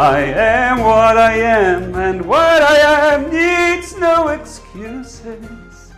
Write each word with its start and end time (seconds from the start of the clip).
I 0.00 0.32
am 0.32 0.78
what 0.78 1.16
I 1.16 1.40
am, 1.42 1.92
and 1.96 2.24
what 2.24 2.38
I 2.38 3.14
am 3.16 3.30
needs 3.30 3.98
no 3.98 4.28
excuses. 4.28 5.90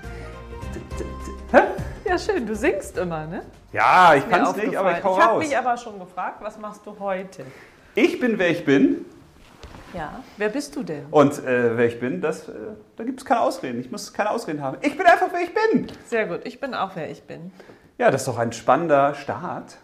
Ja, 2.07 2.19
schön, 2.19 2.47
du 2.47 2.57
singst 2.57 2.97
immer, 2.97 3.27
ne? 3.27 3.43
Ja, 3.75 4.15
ich 4.15 4.27
kann 4.27 4.43
es 4.45 4.57
nicht, 4.57 4.75
aber 4.75 4.97
ich 4.97 5.05
hau 5.05 5.19
Ich 5.19 5.23
habe 5.23 5.33
raus. 5.35 5.45
mich 5.47 5.55
aber 5.55 5.77
schon 5.77 5.99
gefragt, 5.99 6.39
was 6.41 6.59
machst 6.59 6.81
du 6.87 6.99
heute? 6.99 7.45
Ich 7.95 8.19
bin, 8.19 8.39
wer 8.39 8.49
ich 8.49 8.65
bin. 8.65 9.05
Ja. 9.93 10.25
Wer 10.39 10.49
bist 10.49 10.75
du 10.77 10.83
denn? 10.83 11.05
Und 11.11 11.39
äh, 11.45 11.77
wer 11.77 11.85
ich 11.85 12.01
bin, 12.01 12.23
das, 12.23 12.49
äh, 12.49 12.53
da 12.97 13.05
gibt 13.05 13.21
es 13.21 13.27
keine 13.27 13.43
Ausreden. 13.43 13.81
Ich 13.81 13.91
muss 13.91 14.15
keine 14.15 14.31
Ausreden 14.31 14.63
haben. 14.63 14.79
Ich 14.81 14.97
bin 14.97 15.05
einfach, 15.05 15.29
wer 15.31 15.43
ich 15.43 15.53
bin. 15.53 15.89
Sehr 16.07 16.25
gut, 16.27 16.41
ich 16.45 16.59
bin 16.59 16.73
auch, 16.73 16.93
wer 16.95 17.11
ich 17.11 17.23
bin. 17.25 17.53
Ja, 17.99 18.11
das 18.11 18.23
ist 18.23 18.29
doch 18.29 18.39
ein 18.39 18.53
spannender 18.53 19.13
Start. 19.15 19.77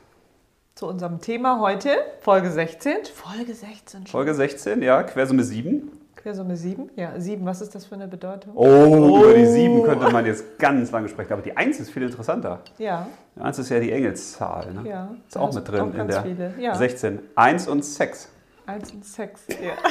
Zu 0.76 0.88
unserem 0.88 1.22
Thema 1.22 1.58
heute, 1.58 1.88
Folge 2.20 2.50
16. 2.50 3.06
Folge 3.14 3.54
16 3.54 4.00
schon. 4.00 4.06
Folge 4.08 4.34
16, 4.34 4.82
ja, 4.82 5.02
Quersumme 5.04 5.42
7. 5.42 5.90
Quersumme 6.16 6.54
7? 6.54 6.90
Ja, 6.96 7.18
7, 7.18 7.46
was 7.46 7.62
ist 7.62 7.74
das 7.74 7.86
für 7.86 7.94
eine 7.94 8.06
Bedeutung? 8.06 8.52
Oh, 8.54 9.20
über 9.20 9.32
die 9.32 9.46
7 9.46 9.82
könnte 9.84 10.10
man 10.10 10.26
jetzt 10.26 10.58
ganz 10.58 10.90
lange 10.90 11.08
sprechen. 11.08 11.32
Aber 11.32 11.40
die 11.40 11.56
1 11.56 11.80
ist 11.80 11.90
viel 11.92 12.02
interessanter. 12.02 12.60
Ja, 12.76 13.06
Die 13.36 13.40
1 13.40 13.58
ist 13.58 13.70
ja 13.70 13.80
die 13.80 13.90
Engelszahl. 13.90 14.70
Ne? 14.74 14.86
ja. 14.86 15.08
Ist 15.26 15.38
auch 15.38 15.48
Da 15.48 15.60
mit 15.60 15.66
drin 15.66 15.80
auch 15.80 15.86
in 15.86 15.92
ganz 15.96 16.12
der 16.12 16.22
viele. 16.22 16.54
Ja, 16.58 16.74
16. 16.74 17.20
1 17.34 17.68
und 17.68 17.82
Sex. 17.82 18.28
Eins 18.66 18.92
und 18.92 19.02
Sex. 19.04 19.46
Ja. 19.48 19.72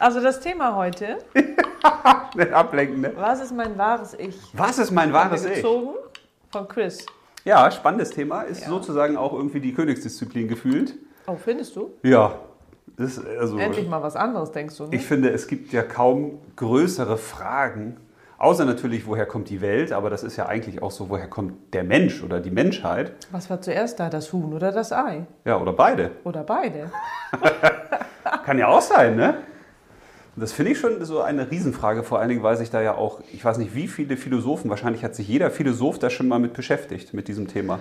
Also 0.00 0.20
das 0.20 0.38
Thema 0.38 0.76
heute, 0.76 1.18
Nicht 2.36 2.52
ablenken, 2.52 3.00
ne? 3.00 3.12
was 3.16 3.40
ist 3.40 3.52
mein 3.52 3.76
wahres 3.76 4.14
Ich? 4.14 4.36
Was 4.52 4.78
ist 4.78 4.92
mein 4.92 5.12
wahres 5.12 5.44
Ich? 5.44 5.54
gezogen 5.56 5.94
von 6.52 6.68
Chris. 6.68 7.04
Ja, 7.44 7.70
spannendes 7.70 8.10
Thema. 8.10 8.42
Ist 8.42 8.62
Ja. 8.62 8.68
sozusagen 8.68 9.16
auch 9.16 9.32
irgendwie 9.32 9.60
die 9.60 9.72
Königsdisziplin 9.72 10.48
gefühlt. 10.48 10.94
Oh, 11.26 11.36
findest 11.36 11.76
du? 11.76 11.90
Ja. 12.02 12.34
Ist 12.96 13.24
also, 13.24 13.58
Endlich 13.58 13.88
mal 13.88 14.02
was 14.02 14.16
anderes, 14.16 14.50
denkst 14.50 14.76
du? 14.76 14.84
Ne? 14.84 14.88
Ich 14.96 15.06
finde, 15.06 15.30
es 15.30 15.46
gibt 15.46 15.72
ja 15.72 15.82
kaum 15.82 16.38
größere 16.56 17.16
Fragen, 17.16 17.96
außer 18.38 18.64
natürlich, 18.64 19.06
woher 19.06 19.24
kommt 19.26 19.50
die 19.50 19.60
Welt, 19.60 19.92
aber 19.92 20.10
das 20.10 20.24
ist 20.24 20.36
ja 20.36 20.46
eigentlich 20.46 20.82
auch 20.82 20.90
so, 20.90 21.08
woher 21.08 21.28
kommt 21.28 21.74
der 21.74 21.84
Mensch 21.84 22.24
oder 22.24 22.40
die 22.40 22.50
Menschheit? 22.50 23.12
Was 23.30 23.48
war 23.50 23.60
zuerst 23.60 24.00
da, 24.00 24.08
das 24.10 24.32
Huhn 24.32 24.52
oder 24.52 24.72
das 24.72 24.92
Ei? 24.92 25.26
Ja, 25.44 25.60
oder 25.60 25.72
beide. 25.74 26.10
Oder 26.24 26.42
beide? 26.42 26.90
Kann 28.44 28.58
ja 28.58 28.66
auch 28.66 28.80
sein, 28.82 29.14
ne? 29.16 29.34
Und 30.38 30.42
das 30.42 30.52
finde 30.52 30.70
ich 30.70 30.78
schon 30.78 31.04
so 31.04 31.20
eine 31.20 31.50
Riesenfrage, 31.50 32.04
vor 32.04 32.20
allen 32.20 32.28
Dingen, 32.28 32.44
weil 32.44 32.56
sich 32.56 32.70
da 32.70 32.80
ja 32.80 32.94
auch, 32.94 33.20
ich 33.32 33.44
weiß 33.44 33.58
nicht, 33.58 33.74
wie 33.74 33.88
viele 33.88 34.16
Philosophen, 34.16 34.70
wahrscheinlich 34.70 35.02
hat 35.02 35.16
sich 35.16 35.26
jeder 35.26 35.50
Philosoph 35.50 35.98
da 35.98 36.10
schon 36.10 36.28
mal 36.28 36.38
mit 36.38 36.52
beschäftigt, 36.52 37.12
mit 37.12 37.26
diesem 37.26 37.48
Thema. 37.48 37.80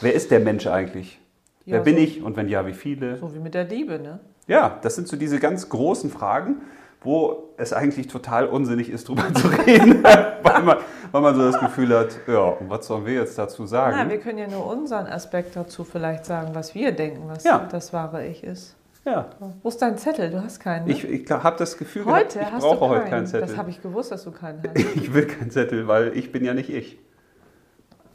Wer 0.00 0.14
ist 0.14 0.30
der 0.30 0.40
Mensch 0.40 0.66
eigentlich? 0.66 1.20
Ja, 1.66 1.74
Wer 1.74 1.80
bin 1.82 1.96
so- 1.96 2.00
ich 2.00 2.22
und 2.22 2.38
wenn 2.38 2.48
ja, 2.48 2.66
wie 2.66 2.72
viele? 2.72 3.18
So 3.18 3.34
wie 3.34 3.38
mit 3.38 3.52
der 3.52 3.64
Liebe, 3.64 3.98
ne? 3.98 4.18
Ja, 4.46 4.78
das 4.80 4.94
sind 4.94 5.08
so 5.08 5.18
diese 5.18 5.38
ganz 5.40 5.68
großen 5.68 6.08
Fragen, 6.08 6.62
wo 7.02 7.50
es 7.58 7.74
eigentlich 7.74 8.08
total 8.08 8.46
unsinnig 8.46 8.88
ist, 8.88 9.06
drüber 9.06 9.34
zu 9.34 9.48
reden, 9.48 10.02
weil, 10.42 10.62
man, 10.62 10.78
weil 11.12 11.20
man 11.20 11.34
so 11.34 11.42
das 11.52 11.60
Gefühl 11.60 11.94
hat, 11.98 12.18
ja, 12.26 12.38
und 12.44 12.70
was 12.70 12.86
sollen 12.86 13.04
wir 13.04 13.12
jetzt 13.12 13.36
dazu 13.36 13.66
sagen? 13.66 13.94
Na, 13.98 14.08
wir 14.08 14.16
können 14.20 14.38
ja 14.38 14.48
nur 14.48 14.64
unseren 14.66 15.06
Aspekt 15.06 15.54
dazu 15.54 15.84
vielleicht 15.84 16.24
sagen, 16.24 16.52
was 16.54 16.74
wir 16.74 16.92
denken, 16.92 17.24
was 17.26 17.44
Ja. 17.44 17.68
das 17.70 17.92
wahre 17.92 18.24
Ich 18.26 18.42
ist. 18.42 18.74
Ja, 19.04 19.30
Wo 19.62 19.68
ist 19.68 19.80
dein 19.80 19.96
Zettel? 19.98 20.30
Du 20.30 20.42
hast 20.42 20.60
keinen. 20.60 20.86
Ne? 20.86 20.92
ich, 20.92 21.04
ich 21.08 21.30
habe 21.30 21.56
das 21.58 21.76
Gefühl, 21.78 22.04
heute 22.04 22.38
gehabt, 22.38 22.48
ich 22.48 22.54
hast 22.54 22.62
brauche 22.62 22.76
du 22.76 22.88
heute 22.88 23.00
keinen. 23.02 23.10
keinen 23.10 23.26
Zettel. 23.26 23.48
Das 23.48 23.56
habe 23.56 23.70
ich 23.70 23.82
gewusst, 23.82 24.12
dass 24.12 24.24
du 24.24 24.30
keinen 24.32 24.62
hast. 24.68 24.96
Ich 24.96 25.12
will 25.14 25.26
keinen 25.26 25.50
Zettel, 25.50 25.88
weil 25.88 26.16
ich 26.16 26.30
bin 26.32 26.44
ja 26.44 26.54
nicht 26.54 26.70
ich. 26.70 26.98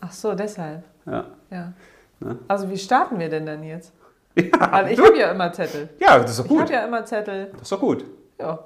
Ach 0.01 0.11
so, 0.11 0.35
deshalb. 0.35 0.83
Ja, 1.05 1.25
Ja. 1.49 1.73
Ne? 2.19 2.37
Also 2.47 2.69
wie 2.69 2.77
starten 2.77 3.19
wir 3.19 3.29
denn 3.29 3.45
dann 3.45 3.63
jetzt? 3.63 3.91
ja, 4.37 4.71
Weil 4.71 4.91
ich 4.91 4.99
habe 4.99 5.17
ja 5.17 5.31
immer 5.31 5.51
Zettel. 5.51 5.89
ja 5.99 6.19
das 6.19 6.31
ist 6.31 6.39
doch 6.39 6.45
Ich 6.45 6.49
gut. 6.49 6.61
habe 6.61 6.73
ja 6.73 6.85
immer 6.85 7.03
Zettel. 7.05 7.49
Das 7.53 7.63
ist 7.63 7.71
doch 7.71 7.79
gut. 7.79 8.05
Ja. 8.39 8.59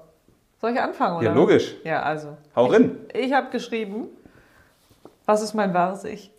Soll 0.61 0.71
ich 0.71 0.79
anfangen, 0.79 1.17
oder? 1.17 1.25
Ja, 1.27 1.33
logisch. 1.33 1.75
Ja, 1.83 2.01
also. 2.03 2.35
Hau 2.55 2.65
rein. 2.65 2.97
Ich 3.13 3.31
habe 3.33 3.49
geschrieben, 3.49 4.07
was 5.25 5.41
ist 5.41 5.53
mein 5.53 5.73
wahres 5.73 6.03
Ich? 6.03 6.31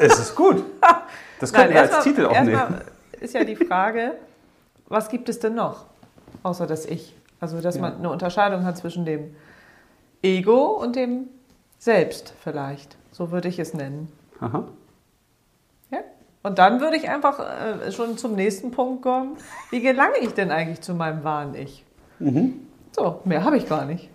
Es 0.00 0.18
ist 0.18 0.34
gut. 0.34 0.64
Das 1.40 1.52
können 1.52 1.72
wir 1.72 1.80
als 1.82 2.02
Titel 2.02 2.26
auch 2.26 2.40
nehmen. 2.42 2.80
ist 3.20 3.32
ja 3.34 3.44
die 3.44 3.54
Frage, 3.54 4.14
was 4.88 5.08
gibt 5.08 5.28
es 5.28 5.38
denn 5.38 5.54
noch, 5.54 5.86
außer 6.42 6.66
das 6.66 6.86
Ich? 6.86 7.14
Also, 7.40 7.60
dass 7.60 7.76
Ja. 7.76 7.82
man 7.82 7.96
eine 7.98 8.10
Unterscheidung 8.10 8.64
hat 8.64 8.76
zwischen 8.76 9.04
dem 9.04 9.34
Ego 10.22 10.72
und 10.72 10.96
dem 10.96 11.28
Selbst 11.78 12.34
vielleicht. 12.42 12.96
So 13.12 13.30
würde 13.30 13.48
ich 13.48 13.58
es 13.60 13.72
nennen. 13.74 14.10
Aha. 14.40 14.64
Ja? 15.90 15.98
Und 16.42 16.58
dann 16.58 16.80
würde 16.80 16.96
ich 16.96 17.08
einfach 17.08 17.38
äh, 17.38 17.92
schon 17.92 18.18
zum 18.18 18.34
nächsten 18.34 18.70
Punkt 18.72 19.02
kommen. 19.02 19.36
Wie 19.70 19.80
gelange 19.80 20.18
ich 20.20 20.34
denn 20.34 20.50
eigentlich 20.50 20.80
zu 20.80 20.94
meinem 20.94 21.22
wahren 21.22 21.54
Ich? 21.54 21.84
Mhm. 22.18 22.66
So, 22.92 23.20
mehr 23.24 23.44
habe 23.44 23.56
ich 23.56 23.68
gar 23.68 23.84
nicht. 23.84 24.10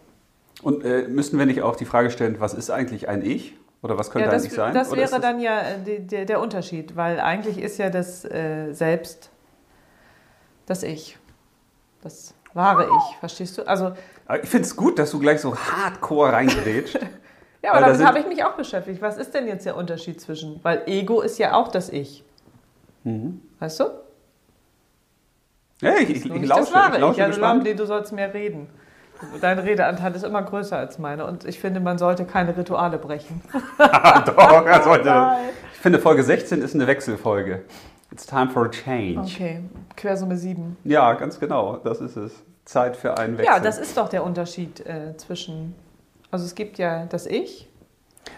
Und 0.62 0.84
äh, 0.84 1.08
müssten 1.08 1.38
wir 1.40 1.46
nicht 1.46 1.62
auch 1.62 1.76
die 1.76 1.86
Frage 1.86 2.10
stellen, 2.10 2.38
was 2.40 2.54
ist 2.54 2.70
eigentlich 2.70 3.08
ein 3.08 3.24
Ich? 3.26 3.56
Oder 3.82 3.98
was 3.98 4.12
könnte 4.12 4.28
Ja, 4.28 4.32
das, 4.32 4.44
eigentlich 4.44 4.54
sein? 4.56 4.74
das 4.74 4.96
wäre 4.96 5.20
dann 5.20 5.40
ja 5.40 5.60
äh, 5.60 5.64
die, 5.86 6.00
der, 6.08 6.26
der 6.26 6.40
Unterschied, 6.42 6.96
weil 6.96 7.20
eigentlich 7.20 7.58
ist 7.58 7.78
ja 7.78 7.90
das 7.90 8.24
äh, 8.26 8.72
Selbst 8.74 9.30
das 10.66 10.84
Ich. 10.84 11.18
Das 12.02 12.34
wahre 12.54 12.86
Ich, 12.86 13.18
verstehst 13.18 13.58
du? 13.58 13.68
Also, 13.68 13.94
Ich 14.42 14.50
finde 14.50 14.68
es 14.68 14.76
gut, 14.76 15.00
dass 15.00 15.12
du 15.12 15.20
gleich 15.20 15.42
so 15.42 15.56
hardcore 15.56 16.34
reingrätscht. 16.34 16.96
ja, 17.64 17.72
aber 17.72 17.82
da 17.82 17.88
damit 17.94 18.06
habe 18.06 18.20
ich 18.20 18.28
mich 18.28 18.44
auch 18.44 18.54
beschäftigt. 18.54 19.02
Was 19.02 19.18
ist 19.18 19.34
denn 19.34 19.48
jetzt 19.48 19.66
der 19.66 19.76
Unterschied 19.76 20.20
zwischen? 20.22 20.60
Weil 20.64 20.84
Ego 20.86 21.22
ist 21.22 21.38
ja 21.40 21.54
auch 21.54 21.70
das 21.70 21.90
Ich. 21.90 22.24
Mhm. 23.04 23.42
Weißt 23.60 23.80
du? 23.80 23.86
Ja, 25.82 25.96
ich, 25.96 26.10
ich, 26.10 26.26
ich 26.26 26.32
nicht 26.32 26.46
lausche, 26.46 26.62
das 26.62 26.74
wahre 26.74 26.96
ich 26.96 27.02
lausche 27.02 27.22
Ich. 27.22 27.28
Gespannt. 27.28 27.64
nee, 27.64 27.74
du 27.74 27.86
sollst 27.86 28.14
mehr 28.14 28.34
reden. 28.34 28.70
Dein 29.40 29.60
Redeanteil 29.60 30.14
ist 30.16 30.24
immer 30.24 30.42
größer 30.44 30.78
als 30.78 31.00
meine 31.00 31.26
und 31.26 31.46
ich 31.46 31.60
finde, 31.60 31.80
man 31.80 31.98
sollte 31.98 32.26
keine 32.26 32.58
Rituale 32.58 32.98
brechen. 32.98 33.42
Doch, 33.78 34.66
er 34.66 34.84
sollte. 34.84 35.38
Ich 35.74 35.80
finde, 35.80 36.00
Folge 36.00 36.24
16 36.24 36.62
ist 36.62 36.76
eine 36.76 36.88
Wechselfolge. 36.88 37.64
It's 38.14 38.28
time 38.28 38.52
for 38.52 38.68
a 38.68 38.70
change. 38.70 39.18
Okay, 39.18 39.62
Quersumme 39.98 40.38
7. 40.38 40.78
Ja, 40.84 41.14
ganz 41.14 41.40
genau. 41.40 41.78
Das 41.78 42.00
ist 42.00 42.16
es. 42.16 42.32
Zeit 42.64 42.96
für 42.96 43.18
einen 43.18 43.40
Wechsel. 43.40 43.52
Ja, 43.52 43.60
das 43.60 43.80
ist 43.80 43.98
doch 43.98 44.08
der 44.08 44.24
Unterschied 44.24 44.86
äh, 44.86 45.18
zwischen. 45.18 45.74
Also 46.30 46.46
es 46.46 46.54
gibt 46.54 46.78
ja 46.78 47.08
das 47.08 47.26
Ich. 47.26 47.68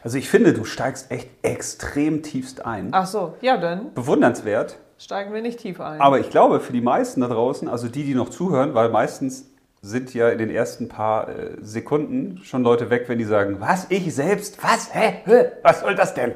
also 0.02 0.18
ich 0.18 0.30
finde, 0.30 0.54
du 0.54 0.64
steigst 0.64 1.12
echt 1.12 1.30
extrem 1.42 2.24
tiefst 2.24 2.66
ein. 2.66 2.90
Ach 2.92 3.06
so, 3.06 3.36
ja, 3.42 3.58
dann 3.58 3.94
Bewundernswert. 3.94 4.78
steigen 4.98 5.34
wir 5.34 5.42
nicht 5.42 5.60
tief 5.60 5.82
ein. 5.82 6.00
Aber 6.00 6.20
ich 6.22 6.30
glaube, 6.30 6.62
für 6.62 6.74
die 6.74 6.82
meisten 6.82 7.20
da 7.22 7.28
draußen, 7.28 7.68
also 7.68 7.90
die, 7.90 8.04
die 8.04 8.16
noch 8.16 8.30
zuhören, 8.30 8.74
weil 8.74 8.90
meistens 8.90 9.50
sind 9.82 10.14
ja 10.14 10.30
in 10.30 10.38
den 10.40 10.50
ersten 10.50 10.88
paar 10.88 11.28
äh, 11.30 11.58
Sekunden 11.62 12.40
schon 12.44 12.64
Leute 12.64 12.90
weg, 12.90 13.08
wenn 13.08 13.20
die 13.20 13.26
sagen, 13.26 13.58
was, 13.60 13.88
ich 13.90 14.16
selbst, 14.16 14.64
was, 14.64 14.94
hä, 14.96 15.22
hä, 15.26 15.52
was 15.64 15.82
soll 15.82 15.96
das 15.96 16.14
denn? 16.14 16.34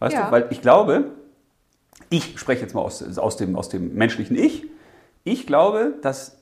Weißt 0.00 0.14
Ja. 0.16 0.26
du, 0.26 0.32
weil 0.32 0.46
ich 0.50 0.60
glaube, 0.62 1.04
ich 2.08 2.38
spreche 2.38 2.62
jetzt 2.62 2.74
mal 2.74 2.80
aus, 2.80 3.18
aus, 3.18 3.36
dem, 3.36 3.54
aus 3.56 3.68
dem 3.68 3.94
menschlichen 3.94 4.36
Ich, 4.36 4.66
ich 5.24 5.46
glaube, 5.46 5.94
dass 6.02 6.38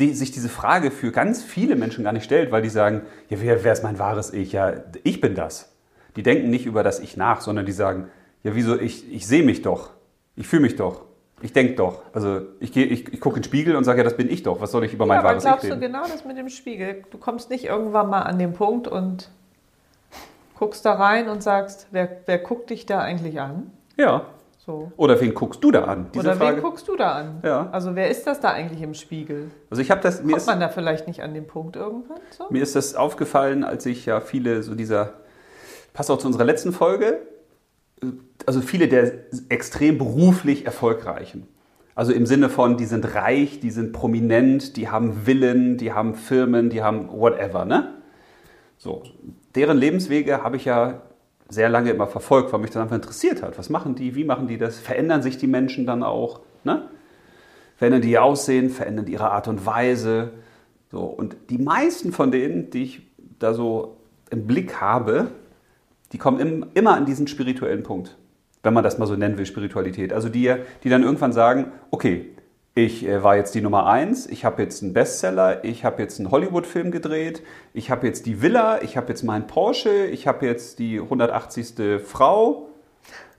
die, 0.00 0.12
sich 0.12 0.32
diese 0.32 0.48
Frage 0.48 0.90
für 0.90 1.12
ganz 1.12 1.42
viele 1.44 1.76
Menschen 1.76 2.02
gar 2.02 2.12
nicht 2.12 2.24
stellt, 2.24 2.50
weil 2.50 2.62
die 2.62 2.68
sagen, 2.68 3.02
ja, 3.28 3.38
wer, 3.40 3.62
wer 3.62 3.72
ist 3.72 3.84
mein 3.84 3.98
wahres 3.98 4.32
Ich? 4.32 4.50
Ja, 4.52 4.72
ich 5.04 5.20
bin 5.20 5.34
das. 5.36 5.70
Die 6.16 6.22
denken 6.24 6.50
nicht 6.50 6.66
über 6.66 6.82
das 6.82 6.98
Ich 7.00 7.16
nach, 7.16 7.40
sondern 7.42 7.64
die 7.66 7.72
sagen, 7.72 8.08
ja, 8.42 8.54
wieso, 8.54 8.78
ich, 8.78 9.10
ich 9.12 9.26
sehe 9.26 9.42
mich 9.44 9.62
doch, 9.62 9.90
ich 10.36 10.46
fühle 10.48 10.62
mich 10.62 10.76
doch, 10.76 11.02
ich 11.42 11.52
denke 11.52 11.74
doch. 11.74 12.02
Also 12.12 12.40
ich, 12.60 12.72
gehe- 12.72 12.86
ich, 12.86 13.12
ich 13.12 13.20
gucke 13.20 13.36
in 13.36 13.42
den 13.42 13.46
Spiegel 13.48 13.76
und 13.76 13.84
sage, 13.84 13.98
ja, 13.98 14.04
das 14.04 14.16
bin 14.16 14.30
ich 14.30 14.42
doch. 14.42 14.60
Was 14.60 14.70
soll 14.72 14.84
ich 14.84 14.92
über 14.94 15.06
mein 15.06 15.22
wahres 15.22 15.44
Ich 15.44 15.48
glaubst 15.48 15.64
du 15.64 15.68
reden? 15.68 15.80
genau 15.80 16.02
das 16.02 16.24
mit 16.24 16.36
dem 16.38 16.48
Spiegel? 16.48 17.04
Du 17.10 17.18
kommst 17.18 17.50
nicht 17.50 17.64
irgendwann 17.66 18.08
mal 18.10 18.22
an 18.22 18.38
den 18.38 18.52
Punkt 18.54 18.88
und 18.88 19.30
guckst 20.64 20.86
da 20.86 20.94
rein 20.94 21.28
und 21.28 21.42
sagst, 21.42 21.88
wer, 21.90 22.08
wer 22.24 22.38
guckt 22.38 22.70
dich 22.70 22.86
da 22.86 23.00
eigentlich 23.00 23.38
an? 23.38 23.70
Ja. 23.98 24.24
So. 24.56 24.90
Oder 24.96 25.20
wen 25.20 25.34
guckst 25.34 25.62
du 25.62 25.70
da 25.70 25.84
an? 25.84 26.06
Diese 26.14 26.28
Oder 26.28 26.36
Frage. 26.36 26.56
wen 26.56 26.62
guckst 26.62 26.88
du 26.88 26.96
da 26.96 27.12
an? 27.12 27.40
Ja. 27.42 27.68
Also 27.70 27.94
wer 27.94 28.08
ist 28.08 28.26
das 28.26 28.40
da 28.40 28.48
eigentlich 28.48 28.80
im 28.80 28.94
Spiegel? 28.94 29.50
Also 29.68 29.82
ich 29.82 29.90
habe 29.90 30.00
das, 30.00 30.22
mir 30.22 30.30
Kommt 30.30 30.38
ist, 30.38 30.46
man 30.46 30.60
da 30.60 30.70
vielleicht 30.70 31.06
nicht 31.06 31.22
an 31.22 31.34
den 31.34 31.46
Punkt 31.46 31.76
irgendwann? 31.76 32.16
So? 32.30 32.46
Mir 32.48 32.62
ist 32.62 32.74
das 32.74 32.94
aufgefallen, 32.94 33.62
als 33.62 33.84
ich 33.84 34.06
ja 34.06 34.22
viele 34.22 34.62
so 34.62 34.74
dieser, 34.74 35.12
passt 35.92 36.10
auch 36.10 36.16
zu 36.16 36.26
unserer 36.26 36.44
letzten 36.44 36.72
Folge, 36.72 37.18
also 38.46 38.62
viele 38.62 38.88
der 38.88 39.12
extrem 39.50 39.98
beruflich 39.98 40.64
Erfolgreichen. 40.64 41.46
Also 41.94 42.14
im 42.14 42.24
Sinne 42.24 42.48
von, 42.48 42.78
die 42.78 42.86
sind 42.86 43.14
reich, 43.14 43.60
die 43.60 43.70
sind 43.70 43.92
prominent, 43.92 44.78
die 44.78 44.88
haben 44.88 45.12
Villen, 45.12 45.76
die 45.76 45.92
haben 45.92 46.14
Firmen, 46.14 46.70
die 46.70 46.82
haben 46.82 47.10
whatever, 47.10 47.66
ne? 47.66 47.92
So. 48.78 49.02
Deren 49.54 49.78
Lebenswege 49.78 50.42
habe 50.42 50.56
ich 50.56 50.64
ja 50.64 51.02
sehr 51.48 51.68
lange 51.68 51.90
immer 51.90 52.06
verfolgt, 52.06 52.52
weil 52.52 52.60
mich 52.60 52.70
das 52.70 52.82
einfach 52.82 52.96
interessiert 52.96 53.42
hat. 53.42 53.58
Was 53.58 53.70
machen 53.70 53.94
die? 53.94 54.14
Wie 54.14 54.24
machen 54.24 54.48
die 54.48 54.58
das? 54.58 54.78
Verändern 54.78 55.22
sich 55.22 55.38
die 55.38 55.46
Menschen 55.46 55.86
dann 55.86 56.02
auch? 56.02 56.40
Ne? 56.64 56.88
Verändern 57.76 58.02
die 58.02 58.10
ihr 58.10 58.22
Aussehen? 58.22 58.70
Verändern 58.70 59.06
die 59.06 59.12
ihre 59.12 59.30
Art 59.30 59.46
und 59.48 59.64
Weise? 59.66 60.30
So. 60.90 61.02
Und 61.02 61.36
die 61.50 61.58
meisten 61.58 62.12
von 62.12 62.30
denen, 62.30 62.70
die 62.70 62.82
ich 62.84 63.02
da 63.38 63.54
so 63.54 63.96
im 64.30 64.46
Blick 64.46 64.80
habe, 64.80 65.28
die 66.12 66.18
kommen 66.18 66.40
im, 66.40 66.66
immer 66.74 66.94
an 66.94 67.06
diesen 67.06 67.26
spirituellen 67.26 67.82
Punkt. 67.82 68.16
Wenn 68.62 68.72
man 68.72 68.82
das 68.82 68.98
mal 68.98 69.06
so 69.06 69.14
nennen 69.14 69.36
will, 69.36 69.46
Spiritualität. 69.46 70.12
Also 70.12 70.28
die, 70.28 70.54
die 70.82 70.88
dann 70.88 71.02
irgendwann 71.02 71.32
sagen, 71.32 71.72
okay, 71.90 72.30
ich 72.74 73.06
äh, 73.06 73.22
war 73.22 73.36
jetzt 73.36 73.54
die 73.54 73.60
Nummer 73.60 73.86
eins, 73.86 74.26
ich 74.26 74.44
habe 74.44 74.62
jetzt 74.62 74.82
einen 74.82 74.92
Bestseller, 74.92 75.64
ich 75.64 75.84
habe 75.84 76.02
jetzt 76.02 76.18
einen 76.18 76.30
Hollywood-Film 76.30 76.90
gedreht, 76.90 77.42
ich 77.72 77.90
habe 77.90 78.06
jetzt 78.06 78.26
die 78.26 78.42
Villa, 78.42 78.82
ich 78.82 78.96
habe 78.96 79.08
jetzt 79.08 79.22
meinen 79.22 79.46
Porsche, 79.46 80.06
ich 80.06 80.26
habe 80.26 80.46
jetzt 80.46 80.78
die 80.80 80.98
180. 80.98 82.00
Frau. 82.04 82.68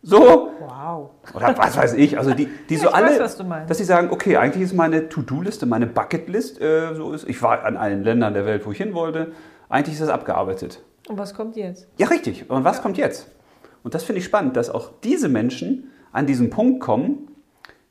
So. 0.01 0.51
Wow. 0.59 1.09
Oder 1.33 1.57
was 1.57 1.75
weiß 1.75 1.93
ich. 1.95 2.17
Also 2.17 2.33
die, 2.33 2.47
die 2.69 2.75
Ja, 2.75 2.81
so 2.81 2.89
alle, 2.89 3.19
weiß, 3.19 3.37
dass 3.67 3.77
sie 3.77 3.83
sagen, 3.83 4.09
okay, 4.11 4.37
eigentlich 4.37 4.63
ist 4.63 4.73
meine 4.73 5.09
To-Do-Liste, 5.09 5.65
meine 5.65 5.87
Bucket-List, 5.87 6.61
äh, 6.61 6.93
so 6.93 7.11
ist, 7.11 7.27
ich 7.27 7.41
war 7.41 7.65
an 7.65 7.75
allen 7.75 8.03
Ländern 8.03 8.33
der 8.33 8.45
Welt, 8.45 8.65
wo 8.65 8.71
ich 8.71 8.77
hin 8.77 8.93
wollte, 8.93 9.31
eigentlich 9.67 9.95
ist 9.95 10.01
das 10.01 10.09
abgearbeitet. 10.09 10.81
Und 11.09 11.17
was 11.17 11.33
kommt 11.33 11.55
jetzt? 11.55 11.87
Ja, 11.97 12.07
richtig. 12.07 12.49
Und 12.49 12.63
was 12.63 12.81
kommt 12.81 12.97
jetzt? 12.97 13.27
Und 13.83 13.93
das 13.93 14.03
finde 14.03 14.19
ich 14.19 14.25
spannend, 14.25 14.55
dass 14.55 14.69
auch 14.69 14.91
diese 15.03 15.27
Menschen 15.27 15.91
an 16.11 16.25
diesen 16.25 16.49
Punkt 16.49 16.79
kommen, 16.79 17.34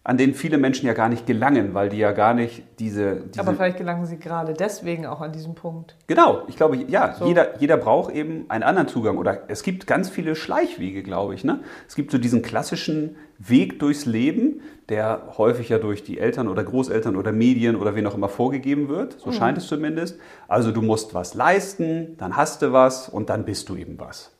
an 0.06 0.18
den 0.18 0.34
viele 0.34 0.58
Menschen 0.58 0.86
ja 0.86 0.92
gar 0.92 1.08
nicht 1.08 1.26
gelangen, 1.26 1.72
weil 1.72 1.88
die 1.88 1.96
ja 1.96 2.12
gar 2.12 2.34
nicht 2.34 2.62
diese. 2.78 3.22
diese 3.28 3.40
Aber 3.40 3.54
vielleicht 3.54 3.78
gelangen 3.78 4.04
sie 4.04 4.18
gerade 4.18 4.52
deswegen 4.52 5.06
auch 5.06 5.22
an 5.22 5.32
diesen 5.32 5.54
Punkt. 5.54 5.96
genau, 6.06 6.42
ich 6.46 6.56
glaube, 6.56 6.76
ja, 6.76 7.14
So. 7.14 7.24
jeder, 7.26 7.58
jeder 7.58 7.78
braucht 7.78 8.14
eben 8.14 8.44
einen 8.50 8.62
anderen 8.64 8.86
Zugang. 8.86 9.16
Oder 9.16 9.44
es 9.48 9.62
gibt 9.62 9.86
ganz 9.86 10.10
viele 10.10 10.36
Schleichwege, 10.36 11.02
glaube 11.02 11.34
ich. 11.34 11.42
Ne? 11.42 11.60
Es 11.88 11.94
gibt 11.94 12.10
so 12.10 12.18
diesen 12.18 12.42
klassischen 12.42 13.16
Weg 13.38 13.78
durchs 13.80 14.04
Leben, 14.04 14.60
der 14.90 15.22
häufig 15.38 15.70
ja 15.70 15.78
durch 15.78 16.04
die 16.04 16.18
Eltern 16.18 16.48
oder 16.48 16.62
Großeltern 16.64 17.16
oder 17.16 17.32
Medien 17.32 17.74
oder 17.74 17.94
wen 17.94 18.06
auch 18.06 18.14
immer 18.14 18.28
vorgegeben 18.28 18.90
wird. 18.90 19.18
So 19.18 19.32
scheint 19.32 19.56
es 19.56 19.66
zumindest. 19.66 20.18
Also 20.48 20.70
du 20.70 20.82
musst 20.82 21.14
was 21.14 21.32
leisten, 21.32 22.16
dann 22.18 22.36
hast 22.36 22.60
du 22.60 22.74
was 22.74 23.08
und 23.08 23.30
dann 23.30 23.46
bist 23.46 23.70
du 23.70 23.76
eben 23.76 23.98
was. 23.98 24.32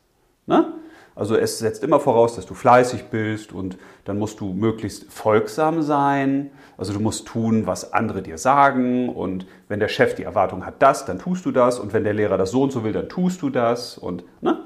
Ne? 0.45 0.73
Also 1.15 1.37
es 1.37 1.59
setzt 1.59 1.81
immer 1.81 2.01
voraus, 2.01 2.35
dass 2.35 2.45
du 2.45 2.53
fleißig 2.53 3.05
bist 3.05 3.53
und 3.53 3.77
dann 4.03 4.19
musst 4.19 4.41
du 4.41 4.51
möglichst 4.51 5.11
folgsam 5.11 5.81
sein. 5.81 6.51
Also 6.77 6.91
du 6.91 6.99
musst 6.99 7.25
tun, 7.25 7.65
was 7.65 7.93
andere 7.93 8.21
dir 8.21 8.37
sagen 8.37 9.07
und 9.07 9.47
wenn 9.69 9.79
der 9.79 9.87
Chef 9.87 10.13
die 10.15 10.23
Erwartung 10.23 10.65
hat, 10.65 10.81
das, 10.81 11.05
dann 11.05 11.17
tust 11.17 11.45
du 11.45 11.51
das 11.51 11.79
und 11.79 11.93
wenn 11.93 12.03
der 12.03 12.13
Lehrer 12.13 12.37
das 12.37 12.51
so 12.51 12.63
und 12.63 12.71
so 12.71 12.83
will, 12.83 12.91
dann 12.91 13.07
tust 13.07 13.41
du 13.41 13.49
das 13.49 13.97
und 13.97 14.25
ne? 14.41 14.59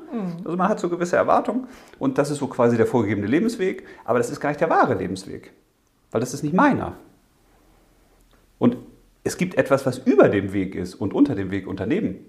Also 0.44 0.58
man 0.58 0.68
hat 0.68 0.80
so 0.80 0.90
gewisse 0.90 1.18
Erwartungen 1.18 1.68
und 2.00 2.18
das 2.18 2.32
ist 2.32 2.40
so 2.40 2.48
quasi 2.48 2.78
der 2.78 2.88
vorgegebene 2.88 3.28
Lebensweg, 3.28 3.86
aber 4.04 4.18
das 4.18 4.32
ist 4.32 4.40
gar 4.40 4.50
nicht 4.50 4.60
der 4.60 4.72
wahre 4.72 4.96
Lebensweg, 4.96 5.54
weil 6.10 6.20
das 6.20 6.34
ist 6.34 6.42
nicht 6.42 6.56
meiner. 6.56 6.94
Und 8.58 8.78
es 9.24 9.38
gibt 9.38 9.54
etwas, 9.54 9.86
was 9.86 10.00
über 10.00 10.30
dem 10.30 10.52
Weg 10.52 10.74
ist 10.74 10.96
und 10.96 11.14
unter 11.14 11.36
dem 11.36 11.52
Weg 11.52 11.68
Unternehmen, 11.68 12.26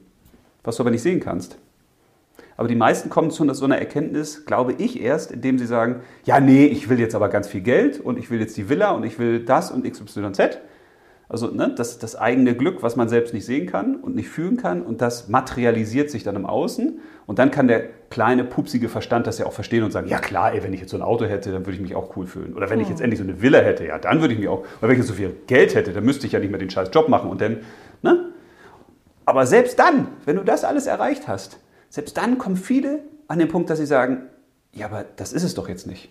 was 0.63 0.77
du 0.77 0.83
aber 0.83 0.91
nicht 0.91 1.03
sehen 1.03 1.21
kannst. 1.21 1.57
Aber 2.57 2.69
die 2.69 2.75
meisten 2.75 3.11
kommen 3.11 3.31
zu 3.31 3.51
so 3.55 3.65
einer 3.65 3.79
Erkenntnis, 3.79 4.45
glaube 4.45 4.75
ich, 4.79 5.01
erst, 5.01 5.33
indem 5.33 5.59
sie 5.59 5.67
sagen, 5.67 6.01
ja, 6.25 6.41
nee, 6.41 6.67
ich 6.67 6.89
will 6.89 7.01
jetzt 7.01 7.15
aber 7.15 7.29
ganz 7.29 7.49
viel 7.49 7.63
Geld 7.63 8.01
und 8.01 8.19
ich 8.19 8.31
will 8.31 8.41
jetzt 8.41 8.57
die 8.57 8.69
Villa 8.69 8.91
und 8.91 9.05
ich 9.05 9.19
will 9.19 9.45
das 9.45 9.71
und 9.71 9.91
XYZ. 9.91 10.59
Also 11.31 11.47
ne, 11.47 11.73
das, 11.77 12.01
das 12.01 12.17
eigene 12.17 12.57
Glück, 12.57 12.83
was 12.83 12.97
man 12.97 13.09
selbst 13.09 13.33
nicht 13.33 13.47
sehen 13.47 13.69
kann 13.69 13.95
und 13.95 14.17
nicht 14.17 14.29
fühlen 14.29 14.57
kann 14.57 14.83
und 14.83 15.01
das 15.01 15.29
materialisiert 15.29 16.11
sich 16.11 16.25
dann 16.25 16.35
im 16.35 16.45
Außen 16.45 16.99
und 17.27 17.39
dann 17.39 17.53
kann 17.53 17.69
der 17.69 17.85
kleine, 18.11 18.43
pupsige 18.43 18.89
Verstand 18.89 19.29
das 19.29 19.39
ja 19.39 19.47
auch 19.47 19.53
verstehen 19.53 19.85
und 19.85 19.93
sagen, 19.93 20.09
ja 20.09 20.19
klar, 20.19 20.53
ey, 20.53 20.65
wenn 20.65 20.73
ich 20.73 20.81
jetzt 20.81 20.91
so 20.91 20.97
ein 20.97 21.03
Auto 21.03 21.27
hätte, 21.27 21.53
dann 21.53 21.65
würde 21.65 21.77
ich 21.77 21.81
mich 21.81 21.95
auch 21.95 22.17
cool 22.17 22.27
fühlen. 22.27 22.55
Oder 22.55 22.69
wenn 22.69 22.81
ich 22.81 22.89
jetzt 22.89 23.01
endlich 23.01 23.21
so 23.21 23.25
eine 23.25 23.41
Villa 23.41 23.61
hätte, 23.61 23.87
ja, 23.87 23.99
dann 23.99 24.21
würde 24.21 24.35
ich 24.35 24.41
mich 24.41 24.49
auch, 24.49 24.65
oder 24.81 24.89
wenn 24.89 24.91
ich 24.91 24.99
jetzt 24.99 25.07
so 25.07 25.15
viel 25.15 25.37
Geld 25.47 25.77
hätte, 25.77 25.93
dann 25.93 26.05
müsste 26.05 26.27
ich 26.27 26.33
ja 26.33 26.41
nicht 26.41 26.51
mehr 26.51 26.59
den 26.59 26.69
scheiß 26.69 26.91
Job 26.93 27.09
machen 27.09 27.31
und 27.31 27.41
dann, 27.41 27.59
ne? 28.03 28.33
Aber 29.25 29.47
selbst 29.47 29.79
dann, 29.79 30.09
wenn 30.25 30.35
du 30.35 30.43
das 30.43 30.65
alles 30.65 30.89
erreicht 30.89 31.29
hast, 31.29 31.61
selbst 31.91 32.17
dann 32.17 32.39
kommen 32.39 32.57
viele 32.57 33.01
an 33.29 33.39
den 33.39 33.49
Punkt, 33.49 33.69
dass 33.69 33.79
sie 33.79 33.87
sagen, 33.87 34.23
ja, 34.73 34.87
aber 34.87 35.05
das 35.17 35.33
ist 35.33 35.43
es 35.43 35.55
doch 35.55 35.69
jetzt 35.69 35.87
nicht. 35.87 36.09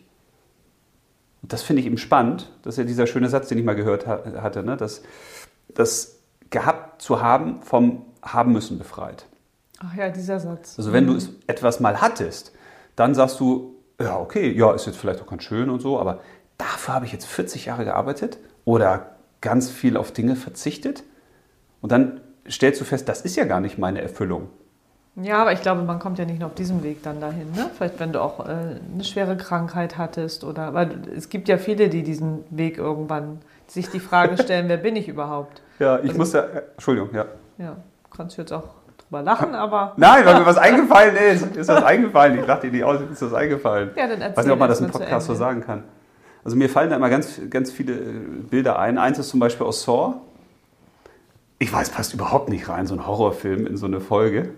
Und 1.41 1.53
das 1.53 1.63
finde 1.63 1.79
ich 1.79 1.85
eben 1.85 1.97
spannend. 1.97 2.51
Das 2.61 2.75
ist 2.75 2.77
ja 2.77 2.83
dieser 2.83 3.07
schöne 3.07 3.29
Satz, 3.29 3.47
den 3.47 3.57
ich 3.57 3.63
mal 3.63 3.75
gehört 3.75 4.05
ha 4.05 4.21
hatte, 4.41 4.63
ne? 4.63 4.77
dass 4.77 5.01
das 5.73 6.19
gehabt 6.49 7.01
zu 7.01 7.21
haben 7.21 7.61
vom 7.61 8.05
haben 8.21 8.51
müssen 8.51 8.77
befreit. 8.77 9.25
Ach 9.79 9.95
ja, 9.95 10.09
dieser 10.09 10.41
Satz. 10.41 10.75
Also 10.77 10.91
wenn 10.91 11.07
du 11.07 11.15
es 11.15 11.29
etwas 11.47 11.79
mal 11.79 12.01
hattest, 12.01 12.51
dann 12.97 13.15
sagst 13.15 13.39
du, 13.39 13.75
ja, 13.99 14.19
okay, 14.19 14.51
ja, 14.51 14.73
ist 14.73 14.85
jetzt 14.85 14.97
vielleicht 14.97 15.21
auch 15.21 15.27
ganz 15.27 15.43
schön 15.43 15.69
und 15.69 15.79
so, 15.79 15.97
aber 15.99 16.19
dafür 16.57 16.95
habe 16.95 17.05
ich 17.05 17.13
jetzt 17.13 17.25
40 17.25 17.65
Jahre 17.65 17.85
gearbeitet 17.85 18.39
oder 18.65 19.15
ganz 19.39 19.69
viel 19.69 19.95
auf 19.95 20.11
Dinge 20.11 20.35
verzichtet 20.35 21.03
und 21.79 21.93
dann 21.93 22.19
stellst 22.49 22.81
du 22.81 22.85
fest, 22.85 23.07
das 23.07 23.21
ist 23.21 23.37
ja 23.37 23.45
gar 23.45 23.61
nicht 23.61 23.77
meine 23.77 24.01
Erfüllung. 24.01 24.49
Ja, 25.21 25.41
aber 25.41 25.51
ich 25.53 25.61
glaube, 25.61 25.81
man 25.83 25.99
kommt 25.99 26.17
ja 26.19 26.25
nicht 26.25 26.39
nur 26.39 26.47
auf 26.47 26.55
diesem 26.55 26.83
Weg 26.83 27.03
dann 27.03 27.19
dahin. 27.19 27.51
Ne? 27.51 27.69
Vielleicht, 27.75 27.99
wenn 27.99 28.13
du 28.13 28.21
auch 28.21 28.39
äh, 28.47 28.51
eine 28.93 29.03
schwere 29.03 29.35
Krankheit 29.37 29.97
hattest 29.97 30.43
oder, 30.43 30.73
weil 30.73 30.91
es 31.15 31.29
gibt 31.29 31.47
ja 31.47 31.57
viele, 31.57 31.89
die 31.89 32.03
diesen 32.03 32.43
Weg 32.49 32.77
irgendwann 32.77 33.39
sich 33.67 33.89
die 33.89 33.99
Frage 33.99 34.37
stellen, 34.41 34.69
wer 34.69 34.77
bin 34.77 34.95
ich 34.95 35.07
überhaupt? 35.07 35.61
Ja, 35.79 35.97
ich 35.99 36.09
Also- 36.09 36.17
muss 36.17 36.33
ja, 36.33 36.41
äh, 36.41 36.61
Entschuldigung, 36.73 37.09
ja. 37.13 37.25
Ja, 37.57 37.75
kannst 38.15 38.37
du 38.37 38.41
jetzt 38.41 38.53
auch 38.53 38.63
drüber 38.97 39.21
lachen, 39.21 39.55
aber 39.55 39.93
Nein, 39.97 40.25
weil 40.25 40.39
mir 40.39 40.45
was 40.45 40.57
eingefallen 40.69 41.15
ist. 41.15 41.55
Ist 41.55 41.67
was 41.67 41.83
eingefallen? 41.83 42.39
Ich 42.39 42.47
lachte 42.47 42.67
dir 42.67 42.73
nicht 42.73 42.83
aus, 42.85 42.99
ist 43.11 43.21
das 43.21 43.33
eingefallen. 43.33 43.91
ja, 43.95 44.07
dann 44.07 44.21
erzähl 44.21 44.31
Ich 44.31 44.37
weiß 44.37 44.45
nicht, 44.45 44.53
ob 44.53 44.59
man 44.59 44.69
das 44.69 44.79
im 44.81 44.89
Podcast 44.91 45.27
so 45.27 45.33
sagen 45.35 45.61
kann. 45.61 45.83
Also 46.45 46.55
mir 46.55 46.69
fallen 46.69 46.89
da 46.89 46.95
immer 46.95 47.09
ganz, 47.09 47.41
ganz 47.49 47.71
viele 47.71 47.93
äh, 47.93 48.13
Bilder 48.49 48.79
ein. 48.79 48.97
Eins 48.97 49.19
ist 49.19 49.27
zum 49.29 49.41
Beispiel 49.41 49.65
aus 49.67 49.83
Saw. 49.83 50.13
Ich 51.57 51.71
weiß, 51.73 51.89
passt 51.89 52.13
überhaupt 52.13 52.47
nicht 52.47 52.69
rein, 52.69 52.87
so 52.87 52.95
ein 52.95 53.05
Horrorfilm 53.05 53.67
in 53.67 53.75
so 53.75 53.85
eine 53.85 53.99
Folge. 53.99 54.51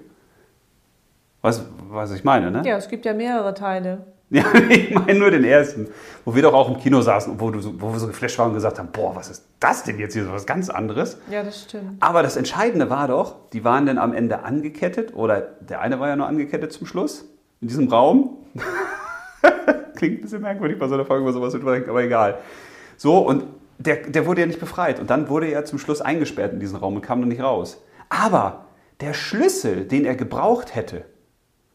Weißt 1.41 1.61
du, 1.61 1.63
was 1.89 2.11
ich 2.11 2.23
meine, 2.23 2.51
ne? 2.51 2.61
Ja, 2.65 2.77
es 2.77 2.87
gibt 2.87 3.05
ja 3.05 3.13
mehrere 3.13 3.53
Teile. 3.53 4.05
Ja, 4.33 4.45
ich 4.69 4.91
meine 4.91 5.19
nur 5.19 5.29
den 5.29 5.43
ersten, 5.43 5.89
wo 6.23 6.33
wir 6.33 6.41
doch 6.41 6.53
auch 6.53 6.69
im 6.69 6.77
Kino 6.79 7.01
saßen 7.01 7.33
und 7.33 7.41
wo, 7.41 7.51
du 7.51 7.59
so, 7.59 7.81
wo 7.81 7.91
wir 7.91 7.99
so 7.99 8.07
geflasht 8.07 8.39
waren 8.39 8.47
und 8.47 8.53
gesagt 8.53 8.79
haben, 8.79 8.87
boah, 8.93 9.13
was 9.13 9.29
ist 9.29 9.45
das 9.59 9.83
denn 9.83 9.99
jetzt 9.99 10.13
hier, 10.13 10.23
so 10.23 10.31
was 10.31 10.45
ganz 10.45 10.69
anderes. 10.69 11.17
Ja, 11.29 11.43
das 11.43 11.63
stimmt. 11.63 11.97
Aber 11.99 12.23
das 12.23 12.37
Entscheidende 12.37 12.89
war 12.89 13.09
doch, 13.09 13.35
die 13.51 13.65
waren 13.65 13.85
dann 13.85 13.97
am 13.97 14.13
Ende 14.13 14.43
angekettet, 14.43 15.13
oder 15.13 15.41
der 15.59 15.81
eine 15.81 15.99
war 15.99 16.07
ja 16.07 16.15
nur 16.15 16.27
angekettet 16.27 16.71
zum 16.71 16.87
Schluss, 16.87 17.25
in 17.59 17.67
diesem 17.67 17.89
Raum. 17.89 18.37
Klingt 19.97 20.19
ein 20.19 20.21
bisschen 20.21 20.41
merkwürdig 20.41 20.79
bei 20.79 20.87
so 20.87 20.93
einer 20.93 21.03
Folge, 21.03 21.25
wo 21.25 21.31
sowas 21.33 21.53
überdenkt, 21.53 21.89
aber 21.89 22.01
egal. 22.01 22.37
So, 22.95 23.17
und 23.17 23.43
der, 23.79 23.97
der 23.97 24.25
wurde 24.25 24.39
ja 24.39 24.47
nicht 24.47 24.61
befreit. 24.61 25.01
Und 25.01 25.09
dann 25.09 25.27
wurde 25.27 25.47
er 25.47 25.65
zum 25.65 25.77
Schluss 25.77 25.99
eingesperrt 25.99 26.53
in 26.53 26.61
diesen 26.61 26.77
Raum 26.77 26.95
und 26.95 27.01
kam 27.01 27.19
noch 27.19 27.27
nicht 27.27 27.43
raus. 27.43 27.83
Aber 28.07 28.67
der 29.01 29.13
Schlüssel, 29.13 29.83
den 29.83 30.05
er 30.05 30.15
gebraucht 30.15 30.73
hätte, 30.73 31.03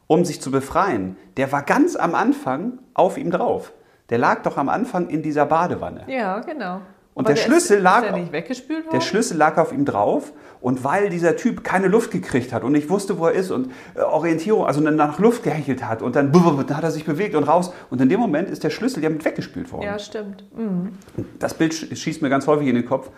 um 0.06 0.24
sich 0.24 0.40
zu 0.40 0.50
befreien, 0.50 1.16
der 1.36 1.50
war 1.52 1.62
ganz 1.62 1.96
am 1.96 2.14
Anfang 2.14 2.78
auf 2.94 3.18
ihm 3.18 3.30
drauf. 3.30 3.72
Der 4.10 4.18
lag 4.18 4.42
doch 4.42 4.56
am 4.56 4.68
Anfang 4.68 5.08
in 5.08 5.22
dieser 5.22 5.46
Badewanne. 5.46 6.04
Ja, 6.06 6.38
genau. 6.40 6.80
Und 7.14 7.28
der 7.28 7.34
ist- 7.34 7.42
Schlüssel 7.44 7.80
lag 7.80 8.02
Ist 8.02 8.10
der 8.10 8.16
nicht 8.18 8.30
weggespült 8.32 8.84
worden? 8.84 8.90
Der 8.94 9.00
Schlüssel 9.00 9.36
lag 9.38 9.56
auf 9.56 9.72
ihm 9.72 9.84
drauf 9.86 10.32
und 10.60 10.84
weil 10.84 11.08
dieser 11.08 11.34
Typ 11.34 11.64
keine 11.64 11.88
Luft 11.88 12.10
gekriegt 12.10 12.52
hat 12.52 12.62
und 12.62 12.72
nicht 12.72 12.90
wusste, 12.90 13.18
wo 13.18 13.26
er 13.26 13.32
ist 13.32 13.50
und 13.50 13.72
äh, 13.94 14.00
Orientierung, 14.02 14.66
also 14.66 14.80
nach 14.82 15.18
Luft 15.18 15.42
gehechelt 15.42 15.82
hat 15.82 16.02
und 16.02 16.14
dann, 16.14 16.30
dann 16.30 16.76
hat 16.76 16.84
er 16.84 16.90
sich 16.90 17.04
bewegt 17.06 17.34
und 17.34 17.44
raus 17.44 17.72
und 17.90 18.00
in 18.02 18.08
dem 18.10 18.20
Moment 18.20 18.50
ist 18.50 18.62
der 18.64 18.70
Schlüssel 18.70 19.02
ja 19.02 19.08
mit 19.08 19.24
weggespült 19.24 19.72
worden. 19.72 19.84
ja, 19.84 19.98
stimmt. 19.98 20.44
Mhm. 20.54 20.92
Das 21.38 21.54
Bild 21.54 21.72
sch- 21.72 21.96
schießt 21.96 22.20
mir 22.20 22.28
ganz 22.28 22.46
häufig 22.46 22.68
in 22.68 22.74
den 22.74 22.84
Kopf, 22.86 23.10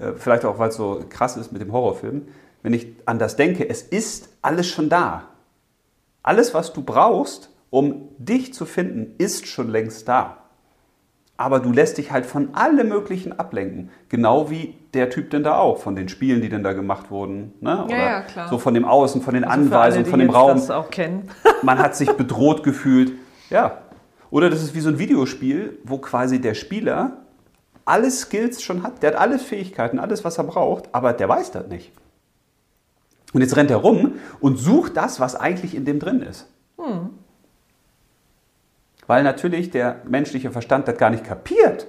äh, 0.00 0.12
vielleicht 0.16 0.44
auch, 0.44 0.58
weil 0.60 0.68
es 0.68 0.76
so 0.76 1.04
krass 1.10 1.36
ist 1.36 1.50
mit 1.52 1.60
dem 1.60 1.72
Horrorfilm, 1.72 2.22
wenn 2.62 2.72
ich 2.72 2.94
an 3.04 3.18
das 3.18 3.34
denke, 3.36 3.68
es 3.68 3.82
ist 3.82 4.28
alles 4.42 4.68
schon 4.68 4.88
da. 4.88 5.24
Alles, 6.24 6.54
was 6.54 6.72
du 6.72 6.82
brauchst, 6.82 7.50
um 7.68 8.08
dich 8.18 8.54
zu 8.54 8.64
finden, 8.64 9.14
ist 9.18 9.46
schon 9.46 9.68
längst 9.68 10.08
da. 10.08 10.38
Aber 11.36 11.60
du 11.60 11.70
lässt 11.70 11.98
dich 11.98 12.12
halt 12.12 12.24
von 12.24 12.54
allem 12.54 12.88
Möglichen 12.88 13.38
ablenken. 13.38 13.90
Genau 14.08 14.50
wie 14.50 14.74
der 14.94 15.10
Typ 15.10 15.30
denn 15.30 15.42
da 15.42 15.58
auch, 15.58 15.78
von 15.78 15.94
den 15.94 16.08
Spielen, 16.08 16.40
die 16.40 16.48
denn 16.48 16.62
da 16.62 16.72
gemacht 16.72 17.10
wurden. 17.10 17.52
Ne? 17.60 17.86
Ja, 17.90 17.96
ja, 17.96 18.20
klar. 18.22 18.48
So 18.48 18.58
von 18.58 18.72
dem 18.72 18.86
Außen, 18.86 19.20
von 19.20 19.34
den 19.34 19.44
Also 19.44 19.54
alle, 19.54 19.64
Anweisungen, 19.64 20.06
von 20.06 20.18
dem 20.18 20.30
Raum. 20.30 20.56
das 20.56 20.70
auch 20.70 20.90
kennen. 20.90 21.28
Man 21.62 21.78
hat 21.78 21.94
sich 21.94 22.10
bedroht 22.12 22.62
gefühlt. 22.62 23.12
Ja. 23.50 23.78
Oder 24.30 24.48
das 24.48 24.62
ist 24.62 24.74
wie 24.74 24.80
so 24.80 24.88
ein 24.88 24.98
Videospiel, 24.98 25.78
wo 25.84 25.98
quasi 25.98 26.40
der 26.40 26.54
Spieler 26.54 27.18
alle 27.84 28.10
Skills 28.10 28.62
schon 28.62 28.82
hat. 28.82 29.02
Der 29.02 29.10
hat 29.12 29.18
alle 29.20 29.38
Fähigkeiten, 29.38 29.98
alles, 29.98 30.24
was 30.24 30.38
er 30.38 30.44
braucht, 30.44 30.88
aber 30.92 31.12
der 31.12 31.28
weiß 31.28 31.50
das 31.50 31.66
nicht. 31.66 31.92
Und 33.34 33.40
jetzt 33.42 33.56
rennt 33.56 33.70
er 33.70 33.76
rum 33.78 34.12
und 34.40 34.56
sucht 34.58 34.96
das, 34.96 35.20
was 35.20 35.34
eigentlich 35.36 35.74
in 35.74 35.84
dem 35.84 35.98
drin 35.98 36.22
ist. 36.22 36.46
Weil 39.06 39.22
natürlich 39.22 39.70
der 39.70 39.96
menschliche 40.08 40.50
Verstand 40.50 40.88
das 40.88 40.96
gar 40.96 41.10
nicht 41.10 41.24
kapiert. 41.24 41.86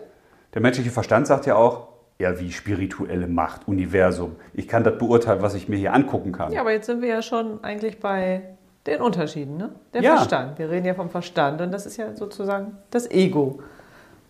Der 0.53 0.61
menschliche 0.61 0.89
Verstand 0.91 1.27
sagt 1.27 1.45
ja 1.45 1.55
auch, 1.55 1.87
ja, 2.17 2.39
wie 2.39 2.51
spirituelle 2.51 3.27
Macht, 3.27 3.67
Universum. 3.67 4.37
Ich 4.53 4.67
kann 4.67 4.83
das 4.83 4.97
beurteilen, 4.97 5.41
was 5.41 5.53
ich 5.53 5.67
mir 5.67 5.75
hier 5.77 5.93
angucken 5.93 6.31
kann. 6.31 6.51
Ja, 6.51 6.61
aber 6.61 6.71
jetzt 6.71 6.85
sind 6.85 7.01
wir 7.01 7.09
ja 7.09 7.21
schon 7.21 7.61
eigentlich 7.63 7.99
bei 7.99 8.41
den 8.87 9.01
Unterschieden, 9.01 9.57
ne? 9.57 9.71
Der 9.93 10.01
Ja. 10.01 10.15
Verstand. 10.15 10.57
Wir 10.59 10.69
reden 10.69 10.85
ja 10.85 10.93
vom 10.93 11.09
Verstand 11.09 11.59
und 11.61 11.71
das 11.71 11.85
ist 11.85 11.97
ja 11.97 12.15
sozusagen 12.15 12.77
das 12.91 13.09
Ego, 13.11 13.59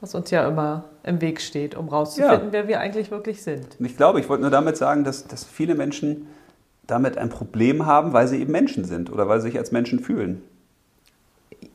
was 0.02 0.16
uns 0.16 0.32
ja 0.32 0.48
immer 0.48 0.86
im 1.04 1.22
Weg 1.22 1.42
steht, 1.42 1.76
um 1.76 1.88
rauszufinden, 1.90 2.48
Ja. 2.48 2.54
wer 2.54 2.68
wir 2.68 2.80
eigentlich 2.80 3.12
wirklich 3.12 3.44
sind. 3.44 3.80
Und 3.80 3.86
ich 3.86 3.98
glaube, 3.98 4.20
ich 4.20 4.28
wollte 4.30 4.42
nur 4.42 4.52
damit 4.52 4.78
sagen, 4.78 5.04
dass, 5.04 5.28
dass 5.28 5.44
viele 5.44 5.76
Menschen 5.76 6.28
damit 6.88 7.18
ein 7.18 7.30
Problem 7.30 7.86
haben, 7.86 8.14
weil 8.14 8.28
sie 8.28 8.40
eben 8.42 8.52
Menschen 8.52 8.86
sind 8.86 9.12
oder 9.12 9.28
weil 9.28 9.40
sie 9.42 9.48
sich 9.50 9.58
als 9.58 9.72
Menschen 9.72 10.00
fühlen. 10.00 10.42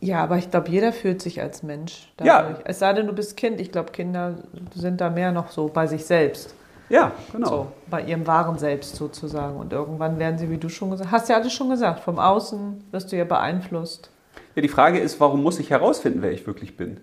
Ja, 0.00 0.23
aber 0.23 0.38
ich 0.38 0.50
glaube, 0.50 0.71
jeder 0.71 0.93
fühlt 0.93 1.21
sich 1.21 1.40
als 1.40 1.62
Mensch 1.62 2.12
Ja. 2.21 2.43
dadurch. 2.43 2.59
Es 2.64 2.79
sei 2.79 2.93
denn, 2.93 3.07
du 3.07 3.12
bist 3.12 3.37
Kind. 3.37 3.61
Ich 3.61 3.73
glaube, 3.73 3.93
Kinder 3.93 4.37
sind 4.75 5.00
da 5.00 5.11
mehr 5.11 5.33
noch 5.33 5.50
so 5.50 5.69
bei 5.69 5.87
sich 5.87 6.05
selbst. 6.05 6.55
Ja, 6.88 7.12
genau. 7.33 7.49
So, 7.49 7.67
bei 7.88 8.02
ihrem 8.02 8.26
wahren 8.26 8.59
Selbst 8.59 8.97
sozusagen. 8.97 9.57
Und 9.57 9.73
irgendwann 9.73 10.19
werden 10.19 10.38
sie, 10.38 10.50
wie 10.50 10.59
du 10.59 10.69
schon 10.69 10.90
gesagt 10.90 11.12
hast, 11.12 11.29
ja 11.29 11.37
alles 11.37 11.52
schon 11.52 11.71
gesagt, 11.71 12.00
vom 12.00 12.19
Außen 12.19 12.83
wirst 12.90 13.12
du 13.12 13.17
ja 13.17 13.25
beeinflusst. 13.25 14.11
Ja, 14.57 14.62
die 14.62 14.69
Frage 14.69 14.99
ist, 14.99 15.21
warum 15.21 15.43
muss 15.43 15.61
ich 15.61 15.71
herausfinden, 15.71 16.23
wer 16.23 16.33
ich 16.33 16.47
wirklich 16.47 16.76
bin? 16.76 16.99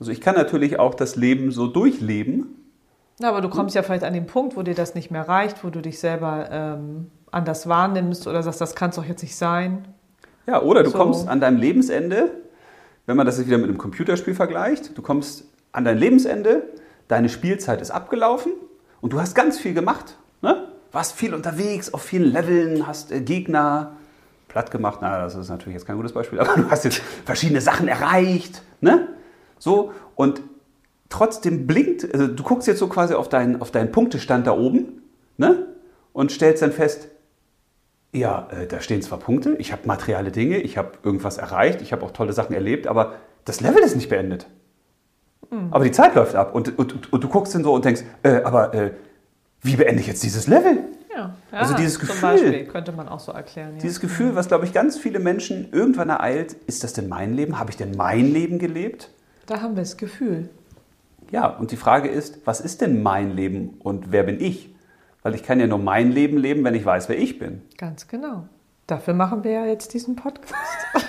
Also 0.00 0.10
ich 0.10 0.20
kann 0.20 0.34
natürlich 0.34 0.80
auch 0.80 0.94
das 0.94 1.14
Leben 1.14 1.52
so 1.52 1.68
durchleben. 1.68 2.56
Na, 3.20 3.28
aber 3.28 3.40
du 3.40 3.48
kommst 3.48 3.76
ja 3.76 3.84
vielleicht 3.84 4.02
an 4.02 4.14
den 4.14 4.26
Punkt, 4.26 4.56
wo 4.56 4.62
dir 4.62 4.74
das 4.74 4.96
nicht 4.96 5.12
mehr 5.12 5.28
reicht, 5.28 5.62
wo 5.62 5.70
du 5.70 5.80
dich 5.80 6.00
selber 6.00 6.48
ähm, 6.50 7.06
anders 7.32 7.68
wahrnimmst 7.68 8.26
oder 8.26 8.42
sagst, 8.42 8.60
das 8.60 8.74
kann 8.74 8.90
es 8.90 8.96
doch 8.96 9.04
jetzt 9.04 9.22
nicht 9.22 9.36
sein. 9.36 9.86
Ja, 10.46 10.62
oder 10.62 10.82
du 10.82 10.90
So. 10.90 10.98
kommst 10.98 11.28
an 11.28 11.40
deinem 11.40 11.58
Lebensende, 11.58 12.30
wenn 13.06 13.16
man 13.16 13.26
das 13.26 13.38
jetzt 13.38 13.46
wieder 13.46 13.58
mit 13.58 13.68
einem 13.68 13.78
Computerspiel 13.78 14.34
vergleicht, 14.34 14.96
du 14.96 15.02
kommst 15.02 15.44
an 15.72 15.84
dein 15.84 15.98
Lebensende, 15.98 16.62
deine 17.08 17.28
Spielzeit 17.28 17.80
ist 17.80 17.90
abgelaufen 17.90 18.52
und 19.00 19.12
du 19.12 19.20
hast 19.20 19.34
ganz 19.34 19.58
viel 19.58 19.74
gemacht. 19.74 20.16
Ne? 20.40 20.68
Warst 20.92 21.14
viel 21.14 21.34
unterwegs, 21.34 21.92
auf 21.94 22.02
vielen 22.02 22.32
Leveln, 22.32 22.86
hast 22.86 23.10
äh, 23.12 23.20
Gegner 23.20 23.92
platt 24.48 24.70
gemacht. 24.70 24.98
Na, 25.00 25.22
das 25.22 25.34
ist 25.34 25.48
natürlich 25.48 25.74
jetzt 25.74 25.86
kein 25.86 25.96
gutes 25.96 26.12
Beispiel, 26.12 26.38
aber 26.40 26.54
du 26.60 26.70
hast 26.70 26.84
jetzt 26.84 27.00
verschiedene 27.24 27.60
Sachen 27.60 27.88
erreicht. 27.88 28.62
Ne? 28.80 29.08
So, 29.58 29.92
und 30.16 30.42
trotzdem 31.08 31.66
blinkt, 31.66 32.12
also 32.12 32.26
du 32.26 32.42
guckst 32.42 32.68
jetzt 32.68 32.78
so 32.78 32.88
quasi 32.88 33.14
auf 33.14 33.28
deinen, 33.28 33.60
auf 33.60 33.70
deinen 33.70 33.92
Punktestand 33.92 34.46
da 34.46 34.52
oben 34.52 35.02
ne? 35.38 35.66
und 36.12 36.32
stellst 36.32 36.62
dann 36.62 36.72
fest, 36.72 37.08
ja, 38.12 38.48
äh, 38.50 38.66
da 38.66 38.80
stehen 38.80 39.02
zwar 39.02 39.18
Punkte, 39.18 39.54
ich 39.58 39.72
habe 39.72 39.86
materielle 39.86 40.30
Dinge, 40.30 40.58
ich 40.58 40.76
habe 40.78 40.92
irgendwas 41.02 41.38
erreicht, 41.38 41.80
ich 41.82 41.92
habe 41.92 42.04
auch 42.04 42.10
tolle 42.12 42.32
Sachen 42.32 42.54
erlebt, 42.54 42.86
aber 42.86 43.14
das 43.44 43.60
Level 43.60 43.82
ist 43.82 43.96
nicht 43.96 44.08
beendet. 44.08 44.46
Aber 45.70 45.84
die 45.84 45.90
Zeit 45.90 46.14
läuft 46.14 46.34
ab 46.34 46.54
und, 46.54 46.78
und, 46.78 46.94
und, 46.94 47.12
und 47.12 47.24
du 47.24 47.28
guckst 47.28 47.54
dann 47.54 47.62
so 47.62 47.74
und 47.74 47.84
denkst, 47.84 48.02
äh, 48.22 48.42
aber 48.42 48.72
äh, 48.72 48.92
wie 49.60 49.76
beende 49.76 50.00
ich 50.00 50.06
jetzt 50.06 50.22
dieses 50.22 50.46
Level? 50.46 50.78
Ja, 51.14 51.34
Also 51.50 51.74
dieses 51.74 51.98
Zum 51.98 52.08
Gefühl. 52.08 52.30
Beispiel 52.30 52.64
könnte 52.64 52.92
man 52.92 53.06
auch 53.06 53.20
so 53.20 53.32
erklären. 53.32 53.74
Ja. 53.74 53.82
Dieses 53.82 54.00
Gefühl, 54.00 54.34
was 54.34 54.48
glaube 54.48 54.64
ich 54.64 54.72
ganz 54.72 54.96
viele 54.96 55.18
Menschen 55.18 55.68
irgendwann 55.70 56.08
ereilt, 56.08 56.54
ist 56.66 56.84
das 56.84 56.94
denn 56.94 57.06
mein 57.06 57.34
Leben? 57.34 57.58
Habe 57.58 57.70
ich 57.70 57.76
denn 57.76 57.92
mein 57.94 58.32
Leben 58.32 58.58
gelebt? 58.58 59.10
Da 59.44 59.60
haben 59.60 59.76
wir 59.76 59.82
das 59.82 59.98
Gefühl. 59.98 60.48
Ja, 61.30 61.46
und 61.46 61.70
die 61.70 61.76
Frage 61.76 62.08
ist, 62.08 62.40
was 62.46 62.62
ist 62.62 62.80
denn 62.80 63.02
mein 63.02 63.36
Leben 63.36 63.74
und 63.80 64.10
wer 64.10 64.22
bin 64.22 64.40
ich? 64.40 64.71
Weil 65.22 65.34
ich 65.34 65.42
kann 65.42 65.60
ja 65.60 65.66
nur 65.66 65.78
mein 65.78 66.10
Leben 66.12 66.36
leben, 66.36 66.64
wenn 66.64 66.74
ich 66.74 66.84
weiß, 66.84 67.08
wer 67.08 67.18
ich 67.18 67.38
bin. 67.38 67.62
Ganz 67.78 68.08
genau. 68.08 68.44
Dafür 68.86 69.14
machen 69.14 69.44
wir 69.44 69.52
ja 69.52 69.64
jetzt 69.66 69.94
diesen 69.94 70.16
Podcast. 70.16 70.54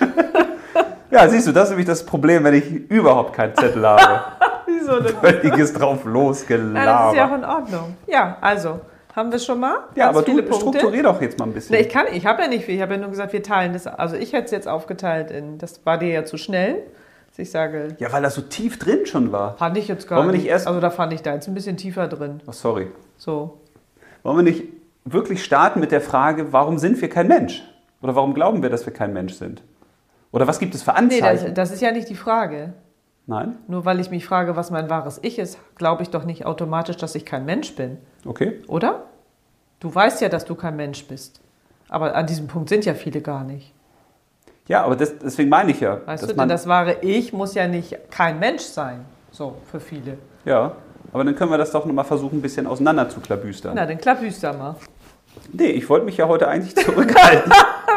Ja, 1.10 1.28
siehst 1.28 1.46
du, 1.46 1.52
das 1.52 1.64
ist 1.64 1.70
nämlich 1.70 1.86
das 1.86 2.04
Problem, 2.04 2.42
wenn 2.42 2.54
ich 2.54 2.68
überhaupt 2.90 3.34
keinen 3.34 3.54
Zettel 3.54 3.86
habe. 3.86 4.24
Wieso 4.66 4.98
denn? 4.98 5.14
Völliges 5.16 5.72
drauf 5.72 6.04
Nein, 6.04 6.14
das 6.24 6.38
ist 6.40 6.48
ja 6.50 6.64
losgelabert. 6.64 7.16
auch 7.20 7.34
in 7.36 7.44
Ordnung. 7.44 7.96
Ja, 8.08 8.36
also, 8.40 8.80
haben 9.14 9.30
wir 9.30 9.38
schon 9.38 9.60
mal? 9.60 9.76
Ja, 9.94 10.08
aber 10.08 10.22
du 10.22 10.42
strukturier 10.52 11.04
doch 11.04 11.20
jetzt 11.22 11.38
mal 11.38 11.44
ein 11.44 11.52
bisschen. 11.52 11.76
Nee, 11.76 11.82
ich 11.82 11.88
kann, 11.88 12.06
ich 12.12 12.26
habe 12.26 12.42
ja 12.42 12.48
nicht 12.48 12.64
viel. 12.64 12.74
Ich 12.74 12.82
habe 12.82 12.94
ja 12.94 13.00
nur 13.00 13.10
gesagt, 13.10 13.32
wir 13.32 13.44
teilen 13.44 13.74
das. 13.74 13.86
Also 13.86 14.16
ich 14.16 14.32
hätte 14.32 14.46
es 14.46 14.50
jetzt 14.50 14.66
aufgeteilt 14.66 15.30
in, 15.30 15.58
das 15.58 15.86
war 15.86 15.98
dir 15.98 16.08
ja 16.08 16.24
zu 16.24 16.36
schnell. 16.36 16.82
Ich 17.36 17.50
sage, 17.52 17.88
ja, 17.98 18.12
weil 18.12 18.22
das 18.22 18.34
so 18.34 18.42
tief 18.42 18.78
drin 18.80 19.06
schon 19.06 19.30
war. 19.30 19.56
fand 19.56 19.76
ich 19.76 19.86
jetzt 19.88 20.08
gar 20.08 20.18
Wollen 20.18 20.28
wir 20.28 20.32
nicht. 20.32 20.42
nicht 20.44 20.50
erst- 20.50 20.66
also 20.66 20.80
da 20.80 20.90
fand 20.90 21.12
ich 21.12 21.22
da 21.22 21.34
jetzt 21.34 21.46
ein 21.46 21.54
bisschen 21.54 21.76
tiefer 21.76 22.08
drin. 22.08 22.40
Oh, 22.46 22.52
sorry. 22.52 22.88
So. 23.18 23.60
Wollen 24.24 24.38
wir 24.38 24.42
nicht 24.42 24.64
wirklich 25.04 25.44
starten 25.44 25.78
mit 25.80 25.92
der 25.92 26.00
Frage, 26.00 26.52
warum 26.52 26.78
sind 26.78 27.00
wir 27.00 27.08
kein 27.08 27.28
Mensch? 27.28 27.62
Oder 28.02 28.16
warum 28.16 28.34
glauben 28.34 28.62
wir, 28.62 28.70
dass 28.70 28.84
wir 28.86 28.92
kein 28.92 29.12
Mensch 29.12 29.34
sind? 29.34 29.62
Oder 30.32 30.48
was 30.48 30.58
gibt 30.58 30.74
es 30.74 30.82
für 30.82 30.90
Nee, 30.92 30.98
Anzeichen? 30.98 31.54
das, 31.54 31.54
das 31.54 31.70
ist 31.72 31.80
ja 31.82 31.92
nicht 31.92 32.08
die 32.08 32.16
Frage. 32.16 32.72
Nein? 33.26 33.56
Nur 33.68 33.84
weil 33.84 34.00
ich 34.00 34.10
mich 34.10 34.26
frage, 34.26 34.56
was 34.56 34.70
mein 34.70 34.90
wahres 34.90 35.18
Ich 35.22 35.38
ist, 35.38 35.58
glaube 35.76 36.02
ich 36.02 36.10
doch 36.10 36.24
nicht 36.24 36.44
automatisch, 36.44 36.96
dass 36.96 37.14
ich 37.14 37.24
kein 37.24 37.44
Mensch 37.44 37.74
bin. 37.76 37.98
Okay. 38.26 38.60
Oder? 38.66 39.04
Du 39.80 39.94
weißt 39.94 40.20
ja, 40.20 40.28
dass 40.28 40.44
du 40.44 40.54
kein 40.54 40.76
Mensch 40.76 41.06
bist. 41.06 41.40
Aber 41.88 42.14
an 42.14 42.26
diesem 42.26 42.46
Punkt 42.48 42.68
sind 42.70 42.84
ja 42.84 42.94
viele 42.94 43.20
gar 43.20 43.44
nicht. 43.44 43.72
Ja, 44.66 44.82
aber 44.84 44.96
das, 44.96 45.18
deswegen 45.18 45.50
meine 45.50 45.70
ich 45.70 45.80
ja. 45.80 46.00
Weißt 46.06 46.22
dass 46.22 46.30
du, 46.30 46.36
denn 46.36 46.48
das 46.48 46.66
wahre 46.66 46.96
Ich 47.02 47.32
muss 47.34 47.54
ja 47.54 47.68
nicht 47.68 48.10
kein 48.10 48.38
Mensch 48.38 48.62
sein. 48.62 49.04
So, 49.30 49.56
für 49.70 49.80
viele. 49.80 50.16
ja, 50.44 50.72
aber 51.12 51.24
dann 51.24 51.34
können 51.36 51.50
wir 51.50 51.58
das 51.58 51.70
doch 51.70 51.84
nochmal 51.84 52.04
versuchen, 52.04 52.38
ein 52.38 52.42
bisschen 52.42 52.66
auseinander 52.66 53.08
zu 53.08 53.20
klabüstern. 53.20 53.72
Na, 53.74 53.86
dann 53.86 53.98
klabüster 53.98 54.52
mal. 54.52 54.76
Nee, 55.52 55.66
ich 55.70 55.88
wollte 55.88 56.06
mich 56.06 56.16
ja 56.16 56.28
heute 56.28 56.48
eigentlich 56.48 56.74
zurückhalten. 56.84 57.52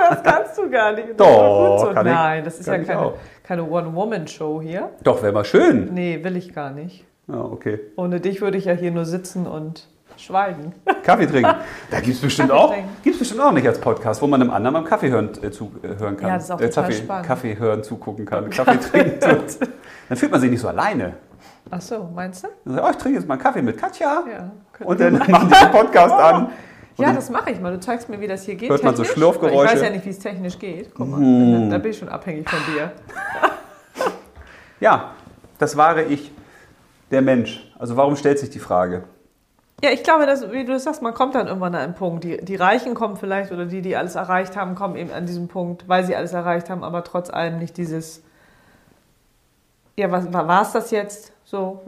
Das 0.09 0.23
kannst 0.23 0.57
du 0.57 0.69
gar 0.69 0.93
nicht. 0.93 1.09
Das 1.09 1.17
Doch, 1.17 1.79
so. 1.79 1.93
kann 1.93 2.05
ich. 2.07 2.13
Nein, 2.13 2.43
das 2.43 2.59
ist 2.59 2.67
ja 2.67 2.77
keine, 2.79 3.13
keine 3.43 3.63
One-Woman-Show 3.69 4.61
hier. 4.61 4.89
doch, 5.03 5.21
wäre 5.21 5.33
mal 5.33 5.45
schön. 5.45 5.93
Nee, 5.93 6.23
will 6.23 6.37
ich 6.37 6.53
gar 6.53 6.71
nicht. 6.71 7.05
Ja, 7.27 7.41
okay. 7.41 7.79
Ohne 7.97 8.19
dich 8.21 8.41
würde 8.41 8.57
ich 8.57 8.65
ja 8.65 8.73
hier 8.73 8.91
nur 8.91 9.05
sitzen 9.05 9.45
und 9.47 9.87
schweigen. 10.15 10.73
Kaffee 11.03 11.27
trinken. 11.27 11.53
Da 11.91 11.99
gibt 11.99 12.15
es 12.15 12.21
bestimmt 12.21 12.51
auch. 12.51 12.73
Gibt's 13.03 13.19
bestimmt 13.19 13.41
auch 13.41 13.51
nicht 13.51 13.67
als 13.67 13.79
Podcast, 13.79 14.21
wo 14.21 14.27
man 14.27 14.41
einem 14.41 14.51
anderen 14.51 14.75
beim 14.75 14.85
Kaffee 14.85 15.09
hören, 15.09 15.29
äh, 15.41 15.51
zu, 15.51 15.71
äh, 15.83 15.99
hören 15.99 16.15
kann. 16.17 16.29
Ja, 16.29 16.35
das 16.35 16.45
ist 16.45 16.51
auch 16.51 16.61
äh, 16.61 16.69
Kaffee, 16.69 16.93
spannend. 16.93 17.27
Kaffee 17.27 17.59
hören 17.59 17.83
zugucken 17.83 18.25
kann. 18.25 18.49
Kaffee 18.49 18.77
trinken. 18.77 19.19
Dann 20.07 20.17
fühlt 20.17 20.31
man 20.31 20.39
sich 20.41 20.49
nicht 20.49 20.61
so 20.61 20.69
alleine. 20.69 21.13
Ach 21.69 21.81
so, 21.81 22.09
meinst 22.13 22.43
du? 22.43 22.47
Dann 22.65 22.75
sagt, 22.75 22.85
oh, 22.87 22.91
ich 22.91 22.97
trinke 22.97 23.19
jetzt 23.19 23.27
mal 23.27 23.33
einen 23.35 23.43
Kaffee 23.43 23.61
mit 23.61 23.77
Katja. 23.77 24.23
Ja. 24.31 24.51
Und 24.85 24.99
dann 24.99 25.17
machen 25.17 25.49
die 25.49 25.55
den 25.65 25.71
Podcast 25.71 26.13
an. 26.13 26.45
Und 26.97 27.03
Ja, 27.05 27.13
das 27.13 27.29
mache 27.29 27.51
ich 27.51 27.59
mal. 27.59 27.71
Du 27.73 27.79
zeigst 27.79 28.09
mir, 28.09 28.19
wie 28.19 28.27
das 28.27 28.43
hier 28.43 28.55
geht. 28.55 28.69
Hört 28.69 28.83
man 28.83 28.95
so. 28.95 29.03
Schlürfgeräusche? 29.03 29.65
Ich 29.65 29.71
weiß 29.73 29.81
ja 29.83 29.89
nicht, 29.91 30.05
wie 30.05 30.09
es 30.09 30.19
technisch 30.19 30.57
geht. 30.57 30.93
Guck 30.95 31.07
mal, 31.09 31.19
Mm. 31.19 31.69
da 31.69 31.77
bin 31.77 31.91
ich 31.91 31.97
schon 31.99 32.09
abhängig 32.09 32.49
von 32.49 32.59
dir. 32.73 32.91
Ja, 34.79 35.11
das 35.57 35.75
wahre 35.75 36.03
Ich, 36.03 36.31
der 37.09 37.21
Mensch. 37.23 37.71
Also 37.79 37.97
warum 37.97 38.15
stellt 38.15 38.37
sich 38.39 38.49
die 38.51 38.59
Frage? 38.59 39.03
Ja, 39.83 39.89
ich 39.91 40.03
glaube, 40.03 40.25
dass, 40.27 40.51
wie 40.51 40.65
du 40.65 40.73
das 40.73 40.83
sagst, 40.83 41.01
man 41.01 41.13
kommt 41.13 41.35
dann 41.35 41.47
irgendwann 41.47 41.73
an 41.75 41.81
einen 41.81 41.93
Punkt. 41.95 42.23
Die, 42.23 42.37
die 42.37 42.55
Reichen 42.55 42.93
kommen 42.93 43.15
vielleicht 43.17 43.51
oder 43.51 43.65
die, 43.65 43.81
die 43.81 43.95
alles 43.95 44.15
erreicht 44.15 44.55
haben, 44.55 44.75
kommen 44.75 44.95
eben 44.95 45.11
an 45.11 45.25
diesen 45.25 45.47
Punkt, 45.47 45.87
weil 45.87 46.03
sie 46.03 46.15
alles 46.15 46.33
erreicht 46.33 46.69
haben, 46.69 46.83
aber 46.83 47.03
trotz 47.03 47.29
allem 47.29 47.57
nicht 47.59 47.77
dieses, 47.77 48.23
ja, 49.95 50.11
was 50.11 50.31
war 50.31 50.61
es 50.61 50.71
das 50.73 50.91
jetzt? 50.91 51.31
So, 51.49 51.79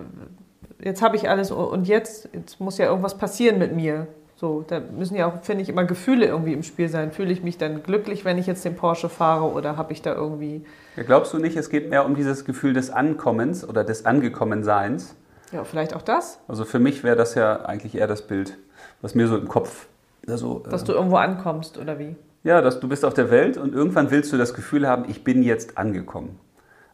jetzt 0.81 1.01
habe 1.01 1.17
ich 1.17 1.29
alles 1.29 1.51
und 1.51 1.85
jetzt, 1.85 2.29
jetzt 2.31 2.61
muss 2.61 2.77
ja 2.77 2.85
irgendwas 2.85 3.17
passieren 3.17 3.59
mit 3.59 3.75
mir. 3.75 4.07
So, 4.37 4.63
da 4.65 4.79
müssen 4.79 5.17
ja 5.17 5.27
auch, 5.27 5.43
finde 5.43 5.63
ich, 5.63 5.67
immer 5.67 5.83
Gefühle 5.83 6.25
irgendwie 6.25 6.53
im 6.53 6.63
Spiel 6.63 6.87
sein. 6.87 7.11
Fühle 7.11 7.33
ich 7.33 7.43
mich 7.43 7.57
dann 7.57 7.83
glücklich, 7.83 8.23
wenn 8.23 8.37
ich 8.37 8.47
jetzt 8.47 8.63
den 8.63 8.77
Porsche 8.77 9.09
fahre 9.09 9.51
oder 9.51 9.75
habe 9.75 9.91
ich 9.91 10.01
da 10.01 10.15
irgendwie, 10.15 10.63
Ja, 10.95 11.03
glaubst 11.03 11.33
du 11.33 11.39
nicht, 11.39 11.57
es 11.57 11.69
geht 11.69 11.89
mehr 11.89 12.05
um 12.05 12.15
dieses 12.15 12.45
Gefühl 12.45 12.71
des 12.71 12.89
Ankommens 12.89 13.67
oder 13.67 13.83
des 13.83 14.05
Angekommenseins? 14.05 15.13
ja, 15.51 15.65
vielleicht 15.65 15.93
auch 15.93 16.03
das, 16.03 16.39
Also 16.47 16.63
für 16.63 16.79
mich 16.79 17.03
wäre 17.03 17.17
das 17.17 17.35
ja 17.35 17.65
eigentlich 17.65 17.95
eher 17.95 18.07
das 18.07 18.21
Bild, 18.27 18.57
was 19.01 19.13
mir 19.13 19.27
so 19.27 19.35
im 19.35 19.49
Kopf 19.49 19.87
also, 20.25 20.59
dass 20.59 20.85
du 20.85 20.93
irgendwo 20.93 21.17
ankommst 21.17 21.77
oder 21.77 21.99
wie? 21.99 22.15
Ja, 22.43 22.61
dass 22.61 22.79
du 22.79 22.87
bist 22.87 23.03
auf 23.03 23.13
der 23.13 23.31
Welt 23.31 23.57
und 23.57 23.73
irgendwann 23.73 24.09
willst 24.09 24.31
du 24.31 24.37
das 24.37 24.53
Gefühl 24.53 24.87
haben, 24.87 25.03
ich 25.09 25.25
bin 25.25 25.43
jetzt 25.43 25.77
angekommen. 25.77 26.39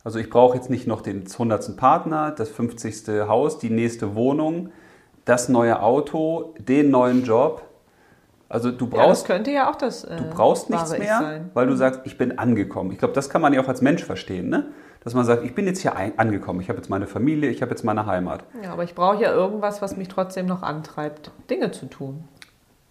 Also 0.05 0.19
ich 0.19 0.29
brauche 0.29 0.55
jetzt 0.55 0.69
nicht 0.69 0.85
noch 0.87 1.01
den 1.01 1.25
100. 1.27 1.75
Partner, 1.75 2.31
das 2.31 2.49
50. 2.49 3.07
Haus, 3.27 3.57
die 3.57 3.71
nächste 3.71 4.15
Wohnung, 4.15 4.69
das 5.25 5.49
neue 5.49 5.81
Auto, 5.81 6.53
den 6.59 6.91
neuen 6.91 7.23
Job. 7.25 7.63
Also 8.47 8.69
du 8.71 8.85
Ja, 8.85 8.91
das 8.91 8.99
brauchst, 8.99 9.25
könnte 9.25 9.51
ja 9.51 9.69
auch 9.69 9.75
das. 9.75 10.03
Äh, 10.03 10.15
du 10.17 10.23
brauchst 10.29 10.69
nichts 10.69 10.91
mehr, 10.97 11.17
sein. 11.19 11.49
weil 11.55 11.65
du 11.65 11.75
sagst, 11.75 12.01
ich 12.05 12.17
bin 12.19 12.37
angekommen. 12.37 12.91
Ich 12.91 12.99
glaube, 12.99 13.15
das 13.15 13.29
kann 13.31 13.41
man 13.41 13.51
ja 13.53 13.61
auch 13.61 13.67
als 13.67 13.81
Mensch 13.81 14.03
verstehen, 14.05 14.47
ne? 14.49 14.67
dass 15.03 15.13
man 15.15 15.25
sagt, 15.25 15.43
ich 15.43 15.53
bin 15.53 15.65
jetzt 15.67 15.79
hier 15.81 15.95
ein- 15.95 16.17
angekommen, 16.17 16.61
ich 16.61 16.69
habe 16.69 16.77
jetzt 16.77 16.89
meine 16.89 17.05
Familie, 17.07 17.49
ich 17.51 17.61
habe 17.61 17.71
jetzt 17.71 17.83
meine 17.83 18.05
Heimat. 18.07 18.43
Ja, 18.63 18.71
aber 18.73 18.83
ich 18.83 18.95
brauche 18.95 19.21
ja 19.21 19.31
irgendwas, 19.33 19.81
was 19.81 19.97
mich 19.97 20.07
trotzdem 20.07 20.45
noch 20.47 20.61
antreibt, 20.63 21.31
Dinge 21.49 21.71
zu 21.71 21.87
tun. 21.87 22.23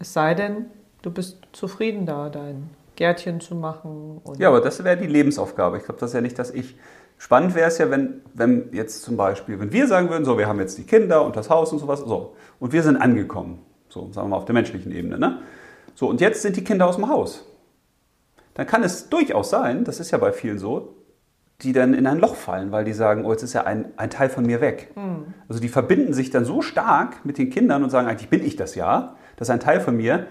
Es 0.00 0.12
sei 0.12 0.34
denn, 0.34 0.66
du 1.02 1.10
bist 1.12 1.38
zufrieden 1.52 2.06
da, 2.06 2.28
dein 2.28 2.70
Gärtchen 2.96 3.40
zu 3.40 3.54
machen. 3.56 4.20
Ja, 4.38 4.48
aber 4.48 4.60
das 4.60 4.82
wäre 4.84 4.96
die 4.96 5.06
Lebensaufgabe. 5.08 5.78
Ich 5.78 5.84
glaube, 5.84 5.98
das 6.00 6.10
ist 6.10 6.14
ja 6.14 6.20
nicht 6.20 6.38
das 6.38 6.52
Ich. 6.52 6.76
Spannend 7.18 7.54
wäre 7.54 7.68
es 7.68 7.78
ja, 7.78 7.90
wenn, 7.90 8.20
wenn 8.34 8.68
jetzt 8.72 9.02
zum 9.02 9.16
Beispiel, 9.16 9.58
wenn 9.60 9.72
wir 9.72 9.86
sagen 9.86 10.10
würden, 10.10 10.24
so, 10.24 10.36
wir 10.36 10.46
haben 10.46 10.58
jetzt 10.60 10.76
die 10.78 10.84
Kinder 10.84 11.24
und 11.24 11.36
das 11.36 11.48
Haus 11.48 11.72
und 11.72 11.78
sowas, 11.78 12.00
so, 12.00 12.36
und 12.60 12.72
wir 12.72 12.82
sind 12.82 12.96
angekommen, 12.96 13.60
so, 13.88 14.10
sagen 14.12 14.26
wir 14.26 14.30
mal 14.30 14.36
auf 14.36 14.44
der 14.44 14.54
menschlichen 14.54 14.92
Ebene, 14.92 15.18
ne? 15.18 15.40
So, 15.94 16.08
und 16.08 16.20
jetzt 16.20 16.42
sind 16.42 16.56
die 16.56 16.64
Kinder 16.64 16.86
aus 16.86 16.96
dem 16.96 17.08
Haus. 17.08 17.46
Dann 18.54 18.66
kann 18.66 18.82
es 18.82 19.08
durchaus 19.08 19.50
sein, 19.50 19.84
das 19.84 20.00
ist 20.00 20.10
ja 20.10 20.18
bei 20.18 20.32
vielen 20.32 20.58
so, 20.58 20.96
die 21.62 21.72
dann 21.72 21.94
in 21.94 22.06
ein 22.06 22.18
Loch 22.18 22.34
fallen, 22.34 22.72
weil 22.72 22.84
die 22.84 22.92
sagen, 22.92 23.24
oh, 23.24 23.30
jetzt 23.30 23.42
ist 23.42 23.52
ja 23.52 23.64
ein, 23.64 23.92
ein 23.96 24.10
Teil 24.10 24.28
von 24.28 24.44
mir 24.44 24.60
weg. 24.60 24.90
Also 25.48 25.60
die 25.60 25.68
verbinden 25.68 26.12
sich 26.12 26.30
dann 26.30 26.44
so 26.44 26.62
stark 26.62 27.24
mit 27.24 27.38
den 27.38 27.50
Kindern 27.50 27.84
und 27.84 27.90
sagen, 27.90 28.08
eigentlich 28.08 28.28
bin 28.28 28.44
ich 28.44 28.56
das 28.56 28.74
ja, 28.74 29.16
das 29.36 29.48
ist 29.48 29.52
ein 29.52 29.60
Teil 29.60 29.80
von 29.80 29.96
mir. 29.96 30.26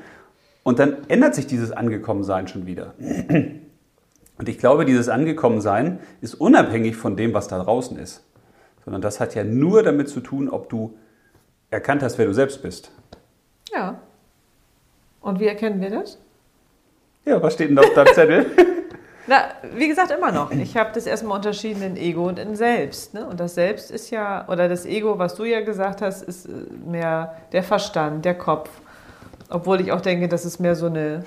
Und 0.64 0.80
dann 0.80 0.98
ändert 1.10 1.36
sich 1.36 1.48
dieses 1.48 1.72
Angekommensein 1.72 2.48
schon 2.48 2.66
wieder. 2.66 2.94
Und 4.38 4.50
ich 4.50 4.58
glaube, 4.58 4.86
dieses 4.86 5.10
Angekommensein 5.10 6.00
ist 6.22 6.36
unabhängig 6.36 6.96
von 6.96 7.16
dem, 7.16 7.34
was 7.34 7.48
da 7.48 7.64
draußen 7.64 7.98
ist. 7.98 8.24
Sondern 8.84 9.02
das 9.02 9.20
hat 9.20 9.36
ja 9.36 9.44
nur 9.44 9.84
damit 9.84 10.10
zu 10.10 10.20
tun, 10.20 10.50
ob 10.50 10.70
du 10.70 10.98
erkannt 11.70 12.04
hast, 12.04 12.18
wer 12.18 12.26
du 12.26 12.34
selbst 12.34 12.62
bist. 12.62 12.92
ja. 13.74 14.00
Und 15.22 15.40
wie 15.40 15.48
erkennen 15.48 15.80
wir 15.80 15.90
das? 15.90 16.20
Ja, 17.24 17.42
was 17.42 17.54
steht 17.54 17.70
denn 17.70 17.78
da 17.78 17.84
auf 17.84 17.94
deinem 17.94 18.14
Zettel? 18.14 18.46
Na, 19.28 19.44
wie 19.76 19.88
gesagt, 19.88 20.12
immer 20.12 20.32
noch. 20.32 20.52
Ich 20.52 20.76
habe 20.76 20.90
das 20.94 21.06
erstmal 21.06 21.38
unterschieden 21.38 21.82
in 21.82 21.98
Ego 21.98 22.28
und 22.28 22.38
in 22.38 22.58
Selbst. 22.58 23.14
Ne? 23.14 23.26
Und 23.26 23.40
das 23.40 23.56
Selbst 23.56 23.90
ist 23.90 24.10
ja, 24.10 24.46
oder 24.50 24.68
das 24.68 24.86
Ego, 24.86 25.18
was 25.18 25.36
du 25.36 25.46
ja 25.46 25.62
gesagt 25.62 26.02
hast, 26.02 26.24
ist 26.24 26.46
äh, 26.46 26.52
mehr 26.86 27.38
der 27.54 27.64
Verstand, 27.64 28.26
der 28.26 28.38
Kopf. 28.38 28.70
Obwohl 29.50 29.80
ich 29.80 29.92
auch 29.94 30.02
denke, 30.02 30.28
dass 30.28 30.44
es 30.44 30.60
mehr 30.60 30.76
so 30.76 30.88
eine 30.88 31.24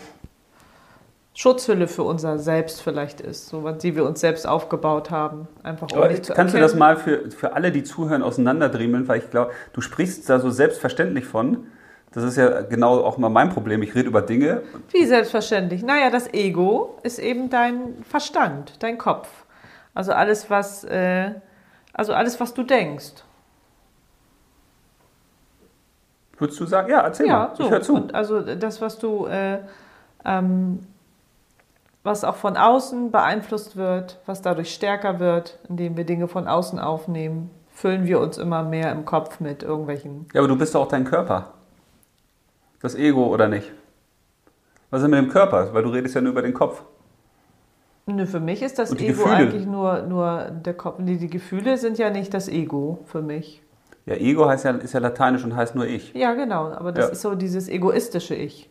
Schutzhülle 1.36 1.86
für 1.86 2.02
unser 2.02 2.38
Selbst 2.38 2.80
vielleicht 2.80 3.20
ist, 3.20 3.48
so 3.48 3.70
die 3.70 3.94
wir 3.94 4.06
uns 4.06 4.20
selbst 4.20 4.48
aufgebaut 4.48 5.10
haben. 5.10 5.46
Einfach 5.62 5.88
um 5.92 6.00
kannst 6.00 6.28
du 6.30 6.32
erkennen. 6.32 6.60
das 6.62 6.74
mal 6.74 6.96
für, 6.96 7.30
für 7.30 7.52
alle, 7.52 7.72
die 7.72 7.84
zuhören, 7.84 8.22
auseinanderdriemeln? 8.22 9.06
Weil 9.06 9.18
ich 9.18 9.30
glaube, 9.30 9.50
du 9.74 9.82
sprichst 9.82 10.30
da 10.30 10.40
so 10.40 10.48
selbstverständlich 10.48 11.26
von. 11.26 11.66
Das 12.12 12.24
ist 12.24 12.36
ja 12.36 12.62
genau 12.62 13.00
auch 13.04 13.18
mal 13.18 13.28
mein 13.28 13.50
Problem. 13.50 13.82
Ich 13.82 13.94
rede 13.94 14.08
über 14.08 14.22
Dinge. 14.22 14.62
Wie 14.92 15.04
selbstverständlich. 15.04 15.82
Naja, 15.82 16.08
das 16.08 16.32
Ego 16.32 16.98
ist 17.02 17.18
eben 17.18 17.50
dein 17.50 18.02
Verstand, 18.08 18.82
dein 18.82 18.96
Kopf. 18.96 19.28
Also 19.92 20.12
alles, 20.12 20.48
was, 20.48 20.84
äh, 20.84 21.32
also 21.92 22.14
alles, 22.14 22.40
was 22.40 22.54
du 22.54 22.62
denkst. 22.62 23.12
Würdest 26.38 26.58
du 26.60 26.64
sagen, 26.64 26.90
ja, 26.90 27.00
erzähl 27.00 27.26
Ja, 27.26 27.38
mal. 27.48 27.56
so. 27.56 27.64
Ich 27.64 27.70
höre 27.70 27.82
zu. 27.82 27.94
Und 27.94 28.14
also 28.14 28.40
das, 28.40 28.80
was 28.80 28.98
du, 28.98 29.26
äh, 29.26 29.58
ähm, 30.24 30.78
was 32.06 32.24
auch 32.24 32.36
von 32.36 32.56
außen 32.56 33.10
beeinflusst 33.10 33.76
wird, 33.76 34.18
was 34.24 34.40
dadurch 34.40 34.72
stärker 34.72 35.18
wird, 35.20 35.58
indem 35.68 35.96
wir 35.96 36.04
Dinge 36.04 36.28
von 36.28 36.48
außen 36.48 36.78
aufnehmen, 36.78 37.50
füllen 37.72 38.06
wir 38.06 38.20
uns 38.20 38.38
immer 38.38 38.62
mehr 38.62 38.90
im 38.92 39.04
Kopf 39.04 39.40
mit 39.40 39.62
irgendwelchen. 39.62 40.26
Ja, 40.32 40.40
aber 40.40 40.48
du 40.48 40.56
bist 40.56 40.74
doch 40.74 40.82
auch 40.82 40.88
dein 40.88 41.04
Körper. 41.04 41.52
Das 42.80 42.94
Ego 42.94 43.26
oder 43.26 43.48
nicht? 43.48 43.70
Was 44.90 45.02
ist 45.02 45.08
mit 45.08 45.18
dem 45.18 45.28
Körper? 45.28 45.74
Weil 45.74 45.82
du 45.82 45.90
redest 45.90 46.14
ja 46.14 46.20
nur 46.20 46.32
über 46.32 46.42
den 46.42 46.54
Kopf. 46.54 46.82
Nö, 48.06 48.24
für 48.24 48.38
mich 48.40 48.62
ist 48.62 48.78
das 48.78 48.92
Ego 48.92 49.04
Gefühle? 49.24 49.34
eigentlich 49.34 49.66
nur, 49.66 50.02
nur 50.02 50.44
der 50.50 50.74
Kopf. 50.74 50.96
Die, 51.00 51.18
die 51.18 51.28
Gefühle 51.28 51.76
sind 51.76 51.98
ja 51.98 52.08
nicht 52.08 52.32
das 52.32 52.48
Ego 52.48 53.00
für 53.06 53.20
mich. 53.20 53.62
Ja, 54.06 54.14
Ego 54.14 54.46
heißt 54.48 54.64
ja, 54.64 54.70
ist 54.70 54.94
ja 54.94 55.00
lateinisch 55.00 55.42
und 55.42 55.56
heißt 55.56 55.74
nur 55.74 55.86
ich. 55.86 56.14
Ja, 56.14 56.34
genau. 56.34 56.70
Aber 56.70 56.92
das 56.92 57.06
Ja. 57.06 57.10
ist 57.12 57.22
so 57.22 57.34
dieses 57.34 57.68
egoistische 57.68 58.36
Ich. 58.36 58.70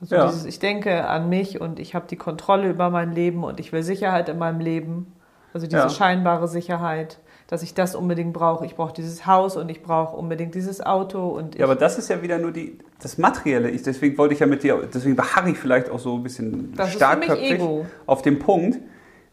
Also 0.00 0.14
Ja. 0.16 0.26
dieses, 0.26 0.44
ich 0.46 0.58
denke 0.58 1.06
an 1.06 1.28
mich 1.28 1.60
und 1.60 1.78
ich 1.78 1.94
habe 1.94 2.06
die 2.08 2.16
Kontrolle 2.16 2.70
über 2.70 2.90
mein 2.90 3.12
Leben 3.12 3.44
und 3.44 3.60
ich 3.60 3.72
will 3.72 3.82
Sicherheit 3.82 4.28
in 4.28 4.38
meinem 4.38 4.60
Leben. 4.60 5.12
Also 5.52 5.66
diese 5.66 5.82
Ja. 5.82 5.88
scheinbare 5.90 6.48
Sicherheit, 6.48 7.18
dass 7.48 7.62
ich 7.62 7.74
das 7.74 7.94
unbedingt 7.94 8.32
brauche. 8.32 8.64
Ich 8.64 8.76
brauche 8.76 8.92
dieses 8.94 9.26
Haus 9.26 9.56
und 9.56 9.68
ich 9.68 9.82
brauche 9.82 10.16
unbedingt 10.16 10.54
dieses 10.54 10.80
Auto 10.80 11.28
und 11.28 11.56
Ja, 11.56 11.64
aber 11.64 11.74
das 11.74 11.98
ist 11.98 12.08
ja 12.08 12.22
wieder 12.22 12.38
nur 12.38 12.52
die, 12.52 12.78
das 13.02 13.18
Materielle. 13.18 13.68
Ich, 13.70 13.82
deswegen 13.82 14.16
wollte 14.16 14.34
ich 14.34 14.40
ja 14.40 14.46
mit 14.46 14.62
dir, 14.62 14.80
deswegen 14.92 15.16
beharre 15.16 15.50
ich 15.50 15.58
vielleicht 15.58 15.90
auch 15.90 15.98
so 15.98 16.14
ein 16.14 16.22
bisschen 16.22 16.72
Das 16.76 16.92
starkköpfig 16.92 17.60
auf 18.06 18.22
dem 18.22 18.38
Punkt, 18.38 18.78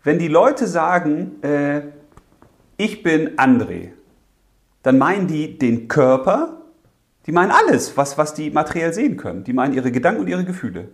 wenn 0.03 0.19
die 0.19 0.27
Leute 0.27 0.67
sagen, 0.67 1.41
äh, 1.43 1.81
ich 2.77 3.03
bin 3.03 3.35
André, 3.37 3.89
dann 4.83 4.97
meinen 4.97 5.27
die 5.27 5.57
den 5.57 5.87
Körper, 5.87 6.61
die 7.27 7.31
meinen 7.31 7.51
alles, 7.51 7.95
was, 7.97 8.17
was 8.17 8.33
die 8.33 8.49
materiell 8.49 8.93
sehen 8.93 9.17
können. 9.17 9.43
Die 9.43 9.53
meinen 9.53 9.73
ihre 9.73 9.91
Gedanken 9.91 10.21
und 10.21 10.27
ihre 10.27 10.45
Gefühle. 10.45 10.87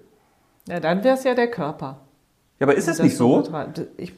ja, 0.67 0.79
dann 0.79 1.03
wäre 1.03 1.15
es 1.15 1.23
ja 1.23 1.33
der 1.35 1.49
Körper. 1.49 1.99
Ja, 2.59 2.65
aber 2.67 2.75
ist 2.75 2.87
es 2.87 2.99
nicht 3.01 3.15
so? 3.17 3.43
Ich, 3.97 4.13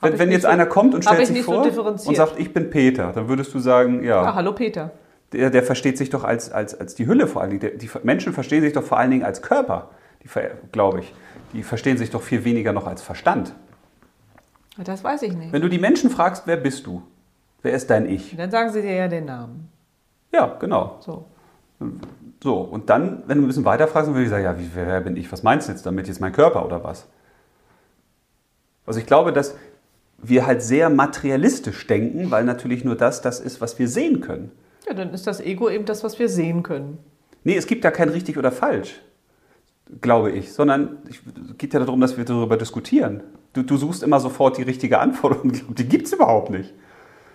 Wenn, 0.00 0.18
wenn 0.18 0.30
jetzt 0.32 0.42
so- 0.42 0.48
einer 0.48 0.66
kommt 0.66 0.94
und 0.94 1.04
stellt 1.04 1.20
ich 1.20 1.28
sich 1.28 1.42
so 1.44 1.52
vor 1.52 1.62
differenziert. 1.62 2.08
und 2.08 2.14
sagt, 2.16 2.38
ich 2.38 2.52
bin 2.52 2.70
Peter, 2.70 3.12
dann 3.12 3.28
würdest 3.28 3.52
du 3.54 3.58
sagen, 3.58 4.02
ja, 4.04 4.22
Ah, 4.22 4.34
hallo 4.34 4.52
Peter. 4.52 4.90
der, 5.32 5.50
der 5.50 5.62
versteht 5.62 5.98
sich 5.98 6.10
doch 6.10 6.24
als, 6.24 6.50
als, 6.52 6.78
als 6.78 6.94
die 6.94 7.06
Hülle 7.06 7.26
vor 7.26 7.40
allen 7.42 7.50
Dingen. 7.50 7.60
Der, 7.60 7.70
die 7.70 7.90
Menschen 8.02 8.32
verstehen 8.32 8.62
sich 8.62 8.72
doch 8.72 8.82
vor 8.84 8.98
allen 8.98 9.10
Dingen 9.10 9.24
als 9.24 9.40
Körper, 9.42 9.90
die 10.22 10.28
glaube 10.72 11.00
ich. 11.00 11.14
Die 11.52 11.62
verstehen 11.62 11.98
sich 11.98 12.10
doch 12.10 12.22
viel 12.22 12.44
weniger 12.44 12.72
noch 12.72 12.86
als 12.86 13.02
Verstand. 13.02 13.54
Das 14.82 15.04
weiß 15.04 15.22
ich 15.22 15.34
nicht. 15.34 15.52
Wenn 15.52 15.62
du 15.62 15.68
die 15.68 15.78
Menschen 15.78 16.10
fragst, 16.10 16.46
wer 16.46 16.56
bist 16.56 16.86
du? 16.86 17.02
Wer 17.62 17.72
ist 17.74 17.88
dein 17.90 18.08
Ich? 18.08 18.36
Dann 18.36 18.50
sagen 18.50 18.70
sie 18.72 18.82
dir 18.82 18.94
ja 18.94 19.08
den 19.08 19.24
Namen. 19.26 19.68
Ja, 20.32 20.46
genau. 20.58 20.96
So. 21.00 21.26
So, 22.42 22.58
und 22.58 22.90
dann, 22.90 23.22
wenn 23.26 23.38
du 23.38 23.44
ein 23.44 23.46
bisschen 23.46 23.64
weiter 23.64 23.88
fragst, 23.88 24.08
dann 24.08 24.14
würde 24.14 24.24
ich 24.24 24.30
sagen, 24.30 24.44
ja, 24.44 24.58
wie, 24.58 24.70
wer 24.74 25.00
bin 25.00 25.16
ich? 25.16 25.32
Was 25.32 25.42
meinst 25.42 25.68
du 25.68 25.72
jetzt 25.72 25.86
damit? 25.86 26.08
Jetzt 26.08 26.20
mein 26.20 26.32
Körper 26.32 26.64
oder 26.66 26.84
was? 26.84 27.06
Also 28.86 29.00
ich 29.00 29.06
glaube, 29.06 29.32
dass 29.32 29.54
wir 30.18 30.46
halt 30.46 30.62
sehr 30.62 30.90
materialistisch 30.90 31.86
denken, 31.86 32.30
weil 32.30 32.44
natürlich 32.44 32.84
nur 32.84 32.96
das 32.96 33.22
das 33.22 33.40
ist, 33.40 33.60
was 33.60 33.78
wir 33.78 33.88
sehen 33.88 34.20
können. 34.20 34.50
Ja, 34.86 34.94
dann 34.94 35.14
ist 35.14 35.26
das 35.26 35.40
Ego 35.40 35.70
eben 35.70 35.86
das, 35.86 36.04
was 36.04 36.18
wir 36.18 36.28
sehen 36.28 36.62
können. 36.62 36.98
Nee, 37.44 37.56
es 37.56 37.66
gibt 37.66 37.84
da 37.84 37.90
kein 37.90 38.08
richtig 38.08 38.38
oder 38.38 38.52
falsch, 38.52 39.00
glaube 40.00 40.30
ich, 40.30 40.52
sondern 40.52 40.98
es 41.08 41.18
geht 41.58 41.74
ja 41.74 41.80
darum, 41.80 42.00
dass 42.00 42.16
wir 42.16 42.24
darüber 42.24 42.56
diskutieren. 42.56 43.22
Du, 43.52 43.62
du 43.62 43.76
suchst 43.76 44.02
immer 44.02 44.20
sofort 44.20 44.58
die 44.58 44.62
richtige 44.62 44.98
Antwort 44.98 45.44
und 45.44 45.78
die 45.78 45.88
gibt 45.88 46.06
es 46.06 46.12
überhaupt 46.12 46.50
nicht. 46.50 46.74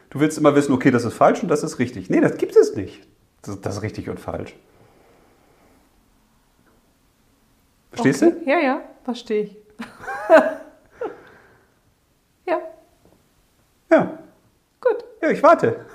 Du 0.10 0.20
willst 0.20 0.38
immer 0.38 0.56
wissen, 0.56 0.74
okay, 0.74 0.90
das 0.90 1.06
ist 1.06 1.14
falsch 1.14 1.44
und 1.44 1.50
das 1.50 1.64
ist 1.64 1.78
richtig. 1.78 2.10
Nee, 2.10 2.22
das 2.22 2.38
gibt 2.38 2.56
es 2.56 2.76
nicht. 2.76 3.02
Das, 3.41 3.62
das 3.62 3.78
ist 3.78 3.82
richtig 3.82 4.10
und 4.10 4.19
falsch. 4.19 4.56
Verstehst 7.91 8.23
okay. 8.23 8.36
Ja, 8.45 8.60
ja, 8.60 8.82
verstehe 9.04 9.43
ich. 9.43 9.58
ja, 12.45 12.60
du? 13.89 13.95
Ja. 13.95 14.19
gut. 14.82 15.04
Ja, 15.21 15.30
ich 15.32 15.41
warte. 15.41 15.86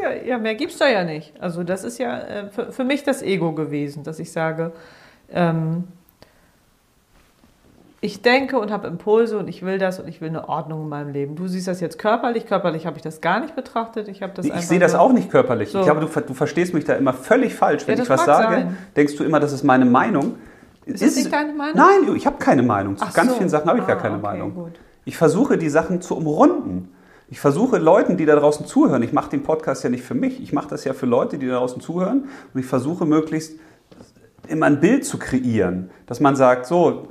Ja, 0.00 0.12
ja, 0.12 0.38
mehr 0.38 0.54
gibt's 0.54 0.78
da 0.78 0.88
ja 0.88 1.04
nicht. 1.04 1.38
Also 1.40 1.62
das 1.62 1.84
ist 1.84 1.98
ja 1.98 2.18
äh, 2.20 2.50
für, 2.50 2.72
für 2.72 2.84
mich 2.84 3.02
das 3.02 3.22
Ego 3.22 3.52
gewesen, 3.52 4.02
dass 4.02 4.18
ich 4.18 4.32
sage, 4.32 4.72
ähm, 5.30 5.84
ich 8.02 8.22
denke 8.22 8.58
und 8.58 8.70
habe 8.70 8.88
Impulse 8.88 9.36
und 9.38 9.46
ich 9.48 9.62
will 9.62 9.78
das 9.78 10.00
und 10.00 10.08
ich 10.08 10.20
will 10.22 10.28
eine 10.28 10.48
Ordnung 10.48 10.82
in 10.84 10.88
meinem 10.88 11.12
Leben. 11.12 11.36
Du 11.36 11.48
siehst 11.48 11.68
das 11.68 11.80
jetzt 11.80 11.98
körperlich. 11.98 12.46
Körperlich 12.46 12.86
habe 12.86 12.96
ich 12.96 13.02
das 13.02 13.20
gar 13.20 13.40
nicht 13.40 13.54
betrachtet. 13.54 14.08
Ich 14.08 14.22
habe 14.22 14.32
das 14.34 14.46
Nee, 14.46 14.52
ich 14.56 14.66
sehe 14.66 14.78
das 14.78 14.94
auch 14.94 15.12
nicht 15.12 15.30
körperlich. 15.30 15.70
So. 15.70 15.80
Ich 15.80 15.84
glaube, 15.84 16.00
du, 16.00 16.06
du 16.20 16.32
verstehst 16.34 16.72
mich 16.72 16.84
da 16.84 16.94
immer 16.94 17.12
völlig 17.12 17.54
falsch. 17.54 17.86
Wenn 17.86 17.98
Ja, 17.98 18.04
ich 18.04 18.08
was 18.10 18.24
sage, 18.24 18.54
sein. 18.54 18.78
denkst 18.96 19.16
du 19.16 19.24
immer, 19.24 19.38
das 19.38 19.52
ist 19.52 19.64
meine 19.64 19.84
Meinung. 19.84 20.36
Ist 20.86 21.02
das 21.02 21.14
nicht 21.16 21.30
deine 21.32 21.52
Meinung? 21.52 21.76
Nein, 21.76 22.16
ich 22.16 22.26
habe 22.26 22.38
keine 22.38 22.62
Meinung. 22.62 22.96
Zu 22.96 23.04
Ach 23.06 23.12
ganz 23.12 23.32
so. 23.32 23.36
vielen 23.36 23.50
Sachen 23.50 23.68
habe 23.68 23.80
ich 23.80 23.86
gar 23.86 23.98
Ah, 23.98 24.00
keine 24.00 24.14
okay, 24.16 24.22
Meinung. 24.26 24.54
gut. 24.54 24.72
Ich 25.04 25.16
versuche, 25.18 25.58
die 25.58 25.68
Sachen 25.68 26.00
zu 26.00 26.16
umrunden. 26.16 26.88
Ich 27.28 27.38
versuche 27.38 27.76
Leuten, 27.78 28.16
die 28.16 28.24
da 28.24 28.34
draußen 28.34 28.64
zuhören, 28.66 29.02
ich 29.02 29.12
mache 29.12 29.30
den 29.30 29.42
Podcast 29.42 29.84
ja 29.84 29.90
nicht 29.90 30.02
für 30.02 30.14
mich, 30.14 30.42
ich 30.42 30.52
mache 30.52 30.68
das 30.68 30.84
ja 30.84 30.94
für 30.94 31.06
Leute, 31.06 31.38
die 31.38 31.46
da 31.46 31.58
draußen 31.58 31.80
zuhören 31.80 32.24
und 32.54 32.60
ich 32.60 32.66
versuche 32.66 33.04
möglichst 33.06 33.58
immer 34.48 34.66
ein 34.66 34.80
Bild 34.80 35.04
zu 35.04 35.16
kreieren, 35.18 35.90
dass 36.06 36.18
man 36.18 36.34
sagt, 36.34 36.66
so, 36.66 37.06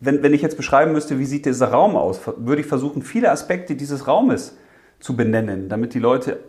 wenn, 0.00 0.22
wenn 0.22 0.32
ich 0.34 0.42
jetzt 0.42 0.56
beschreiben 0.56 0.92
müsste, 0.92 1.18
wie 1.18 1.24
sieht 1.26 1.46
dieser 1.46 1.68
Raum 1.68 1.96
aus, 1.96 2.20
würde 2.36 2.60
ich 2.62 2.66
versuchen, 2.66 3.02
viele 3.02 3.30
Aspekte 3.30 3.74
dieses 3.76 4.06
Raumes 4.06 4.56
zu 4.98 5.16
benennen, 5.16 5.68
damit 5.68 5.94
die 5.94 5.98
Leute 5.98 6.40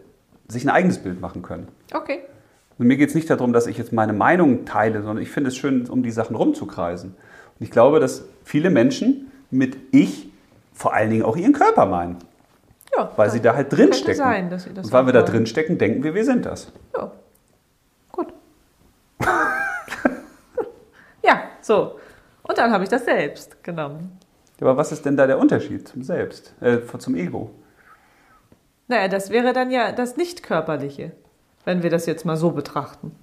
sich 0.47 0.63
ein 0.65 0.69
eigenes 0.69 0.99
Bild 0.99 1.21
machen 1.21 1.41
können. 1.41 1.67
Okay. 1.93 2.19
Und 2.77 2.87
mir 2.87 2.97
geht 2.97 3.09
es 3.09 3.15
nicht 3.15 3.29
darum, 3.29 3.53
dass 3.53 3.67
ich 3.67 3.77
jetzt 3.77 3.93
meine 3.93 4.13
Meinung 4.13 4.65
teile, 4.65 5.01
sondern 5.03 5.21
ich 5.21 5.29
finde 5.29 5.49
es 5.49 5.55
schön, 5.57 5.87
um 5.89 6.01
die 6.03 6.11
Sachen 6.11 6.35
rumzukreisen. 6.35 7.11
Und 7.11 7.63
ich 7.63 7.71
glaube, 7.71 7.99
dass 7.99 8.25
viele 8.43 8.69
Menschen 8.69 9.31
mit 9.51 9.77
ich 9.91 10.29
vor 10.73 10.93
allen 10.93 11.09
Dingen 11.09 11.23
auch 11.23 11.37
ihren 11.37 11.53
Körper 11.53 11.85
meinen, 11.85 12.17
Ja, 12.97 13.11
weil 13.17 13.29
sie 13.29 13.39
da 13.41 13.53
halt 13.55 13.71
drin 13.71 13.89
Könnte 13.91 13.97
stecken. 13.97 14.17
sein, 14.17 14.49
dass 14.49 14.63
sie 14.63 14.73
das 14.73 14.87
Und 14.87 14.93
weil 14.93 15.05
wir 15.05 15.13
da 15.13 15.19
wollen. 15.21 15.31
drin 15.31 15.45
stecken, 15.45 15.77
denken 15.77 16.03
wir, 16.03 16.15
wir 16.15 16.25
sind 16.25 16.45
das. 16.45 16.71
Ja. 16.95 17.11
Gut. 18.11 18.27
ja, 21.23 21.41
so. 21.61 21.99
Und 22.51 22.57
dann 22.57 22.73
habe 22.73 22.83
ich 22.83 22.89
das 22.89 23.05
selbst 23.05 23.63
genommen. 23.63 24.11
Aber 24.59 24.75
was 24.75 24.91
ist 24.91 25.05
denn 25.05 25.15
da 25.15 25.25
der 25.25 25.39
Unterschied 25.39 25.87
zum 25.87 26.03
Selbst, 26.03 26.53
äh, 26.59 26.79
zum 26.97 27.15
Ego? 27.15 27.49
Naja, 28.89 29.07
das 29.07 29.29
wäre 29.29 29.53
dann 29.53 29.71
ja 29.71 29.93
das 29.93 30.17
Nicht-Körperliche, 30.17 31.13
wenn 31.63 31.81
wir 31.81 31.89
das 31.89 32.05
jetzt 32.07 32.25
mal 32.25 32.35
so 32.35 32.51
betrachten. 32.51 33.15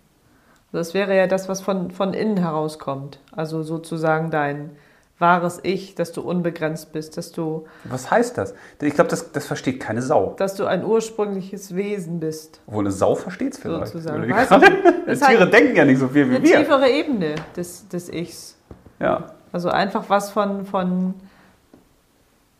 Das 0.73 0.95
wäre 0.95 1.15
ja 1.15 1.27
das, 1.27 1.47
was 1.47 1.61
von, 1.61 1.91
von 1.91 2.15
innen 2.15 2.39
herauskommt. 2.39 3.21
Also 3.33 3.63
sozusagen 3.63 4.31
dein 4.31 4.71
wahres 5.19 5.61
Ich, 5.63 5.95
dass 5.95 6.13
du 6.13 6.23
unbegrenzt 6.23 6.93
bist, 6.93 7.19
dass 7.19 7.31
du, 7.31 7.67
Was 7.85 8.11
heißt 8.11 8.39
das? 8.39 8.55
Ich 8.81 8.95
glaube, 8.95 9.11
das, 9.11 9.31
das 9.33 9.45
versteht 9.47 9.79
keine 9.79 10.01
Sau. 10.01 10.37
dass 10.39 10.55
du 10.55 10.65
ein 10.65 10.87
ursprüngliches 10.87 11.75
Wesen 11.77 12.19
bist. 12.19 12.63
Obwohl 12.67 12.85
eine 12.85 12.93
Sau 12.93 13.15
versteht 13.15 13.53
es 13.53 13.59
vielleicht. 13.59 13.89
Sozusagen. 13.89 14.23
Würde 14.23 14.29
ich 14.29 14.35
Weiß 14.35 14.49
gerade- 14.49 14.65
ich 14.67 14.73
nicht. 14.73 14.85
Das 15.07 15.21
ist 15.21 15.27
Tiere 15.29 15.51
denken 15.51 15.77
ja 15.77 15.85
nicht 15.85 15.99
so 15.99 16.09
viel 16.09 16.31
wie 16.31 16.37
Eine 16.37 16.45
wir. 16.45 16.59
tiefere 16.61 16.89
Ebene 16.89 17.35
des, 17.55 17.87
des 17.89 18.09
Ichs. 18.09 18.55
Ja. 19.01 19.33
Also 19.53 19.71
einfach 19.71 20.05
was 20.09 20.31
von, 20.31 20.67
von 20.67 21.15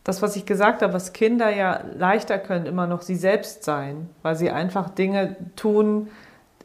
das, 0.05 0.23
was 0.23 0.37
ich 0.37 0.47
gesagt 0.47 0.81
habe, 0.81 0.95
was 0.95 1.13
Kinder 1.13 1.55
ja 1.55 1.81
leichter 1.95 2.39
können, 2.39 2.65
immer 2.65 2.87
noch 2.87 3.03
sie 3.03 3.17
selbst 3.17 3.65
sein, 3.65 4.09
weil 4.23 4.37
sie 4.37 4.51
einfach 4.51 4.89
Dinge 4.89 5.37
tun, 5.55 6.09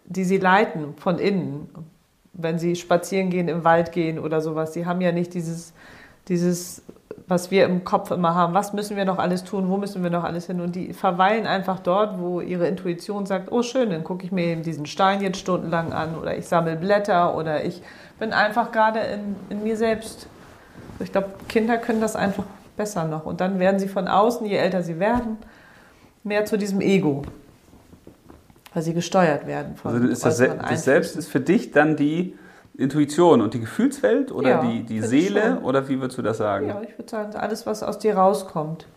die 0.05 0.23
sie 0.23 0.37
leiten 0.37 0.95
von 0.95 1.19
innen. 1.19 1.67
Wenn 2.31 2.57
sie 2.57 2.75
spazieren 2.75 3.29
gehen, 3.29 3.49
im 3.49 3.63
Wald 3.63 3.91
gehen 3.91 4.17
oder 4.17 4.39
sowas, 4.39 4.73
sie 4.73 4.85
haben 4.85 5.01
ja 5.01 5.11
nicht 5.11 5.33
dieses, 5.33 5.73
dieses, 6.29 6.83
was 7.27 7.51
wir 7.51 7.65
im 7.65 7.83
Kopf 7.83 8.11
immer 8.11 8.33
haben, 8.33 8.53
was 8.53 8.71
müssen 8.71 8.95
wir 8.95 9.05
noch 9.05 9.19
alles 9.19 9.43
tun, 9.43 9.69
wo 9.69 9.75
müssen 9.75 10.03
wir 10.03 10.09
noch 10.09 10.23
alles 10.23 10.47
hin 10.47 10.61
und 10.61 10.75
die 10.75 10.93
verweilen 10.93 11.45
einfach 11.45 11.79
dort, 11.79 12.19
wo 12.19 12.39
ihre 12.39 12.67
Intuition 12.67 13.25
sagt, 13.25 13.51
oh 13.51 13.61
schön, 13.61 13.89
dann 13.89 14.03
gucke 14.03 14.25
ich 14.25 14.31
mir 14.31 14.45
eben 14.45 14.63
diesen 14.63 14.85
Stein 14.85 15.21
jetzt 15.21 15.39
stundenlang 15.39 15.93
an 15.93 16.17
oder 16.17 16.37
ich 16.37 16.47
sammle 16.47 16.75
Blätter 16.75 17.35
oder 17.35 17.65
ich 17.65 17.81
bin 18.19 18.33
einfach 18.33 18.71
gerade 18.71 18.99
in, 18.99 19.35
in 19.49 19.63
mir 19.63 19.77
selbst. 19.77 20.27
Ich 20.99 21.11
glaube, 21.11 21.29
Kinder 21.47 21.77
können 21.77 22.01
das 22.01 22.15
einfach 22.15 22.45
besser 22.77 23.05
noch. 23.05 23.25
Und 23.25 23.41
dann 23.41 23.59
werden 23.59 23.79
sie 23.79 23.87
von 23.87 24.07
außen, 24.07 24.45
je 24.45 24.57
älter 24.57 24.83
sie 24.83 24.99
werden, 24.99 25.37
mehr 26.23 26.45
zu 26.45 26.57
diesem 26.57 26.81
Ego. 26.81 27.23
Weil 28.73 28.83
sie 28.83 28.93
gesteuert 28.93 29.45
werden 29.45 29.75
von 29.75 29.93
Also 29.93 30.07
ist 30.07 30.25
das, 30.25 30.37
Se 30.37 30.57
das 30.57 30.83
Selbst 30.83 31.15
ist 31.15 31.27
für 31.27 31.39
dich 31.39 31.71
dann 31.71 31.95
die 31.95 32.35
Intuition 32.75 33.41
und 33.41 33.53
die 33.53 33.59
Gefühlswelt 33.59 34.31
oder 34.31 34.49
ja, 34.49 34.61
die, 34.63 34.83
die 34.83 35.01
Seele 35.01 35.59
oder 35.61 35.87
wie 35.89 35.99
würdest 35.99 36.17
du 36.17 36.23
das 36.23 36.37
sagen? 36.37 36.69
Ja, 36.69 36.81
ich 36.81 36.97
würde 36.97 37.09
sagen, 37.09 37.35
alles, 37.35 37.67
was 37.67 37.83
aus 37.83 37.99
dir 37.99 38.15
rauskommt. 38.15 38.87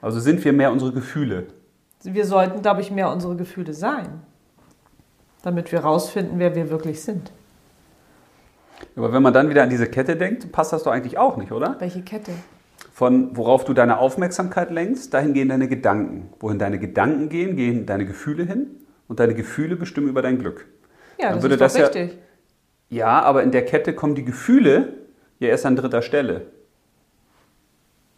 Also 0.00 0.20
sind 0.20 0.44
wir 0.44 0.52
mehr 0.52 0.70
unsere 0.70 0.92
Gefühle? 0.92 1.46
Wir 2.04 2.24
sollten, 2.24 2.62
glaube 2.62 2.82
ich, 2.82 2.92
mehr 2.92 3.10
unsere 3.10 3.34
Gefühle 3.34 3.74
sein, 3.74 4.20
damit 5.42 5.72
wir 5.72 5.80
rausfinden, 5.80 6.38
wer 6.38 6.54
wir 6.54 6.70
wirklich 6.70 7.02
sind. 7.02 7.32
Aber 8.96 9.12
wenn 9.12 9.22
man 9.22 9.32
dann 9.32 9.48
wieder 9.48 9.62
an 9.62 9.70
diese 9.70 9.86
Kette 9.86 10.16
denkt, 10.16 10.52
passt 10.52 10.72
das 10.72 10.82
doch 10.82 10.92
eigentlich 10.92 11.18
auch 11.18 11.36
nicht, 11.36 11.52
oder? 11.52 11.76
Welche 11.78 12.02
Kette? 12.02 12.32
Von 12.92 13.36
worauf 13.36 13.64
du 13.64 13.74
deine 13.74 13.98
Aufmerksamkeit 13.98 14.70
lenkst, 14.70 15.12
dahin 15.12 15.34
gehen 15.34 15.48
deine 15.48 15.68
Gedanken. 15.68 16.30
Wohin 16.40 16.58
deine 16.58 16.78
Gedanken 16.78 17.28
gehen, 17.28 17.56
gehen 17.56 17.86
deine 17.86 18.06
Gefühle 18.06 18.44
hin 18.44 18.68
und 19.08 19.20
deine 19.20 19.34
Gefühle 19.34 19.76
bestimmen 19.76 20.08
über 20.08 20.22
dein 20.22 20.38
Glück. 20.38 20.66
Ja, 21.18 21.34
das 21.34 21.44
ist 21.44 21.52
doch 21.52 21.58
das 21.58 21.76
richtig. 21.76 22.18
Ja, 22.88 22.96
ja, 22.98 23.22
aber 23.22 23.42
in 23.42 23.50
der 23.50 23.64
Kette 23.64 23.94
kommen 23.94 24.14
die 24.14 24.24
Gefühle 24.24 24.94
ja 25.38 25.48
erst 25.48 25.66
an 25.66 25.76
dritter 25.76 26.02
Stelle. 26.02 26.46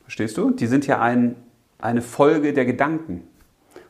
Verstehst 0.03 0.37
du? 0.37 0.51
Die 0.51 0.67
sind 0.67 0.87
ja 0.87 1.01
ein, 1.01 1.37
eine 1.79 2.03
Folge 2.03 2.53
der 2.53 2.65
Gedanken. 2.65 3.29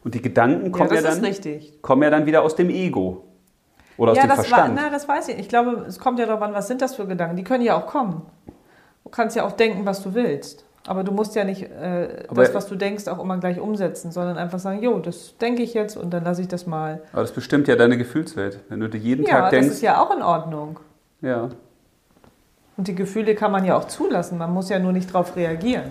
Und 0.04 0.14
die 0.14 0.22
Gedanken 0.22 0.72
kommen 0.72 0.90
ja, 0.90 1.00
ja 1.00 1.14
dann, 1.14 1.34
kommen 1.82 2.02
ja 2.02 2.10
dann 2.10 2.26
wieder 2.26 2.42
aus 2.42 2.56
dem 2.56 2.70
Ego. 2.70 3.27
Oder 3.98 4.12
aus 4.12 4.16
ja, 4.16 4.22
dem 4.22 4.28
das 4.28 4.46
Verstand. 4.46 4.76
War, 4.76 4.84
na, 4.84 4.90
das 4.90 5.06
weiß 5.06 5.28
ich. 5.28 5.38
Ich 5.38 5.48
glaube, 5.48 5.84
es 5.86 5.98
kommt 5.98 6.18
ja 6.18 6.24
darauf 6.24 6.40
an, 6.40 6.54
was 6.54 6.68
sind 6.68 6.80
das 6.80 6.94
für 6.94 7.06
Gedanken. 7.06 7.36
Die 7.36 7.44
können 7.44 7.62
ja 7.62 7.76
auch 7.76 7.86
kommen. 7.86 8.22
Du 9.04 9.10
kannst 9.10 9.36
ja 9.36 9.44
auch 9.44 9.52
denken, 9.52 9.84
was 9.84 10.02
du 10.02 10.14
willst. 10.14 10.64
Aber 10.86 11.04
du 11.04 11.12
musst 11.12 11.34
ja 11.34 11.44
nicht 11.44 11.64
äh, 11.64 12.24
das, 12.32 12.54
was 12.54 12.66
du 12.66 12.76
denkst, 12.76 13.08
auch 13.08 13.18
immer 13.18 13.36
gleich 13.36 13.60
umsetzen, 13.60 14.10
sondern 14.10 14.38
einfach 14.38 14.58
sagen, 14.58 14.82
jo, 14.82 14.98
das 15.00 15.36
denke 15.36 15.62
ich 15.62 15.74
jetzt 15.74 15.98
und 15.98 16.10
dann 16.14 16.24
lasse 16.24 16.40
ich 16.40 16.48
das 16.48 16.66
mal. 16.66 17.02
Aber 17.12 17.20
das 17.20 17.32
bestimmt 17.32 17.68
ja 17.68 17.76
deine 17.76 17.98
Gefühlswelt. 17.98 18.60
Wenn 18.70 18.80
du 18.80 18.88
dir 18.88 18.98
jeden 18.98 19.26
ja, 19.26 19.40
Tag 19.40 19.50
denkst. 19.50 19.64
Ja, 19.64 19.68
das 19.68 19.76
ist 19.76 19.82
ja 19.82 20.00
auch 20.00 20.16
in 20.16 20.22
Ordnung. 20.22 20.80
Ja. 21.20 21.50
Und 22.78 22.88
die 22.88 22.94
Gefühle 22.94 23.34
kann 23.34 23.52
man 23.52 23.64
ja 23.64 23.76
auch 23.76 23.86
zulassen. 23.86 24.38
Man 24.38 24.54
muss 24.54 24.70
ja 24.70 24.78
nur 24.78 24.92
nicht 24.92 25.12
darauf 25.12 25.36
reagieren. 25.36 25.90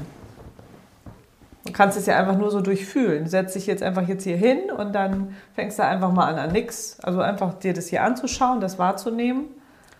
Du 1.68 1.74
kannst 1.74 1.98
es 1.98 2.06
ja 2.06 2.18
einfach 2.18 2.38
nur 2.38 2.50
so 2.50 2.62
durchfühlen. 2.62 3.28
Setz 3.28 3.54
dich 3.54 3.68
jetzt 3.68 3.84
einfach 3.84 4.08
jetzt 4.08 4.24
hier 4.24 4.38
hin 4.38 4.72
und 4.76 4.94
dann 4.94 5.36
fängst 5.54 5.78
du 5.78 5.84
einfach 5.84 6.12
mal 6.14 6.26
an 6.26 6.40
an 6.40 6.52
nix. 6.52 6.98
Also 7.02 7.20
einfach 7.20 7.54
dir 7.56 7.74
das 7.74 7.88
hier 7.88 8.04
anzuschauen, 8.04 8.62
das 8.62 8.80
wahrzunehmen. 8.80 9.46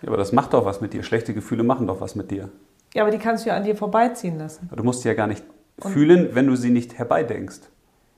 Ja, 0.02 0.08
aber 0.10 0.18
das 0.18 0.32
macht 0.32 0.54
doch 0.54 0.66
was 0.66 0.82
mit 0.82 0.94
dir. 0.94 1.04
Schlechte 1.04 1.34
Gefühle 1.34 1.64
machen 1.64 1.88
doch 1.88 2.00
was 2.00 2.16
mit 2.16 2.32
dir. 2.32 2.50
Ja, 2.94 3.04
aber 3.04 3.12
die 3.12 3.18
kannst 3.18 3.46
du 3.46 3.50
ja 3.50 3.58
an 3.58 3.64
dir 3.64 3.76
vorbeiziehen 3.76 4.40
lassen. 4.40 4.70
Du 4.74 4.84
musst 4.84 5.02
sie 5.02 5.10
ja 5.10 5.14
gar 5.14 5.28
nicht 5.28 5.44
Und 5.82 5.92
fühlen, 5.92 6.30
wenn 6.34 6.48
du 6.48 6.56
sie 6.56 6.70
nicht 6.70 6.98
herbeidenkst. 6.98 7.62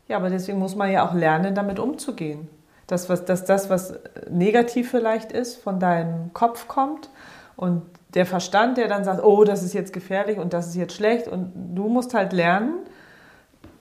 Ja, 0.08 0.18
aber 0.18 0.30
deswegen 0.30 0.60
muss 0.60 0.76
man 0.76 0.92
ja 0.92 1.08
auch 1.08 1.14
lernen, 1.14 1.56
damit 1.56 1.80
umzugehen. 1.80 2.48
Das, 2.88 3.10
was, 3.10 3.26
dass 3.26 3.46
das, 3.46 3.70
was 3.70 4.00
negativ 4.30 4.90
vielleicht 4.90 5.32
ist, 5.32 5.58
von 5.58 5.80
deinem 5.80 6.34
Kopf 6.34 6.68
kommt 6.68 7.10
und 7.56 7.84
der 8.16 8.26
Verstand, 8.26 8.78
der 8.78 8.88
dann 8.88 9.04
sagt, 9.04 9.24
oh, 9.24 9.44
das 9.44 9.64
ist 9.64 9.74
jetzt 9.74 9.94
gefährlich 9.94 10.38
und 10.40 10.54
das 10.54 10.68
ist 10.68 10.76
jetzt 10.76 10.94
schlecht 10.94 11.28
und 11.28 11.52
du 11.76 11.88
musst 11.88 12.14
halt 12.14 12.34
lernen, 12.34 12.74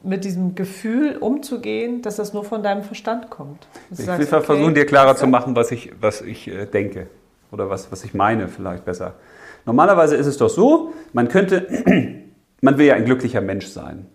mit 0.02 0.24
diesem 0.24 0.54
Gefühl 0.54 1.16
umzugehen, 1.18 2.02
dass 2.02 2.16
das 2.16 2.32
nur 2.32 2.44
von 2.44 2.62
deinem 2.62 2.82
Verstand 2.82 3.30
kommt. 3.30 3.66
Ich 3.90 3.98
will 3.98 4.04
sagst, 4.06 4.32
okay, 4.32 4.44
versuchen, 4.44 4.74
dir 4.74 4.86
klarer 4.86 5.16
zu 5.16 5.26
machen, 5.26 5.56
was 5.56 5.72
ich, 5.72 5.92
was 6.00 6.20
ich 6.20 6.48
äh, 6.48 6.66
denke 6.66 7.08
oder 7.50 7.68
was, 7.68 7.90
was 7.90 8.04
ich 8.04 8.14
meine 8.14 8.48
vielleicht 8.48 8.84
besser. 8.84 9.14
Normalerweise 9.66 10.16
ist 10.16 10.26
es 10.26 10.38
doch 10.38 10.48
so, 10.48 10.92
man 11.12 11.28
könnte, 11.28 11.66
man 12.60 12.78
will 12.78 12.86
ja 12.86 12.94
ein 12.94 13.04
glücklicher 13.04 13.40
Mensch 13.40 13.66
sein. 13.66 14.06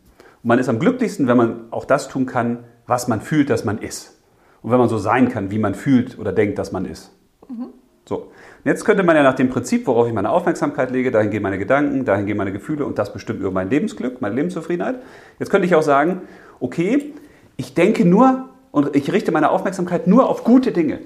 Und 0.42 0.48
man 0.48 0.60
ist 0.60 0.70
am 0.70 0.80
glücklichsten, 0.80 1.28
wenn 1.28 1.38
man 1.38 1.72
auch 1.72 1.86
das 1.86 2.08
tun 2.08 2.26
kann, 2.26 2.64
was 2.88 3.08
man 3.08 3.22
fühlt, 3.22 3.50
dass 3.50 3.66
man 3.66 3.78
ist. 3.78 4.18
Und 4.62 4.72
wenn 4.72 4.80
man 4.80 4.90
so 4.90 4.98
sein 4.98 5.30
kann, 5.30 5.52
wie 5.52 5.60
man 5.60 5.76
fühlt 5.76 6.18
oder 6.18 6.32
denkt, 6.32 6.58
dass 6.58 6.72
man 6.72 6.86
ist. 6.86 7.12
Mhm. 7.50 7.70
So. 8.06 8.18
Und 8.18 8.32
jetzt 8.66 8.86
könnte 8.86 9.04
man 9.04 9.16
ja 9.16 9.24
nach 9.24 9.36
dem 9.36 9.50
Prinzip, 9.50 9.88
worauf 9.88 10.08
ich 10.08 10.14
meine 10.14 10.30
Aufmerksamkeit 10.30 10.92
lege, 10.92 11.12
dahin 11.12 11.32
gehen 11.32 11.44
meine 11.44 11.58
Gedanken, 11.58 12.06
dahin 12.06 12.26
gehen 12.26 12.38
meine 12.38 12.52
Gefühle 12.52 12.86
und 12.86 12.98
das 12.98 13.14
bestimmt 13.14 13.40
über 13.40 13.52
mein 13.52 13.70
Lebensglück, 13.70 14.22
meine 14.22 14.36
Lebenszufriedenheit. 14.36 14.96
Jetzt 15.40 15.50
könnte 15.50 15.68
ich 15.68 15.76
auch 15.76 15.84
sagen, 15.84 16.22
okay, 16.60 17.14
ich 17.58 17.74
denke 17.74 18.06
nur 18.06 18.50
und 18.72 18.96
ich 18.96 19.12
richte 19.12 19.32
meine 19.32 19.52
Aufmerksamkeit 19.52 20.08
nur 20.08 20.30
auf 20.30 20.44
gute 20.44 20.72
Dinge. 20.72 21.00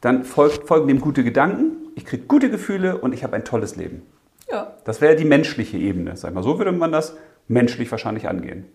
Dann 0.00 0.24
folgen 0.24 0.88
dem 0.88 1.00
gute 1.00 1.22
Gedanken 1.22 1.82
ich 1.94 2.04
kriege 2.04 2.24
gute 2.24 2.50
Gefühle 2.50 2.98
und 2.98 3.12
ich 3.12 3.22
habe 3.24 3.36
ein 3.36 3.44
tolles 3.44 3.76
Leben. 3.76 4.02
Ja. 4.50 4.74
Das 4.84 5.00
wäre 5.00 5.16
die 5.16 5.24
menschliche 5.24 5.76
Ebene. 5.76 6.16
Sag 6.16 6.34
mal, 6.34 6.42
so 6.42 6.58
würde 6.58 6.72
man 6.72 6.92
das 6.92 7.16
menschlich 7.48 7.90
wahrscheinlich 7.90 8.28
angehen. 8.28 8.66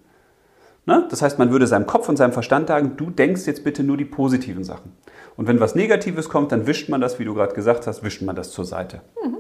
Ne? 0.88 1.06
Das 1.10 1.22
heißt, 1.22 1.38
man 1.38 1.52
würde 1.52 1.68
seinem 1.68 1.86
Kopf 1.86 2.08
und 2.08 2.16
seinem 2.16 2.32
Verstand 2.32 2.70
sagen, 2.70 2.94
du 2.96 3.10
denkst 3.10 3.46
jetzt 3.46 3.64
bitte 3.66 3.84
nur 3.84 3.98
die 3.98 4.06
positiven 4.06 4.64
Sachen. 4.64 4.94
Und 5.36 5.48
wenn 5.48 5.60
was 5.60 5.76
Negatives 5.76 6.30
kommt, 6.30 6.54
dann 6.54 6.66
wischt 6.66 6.88
man 6.90 7.02
das, 7.02 7.20
wie 7.20 7.26
du 7.26 7.34
gerade 7.34 7.54
gesagt 7.54 7.86
hast, 7.86 8.04
wischt 8.04 8.22
man 8.22 8.38
das 8.38 8.52
zur 8.52 8.64
Seite. 8.64 9.02
Mhm. 9.24 9.38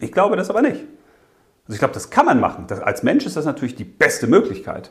Ich 0.00 0.10
glaube 0.10 0.36
das 0.36 0.50
aber 0.50 0.60
nicht. 0.60 0.84
Also 1.64 1.74
ich 1.74 1.78
glaube, 1.78 1.94
das 1.94 2.10
kann 2.10 2.26
man 2.26 2.40
machen. 2.40 2.64
Das, 2.66 2.80
als 2.80 3.04
Mensch 3.04 3.24
ist 3.24 3.36
das 3.36 3.44
natürlich 3.44 3.76
die 3.76 3.84
beste 3.84 4.26
Möglichkeit. 4.26 4.90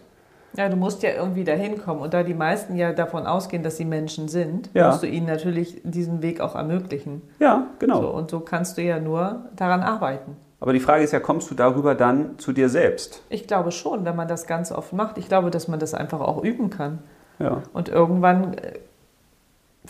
Ja, 0.56 0.70
du 0.70 0.78
musst 0.78 1.04
ja 1.04 1.10
irgendwie 1.10 1.44
dahin 1.44 1.78
kommen. 1.78 2.00
Und 2.00 2.14
da 2.14 2.24
die 2.24 2.34
meisten 2.34 2.78
ja 2.78 2.94
davon 2.94 3.28
ausgehen, 3.28 3.62
dass 3.62 3.76
sie 3.76 3.86
Menschen 3.86 4.30
sind, 4.30 4.70
ja. 4.74 4.88
musst 4.88 5.04
du 5.04 5.08
ihnen 5.08 5.28
natürlich 5.28 5.82
diesen 5.84 6.22
Weg 6.22 6.40
auch 6.40 6.56
ermöglichen. 6.56 7.22
Ja, 7.40 7.68
genau. 7.80 8.02
So, 8.02 8.10
und 8.10 8.32
so 8.32 8.40
kannst 8.40 8.78
du 8.78 8.84
ja 8.84 9.00
nur 9.02 9.50
daran 9.56 9.82
arbeiten. 9.82 10.38
Aber 10.60 10.74
die 10.74 10.80
Frage 10.80 11.04
ist 11.04 11.14
ja, 11.14 11.20
kommst 11.20 11.52
du 11.52 11.56
darüber 11.56 11.94
dann 11.94 12.40
zu 12.40 12.52
dir 12.52 12.70
selbst? 12.70 13.22
Ich 13.30 13.46
glaube 13.46 13.72
schon, 13.72 14.06
wenn 14.06 14.16
man 14.16 14.28
das 14.28 14.48
ganz 14.48 14.72
oft 14.72 14.92
macht. 14.94 15.18
Ich 15.18 15.28
glaube, 15.28 15.52
dass 15.52 15.68
man 15.68 15.80
das 15.80 15.94
einfach 15.94 16.20
auch 16.20 16.44
üben 16.44 16.70
kann. 16.70 17.00
Ja. 17.40 17.62
Und 17.74 17.90
irgendwann 17.90 18.56
äh, 18.56 18.80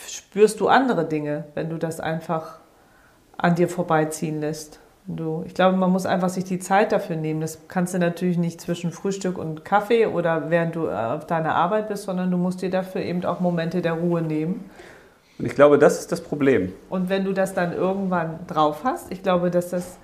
spürst 0.06 0.60
du 0.60 0.68
andere 0.68 1.06
Dinge, 1.06 1.44
wenn 1.54 1.70
du 1.70 1.78
das 1.78 2.00
einfach 2.00 2.58
an 3.38 3.54
dir 3.54 3.68
vorbeiziehen 3.68 4.40
lässt. 4.40 4.80
Du, 5.06 5.42
ich 5.46 5.54
glaube, 5.54 5.74
man 5.78 5.90
muss 5.90 6.04
einfach 6.04 6.28
sich 6.28 6.44
die 6.44 6.58
Zeit 6.58 6.92
dafür 6.92 7.16
nehmen. 7.16 7.40
Das 7.40 7.60
kannst 7.68 7.94
du 7.94 7.98
natürlich 7.98 8.36
nicht 8.36 8.60
zwischen 8.60 8.92
Frühstück 8.92 9.38
und 9.38 9.64
Kaffee 9.64 10.06
oder 10.06 10.50
während 10.50 10.76
du 10.76 10.86
äh, 10.88 10.92
auf 10.92 11.26
deiner 11.26 11.54
Arbeit 11.54 11.88
bist, 11.88 12.02
sondern 12.02 12.30
du 12.30 12.36
musst 12.36 12.60
dir 12.60 12.68
dafür 12.68 13.00
eben 13.00 13.24
auch 13.24 13.40
Momente 13.40 13.80
der 13.80 13.94
Ruhe 13.94 14.20
nehmen. 14.20 14.68
Und 15.38 15.46
ich 15.46 15.54
glaube, 15.54 15.78
das 15.78 16.00
ist 16.00 16.12
das 16.12 16.20
Problem. 16.20 16.74
Und 16.90 17.08
wenn 17.08 17.24
du 17.24 17.32
das 17.32 17.54
dann 17.54 17.72
irgendwann 17.72 18.40
drauf 18.48 18.80
hast, 18.84 19.10
ich 19.10 19.22
glaube, 19.22 19.50
dass 19.50 19.70
das 19.70 19.96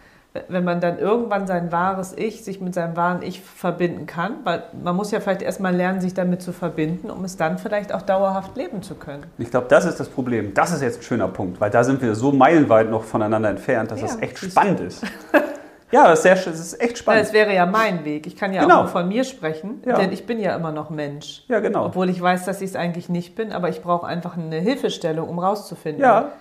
wenn 0.49 0.65
man 0.65 0.81
dann 0.81 0.99
irgendwann 0.99 1.47
sein 1.47 1.71
wahres 1.71 2.13
Ich, 2.17 2.45
sich 2.45 2.61
mit 2.61 2.75
seinem 2.75 2.97
wahren 2.97 3.23
Ich 3.23 3.41
verbinden 3.41 4.07
kann, 4.07 4.39
weil 4.43 4.65
man 4.83 4.97
muss 4.97 5.13
ja 5.13 5.21
vielleicht 5.21 5.43
erstmal 5.43 5.75
lernen, 5.75 6.01
sich 6.01 6.13
damit 6.13 6.43
zu 6.43 6.53
verbinden, 6.53 7.09
um 7.11 7.25
es 7.25 7.37
dann 7.37 7.59
vielleicht 7.59 7.95
auch 7.95 8.03
dauerhaft 8.03 8.57
leben 8.57 8.83
zu 8.83 8.97
können. 8.97 9.25
Ich 9.39 9.51
glaube, 9.51 9.67
das 9.69 9.85
ist 9.85 10.01
das 10.01 10.09
Problem. 10.09 10.53
Das 10.53 10.73
ist 10.73 10.83
jetzt 10.83 10.99
ein 10.99 11.03
schöner 11.03 11.29
Punkt, 11.29 11.61
weil 11.61 11.71
da 11.71 11.85
sind 11.85 12.03
wir 12.03 12.15
so 12.17 12.33
meilenweit 12.33 12.91
noch 12.91 13.05
voneinander 13.05 13.49
entfernt, 13.49 13.93
dass 13.93 14.01
ja, 14.01 14.09
das 14.09 14.21
echt 14.21 14.39
spannend 14.39 14.81
ist. 14.81 15.05
Ja, 15.93 16.09
das 16.09 16.19
ist, 16.19 16.23
sehr, 16.25 16.35
das 16.35 16.47
ist 16.47 16.81
echt 16.81 16.99
spannend. 16.99 17.23
Das 17.23 17.33
wäre 17.33 17.55
ja 17.55 17.67
mein 17.67 18.05
Weg. 18.05 18.27
Ich 18.27 18.35
kann 18.35 18.53
ja 18.53 18.63
genau. 18.63 18.79
auch 18.79 18.83
nur 18.83 18.89
von 18.89 19.07
mir 19.07 19.23
sprechen, 19.23 19.81
ja. 19.87 19.97
denn 19.97 20.11
ich 20.11 20.27
bin 20.27 20.41
ja 20.41 20.57
immer 20.57 20.73
noch 20.73 20.91
Mensch. 20.91 21.45
Ja, 21.47 21.61
genau. 21.61 21.87
Obwohl 21.87 22.11
ich 22.11 22.21
weiß, 22.21 22.45
dass 22.47 22.61
ich 22.63 22.71
es 22.71 22.77
eigentlich 22.77 23.09
nicht 23.09 23.37
bin, 23.37 23.53
aber 23.53 23.69
ich 23.69 23.81
brauche 23.81 24.05
einfach 24.05 24.37
eine 24.37 24.57
Hilfestellung, 24.57 25.29
um 25.29 25.39
rauszufinden. 25.39 26.03
Ja, 26.03 26.33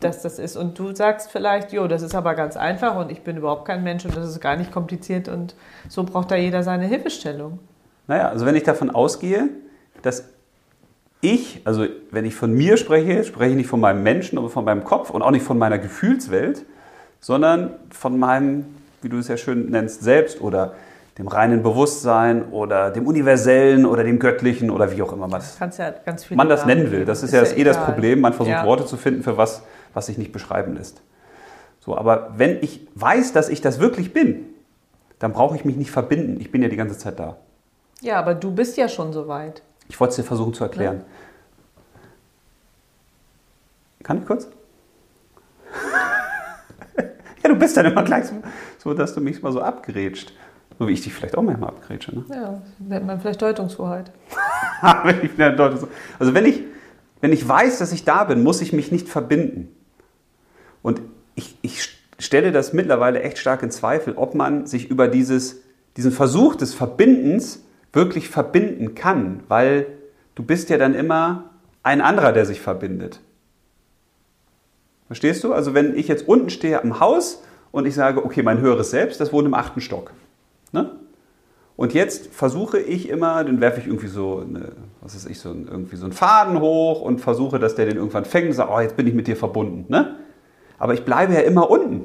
dass 0.00 0.22
das 0.22 0.38
ist. 0.38 0.56
Und 0.56 0.78
du 0.78 0.94
sagst 0.94 1.30
vielleicht, 1.30 1.72
jo, 1.72 1.86
das 1.86 2.02
ist 2.02 2.14
aber 2.14 2.34
ganz 2.34 2.56
einfach 2.56 2.96
und 2.96 3.12
ich 3.12 3.22
bin 3.22 3.36
überhaupt 3.36 3.66
kein 3.66 3.82
Mensch 3.82 4.04
und 4.04 4.16
das 4.16 4.28
ist 4.28 4.40
gar 4.40 4.56
nicht 4.56 4.72
kompliziert 4.72 5.28
und 5.28 5.54
so 5.88 6.04
braucht 6.04 6.30
da 6.30 6.36
jeder 6.36 6.62
seine 6.62 6.86
Hilfestellung. 6.86 7.58
Naja, 8.06 8.28
also 8.28 8.46
wenn 8.46 8.54
ich 8.54 8.62
davon 8.62 8.90
ausgehe, 8.90 9.48
dass 10.02 10.28
ich, 11.20 11.62
also 11.64 11.86
wenn 12.10 12.24
ich 12.24 12.34
von 12.34 12.52
mir 12.52 12.76
spreche, 12.76 13.24
spreche 13.24 13.50
ich 13.50 13.56
nicht 13.56 13.66
von 13.66 13.80
meinem 13.80 14.02
Menschen, 14.02 14.38
aber 14.38 14.50
von 14.50 14.64
meinem 14.64 14.84
Kopf 14.84 15.10
und 15.10 15.22
auch 15.22 15.30
nicht 15.30 15.44
von 15.44 15.58
meiner 15.58 15.78
Gefühlswelt, 15.78 16.64
sondern 17.20 17.74
von 17.90 18.18
meinem, 18.18 18.66
wie 19.00 19.08
du 19.08 19.18
es 19.18 19.28
ja 19.28 19.36
schön 19.36 19.70
nennst, 19.70 20.02
Selbst 20.02 20.40
oder 20.40 20.74
dem 21.18 21.28
reinen 21.28 21.62
Bewusstsein 21.62 22.50
oder 22.50 22.90
dem 22.90 23.06
Universellen 23.06 23.86
oder 23.86 24.02
dem 24.02 24.18
Göttlichen 24.18 24.70
oder 24.70 24.90
wie 24.90 25.02
auch 25.02 25.12
immer 25.12 25.28
man 25.28 25.40
das, 25.40 25.78
ja 25.78 25.94
man 26.30 26.48
das 26.48 26.66
nennen 26.66 26.90
will. 26.90 27.04
Das 27.04 27.18
ist, 27.18 27.32
ist 27.32 27.32
ja, 27.32 27.44
ja 27.44 27.56
eh 27.56 27.64
das 27.64 27.78
Problem. 27.78 28.20
Man 28.20 28.32
versucht 28.32 28.56
ja. 28.56 28.66
Worte 28.66 28.84
zu 28.84 28.96
finden 28.96 29.22
für 29.22 29.36
was, 29.36 29.62
was 29.92 30.06
sich 30.06 30.18
nicht 30.18 30.32
beschreiben 30.32 30.74
lässt. 30.74 31.02
So, 31.78 31.96
aber 31.96 32.32
wenn 32.36 32.62
ich 32.62 32.88
weiß, 32.94 33.32
dass 33.32 33.48
ich 33.48 33.60
das 33.60 33.78
wirklich 33.78 34.12
bin, 34.12 34.46
dann 35.18 35.32
brauche 35.32 35.54
ich 35.54 35.64
mich 35.64 35.76
nicht 35.76 35.90
verbinden. 35.90 36.40
Ich 36.40 36.50
bin 36.50 36.62
ja 36.62 36.68
die 36.68 36.76
ganze 36.76 36.98
Zeit 36.98 37.18
da. 37.20 37.36
Ja, 38.00 38.18
aber 38.18 38.34
du 38.34 38.50
bist 38.50 38.76
ja 38.76 38.88
schon 38.88 39.12
so 39.12 39.28
weit. 39.28 39.62
Ich 39.88 40.00
wollte 40.00 40.10
es 40.10 40.16
dir 40.16 40.24
versuchen 40.24 40.54
zu 40.54 40.64
erklären. 40.64 41.02
Kann 44.02 44.18
ich 44.18 44.26
kurz? 44.26 44.48
ja, 47.42 47.48
du 47.48 47.56
bist 47.56 47.76
dann 47.76 47.86
immer 47.86 48.02
gleich 48.02 48.26
so, 48.26 48.34
so, 48.78 48.94
dass 48.94 49.14
du 49.14 49.20
mich 49.20 49.42
mal 49.42 49.52
so 49.52 49.62
abgerätscht. 49.62 50.32
So 50.78 50.88
wie 50.88 50.92
ich 50.92 51.02
dich 51.02 51.14
vielleicht 51.14 51.36
auch 51.36 51.42
manchmal 51.42 51.70
abgrätsche. 51.70 52.14
Ne? 52.14 52.24
Ja, 52.30 52.62
nennt 52.78 53.06
man 53.06 53.20
vielleicht 53.20 53.40
Deutungshoheit. 53.40 54.10
also 56.18 56.34
wenn 56.34 56.46
ich, 56.46 56.62
wenn 57.20 57.32
ich 57.32 57.46
weiß, 57.46 57.78
dass 57.78 57.92
ich 57.92 58.04
da 58.04 58.24
bin, 58.24 58.42
muss 58.42 58.60
ich 58.60 58.72
mich 58.72 58.90
nicht 58.90 59.08
verbinden. 59.08 59.68
Und 60.82 61.00
ich, 61.36 61.56
ich 61.62 61.96
stelle 62.18 62.52
das 62.52 62.72
mittlerweile 62.72 63.22
echt 63.22 63.38
stark 63.38 63.62
in 63.62 63.70
Zweifel, 63.70 64.14
ob 64.16 64.34
man 64.34 64.66
sich 64.66 64.90
über 64.90 65.08
dieses 65.08 65.64
diesen 65.96 66.12
Versuch 66.12 66.56
des 66.56 66.74
Verbindens 66.74 67.64
wirklich 67.92 68.28
verbinden 68.28 68.94
kann, 68.94 69.42
weil 69.48 69.86
du 70.34 70.42
bist 70.42 70.70
ja 70.70 70.78
dann 70.78 70.94
immer 70.94 71.50
ein 71.82 72.00
anderer, 72.00 72.32
der 72.32 72.46
sich 72.46 72.60
verbindet. 72.60 73.20
Verstehst 75.06 75.44
du? 75.44 75.52
Also 75.52 75.74
wenn 75.74 75.96
ich 75.96 76.08
jetzt 76.08 76.26
unten 76.26 76.50
stehe 76.50 76.82
am 76.82 76.98
Haus 76.98 77.42
und 77.70 77.86
ich 77.86 77.94
sage, 77.94 78.24
okay, 78.24 78.42
mein 78.42 78.60
höheres 78.60 78.90
Selbst, 78.90 79.20
das 79.20 79.32
wohnt 79.32 79.46
im 79.46 79.54
achten 79.54 79.80
Stock. 79.80 80.12
Ne? 80.74 80.90
Und 81.76 81.94
jetzt 81.94 82.32
versuche 82.32 82.78
ich 82.78 83.08
immer, 83.08 83.42
dann 83.42 83.60
werfe 83.60 83.80
ich 83.80 83.86
irgendwie 83.86 84.08
so, 84.08 84.40
eine, 84.40 84.72
was 85.00 85.14
ist 85.14 85.28
ich, 85.28 85.40
so 85.40 85.50
ein, 85.50 85.66
irgendwie 85.68 85.96
so 85.96 86.04
einen 86.04 86.12
Faden 86.12 86.60
hoch 86.60 87.00
und 87.00 87.20
versuche, 87.20 87.58
dass 87.58 87.74
der 87.74 87.86
den 87.86 87.96
irgendwann 87.96 88.24
fängt 88.24 88.48
und 88.48 88.52
sagt, 88.52 88.70
oh, 88.70 88.80
jetzt 88.80 88.96
bin 88.96 89.06
ich 89.06 89.14
mit 89.14 89.26
dir 89.26 89.36
verbunden. 89.36 89.86
Ne? 89.88 90.16
Aber 90.78 90.94
ich 90.94 91.04
bleibe 91.04 91.32
ja 91.32 91.40
immer 91.40 91.70
unten. 91.70 92.04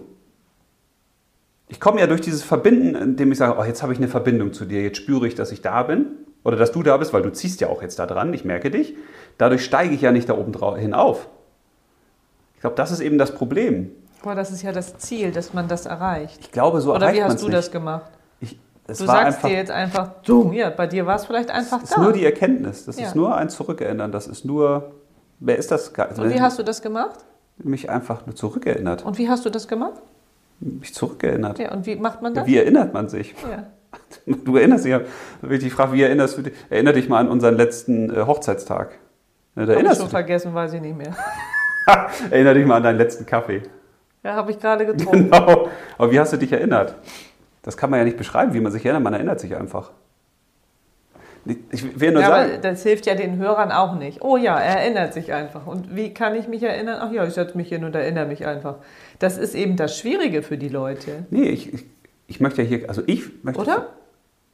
Ich 1.67 1.79
komme 1.79 1.99
ja 1.99 2.07
durch 2.07 2.21
dieses 2.21 2.43
Verbinden, 2.43 2.95
indem 2.95 3.31
ich 3.31 3.37
sage, 3.37 3.59
oh, 3.59 3.63
jetzt 3.63 3.83
habe 3.83 3.93
ich 3.93 3.99
eine 3.99 4.07
Verbindung 4.07 4.53
zu 4.53 4.65
dir, 4.65 4.81
jetzt 4.81 4.97
spüre 4.97 5.27
ich, 5.27 5.35
dass 5.35 5.51
ich 5.51 5.61
da 5.61 5.83
bin 5.83 6.07
oder 6.43 6.57
dass 6.57 6.71
du 6.71 6.81
da 6.81 6.97
bist, 6.97 7.13
weil 7.13 7.21
du 7.21 7.31
ziehst 7.31 7.61
ja 7.61 7.69
auch 7.69 7.81
jetzt 7.81 7.99
da 7.99 8.07
dran, 8.07 8.33
ich 8.33 8.45
merke 8.45 8.71
dich. 8.71 8.95
Dadurch 9.37 9.63
steige 9.63 9.93
ich 9.93 10.01
ja 10.01 10.11
nicht 10.11 10.29
da 10.29 10.37
oben 10.37 10.53
hin 10.77 10.93
auf. 10.93 11.27
Ich 12.55 12.61
glaube, 12.61 12.75
das 12.75 12.91
ist 12.91 13.01
eben 13.01 13.17
das 13.17 13.35
Problem. 13.35 13.91
Boah, 14.23 14.35
das 14.35 14.51
ist 14.51 14.63
ja 14.63 14.71
das 14.71 14.97
Ziel, 14.97 15.31
dass 15.31 15.53
man 15.53 15.67
das 15.67 15.85
erreicht. 15.85 16.39
Ich 16.41 16.51
glaube, 16.51 16.81
so 16.81 16.93
Oder 16.93 17.13
wie 17.13 17.23
hast 17.23 17.41
du 17.41 17.45
nicht. 17.45 17.57
das 17.57 17.71
gemacht? 17.71 18.11
Ich, 18.89 18.97
du 18.97 19.05
sagst 19.05 19.25
einfach, 19.37 19.49
dir 19.49 19.55
jetzt 19.55 19.71
einfach, 19.71 20.09
du, 20.23 20.51
ja, 20.51 20.69
bei 20.69 20.87
dir 20.87 21.05
war 21.05 21.15
es 21.15 21.25
vielleicht 21.25 21.49
einfach 21.51 21.81
das 21.81 21.89
da. 21.89 21.95
Das 21.95 21.97
ist 21.97 22.03
nur 22.03 22.13
die 22.13 22.25
Erkenntnis, 22.25 22.85
das 22.85 22.99
Ja. 22.99 23.07
ist 23.07 23.15
nur 23.15 23.35
ein 23.35 23.49
Zurückerinnern, 23.49 24.11
das 24.11 24.27
ist 24.27 24.45
nur, 24.45 24.91
wer 25.39 25.57
ist 25.57 25.71
das? 25.71 25.89
Und 25.89 26.29
wie 26.29 26.41
hast 26.41 26.59
du 26.59 26.63
das 26.63 26.81
gemacht? 26.81 27.19
mich 27.61 27.89
einfach 27.89 28.25
nur 28.25 28.35
zurückerinnert, 28.35 29.03
Und 29.03 29.17
wie 29.17 29.27
hast 29.29 29.45
du 29.45 29.49
das 29.49 29.67
gemacht? 29.67 30.01
mich 30.61 30.93
zurückerinnert. 30.93 31.59
Ja, 31.59 31.71
und 31.73 31.85
wie 31.85 31.95
macht 31.95 32.21
man 32.21 32.33
das? 32.33 32.45
Wie 32.47 32.57
erinnert 32.57 32.93
man 32.93 33.07
sich? 33.09 33.33
Ja. 33.49 33.63
Du 34.45 34.55
erinnerst 34.55 34.85
dich, 34.85 34.91
ja, 34.91 35.01
wenn 35.41 35.51
ich 35.53 35.63
dich 35.63 35.73
frage, 35.73 35.93
wie 35.93 36.03
erinnerst 36.03 36.37
du 36.37 36.43
dich? 36.43 36.53
Erinner 36.69 36.93
dich 36.93 37.09
mal 37.09 37.19
an 37.19 37.27
unseren 37.27 37.55
letzten 37.55 38.09
äh, 38.15 38.21
Hochzeitstag. 38.25 38.91
Ja, 38.91 38.97
da 39.55 39.61
Hab 39.61 39.69
ich 39.69 39.75
erinnerst 39.75 39.97
schon 39.97 40.05
du 40.07 40.11
vergessen, 40.11 40.53
weiß 40.53 40.73
ich 40.73 40.81
nicht 40.81 40.95
mehr. 40.95 41.15
Erinner 42.29 42.53
dich 42.53 42.65
mal 42.65 42.75
an 42.77 42.83
deinen 42.83 42.97
letzten 42.97 43.25
Kaffee. 43.25 43.63
Ja, 44.23 44.35
habe 44.35 44.51
ich 44.51 44.59
gerade 44.59 44.85
getrunken. 44.85 45.31
Genau. 45.31 45.69
Aber 45.97 46.11
wie 46.11 46.19
hast 46.19 46.33
du 46.33 46.37
dich 46.37 46.51
erinnert? 46.51 46.95
Das 47.61 47.77
kann 47.77 47.89
man 47.89 47.99
ja 47.99 48.05
nicht 48.05 48.17
beschreiben, 48.17 48.53
wie 48.53 48.59
man 48.61 48.71
sich 48.71 48.85
erinnert. 48.85 49.03
Man 49.03 49.13
erinnert 49.13 49.39
sich 49.39 49.55
einfach. 49.55 49.91
Ich 51.71 51.99
will 51.99 52.11
nur 52.11 52.21
Ja, 52.21 52.27
sagen, 52.27 52.51
aber 52.53 52.61
das 52.61 52.83
hilft 52.83 53.05
ja 53.05 53.15
den 53.15 53.37
Hörern 53.37 53.71
auch 53.71 53.95
nicht. 53.95 54.21
Oh 54.21 54.37
ja, 54.37 54.57
er 54.59 54.81
erinnert 54.81 55.13
sich 55.13 55.33
einfach. 55.33 55.65
Und 55.67 55.95
wie 55.95 56.13
kann 56.13 56.35
ich 56.35 56.47
mich 56.47 56.61
erinnern? 56.63 56.99
Ach 57.01 57.11
ja, 57.11 57.25
ich 57.25 57.33
setze 57.33 57.57
mich 57.57 57.69
hin 57.69 57.83
und 57.85 57.95
erinnere 57.95 58.25
mich 58.25 58.45
einfach. 58.45 58.75
Das 59.19 59.37
ist 59.37 59.55
eben 59.55 59.75
das 59.75 59.97
Schwierige 59.97 60.43
für 60.43 60.57
die 60.57 60.69
Leute. 60.69 61.25
nee, 61.29 61.49
ich, 61.49 61.73
ich, 61.73 61.85
ich 62.27 62.39
möchte 62.39 62.61
ja 62.61 62.67
hier, 62.67 62.89
also 62.89 63.01
ich 63.07 63.43
möchte. 63.43 63.61
Oder? 63.61 63.87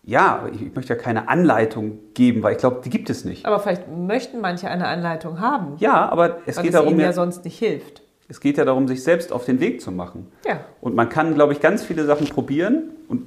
Ja, 0.04 0.36
aber 0.36 0.50
ich, 0.54 0.62
ich 0.62 0.76
möchte 0.76 0.94
ja 0.94 1.00
keine 1.00 1.28
Anleitung 1.28 1.98
geben, 2.14 2.44
weil 2.44 2.54
ich 2.54 2.60
glaube, 2.60 2.82
die 2.86 2.92
gibt 2.92 3.10
es 3.10 3.26
nicht. 3.26 3.46
Aber 3.46 3.60
vielleicht 3.60 3.90
möchten 3.90 4.40
manche 4.40 4.70
eine 4.70 4.88
Anleitung 4.88 5.40
haben, 5.40 5.78
Ja, 5.80 6.08
aber 6.08 6.38
es 6.46 6.58
geht 6.58 6.68
es 6.68 6.72
darum, 6.74 6.92
ihnen 6.92 7.00
ja 7.00 7.08
ja, 7.08 7.14
sonst 7.14 7.44
nicht 7.44 7.58
hilft. 7.58 8.04
Es 8.28 8.40
geht 8.40 8.58
ja 8.58 8.66
darum, 8.66 8.88
sich 8.88 9.04
selbst 9.04 9.32
auf 9.32 9.46
den 9.46 9.60
Weg 9.60 9.82
zu 9.82 9.92
machen. 9.92 10.28
Ja. 10.46 10.66
Und 10.82 10.96
man 10.96 11.10
kann, 11.10 11.34
glaube 11.36 11.54
ich, 11.54 11.60
ganz 11.60 11.84
viele 11.84 12.06
Sachen 12.06 12.28
probieren. 12.28 12.90
Und 13.08 13.24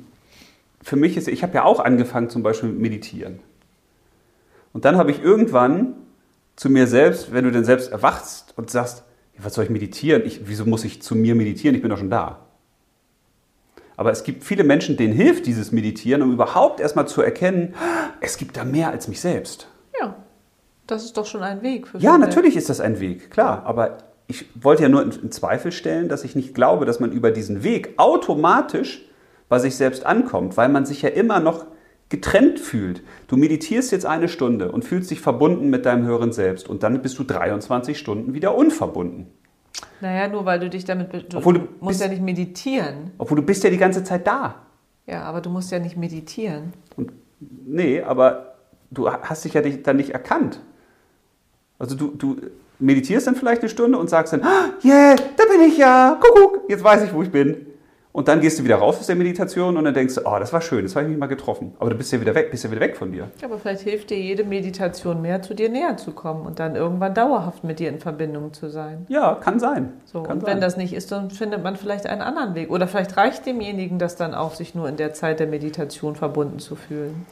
für 0.82 0.96
mich 0.96 1.16
ist, 1.16 1.28
ich 1.28 1.42
habe 1.42 1.54
ja 1.54 1.64
auch 1.64 1.80
angefangen 1.80 2.30
zum 2.30 2.42
Beispiel 2.42 2.70
mit 2.70 2.80
Meditieren. 2.80 3.40
Und 4.72 4.84
dann 4.84 4.96
habe 4.96 5.10
ich 5.10 5.22
irgendwann 5.22 5.94
zu 6.56 6.68
mir 6.68 6.86
selbst, 6.86 7.32
wenn 7.32 7.44
du 7.44 7.52
denn 7.52 7.64
selbst 7.64 7.92
erwachst 7.92 8.54
und 8.56 8.70
sagst, 8.70 9.04
was 9.38 9.54
soll 9.54 9.64
ich 9.64 9.70
meditieren? 9.70 10.22
Ich, 10.26 10.48
wieso 10.48 10.64
muss 10.66 10.84
ich 10.84 11.00
zu 11.00 11.14
mir 11.14 11.36
meditieren? 11.36 11.76
Ich 11.76 11.82
bin 11.82 11.90
doch 11.90 11.98
schon 11.98 12.10
da. 12.10 12.40
Aber 13.96 14.10
es 14.10 14.24
gibt 14.24 14.44
viele 14.44 14.64
Menschen, 14.64 14.96
denen 14.96 15.12
hilft 15.14 15.46
dieses 15.46 15.72
Meditieren, 15.72 16.22
um 16.22 16.32
überhaupt 16.32 16.80
erstmal 16.80 17.06
zu 17.06 17.22
erkennen, 17.22 17.74
es 18.20 18.36
gibt 18.36 18.56
da 18.56 18.64
mehr 18.64 18.90
als 18.90 19.06
mich 19.08 19.20
selbst. 19.20 19.68
Ja. 20.00 20.16
Das 20.88 21.04
ist 21.04 21.16
doch 21.16 21.26
schon 21.26 21.42
ein 21.42 21.62
Weg. 21.62 21.86
Für 21.86 21.98
Ja, 21.98 22.14
viele. 22.14 22.26
natürlich 22.26 22.56
ist 22.56 22.68
das 22.68 22.80
ein 22.80 22.98
Weg, 22.98 23.30
klar. 23.30 23.62
Aber 23.64 23.98
ich 24.28 24.44
wollte 24.54 24.82
ja 24.84 24.88
nur 24.88 25.02
in, 25.02 25.10
in 25.10 25.32
Zweifel 25.32 25.72
stellen, 25.72 26.08
dass 26.08 26.22
ich 26.22 26.36
nicht 26.36 26.54
glaube, 26.54 26.84
dass 26.84 27.00
man 27.00 27.10
über 27.12 27.30
diesen 27.30 27.64
Weg 27.64 27.94
automatisch 27.96 29.04
bei 29.48 29.58
sich 29.58 29.74
selbst 29.76 30.04
ankommt, 30.06 30.56
weil 30.56 30.68
man 30.68 30.84
sich 30.86 31.02
ja 31.02 31.08
immer 31.08 31.40
noch 31.40 31.66
getrennt 32.10 32.60
fühlt. 32.60 33.02
Du 33.26 33.36
meditierst 33.36 33.90
jetzt 33.92 34.06
eine 34.06 34.28
Stunde 34.28 34.70
und 34.70 34.84
fühlst 34.84 35.10
dich 35.10 35.20
verbunden 35.20 35.68
mit 35.70 35.84
deinem 35.86 36.06
höheren 36.06 36.32
Selbst 36.32 36.68
und 36.68 36.82
dann 36.82 37.02
bist 37.02 37.18
du 37.18 37.24
23 37.24 37.98
Stunden 37.98 38.32
wieder 38.34 38.54
unverbunden. 38.54 39.26
Naja, 40.00 40.28
nur 40.28 40.44
weil 40.44 40.60
du 40.60 40.70
dich 40.70 40.84
damit. 40.84 41.32
Du, 41.32 41.38
Obwohl 41.38 41.54
du 41.54 41.60
musst 41.80 41.98
bist- 41.98 42.00
ja 42.02 42.08
nicht 42.08 42.22
meditieren. 42.22 43.10
Obwohl 43.18 43.36
du 43.36 43.42
bist 43.42 43.64
ja 43.64 43.70
die 43.70 43.76
ganze 43.78 44.04
Zeit 44.04 44.26
da. 44.26 44.56
Ja, 45.06 45.22
aber 45.22 45.40
du 45.40 45.50
musst 45.50 45.70
ja 45.72 45.78
nicht 45.78 45.96
meditieren. 45.96 46.72
Und, 46.96 47.12
nee, 47.40 48.02
aber 48.02 48.54
du 48.90 49.10
hast 49.10 49.44
dich 49.44 49.54
ja 49.54 49.62
dann 49.62 49.96
nicht 49.96 50.10
erkannt. 50.10 50.60
Also 51.78 51.94
du, 51.94 52.08
du 52.08 52.36
meditierst 52.78 53.26
dann 53.26 53.34
vielleicht 53.36 53.62
eine 53.62 53.68
Stunde 53.68 53.98
und 53.98 54.08
sagst 54.10 54.32
dann, 54.32 54.42
"Ah, 54.42 54.70
yeah, 54.84 55.16
da 55.36 55.44
bin 55.50 55.66
ich 55.68 55.78
ja, 55.78 56.18
Kuckuck, 56.20 56.62
jetzt 56.68 56.84
weiß 56.84 57.02
ich, 57.02 57.12
wo 57.14 57.22
ich 57.22 57.30
bin. 57.30 57.66
Und 58.10 58.26
dann 58.26 58.40
gehst 58.40 58.58
du 58.58 58.64
wieder 58.64 58.76
raus 58.76 58.98
aus 58.98 59.06
der 59.06 59.14
Meditation 59.14 59.76
und 59.76 59.84
dann 59.84 59.94
denkst 59.94 60.16
du, 60.16 60.22
oh, 60.24 60.38
das 60.40 60.52
war 60.52 60.60
schön, 60.60 60.82
das 60.82 60.96
habe 60.96 61.04
ich 61.04 61.10
mich 61.10 61.18
mal 61.20 61.26
getroffen. 61.26 61.74
Aber 61.78 61.90
du 61.90 61.96
bist 61.96 62.10
ja 62.10 62.20
wieder 62.20 62.34
weg, 62.34 62.50
bist 62.50 62.64
ja 62.64 62.70
wieder 62.70 62.80
weg 62.80 62.96
von 62.96 63.12
dir. 63.12 63.30
Aber 63.44 63.58
vielleicht 63.58 63.82
hilft 63.82 64.10
dir 64.10 64.18
jede 64.18 64.42
Meditation 64.42 65.22
mehr, 65.22 65.40
zu 65.40 65.54
dir 65.54 65.68
näher 65.68 65.96
zu 65.98 66.10
kommen 66.12 66.44
und 66.44 66.58
dann 66.58 66.74
irgendwann 66.74 67.14
dauerhaft 67.14 67.62
mit 67.62 67.78
dir 67.78 67.90
in 67.90 68.00
Verbindung 68.00 68.52
zu 68.54 68.70
sein. 68.70 69.06
Ja, 69.08 69.36
kann 69.36 69.60
sein. 69.60 69.92
So, 70.04 70.24
kann 70.24 70.38
und 70.38 70.46
wenn 70.46 70.60
das 70.60 70.76
nicht 70.76 70.94
ist, 70.94 71.12
dann 71.12 71.30
findet 71.30 71.62
man 71.62 71.76
vielleicht 71.76 72.06
einen 72.06 72.22
anderen 72.22 72.56
Weg. 72.56 72.70
Oder 72.70 72.88
vielleicht 72.88 73.16
reicht 73.16 73.46
demjenigen 73.46 74.00
das 74.00 74.16
dann 74.16 74.34
auch, 74.34 74.54
sich 74.54 74.74
nur 74.74 74.88
in 74.88 74.96
der 74.96 75.12
Zeit 75.12 75.38
der 75.38 75.46
Meditation 75.46 76.16
verbunden 76.16 76.58
zu 76.58 76.74
fühlen. 76.74 77.24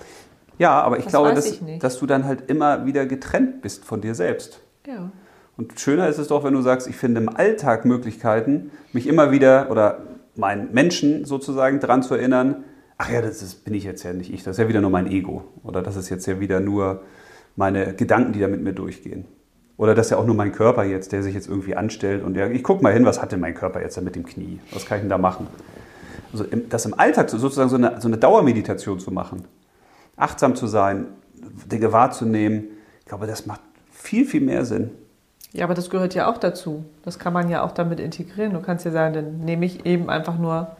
ja, 0.59 0.81
aber 0.83 0.99
ich 0.99 1.05
Das 1.05 1.13
glaube, 1.13 1.35
dass, 1.35 1.47
ich 1.47 1.79
dass 1.81 1.99
du 1.99 2.07
dann 2.07 2.27
halt 2.27 2.49
immer 2.49 2.87
wieder 2.87 3.07
getrennt 3.07 3.61
bist 3.61 3.85
von 3.85 4.03
dir 4.03 4.15
selbst. 4.15 4.61
Ja. 4.87 5.11
Und 5.57 5.81
schöner 5.81 6.09
ist 6.09 6.19
es 6.19 6.29
doch, 6.29 6.45
wenn 6.45 6.53
du 6.55 6.61
sagst, 6.61 6.87
ich 6.87 6.97
finde 6.97 7.21
im 7.21 7.29
Alltag 7.29 7.85
Möglichkeiten, 7.85 8.71
mich 8.93 9.07
immer 9.07 9.31
wieder 9.31 9.71
oder 9.71 10.03
meinen 10.35 10.73
Menschen 10.73 11.25
sozusagen 11.25 11.81
dran 11.81 12.03
zu 12.03 12.15
erinnern, 12.15 12.65
ach 12.99 13.11
ja, 13.11 13.23
das 13.23 13.43
ist, 13.43 13.65
bin 13.65 13.73
ich 13.75 13.85
jetzt 13.85 14.03
ja 14.03 14.13
nicht 14.13 14.33
ich, 14.33 14.43
das 14.43 14.57
ist 14.57 14.63
ja 14.63 14.69
wieder 14.69 14.81
nur 14.83 14.91
mein 14.91 15.07
Ego. 15.11 15.45
Oder 15.63 15.83
das 15.83 15.97
ist 15.97 16.11
jetzt 16.11 16.27
ja 16.27 16.41
wieder 16.41 16.61
nur 16.61 17.03
meine 17.57 17.95
Gedanken, 17.95 18.33
die 18.33 18.41
da 18.41 18.49
mit 18.49 18.63
mir 18.63 18.75
durchgehen. 18.75 19.25
Oder 19.79 19.95
das 19.95 20.07
ist 20.07 20.11
ja 20.11 20.17
auch 20.19 20.27
nur 20.27 20.35
mein 20.35 20.53
Körper 20.53 20.85
jetzt, 20.85 21.13
der 21.13 21.23
sich 21.23 21.35
jetzt 21.35 21.49
irgendwie 21.49 21.75
anstellt 21.75 22.23
und 22.23 22.35
der, 22.35 22.51
ich 22.51 22.63
gucke 22.63 22.83
mal 22.83 22.93
hin, 22.93 23.05
was 23.05 23.21
hat 23.21 23.33
denn 23.33 23.41
mein 23.41 23.55
Körper 23.55 23.81
jetzt 23.81 23.97
da 23.97 24.01
mit 24.01 24.15
dem 24.15 24.25
Knie? 24.25 24.59
Was 24.73 24.87
kann 24.87 24.99
ich 24.99 25.03
denn 25.03 25.11
da 25.11 25.19
machen? 25.19 25.47
Also 26.33 26.45
das 26.69 26.85
im 26.87 26.95
Alltag 26.99 27.31
so- 27.31 27.39
sozusagen 27.39 27.69
so 27.69 27.77
eine, 27.77 28.01
so 28.01 28.09
eine 28.09 28.17
Dauermeditation 28.19 28.99
zu 28.99 29.11
machen, 29.11 29.45
achtsam 30.17 30.55
zu 30.55 30.67
sein, 30.67 31.07
Dinge 31.71 31.93
wahrzunehmen, 31.93 32.65
ich 33.01 33.07
glaube, 33.07 33.27
das 33.27 33.47
macht 33.47 33.61
viel, 33.91 34.25
viel 34.27 34.41
mehr 34.41 34.65
Sinn. 34.65 34.91
Ja, 35.57 35.65
aber 35.65 35.75
das 35.75 35.89
gehört 35.91 36.15
ja 36.15 36.31
auch 36.31 36.37
dazu. 36.39 36.85
Das 37.03 37.19
kann 37.19 37.33
man 37.33 37.49
ja 37.49 37.63
auch 37.65 37.73
damit 37.73 37.99
integrieren. 37.99 38.53
Du 38.53 38.61
kannst 38.61 38.85
ja 38.85 38.91
sagen, 38.91 39.15
dann 39.15 39.39
nehme 39.41 39.65
ich 39.65 39.87
eben 39.87 40.11
einfach 40.11 40.39
nur 40.39 40.77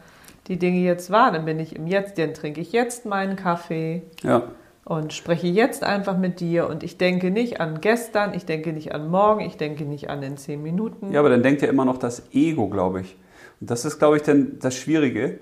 die 0.47 0.57
Dinge 0.57 0.79
jetzt 0.79 1.09
wahr. 1.11 1.31
Dann 1.31 1.45
bin 1.45 1.59
ich 1.59 1.75
im 1.75 1.87
Jetzt, 1.87 2.17
dann 2.17 2.33
trinke 2.33 2.61
ich 2.61 2.71
jetzt 2.71 3.05
meinen 3.05 3.35
Kaffee 3.35 4.03
Ja. 4.23 4.43
und 4.85 5.13
spreche 5.13 5.47
jetzt 5.47 5.83
einfach 5.83 6.17
mit 6.17 6.39
dir. 6.39 6.69
Und 6.69 6.83
ich 6.83 6.97
denke 6.97 7.31
nicht 7.31 7.59
an 7.59 7.81
gestern, 7.81 8.33
ich 8.35 8.45
denke 8.45 8.71
nicht 8.71 8.93
an 8.93 9.09
morgen, 9.09 9.41
ich 9.41 9.57
denke 9.57 9.83
nicht 9.83 10.09
an 10.11 10.21
in 10.21 10.37
zehn 10.37 10.61
Minuten. 10.61 11.11
Ja, 11.11 11.21
aber 11.21 11.29
dann 11.29 11.41
denkt 11.41 11.63
ja 11.63 11.69
immer 11.69 11.83
noch 11.85 11.97
das 11.97 12.23
Ego, 12.31 12.67
glaube 12.69 13.01
ich. 13.01 13.17
Und 13.59 13.71
das 13.71 13.83
ist, 13.83 13.97
glaube 13.97 14.17
ich, 14.17 14.23
dann 14.23 14.59
das 14.61 14.75
Schwierige. 14.75 15.39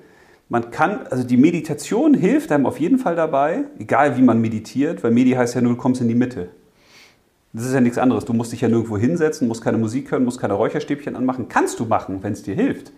Man 0.47 0.71
kann, 0.71 1.07
also 1.09 1.23
die 1.25 1.37
Meditation 1.37 2.13
hilft 2.13 2.51
einem 2.53 2.67
auf 2.67 2.79
jeden 2.79 2.99
Fall 2.99 3.15
dabei, 3.15 3.65
egal 3.79 4.15
wie 4.17 4.21
man 4.21 4.39
meditiert, 4.39 5.03
weil 5.03 5.11
Medi 5.11 5.31
heißt 5.31 5.55
ja 5.55 5.61
nur, 5.61 5.73
du 5.73 5.77
kommst 5.77 5.99
in 6.01 6.07
die 6.07 6.15
Mitte. 6.15 6.49
Das 7.55 7.63
ist 7.65 7.73
ja 7.73 7.79
nichts 7.79 7.97
anderes. 7.97 8.25
Du 8.25 8.33
musst 8.33 8.51
dich 8.51 8.59
ja 8.59 8.67
nirgendwo 8.67 8.97
hinsetzen, 8.97 9.47
musst 9.47 9.63
keine 9.63 9.77
Musik 9.77 10.11
hören, 10.11 10.25
musst 10.25 10.41
keine 10.41 10.55
Räucherstäbchen 10.55 11.15
anmachen. 11.15 11.47
Kannst 11.47 11.79
du 11.79 11.85
machen, 11.85 12.21
wenn 12.21 12.33
es 12.33 12.43
dir 12.43 12.53
hilft. 12.53 12.91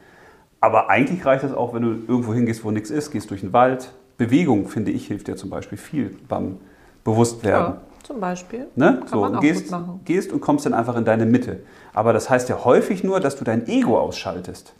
Aber 0.59 0.89
eigentlich 0.89 1.23
reicht 1.27 1.43
es 1.43 1.53
auch, 1.53 1.75
wenn 1.75 1.83
du 1.83 1.89
irgendwo 2.11 2.33
hingehst, 2.33 2.63
wo 2.63 2.71
nichts 2.71 2.89
ist, 2.89 3.11
gehst 3.11 3.29
durch 3.29 3.41
den 3.41 3.53
Wald. 3.53 3.93
Bewegung, 4.17 4.67
finde 4.67 4.89
ich, 4.89 5.05
hilft 5.05 5.27
dir 5.27 5.35
zum 5.35 5.51
Beispiel 5.51 5.77
viel 5.77 6.17
beim 6.27 6.57
Bewusstwerden. 7.03 7.75
Ja, 7.75 7.81
zum 8.01 8.19
Beispiel. 8.19 8.65
Ne? 8.75 8.97
Kann 9.01 9.07
so, 9.07 9.21
man 9.21 9.35
auch 9.35 9.41
gehst, 9.41 9.65
gut 9.65 9.71
machen. 9.71 9.99
gehst 10.05 10.33
und 10.33 10.41
kommst 10.41 10.65
dann 10.65 10.73
einfach 10.73 10.95
in 10.95 11.05
deine 11.05 11.27
Mitte. 11.27 11.59
Aber 11.93 12.11
das 12.11 12.27
heißt 12.27 12.49
ja 12.49 12.65
häufig 12.65 13.03
nur, 13.03 13.19
dass 13.19 13.35
du 13.35 13.43
dein 13.43 13.67
Ego 13.67 13.99
ausschaltest. 13.99 14.73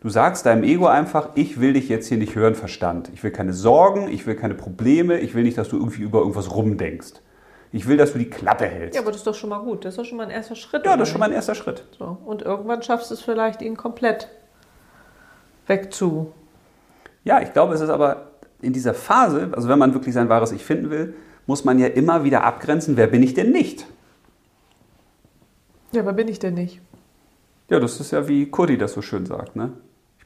Du 0.00 0.08
sagst 0.08 0.46
deinem 0.46 0.64
Ego 0.64 0.86
einfach, 0.86 1.28
ich 1.36 1.60
will 1.60 1.74
dich 1.74 1.88
jetzt 1.88 2.08
hier 2.08 2.18
nicht 2.18 2.34
hören, 2.34 2.56
Verstand. 2.56 3.08
Ich 3.14 3.22
will 3.22 3.30
keine 3.30 3.52
Sorgen, 3.52 4.08
ich 4.08 4.26
will 4.26 4.34
keine 4.34 4.54
Probleme, 4.54 5.20
ich 5.20 5.36
will 5.36 5.44
nicht, 5.44 5.58
dass 5.58 5.68
du 5.68 5.76
irgendwie 5.76 6.02
über 6.02 6.18
irgendwas 6.18 6.52
rumdenkst. 6.52 7.20
Ich 7.72 7.86
will, 7.86 7.96
dass 7.96 8.12
du 8.12 8.18
die 8.18 8.28
Klappe 8.28 8.66
hältst. 8.66 8.96
Ja, 8.96 9.02
aber 9.02 9.12
das 9.12 9.20
ist 9.20 9.26
doch 9.26 9.34
schon 9.34 9.50
mal 9.50 9.60
gut. 9.60 9.84
Das 9.84 9.94
ist 9.94 9.98
doch 9.98 10.04
schon 10.04 10.18
mal 10.18 10.24
ein 10.24 10.30
erster 10.30 10.56
Schritt. 10.56 10.84
Ja, 10.84 10.96
das 10.96 11.08
ist 11.08 11.12
schon 11.12 11.20
mal 11.20 11.26
ein 11.26 11.32
erster 11.32 11.54
Schritt. 11.54 11.84
So. 11.96 12.18
Und 12.24 12.42
irgendwann 12.42 12.82
schaffst 12.82 13.10
du 13.10 13.14
es 13.14 13.22
vielleicht, 13.22 13.62
ihn 13.62 13.76
komplett 13.76 14.28
wegzu. 15.66 16.32
Ja, 17.22 17.40
ich 17.40 17.52
glaube, 17.52 17.74
es 17.74 17.80
ist 17.80 17.90
aber 17.90 18.30
in 18.60 18.72
dieser 18.72 18.94
Phase, 18.94 19.50
also 19.52 19.68
wenn 19.68 19.78
man 19.78 19.94
wirklich 19.94 20.14
sein 20.14 20.28
wahres 20.28 20.52
Ich 20.52 20.64
finden 20.64 20.90
will, 20.90 21.14
muss 21.46 21.64
man 21.64 21.78
ja 21.78 21.86
immer 21.86 22.24
wieder 22.24 22.44
abgrenzen, 22.44 22.96
wer 22.96 23.06
bin 23.06 23.22
ich 23.22 23.34
denn 23.34 23.52
nicht? 23.52 23.86
Ja, 25.92 26.02
aber 26.02 26.12
bin 26.12 26.28
ich 26.28 26.38
denn 26.38 26.54
nicht? 26.54 26.80
Ja, 27.68 27.78
das 27.78 28.00
ist 28.00 28.10
ja 28.10 28.26
wie 28.28 28.50
Kurdi 28.50 28.78
das 28.78 28.92
so 28.92 29.02
schön 29.02 29.26
sagt. 29.26 29.56
Ne? 29.56 29.72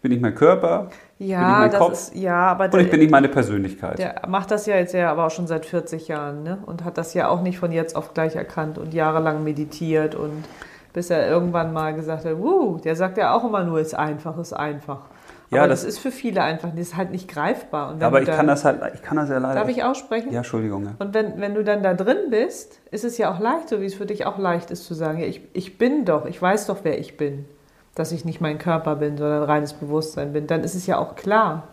Ich 0.05 0.11
bin 0.11 0.19
nicht 0.19 0.21
mein 0.23 0.35
Körper, 0.35 0.91
Ja, 1.19 1.39
bin 1.39 1.49
ich 1.49 1.59
mein 1.61 1.71
das 1.71 1.81
Kopf 1.81 1.93
ist, 1.95 2.15
ja, 2.15 2.37
aber 2.49 2.65
und 2.65 2.79
ich 2.79 2.91
bin 2.91 3.01
nicht 3.01 3.11
meine 3.11 3.31
Persönlichkeit. 3.31 3.99
Der 3.99 4.21
macht 4.29 4.51
das 4.51 4.67
ja 4.67 4.77
jetzt 4.77 4.93
ja 4.93 5.11
aber 5.11 5.25
auch 5.25 5.31
schon 5.31 5.47
seit 5.47 5.65
40 5.65 6.09
Jahren 6.09 6.43
ne? 6.43 6.59
und 6.67 6.85
hat 6.85 6.99
das 6.99 7.15
ja 7.15 7.29
auch 7.31 7.41
nicht 7.41 7.59
von 7.59 7.73
jetzt 7.73 7.97
auf 7.97 8.13
gleich 8.13 8.37
erkannt 8.37 8.77
und 8.77 8.93
jahrelang 8.93 9.43
meditiert 9.45 10.15
und 10.15 10.45
bis 10.93 11.09
er 11.09 11.27
irgendwann 11.27 11.73
mal 11.73 11.95
gesagt 11.95 12.27
hat, 12.27 12.37
Wuh, 12.39 12.77
der 12.85 12.97
sagt 12.97 13.17
ja 13.17 13.33
auch 13.35 13.45
immer 13.45 13.65
nur, 13.65 13.81
ist 13.81 13.95
einfach, 13.95 14.37
ist 14.37 14.53
einfach. 14.53 15.07
Ja, 15.51 15.61
aber 15.61 15.69
das- 15.69 15.85
das, 15.85 15.95
ist 15.95 16.01
für 16.01 16.11
viele 16.11 16.43
einfach, 16.43 16.69
das 16.69 16.81
ist 16.81 16.97
halt 16.99 17.11
nicht 17.11 17.27
greifbar. 17.27 17.97
Aber 17.99 18.21
ich 18.21 18.27
da- 18.29 18.37
kann 18.37 18.47
das 18.47 18.67
halt, 18.67 18.83
ich 18.93 19.01
kann 19.01 19.17
das 19.17 19.31
ja 19.31 19.39
leider. 19.39 19.55
Darf 19.59 19.71
ich 19.71 19.83
aussprechen? 19.85 20.33
Ja, 20.33 20.41
Entschuldigung. 20.41 20.85
Ja. 20.85 20.91
Und 20.99 21.15
wenn, 21.15 21.41
wenn 21.41 21.55
du 21.55 21.65
dann 21.65 21.83
da 21.83 21.95
drin 21.95 22.29
bist, 22.29 22.79
ist 22.91 23.05
es 23.05 23.17
ja 23.17 23.33
auch 23.33 23.41
leicht, 23.41 23.71
so 23.71 23.81
wie 23.81 23.87
es 23.87 23.95
für 23.95 24.05
dich 24.05 24.27
auch 24.27 24.37
leicht 24.37 24.71
ist 24.71 24.85
zu 24.85 24.93
sagen, 24.93 25.19
ja, 25.21 25.27
ich, 25.27 25.41
ich 25.55 25.79
bin 25.79 26.05
doch, 26.05 26.27
ich 26.27 26.43
weiß 26.43 26.67
doch, 26.67 26.81
wer 26.83 26.99
ich 26.99 27.17
bin. 27.17 27.47
Dass 27.95 28.13
ich 28.13 28.25
nicht 28.25 28.41
mein 28.41 28.59
Körper 28.59 28.97
bin, 28.97 29.17
sondern 29.17 29.45
reines 29.45 29.73
Bewusstsein 29.73 30.33
bin. 30.33 30.47
Dann 30.47 30.65
ist 30.65 30.75
es 30.75 30.87
ja 30.87 30.99
auch 30.99 31.15
klar, 31.17 31.65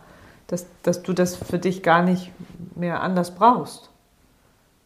dass, 0.48 0.66
dass 0.84 1.02
du 1.02 1.14
das 1.14 1.36
für 1.36 1.60
dich 1.60 1.82
gar 1.82 2.04
nicht 2.04 2.32
mehr 2.76 3.02
anders 3.02 3.32
brauchst. 3.32 3.90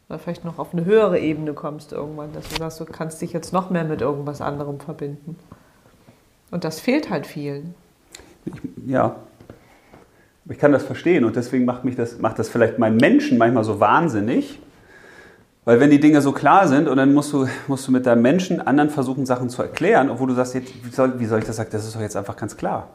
Oder 0.08 0.20
vielleicht 0.20 0.46
noch 0.46 0.60
auf 0.60 0.74
eine 0.74 0.86
höhere 0.86 1.20
Ebene 1.20 1.54
kommst 1.54 1.92
irgendwann, 1.92 2.32
dass 2.34 2.48
du 2.50 2.58
sagst, 2.58 2.80
du 2.80 2.86
kannst 2.86 3.22
dich 3.22 3.34
jetzt 3.34 3.52
noch 3.52 3.70
mehr 3.70 3.84
mit 3.84 4.02
irgendwas 4.02 4.40
anderem 4.40 4.80
verbinden. 4.80 5.36
Und 6.52 6.64
das 6.64 6.80
fehlt 6.80 7.10
halt 7.10 7.26
vielen. 7.26 7.74
Ja. 8.86 9.16
Aber 10.46 10.54
Ich 10.54 10.60
kann 10.60 10.72
das 10.72 10.84
verstehen 10.84 11.26
und 11.26 11.36
deswegen 11.36 11.66
macht, 11.66 11.84
mich 11.84 11.96
das, 11.96 12.20
macht 12.20 12.38
das 12.38 12.50
vielleicht 12.50 12.78
meinen 12.78 12.98
Menschen 12.98 13.40
manchmal 13.40 13.64
so 13.64 13.80
wahnsinnig. 13.80 14.60
Weil 15.66 15.80
wenn 15.80 15.90
die 15.90 16.00
Dinge 16.00 16.22
so 16.22 16.32
klar 16.32 16.68
sind 16.68 16.88
und 16.88 16.98
dann 16.98 17.14
musst 17.14 17.34
du, 17.34 17.48
musst 17.68 17.88
du 17.88 17.92
mit 17.92 18.06
deinem 18.06 18.22
Menschen 18.22 18.62
anderen 18.62 18.92
versuchen, 18.92 19.26
Sachen 19.26 19.50
zu 19.50 19.64
erklären, 19.64 20.12
obwohl 20.12 20.28
du 20.28 20.36
sagst, 20.36 20.54
jetzt, 20.54 20.72
wie, 20.86 20.92
soll, 20.92 21.20
wie 21.20 21.26
soll 21.26 21.40
ich 21.40 21.46
das 21.46 21.56
sagen? 21.56 21.70
Das 21.72 21.86
ist 21.86 21.96
doch 21.96 22.02
jetzt 22.02 22.16
einfach 22.16 22.38
ganz 22.38 22.56
klar. 22.56 22.90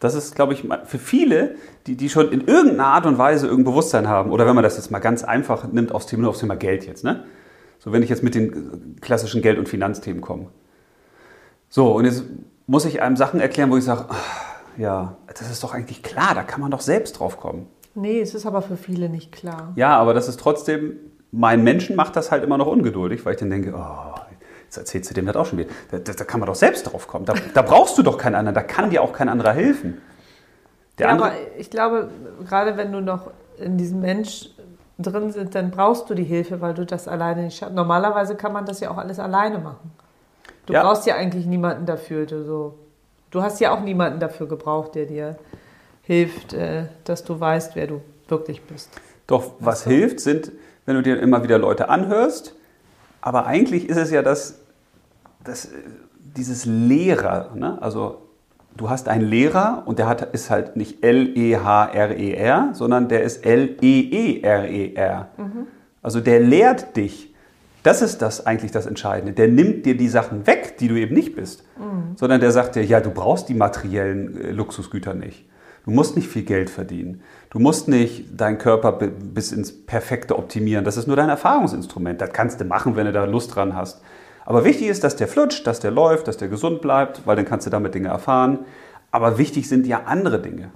Das 0.00 0.14
ist, 0.14 0.34
glaube 0.34 0.54
ich, 0.54 0.66
für 0.84 0.98
viele, 0.98 1.54
die, 1.86 1.94
die 1.96 2.08
schon 2.08 2.32
in 2.32 2.40
irgendeiner 2.40 2.86
Art 2.86 3.06
und 3.06 3.18
Weise 3.18 3.46
irgendein 3.46 3.72
Bewusstsein 3.72 4.08
haben, 4.08 4.32
oder 4.32 4.46
wenn 4.46 4.54
man 4.54 4.64
das 4.64 4.76
jetzt 4.76 4.90
mal 4.90 4.98
ganz 4.98 5.22
einfach 5.22 5.70
nimmt, 5.70 5.92
aufs 5.92 6.06
Thema, 6.06 6.22
nur 6.22 6.30
aufs 6.30 6.40
Thema 6.40 6.56
Geld 6.56 6.86
jetzt, 6.86 7.04
ne? 7.04 7.24
So, 7.78 7.92
wenn 7.92 8.02
ich 8.02 8.08
jetzt 8.08 8.22
mit 8.22 8.34
den 8.34 8.96
klassischen 9.00 9.42
Geld- 9.42 9.58
und 9.58 9.68
Finanzthemen 9.68 10.20
komme. 10.22 10.46
So, 11.68 11.92
und 11.92 12.04
jetzt 12.04 12.24
muss 12.66 12.84
ich 12.84 13.02
einem 13.02 13.16
Sachen 13.16 13.40
erklären, 13.40 13.70
wo 13.70 13.76
ich 13.76 13.84
sage, 13.84 14.06
ja, 14.76 15.16
das 15.28 15.50
ist 15.50 15.62
doch 15.62 15.74
eigentlich 15.74 16.02
klar, 16.02 16.34
da 16.34 16.42
kann 16.42 16.60
man 16.60 16.70
doch 16.70 16.80
selbst 16.80 17.18
drauf 17.18 17.36
kommen. 17.36 17.66
Nee, 17.94 18.20
es 18.20 18.34
ist 18.34 18.46
aber 18.46 18.62
für 18.62 18.76
viele 18.76 19.08
nicht 19.08 19.32
klar. 19.32 19.72
Ja, 19.76 19.96
aber 19.98 20.14
das 20.14 20.28
ist 20.28 20.40
trotzdem, 20.40 20.96
mein 21.32 21.64
Menschen 21.64 21.96
macht 21.96 22.14
das 22.14 22.30
halt 22.30 22.44
immer 22.44 22.58
noch 22.58 22.66
ungeduldig, 22.66 23.24
weil 23.24 23.34
ich 23.34 23.40
dann 23.40 23.50
denke, 23.50 23.74
oh, 23.76 24.20
jetzt 24.64 24.76
erzählst 24.76 25.10
du 25.10 25.14
dem 25.14 25.26
das 25.26 25.34
auch 25.36 25.46
schon 25.46 25.58
wieder. 25.58 25.70
Da, 25.90 25.98
da, 25.98 26.12
da 26.12 26.24
kann 26.24 26.40
man 26.40 26.46
doch 26.46 26.54
selbst 26.54 26.84
drauf 26.84 27.08
kommen. 27.08 27.24
Da, 27.24 27.34
da 27.54 27.62
brauchst 27.62 27.96
du 27.98 28.02
doch 28.02 28.18
keinen 28.18 28.34
anderen, 28.34 28.54
da 28.54 28.62
kann 28.62 28.90
dir 28.90 29.02
auch 29.02 29.12
kein 29.12 29.28
anderer 29.28 29.52
helfen. 29.52 30.00
Der 30.98 31.06
ja, 31.06 31.12
andere, 31.12 31.28
aber 31.30 31.36
ich 31.58 31.70
glaube, 31.70 32.10
gerade 32.46 32.76
wenn 32.76 32.92
du 32.92 33.00
noch 33.00 33.30
in 33.58 33.78
diesem 33.78 34.00
Mensch 34.00 34.50
drin 34.98 35.32
sitzt, 35.32 35.54
dann 35.54 35.70
brauchst 35.70 36.08
du 36.10 36.14
die 36.14 36.24
Hilfe, 36.24 36.60
weil 36.60 36.74
du 36.74 36.84
das 36.84 37.08
alleine 37.08 37.44
nicht 37.44 37.56
schaffst. 37.56 37.74
Normalerweise 37.74 38.36
kann 38.36 38.52
man 38.52 38.66
das 38.66 38.80
ja 38.80 38.90
auch 38.90 38.98
alles 38.98 39.18
alleine 39.18 39.58
machen. 39.58 39.90
Du 40.66 40.74
Ja. 40.74 40.82
brauchst 40.82 41.06
ja 41.06 41.16
eigentlich 41.16 41.46
niemanden 41.46 41.86
dafür. 41.86 42.26
Du, 42.26 42.44
so. 42.44 42.74
du 43.30 43.42
hast 43.42 43.58
ja 43.60 43.74
auch 43.74 43.80
niemanden 43.80 44.20
dafür 44.20 44.46
gebraucht, 44.46 44.94
der 44.94 45.06
dir 45.06 45.36
hilft, 46.02 46.52
äh, 46.52 46.84
dass 47.04 47.24
du 47.24 47.40
weißt, 47.40 47.74
wer 47.74 47.86
du 47.86 48.02
wirklich 48.28 48.62
bist. 48.62 48.90
Doch, 49.26 49.52
was 49.60 49.84
hilft, 49.84 50.20
sind, 50.20 50.52
wenn 50.86 50.96
du 50.96 51.02
dir 51.02 51.20
immer 51.20 51.42
wieder 51.42 51.58
Leute 51.58 51.88
anhörst. 51.88 52.54
Aber 53.20 53.46
eigentlich 53.46 53.88
ist 53.88 53.96
es 53.96 54.10
ja 54.10 54.22
das, 54.22 54.60
das 55.44 55.66
äh, 55.66 55.68
dieses 56.36 56.64
Lehrer. 56.64 57.50
Ne? 57.54 57.80
Also 57.80 58.22
du 58.76 58.90
hast 58.90 59.08
einen 59.08 59.26
Lehrer 59.28 59.82
und 59.86 59.98
der 59.98 60.08
hat, 60.08 60.34
ist 60.34 60.50
halt 60.50 60.76
nicht 60.76 61.04
L-E-H-R-E-R, 61.04 62.70
sondern 62.72 63.08
der 63.08 63.22
ist 63.22 63.44
L-E-E-R-E-R. 63.44 65.28
Also 66.02 66.20
der 66.20 66.40
lehrt 66.40 66.96
dich. 66.96 67.34
Das 67.82 68.00
ist 68.00 68.22
das 68.22 68.46
eigentlich 68.46 68.70
das 68.70 68.86
Entscheidende. 68.86 69.32
Der 69.32 69.48
nimmt 69.48 69.86
dir 69.86 69.96
die 69.96 70.08
Sachen 70.08 70.46
weg, 70.46 70.78
die 70.78 70.88
du 70.88 70.94
eben 70.94 71.14
nicht 71.14 71.34
bist. 71.34 71.64
Sondern 72.16 72.40
der 72.40 72.52
sagt 72.52 72.76
dir, 72.76 72.84
ja, 72.84 73.00
du 73.00 73.10
brauchst 73.10 73.48
die 73.48 73.54
materiellen 73.54 74.40
äh, 74.40 74.50
Luxusgüter 74.52 75.14
nicht. 75.14 75.48
Du 75.84 75.90
musst 75.90 76.16
nicht 76.16 76.28
viel 76.28 76.44
Geld 76.44 76.70
verdienen. 76.70 77.22
Du 77.52 77.58
musst 77.58 77.86
nicht 77.86 78.40
deinen 78.40 78.56
Körper 78.56 78.92
bi- 78.92 79.08
bis 79.08 79.52
ins 79.52 79.84
Perfekte 79.84 80.38
optimieren. 80.38 80.86
Das 80.86 80.96
ist 80.96 81.06
nur 81.06 81.16
dein 81.16 81.28
Erfahrungsinstrument. 81.28 82.18
Das 82.18 82.32
kannst 82.32 82.58
du 82.62 82.64
machen, 82.64 82.96
wenn 82.96 83.04
du 83.04 83.12
da 83.12 83.26
Lust 83.26 83.54
dran 83.54 83.76
hast. 83.76 84.00
Aber 84.46 84.64
wichtig 84.64 84.86
ist, 84.88 85.04
dass 85.04 85.16
der 85.16 85.28
flutscht, 85.28 85.66
dass 85.66 85.78
der 85.78 85.90
läuft, 85.90 86.28
dass 86.28 86.38
der 86.38 86.48
gesund 86.48 86.80
bleibt, 86.80 87.26
weil 87.26 87.36
dann 87.36 87.44
kannst 87.44 87.66
du 87.66 87.70
damit 87.70 87.94
Dinge 87.94 88.08
erfahren. 88.08 88.60
Aber 89.10 89.36
wichtig 89.36 89.68
sind 89.68 89.86
ja 89.86 90.04
andere 90.06 90.40
Dinge. 90.40 90.70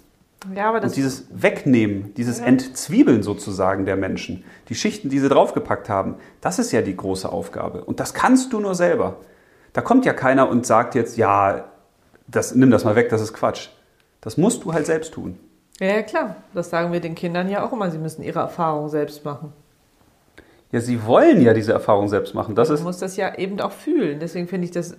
Ja, 0.55 0.69
aber 0.69 0.81
das 0.81 0.93
Und 0.93 0.97
dieses 0.97 1.27
Wegnehmen, 1.31 2.12
dieses 2.15 2.41
Entzwiebeln 2.41 3.23
sozusagen 3.23 3.87
der 3.87 3.97
Menschen, 3.97 4.45
die 4.69 4.75
Schichten, 4.75 5.09
die 5.09 5.19
sie 5.19 5.31
draufgepackt 5.31 5.89
haben, 5.89 6.17
das 6.43 6.59
ist 6.59 6.73
ja 6.73 6.83
die 6.83 6.95
große 6.95 7.33
Aufgabe. 7.33 7.85
Und 7.85 8.01
das 8.01 8.12
kannst 8.12 8.53
du 8.53 8.61
nur 8.61 8.75
selber. 8.75 9.17
Da 9.73 9.81
kommt 9.81 10.05
ja 10.05 10.12
keiner 10.12 10.51
und 10.51 10.67
sagt 10.67 10.95
jetzt, 10.95 11.17
ja, 11.17 11.65
das, 12.29 12.55
nimm 12.55 12.71
das 12.71 12.85
mal 12.85 12.97
weg, 12.97 13.09
das 13.09 13.23
ist 13.23 13.33
Quatsch. 13.33 13.69
Das 14.21 14.37
musst 14.37 14.65
du 14.65 14.75
halt 14.75 14.85
selbst 14.85 15.15
tun. 15.15 15.39
Ja, 15.81 15.87
ja, 15.87 16.03
klar. 16.03 16.37
Das 16.55 16.71
sagen 16.71 16.93
wir 16.93 17.01
den 17.01 17.15
Kindern 17.15 17.49
ja 17.49 17.65
auch 17.67 17.73
immer. 17.73 17.91
Sie 17.91 17.99
müssen 17.99 18.23
ihre 18.23 18.41
Erfahrungen 18.41 18.89
selbst 18.89 19.25
machen. 19.25 19.53
Ja, 20.73 20.81
sie 20.81 21.05
wollen 21.07 21.41
ja 21.43 21.55
diese 21.55 21.73
Erfahrung 21.73 22.09
selbst 22.09 22.35
machen. 22.35 22.55
Das 22.55 22.69
Man 22.69 22.79
ist, 22.79 22.85
muss 22.85 22.99
das 22.99 23.17
ja 23.17 23.35
eben 23.37 23.61
auch 23.61 23.73
fühlen. 23.73 24.19
Deswegen 24.21 24.49
finde 24.49 24.65
ich 24.65 24.73
das 24.73 24.97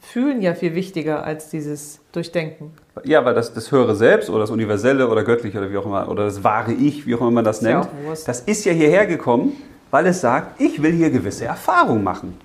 Fühlen 0.00 0.42
ja 0.42 0.54
viel 0.54 0.74
wichtiger 0.74 1.24
als 1.24 1.48
dieses 1.48 2.00
Durchdenken. 2.12 2.72
ja, 3.04 3.24
weil 3.24 3.34
das, 3.34 3.54
das 3.54 3.70
höhere 3.70 3.94
Selbst 3.94 4.30
oder 4.30 4.40
das 4.40 4.50
Universelle 4.50 5.08
oder 5.08 5.22
Göttliche 5.22 5.58
oder 5.58 5.70
wie 5.70 5.76
auch 5.76 5.86
immer, 5.86 6.08
oder 6.08 6.24
das 6.24 6.42
wahre 6.42 6.72
Ich, 6.72 7.06
wie 7.06 7.14
auch 7.14 7.20
immer 7.20 7.30
man 7.30 7.44
das 7.44 7.60
ja 7.60 7.80
nennt, 7.80 7.88
Wurst. 8.04 8.26
das 8.26 8.40
ist 8.40 8.64
ja 8.64 8.72
hierher 8.72 9.06
gekommen, 9.06 9.52
weil 9.92 10.06
es 10.06 10.20
sagt, 10.20 10.60
ich 10.60 10.82
will 10.82 10.92
hier 10.92 11.10
gewisse 11.10 11.44
Erfahrungen 11.44 12.02
machen. 12.02 12.36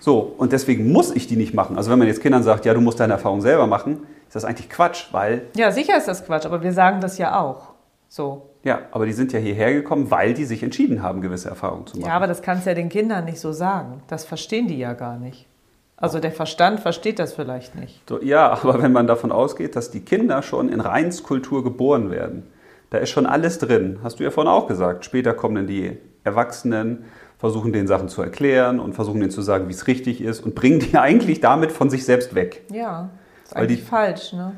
So, 0.00 0.34
und 0.38 0.52
deswegen 0.52 0.90
muss 0.90 1.14
ich 1.14 1.26
die 1.28 1.36
nicht 1.36 1.54
machen. 1.54 1.76
Also 1.76 1.90
wenn 1.90 1.98
man 1.98 2.08
jetzt 2.08 2.20
Kindern 2.22 2.42
sagt, 2.42 2.64
ja, 2.64 2.74
du 2.74 2.80
musst 2.80 2.98
deine 2.98 3.12
Erfahrung 3.12 3.42
selber 3.42 3.66
machen, 3.66 4.00
ist 4.30 4.36
das 4.36 4.44
eigentlich 4.44 4.70
Quatsch, 4.70 5.06
weil, 5.10 5.42
Ja, 5.56 5.72
sicher 5.72 5.96
ist 5.96 6.06
das 6.06 6.24
Quatsch, 6.24 6.46
aber 6.46 6.62
wir 6.62 6.72
sagen 6.72 7.00
das 7.00 7.18
ja 7.18 7.40
auch. 7.40 7.70
So. 8.06 8.50
ja, 8.62 8.82
aber 8.92 9.04
die 9.06 9.12
sind 9.12 9.32
ja 9.32 9.40
hierher 9.40 9.72
gekommen, 9.72 10.08
weil 10.12 10.34
die 10.34 10.44
sich 10.44 10.62
entschieden 10.62 11.02
haben, 11.02 11.20
gewisse 11.20 11.48
Erfahrungen 11.48 11.88
zu 11.88 11.96
machen. 11.96 12.08
Ja, 12.08 12.14
aber 12.14 12.28
das 12.28 12.40
kannst 12.40 12.64
du 12.64 12.70
ja 12.70 12.74
den 12.74 12.88
Kindern 12.88 13.24
nicht 13.24 13.40
so 13.40 13.50
sagen. 13.50 14.04
Das 14.06 14.24
verstehen 14.24 14.68
die 14.68 14.78
ja 14.78 14.92
gar 14.92 15.18
nicht. 15.18 15.48
Also 15.96 16.20
der 16.20 16.30
Verstand 16.30 16.78
versteht 16.78 17.18
das 17.18 17.32
vielleicht 17.32 17.74
nicht. 17.74 18.08
So, 18.08 18.22
ja, 18.22 18.52
aber 18.52 18.80
wenn 18.80 18.92
man 18.92 19.08
davon 19.08 19.32
ausgeht, 19.32 19.74
dass 19.74 19.90
die 19.90 20.00
Kinder 20.00 20.42
schon 20.42 20.68
in 20.68 20.80
Reinskultur 20.80 21.64
geboren 21.64 22.12
werden, 22.12 22.44
da 22.90 22.98
ist 22.98 23.10
schon 23.10 23.26
alles 23.26 23.58
drin. 23.58 23.98
Hast 24.04 24.20
du 24.20 24.24
ja 24.24 24.30
vorhin 24.30 24.50
auch 24.50 24.68
gesagt. 24.68 25.04
Später 25.04 25.34
kommen 25.34 25.56
dann 25.56 25.66
die 25.66 25.98
Erwachsenen, 26.22 27.04
versuchen 27.38 27.72
den 27.72 27.88
Sachen 27.88 28.08
zu 28.08 28.22
erklären 28.22 28.78
und 28.78 28.92
versuchen 28.94 29.18
denen 29.18 29.32
zu 29.32 29.42
sagen, 29.42 29.66
wie 29.66 29.72
es 29.72 29.88
richtig 29.88 30.20
ist 30.20 30.40
und 30.40 30.54
bringen 30.54 30.78
die 30.78 30.96
eigentlich 30.98 31.40
damit 31.40 31.72
von 31.72 31.90
sich 31.90 32.04
selbst 32.04 32.36
weg. 32.36 32.62
Ja, 32.72 33.10
ist 33.50 33.56
Weil 33.56 33.66
die- 33.66 33.74
eigentlich 33.74 33.88
falsch, 33.88 34.32
ne? 34.32 34.52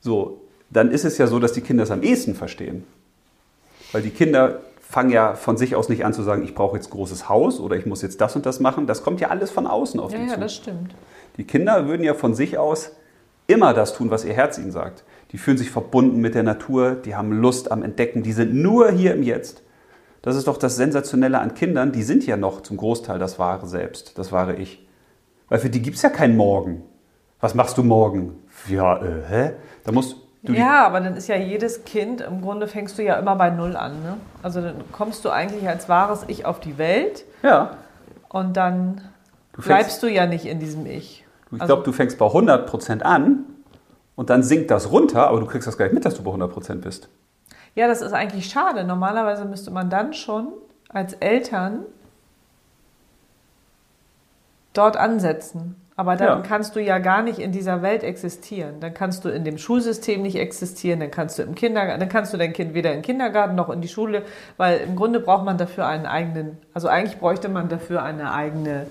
So, 0.00 0.40
dann 0.70 0.90
ist 0.90 1.04
es 1.04 1.18
ja 1.18 1.26
so, 1.26 1.38
dass 1.38 1.52
die 1.52 1.60
Kinder 1.60 1.82
es 1.84 1.90
am 1.90 2.02
ehesten 2.02 2.34
verstehen. 2.34 2.84
Weil 3.92 4.02
die 4.02 4.10
Kinder 4.10 4.60
fangen 4.80 5.10
ja 5.10 5.34
von 5.34 5.56
sich 5.56 5.74
aus 5.74 5.88
nicht 5.88 6.04
an 6.04 6.12
zu 6.12 6.22
sagen, 6.22 6.42
ich 6.44 6.54
brauche 6.54 6.76
jetzt 6.76 6.88
ein 6.88 6.90
großes 6.92 7.28
Haus 7.28 7.58
oder 7.60 7.76
ich 7.76 7.86
muss 7.86 8.02
jetzt 8.02 8.20
das 8.20 8.36
und 8.36 8.46
das 8.46 8.60
machen. 8.60 8.86
Das 8.86 9.02
kommt 9.02 9.20
ja 9.20 9.28
alles 9.28 9.50
von 9.50 9.66
außen 9.66 9.98
auf 10.00 10.12
Ja, 10.12 10.18
die 10.18 10.26
ja, 10.26 10.34
zu. 10.34 10.40
das 10.40 10.54
stimmt. 10.54 10.94
Die 11.36 11.44
Kinder 11.44 11.86
würden 11.88 12.02
ja 12.04 12.14
von 12.14 12.34
sich 12.34 12.56
aus 12.58 12.92
immer 13.48 13.74
das 13.74 13.94
tun, 13.94 14.10
was 14.10 14.24
ihr 14.24 14.32
Herz 14.34 14.58
ihnen 14.58 14.70
sagt. 14.72 15.04
Die 15.32 15.38
fühlen 15.38 15.58
sich 15.58 15.70
verbunden 15.70 16.20
mit 16.20 16.34
der 16.34 16.42
Natur, 16.44 16.92
die 16.94 17.14
haben 17.16 17.32
Lust 17.32 17.70
am 17.72 17.82
Entdecken, 17.82 18.22
die 18.22 18.32
sind 18.32 18.54
nur 18.54 18.90
hier 18.90 19.14
im 19.14 19.22
Jetzt. 19.22 19.62
Das 20.22 20.36
ist 20.36 20.46
doch 20.48 20.56
das 20.56 20.76
Sensationelle 20.76 21.38
an 21.40 21.54
Kindern, 21.54 21.92
die 21.92 22.02
sind 22.02 22.26
ja 22.26 22.36
noch 22.36 22.60
zum 22.62 22.76
Großteil 22.76 23.18
das 23.18 23.38
wahre 23.38 23.66
Selbst, 23.66 24.18
das 24.18 24.30
wahre 24.32 24.54
Ich. 24.56 24.86
Weil 25.48 25.58
für 25.60 25.70
die 25.70 25.82
gibt 25.82 25.96
es 25.96 26.02
ja 26.02 26.10
kein 26.10 26.36
Morgen. 26.36 26.82
Was 27.40 27.54
machst 27.54 27.76
du 27.78 27.82
morgen? 27.82 28.42
Ja, 28.68 28.96
äh, 29.02 29.22
hä? 29.28 29.52
Da 29.84 29.92
musst 29.92 30.16
du 30.42 30.52
Ja, 30.52 30.86
aber 30.86 31.00
dann 31.00 31.16
ist 31.16 31.28
ja 31.28 31.36
jedes 31.36 31.84
Kind, 31.84 32.20
im 32.20 32.40
Grunde 32.40 32.66
fängst 32.66 32.98
du 32.98 33.02
ja 33.02 33.14
immer 33.16 33.36
bei 33.36 33.50
Null 33.50 33.76
an. 33.76 34.02
Ne? 34.02 34.16
Also 34.42 34.60
dann 34.60 34.76
kommst 34.92 35.24
du 35.24 35.30
eigentlich 35.30 35.68
als 35.68 35.88
wahres 35.88 36.24
Ich 36.28 36.46
auf 36.46 36.60
die 36.60 36.78
Welt 36.78 37.24
Ja. 37.42 37.76
und 38.28 38.56
dann 38.56 39.00
Du 39.52 39.62
bleibst 39.62 40.02
du 40.02 40.06
ja 40.08 40.26
nicht 40.26 40.46
in 40.46 40.58
diesem 40.60 40.86
Ich. 40.86 41.24
Ich 41.52 41.60
Also- 41.60 41.66
glaube, 41.66 41.82
du 41.84 41.92
fängst 41.92 42.18
bei 42.18 42.26
100% 42.26 43.02
an 43.02 43.44
und 44.16 44.30
dann 44.30 44.42
sinkt 44.42 44.70
das 44.70 44.90
runter, 44.90 45.28
aber 45.28 45.40
du 45.40 45.46
kriegst 45.46 45.66
das 45.68 45.76
gar 45.78 45.84
nicht 45.86 45.94
mit, 45.94 46.04
dass 46.04 46.14
du 46.14 46.22
bei 46.22 46.30
100% 46.32 46.82
bist. 46.82 47.08
Ja, 47.74 47.86
das 47.88 48.00
ist 48.00 48.12
eigentlich 48.14 48.48
schade. 48.48 48.84
Normalerweise 48.84 49.44
müsste 49.44 49.70
man 49.70 49.90
dann 49.90 50.14
schon 50.14 50.48
als 50.88 51.12
Eltern 51.14 51.80
dort 54.72 54.96
ansetzen. 54.96 55.76
Aber 55.98 56.14
dann 56.16 56.28
Ja. 56.28 56.44
kannst 56.46 56.76
du 56.76 56.80
ja 56.82 56.98
gar 56.98 57.22
nicht 57.22 57.38
in 57.38 57.52
dieser 57.52 57.80
Welt 57.80 58.02
existieren. 58.04 58.80
Dann 58.80 58.92
kannst 58.92 59.24
du 59.24 59.30
in 59.30 59.44
dem 59.44 59.56
Schulsystem 59.56 60.20
nicht 60.20 60.36
existieren, 60.36 61.00
dann 61.00 61.10
kannst 61.10 61.38
du 61.38 61.42
im 61.42 61.54
Kindergarten, 61.54 62.00
dann 62.00 62.10
kannst 62.10 62.34
du 62.34 62.36
dein 62.36 62.52
Kind 62.52 62.74
weder 62.74 62.92
im 62.92 63.00
Kindergarten 63.00 63.54
noch 63.54 63.70
in 63.70 63.80
die 63.80 63.88
Schule, 63.88 64.22
weil 64.58 64.80
im 64.86 64.94
Grunde 64.94 65.20
braucht 65.20 65.44
man 65.46 65.56
dafür 65.56 65.86
einen 65.86 66.04
eigenen, 66.04 66.58
also 66.74 66.88
eigentlich 66.88 67.18
bräuchte 67.18 67.48
man 67.48 67.68
dafür 67.68 68.02
eine 68.02 68.32
eigene 68.32 68.86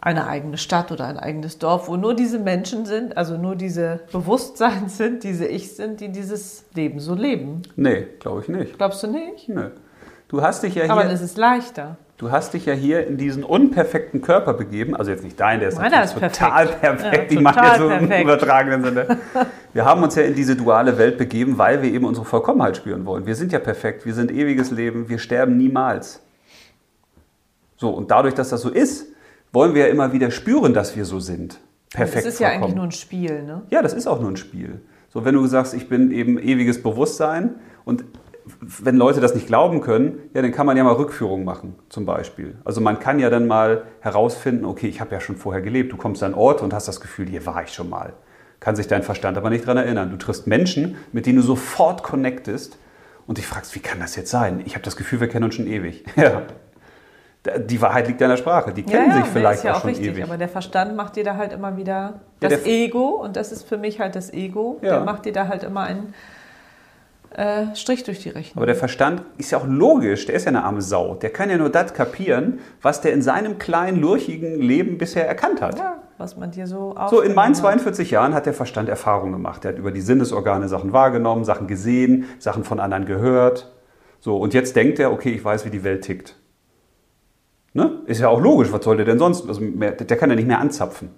eine 0.00 0.26
eigene 0.26 0.58
Stadt 0.58 0.90
oder 0.92 1.06
ein 1.06 1.18
eigenes 1.18 1.58
Dorf, 1.58 1.88
wo 1.88 1.96
nur 1.96 2.14
diese 2.14 2.38
Menschen 2.38 2.86
sind, 2.86 3.16
also 3.16 3.36
nur 3.36 3.54
diese 3.56 4.00
Bewusstseins 4.12 4.96
sind, 4.96 5.24
diese 5.24 5.46
Ich 5.46 5.76
sind, 5.76 6.00
die 6.00 6.08
dieses 6.10 6.64
Leben 6.74 7.00
so 7.00 7.14
leben. 7.14 7.62
Nee, 7.76 8.06
glaube 8.20 8.40
ich 8.42 8.48
nicht. 8.48 8.76
Glaubst 8.78 9.02
du 9.02 9.08
nicht? 9.08 9.48
Nö. 9.48 9.70
Du 10.28 10.40
hast 10.42 10.62
dich 10.62 10.74
ja 10.76 10.84
Aber 10.90 11.02
hier, 11.02 11.10
es 11.12 11.20
ist 11.20 11.36
leichter. 11.36 11.96
Du 12.18 12.30
hast 12.30 12.52
dich 12.52 12.66
ja 12.66 12.74
hier 12.74 13.06
in 13.06 13.16
diesen 13.16 13.44
unperfekten 13.44 14.20
Körper 14.20 14.52
begeben. 14.52 14.94
Also 14.94 15.10
jetzt 15.10 15.24
nicht 15.24 15.40
dein, 15.40 15.60
der 15.60 15.70
ist 15.70 15.76
Meiner 15.78 16.00
natürlich 16.00 16.22
ist 16.22 16.38
total 16.38 16.66
perfekt. 16.66 17.00
perfekt. 17.00 17.32
Ja, 17.32 17.40
ich 17.40 17.56
jetzt 17.56 17.78
so 17.78 17.90
im 17.90 18.22
übertragenen 18.22 18.84
Sinne. 18.84 19.18
Wir 19.72 19.84
haben 19.84 20.02
uns 20.02 20.16
ja 20.16 20.22
in 20.22 20.34
diese 20.34 20.56
duale 20.56 20.98
Welt 20.98 21.18
begeben, 21.18 21.56
weil 21.56 21.82
wir 21.82 21.92
eben 21.92 22.04
unsere 22.04 22.24
Vollkommenheit 22.24 22.76
spüren 22.76 23.04
wollen. 23.04 23.26
Wir 23.26 23.36
sind 23.36 23.52
ja 23.52 23.58
perfekt, 23.58 24.06
wir 24.06 24.14
sind 24.14 24.32
ewiges 24.32 24.70
Leben, 24.70 25.08
wir 25.08 25.18
sterben 25.18 25.56
niemals. 25.56 26.20
So, 27.76 27.90
und 27.90 28.10
dadurch, 28.10 28.34
dass 28.34 28.48
das 28.48 28.62
so 28.62 28.70
ist, 28.70 29.06
wollen 29.52 29.74
wir 29.74 29.86
ja 29.86 29.88
immer 29.88 30.12
wieder 30.12 30.30
spüren, 30.30 30.74
dass 30.74 30.96
wir 30.96 31.04
so 31.04 31.20
sind. 31.20 31.60
Perfekt. 31.92 32.26
Es 32.26 32.34
ist 32.34 32.40
ja 32.40 32.48
vollkommen. 32.48 32.64
eigentlich 32.64 32.76
nur 32.76 32.84
ein 32.86 32.92
Spiel, 32.92 33.42
ne? 33.42 33.62
Ja, 33.70 33.82
das 33.82 33.92
ist 33.92 34.06
auch 34.08 34.20
nur 34.20 34.30
ein 34.30 34.36
Spiel. 34.36 34.80
So, 35.10 35.24
wenn 35.24 35.34
du 35.34 35.46
sagst, 35.46 35.74
ich 35.74 35.88
bin 35.88 36.10
eben 36.10 36.38
ewiges 36.38 36.82
Bewusstsein 36.82 37.56
und 37.84 38.04
wenn 38.60 38.96
Leute 38.96 39.20
das 39.20 39.34
nicht 39.34 39.46
glauben 39.46 39.80
können, 39.80 40.18
ja, 40.34 40.42
dann 40.42 40.52
kann 40.52 40.66
man 40.66 40.76
ja 40.76 40.84
mal 40.84 40.94
Rückführungen 40.94 41.44
machen, 41.44 41.74
zum 41.88 42.06
Beispiel. 42.06 42.56
Also 42.64 42.80
man 42.80 42.98
kann 42.98 43.18
ja 43.18 43.30
dann 43.30 43.46
mal 43.46 43.84
herausfinden, 44.00 44.64
okay, 44.64 44.86
ich 44.86 45.00
habe 45.00 45.14
ja 45.14 45.20
schon 45.20 45.36
vorher 45.36 45.62
gelebt. 45.62 45.92
Du 45.92 45.96
kommst 45.96 46.22
an 46.22 46.32
einen 46.32 46.40
Ort 46.40 46.62
und 46.62 46.72
hast 46.72 46.88
das 46.88 47.00
Gefühl, 47.00 47.28
hier 47.28 47.46
war 47.46 47.62
ich 47.62 47.72
schon 47.72 47.88
mal. 47.88 48.12
Kann 48.60 48.76
sich 48.76 48.88
dein 48.88 49.02
Verstand 49.02 49.38
aber 49.38 49.50
nicht 49.50 49.66
dran 49.66 49.76
erinnern. 49.76 50.10
Du 50.10 50.16
triffst 50.16 50.46
Menschen, 50.46 50.96
mit 51.12 51.26
denen 51.26 51.36
du 51.36 51.42
sofort 51.42 52.02
connectest 52.02 52.78
und 53.26 53.38
dich 53.38 53.46
fragst, 53.46 53.74
wie 53.74 53.80
kann 53.80 54.00
das 54.00 54.16
jetzt 54.16 54.30
sein? 54.30 54.62
Ich 54.64 54.74
habe 54.74 54.84
das 54.84 54.96
Gefühl, 54.96 55.20
wir 55.20 55.28
kennen 55.28 55.44
uns 55.44 55.54
schon 55.54 55.66
ewig. 55.66 56.04
Ja. 56.16 56.42
Die 57.66 57.80
Wahrheit 57.80 58.08
liegt 58.08 58.20
in 58.20 58.28
der 58.28 58.36
Sprache. 58.36 58.74
Die 58.74 58.82
kennen 58.82 59.12
sich 59.12 59.22
nee, 59.22 59.28
vielleicht 59.32 59.58
ist 59.58 59.64
ja 59.64 59.72
auch 59.72 59.76
auch 59.76 59.80
schon 59.82 59.90
richtig, 59.90 60.08
ewig. 60.08 60.24
aber 60.24 60.36
der 60.36 60.48
Verstand 60.48 60.96
macht 60.96 61.16
dir 61.16 61.24
da 61.24 61.36
halt 61.36 61.52
immer 61.52 61.76
wieder 61.76 62.20
Ja, 62.42 62.48
das 62.48 62.66
Ego 62.66 63.10
und 63.10 63.36
das 63.36 63.52
ist 63.52 63.66
für 63.66 63.78
mich 63.78 64.00
halt 64.00 64.16
das 64.16 64.32
Ego. 64.32 64.78
Ja. 64.82 64.96
Der 64.96 65.00
macht 65.04 65.24
dir 65.24 65.32
da 65.32 65.46
halt 65.46 65.62
immer 65.62 65.82
einen 65.82 66.14
äh, 67.34 67.74
Strich 67.74 68.04
durch 68.04 68.20
die 68.20 68.30
Rechnung. 68.30 68.56
Aber 68.56 68.66
der 68.66 68.76
Verstand 68.76 69.22
ist 69.36 69.50
ja 69.50 69.58
auch 69.58 69.66
logisch, 69.66 70.26
der 70.26 70.34
ist 70.34 70.44
ja 70.44 70.48
eine 70.48 70.64
arme 70.64 70.82
Sau. 70.82 71.14
Der 71.14 71.30
kann 71.30 71.50
ja 71.50 71.56
nur 71.56 71.70
das 71.70 71.94
kapieren, 71.94 72.60
was 72.82 73.00
der 73.00 73.12
in 73.12 73.22
seinem 73.22 73.58
kleinen, 73.58 74.00
lurchigen 74.00 74.60
Leben 74.60 74.98
bisher 74.98 75.26
erkannt 75.28 75.60
hat. 75.60 75.78
ja, 75.78 76.02
was 76.16 76.36
man 76.36 76.50
dir 76.50 76.66
so 76.66 76.94
So, 77.10 77.20
in 77.20 77.34
meinen 77.34 77.52
aufgenommen 77.52 77.56
hat. 77.56 77.82
42 77.82 78.10
Jahren 78.10 78.34
hat 78.34 78.46
der 78.46 78.54
Verstand 78.54 78.88
Erfahrungen 78.88 79.32
gemacht. 79.32 79.64
Der 79.64 79.72
hat 79.72 79.78
über 79.78 79.92
die 79.92 80.00
Sinnesorgane 80.00 80.68
Sachen 80.68 80.92
wahrgenommen, 80.92 81.44
Sachen 81.44 81.66
gesehen, 81.66 82.24
Sachen 82.38 82.64
von 82.64 82.80
anderen 82.80 83.04
gehört. 83.04 83.72
So, 84.20 84.36
und 84.36 84.54
jetzt 84.54 84.74
denkt 84.74 84.98
er, 84.98 85.12
okay, 85.12 85.30
ich 85.30 85.44
weiß, 85.44 85.64
wie 85.64 85.70
die 85.70 85.84
Welt 85.84 86.02
tickt. 86.02 86.34
Ne? 87.74 88.02
Ist 88.06 88.20
ja 88.20 88.28
auch 88.28 88.40
logisch, 88.40 88.72
was 88.72 88.82
soll 88.82 88.96
der 88.96 89.06
denn 89.06 89.18
sonst? 89.18 89.46
Also 89.46 89.60
mehr, 89.60 89.92
der 89.92 90.16
kann 90.16 90.30
ja 90.30 90.36
nicht 90.36 90.48
mehr 90.48 90.58
anzapfen. 90.58 91.10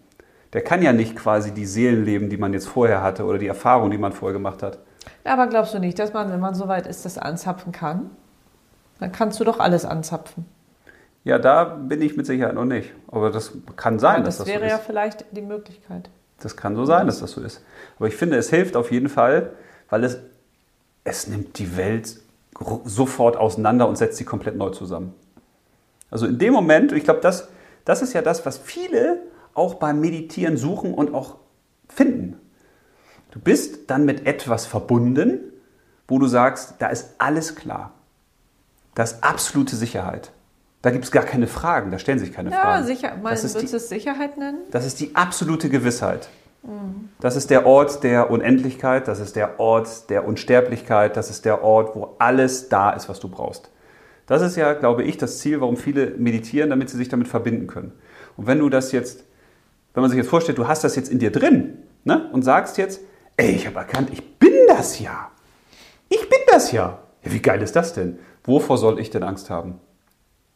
Der 0.52 0.62
kann 0.62 0.82
ja 0.82 0.92
nicht 0.92 1.16
quasi 1.16 1.52
die 1.52 1.64
Seelen 1.64 2.04
leben, 2.04 2.28
die 2.28 2.36
man 2.36 2.52
jetzt 2.52 2.66
vorher 2.66 3.02
hatte 3.02 3.24
oder 3.24 3.38
die 3.38 3.46
Erfahrungen, 3.46 3.92
die 3.92 3.98
man 3.98 4.12
vorher 4.12 4.32
gemacht 4.32 4.62
hat. 4.62 4.80
Ja, 5.24 5.32
aber 5.32 5.46
glaubst 5.46 5.74
du 5.74 5.78
nicht, 5.78 5.98
dass 5.98 6.12
man, 6.12 6.30
wenn 6.30 6.40
man 6.40 6.54
so 6.54 6.68
weit 6.68 6.86
ist, 6.86 7.04
das 7.04 7.18
anzapfen 7.18 7.72
kann? 7.72 8.10
Dann 8.98 9.12
kannst 9.12 9.40
du 9.40 9.44
doch 9.44 9.58
alles 9.58 9.84
anzapfen. 9.84 10.46
Ja, 11.24 11.38
da 11.38 11.64
bin 11.64 12.00
ich 12.00 12.16
mit 12.16 12.26
Sicherheit 12.26 12.54
noch 12.54 12.64
nicht. 12.64 12.92
Aber 13.08 13.30
das 13.30 13.52
kann 13.76 13.98
sein, 13.98 14.18
Und 14.18 14.26
dass 14.26 14.38
das 14.38 14.46
das 14.46 14.54
wäre 14.54 14.64
so 14.64 14.70
ja 14.70 14.76
ist. 14.76 14.84
vielleicht 14.86 15.24
die 15.32 15.42
Möglichkeit. 15.42 16.10
Das 16.40 16.56
kann 16.56 16.74
so 16.76 16.84
sein, 16.86 17.06
dass 17.06 17.20
das 17.20 17.32
so 17.32 17.42
ist. 17.42 17.62
Aber 17.98 18.08
ich 18.08 18.16
finde, 18.16 18.36
es 18.36 18.48
hilft 18.48 18.76
auf 18.76 18.90
jeden 18.90 19.08
Fall, 19.10 19.52
weil 19.90 20.04
es, 20.04 20.18
es 21.04 21.26
nimmt 21.26 21.58
die 21.58 21.76
Welt 21.76 22.16
sofort 22.84 23.36
auseinander 23.36 23.88
und 23.88 23.96
setzt 23.96 24.16
sie 24.18 24.24
komplett 24.24 24.56
neu 24.56 24.70
zusammen. 24.70 25.14
Also 26.10 26.26
in 26.26 26.38
dem 26.38 26.52
Moment, 26.52 26.92
ich 26.92 27.04
glaube, 27.04 27.20
das, 27.20 27.48
das 27.84 28.02
ist 28.02 28.12
ja 28.12 28.22
das, 28.22 28.44
was 28.46 28.58
viele 28.58 29.18
auch 29.54 29.74
beim 29.74 30.00
Meditieren 30.00 30.56
suchen 30.56 30.94
und 30.94 31.14
auch 31.14 31.36
finden. 31.88 32.29
Du 33.30 33.38
bist 33.40 33.90
dann 33.90 34.04
mit 34.04 34.26
etwas 34.26 34.66
verbunden, 34.66 35.38
wo 36.08 36.18
du 36.18 36.26
sagst, 36.26 36.74
da 36.80 36.88
ist 36.88 37.14
alles 37.18 37.54
klar. 37.54 37.92
Da 38.94 39.04
ist 39.04 39.22
absolute 39.22 39.76
Sicherheit. 39.76 40.32
Da 40.82 40.90
gibt 40.90 41.04
es 41.04 41.10
gar 41.10 41.24
keine 41.24 41.46
Fragen, 41.46 41.90
da 41.90 41.98
stellen 41.98 42.18
sich 42.18 42.32
keine 42.32 42.50
Ja, 42.50 42.60
Fragen. 42.62 42.86
sicher. 42.86 43.12
Man, 43.22 43.32
Das 43.32 43.44
ist 43.44 43.60
die- 43.60 43.66
es 43.76 43.88
Sicherheit 43.88 44.36
nennen? 44.38 44.58
das 44.70 44.86
ist 44.86 44.98
die 45.00 45.14
absolute 45.14 45.68
Gewissheit. 45.68 46.28
Das 47.20 47.36
ist 47.36 47.48
der 47.48 47.64
Ort 47.66 48.02
der 48.02 48.30
Unendlichkeit, 48.30 49.08
das 49.08 49.18
ist 49.20 49.34
der 49.36 49.60
Ort 49.60 50.10
der 50.10 50.26
Unsterblichkeit, 50.26 51.16
das 51.16 51.30
ist 51.30 51.44
der 51.46 51.62
Ort, 51.62 51.94
wo 51.96 52.16
alles 52.18 52.68
da 52.68 52.90
ist, 52.90 53.08
was 53.08 53.18
du 53.20 53.28
brauchst. 53.28 53.70
Das 54.26 54.42
ist 54.42 54.56
ja, 54.56 54.74
glaube 54.74 55.02
ich, 55.04 55.16
das 55.16 55.38
Ziel, 55.38 55.60
warum 55.62 55.76
viele 55.78 56.10
meditieren, 56.18 56.68
damit 56.70 56.90
sie 56.90 56.98
sich 56.98 57.08
damit 57.08 57.28
verbinden 57.28 57.66
können. 57.66 57.92
Und 58.36 58.46
wenn 58.46 58.58
du 58.58 58.68
das 58.68 58.92
jetzt, 58.92 59.24
wenn 59.94 60.02
man 60.02 60.10
sich 60.10 60.18
jetzt 60.18 60.28
vorstellt, 60.28 60.58
du 60.58 60.68
hast 60.68 60.84
das 60.84 60.96
jetzt 60.96 61.08
in 61.10 61.18
dir 61.18 61.32
drin 61.32 61.78
ne, 62.04 62.28
und 62.32 62.42
sagst 62.42 62.76
jetzt, 62.76 63.00
ey, 63.40 63.52
ich 63.52 63.66
habe 63.66 63.78
erkannt, 63.78 64.10
ich 64.12 64.38
bin 64.38 64.52
das 64.68 65.00
ja. 65.00 65.30
Ich 66.08 66.28
bin 66.28 66.38
das 66.46 66.72
ja. 66.72 66.98
ja. 67.24 67.32
Wie 67.32 67.40
geil 67.40 67.62
ist 67.62 67.74
das 67.74 67.94
denn? 67.94 68.18
Wovor 68.44 68.76
soll 68.76 69.00
ich 69.00 69.10
denn 69.10 69.22
Angst 69.22 69.50
haben? 69.50 69.80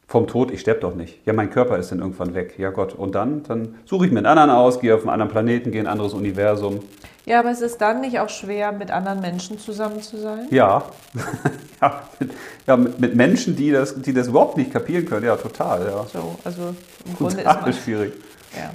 Vom 0.07 0.27
Tod, 0.27 0.51
ich 0.51 0.61
sterbe 0.61 0.81
doch 0.81 0.95
nicht. 0.95 1.27
Ja, 1.27 1.33
mein 1.33 1.49
Körper 1.49 1.79
ist 1.79 1.91
dann 1.91 2.01
irgendwann 2.01 2.35
weg. 2.35 2.59
Ja 2.59 2.71
Gott, 2.71 2.95
und 2.95 3.15
dann? 3.15 3.43
Dann 3.45 3.77
suche 3.87 4.05
ich 4.05 4.13
mir 4.13 4.19
einen 4.19 4.27
anderen 4.27 4.51
aus, 4.51 4.81
gehe 4.81 4.95
auf 4.95 5.01
einen 5.01 5.11
anderen 5.11 5.31
Planeten, 5.31 5.71
gehe 5.71 5.81
in 5.81 5.87
ein 5.87 5.93
anderes 5.93 6.13
Universum. 6.13 6.81
Ja, 7.25 7.41
aber 7.41 7.51
es 7.51 7.63
ist 7.63 7.79
dann 7.79 8.03
nicht 8.03 8.21
auch 8.21 8.29
schwer, 8.29 8.71
mit 8.73 8.91
anderen 8.91 9.21
Menschen 9.21 9.59
zusammen 9.59 10.03
zu 10.03 10.19
sein? 10.19 10.47
Ja, 10.51 10.85
ja, 11.81 12.03
mit, 12.21 12.31
ja 12.67 12.77
mit, 12.77 13.15
Menschen, 13.15 13.57
die 13.57 13.71
das, 13.71 14.01
die 14.03 14.13
das 14.13 14.29
überhaupt 14.29 14.59
nicht 14.59 14.71
kapieren 14.71 15.07
können. 15.07 15.25
Ja, 15.25 15.37
total. 15.37 15.87
Ja. 15.87 16.05
So, 16.05 16.37
also 16.45 16.75
im 17.07 17.17
Grunde 17.17 17.37
ist 17.37 17.45
Total 17.45 17.63
man, 17.63 17.73
schwierig. 17.73 18.13
ja. 18.55 18.71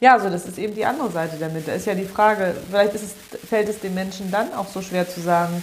Ja, 0.00 0.14
also 0.14 0.30
das 0.30 0.46
ist 0.46 0.58
eben 0.58 0.74
die 0.74 0.84
andere 0.84 1.10
Seite 1.10 1.36
damit. 1.38 1.66
Da 1.66 1.72
ist 1.72 1.86
ja 1.86 1.94
die 1.94 2.04
Frage, 2.04 2.54
vielleicht 2.70 2.94
es, 2.94 3.02
fällt 3.48 3.68
es 3.68 3.80
den 3.80 3.94
Menschen 3.94 4.30
dann 4.30 4.52
auch 4.54 4.68
so 4.68 4.80
schwer 4.80 5.08
zu 5.08 5.20
sagen, 5.20 5.62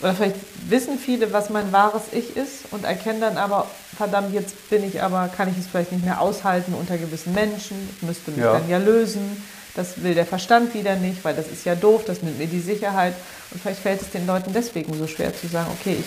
oder 0.00 0.14
vielleicht 0.14 0.36
wissen 0.68 0.98
viele, 0.98 1.30
was 1.32 1.50
mein 1.50 1.70
wahres 1.72 2.04
Ich 2.12 2.34
ist 2.34 2.64
und 2.70 2.84
erkennen 2.84 3.20
dann 3.20 3.36
aber, 3.36 3.66
verdammt, 3.96 4.32
jetzt 4.32 4.70
bin 4.70 4.82
ich 4.82 5.02
aber, 5.02 5.28
kann 5.28 5.50
ich 5.50 5.58
es 5.58 5.66
vielleicht 5.66 5.92
nicht 5.92 6.04
mehr 6.04 6.22
aushalten 6.22 6.72
unter 6.72 6.96
gewissen 6.96 7.34
Menschen, 7.34 7.76
ich 7.96 8.02
müsste 8.02 8.30
mich 8.30 8.40
Ja. 8.40 8.54
dann 8.54 8.68
ja 8.68 8.78
lösen. 8.78 9.42
Das 9.74 10.02
will 10.02 10.14
der 10.14 10.26
Verstand 10.26 10.74
wieder 10.74 10.96
nicht, 10.96 11.22
weil 11.22 11.34
das 11.34 11.46
ist 11.46 11.64
ja 11.64 11.74
doof, 11.74 12.02
das 12.06 12.22
nimmt 12.22 12.38
mir 12.38 12.46
die 12.48 12.60
Sicherheit. 12.60 13.14
Und 13.50 13.60
vielleicht 13.60 13.80
fällt 13.80 14.00
es 14.02 14.10
den 14.10 14.26
Leuten 14.26 14.52
deswegen 14.52 14.94
so 14.98 15.06
schwer 15.06 15.32
zu 15.36 15.46
sagen, 15.48 15.70
okay, 15.78 15.98
ich 16.00 16.06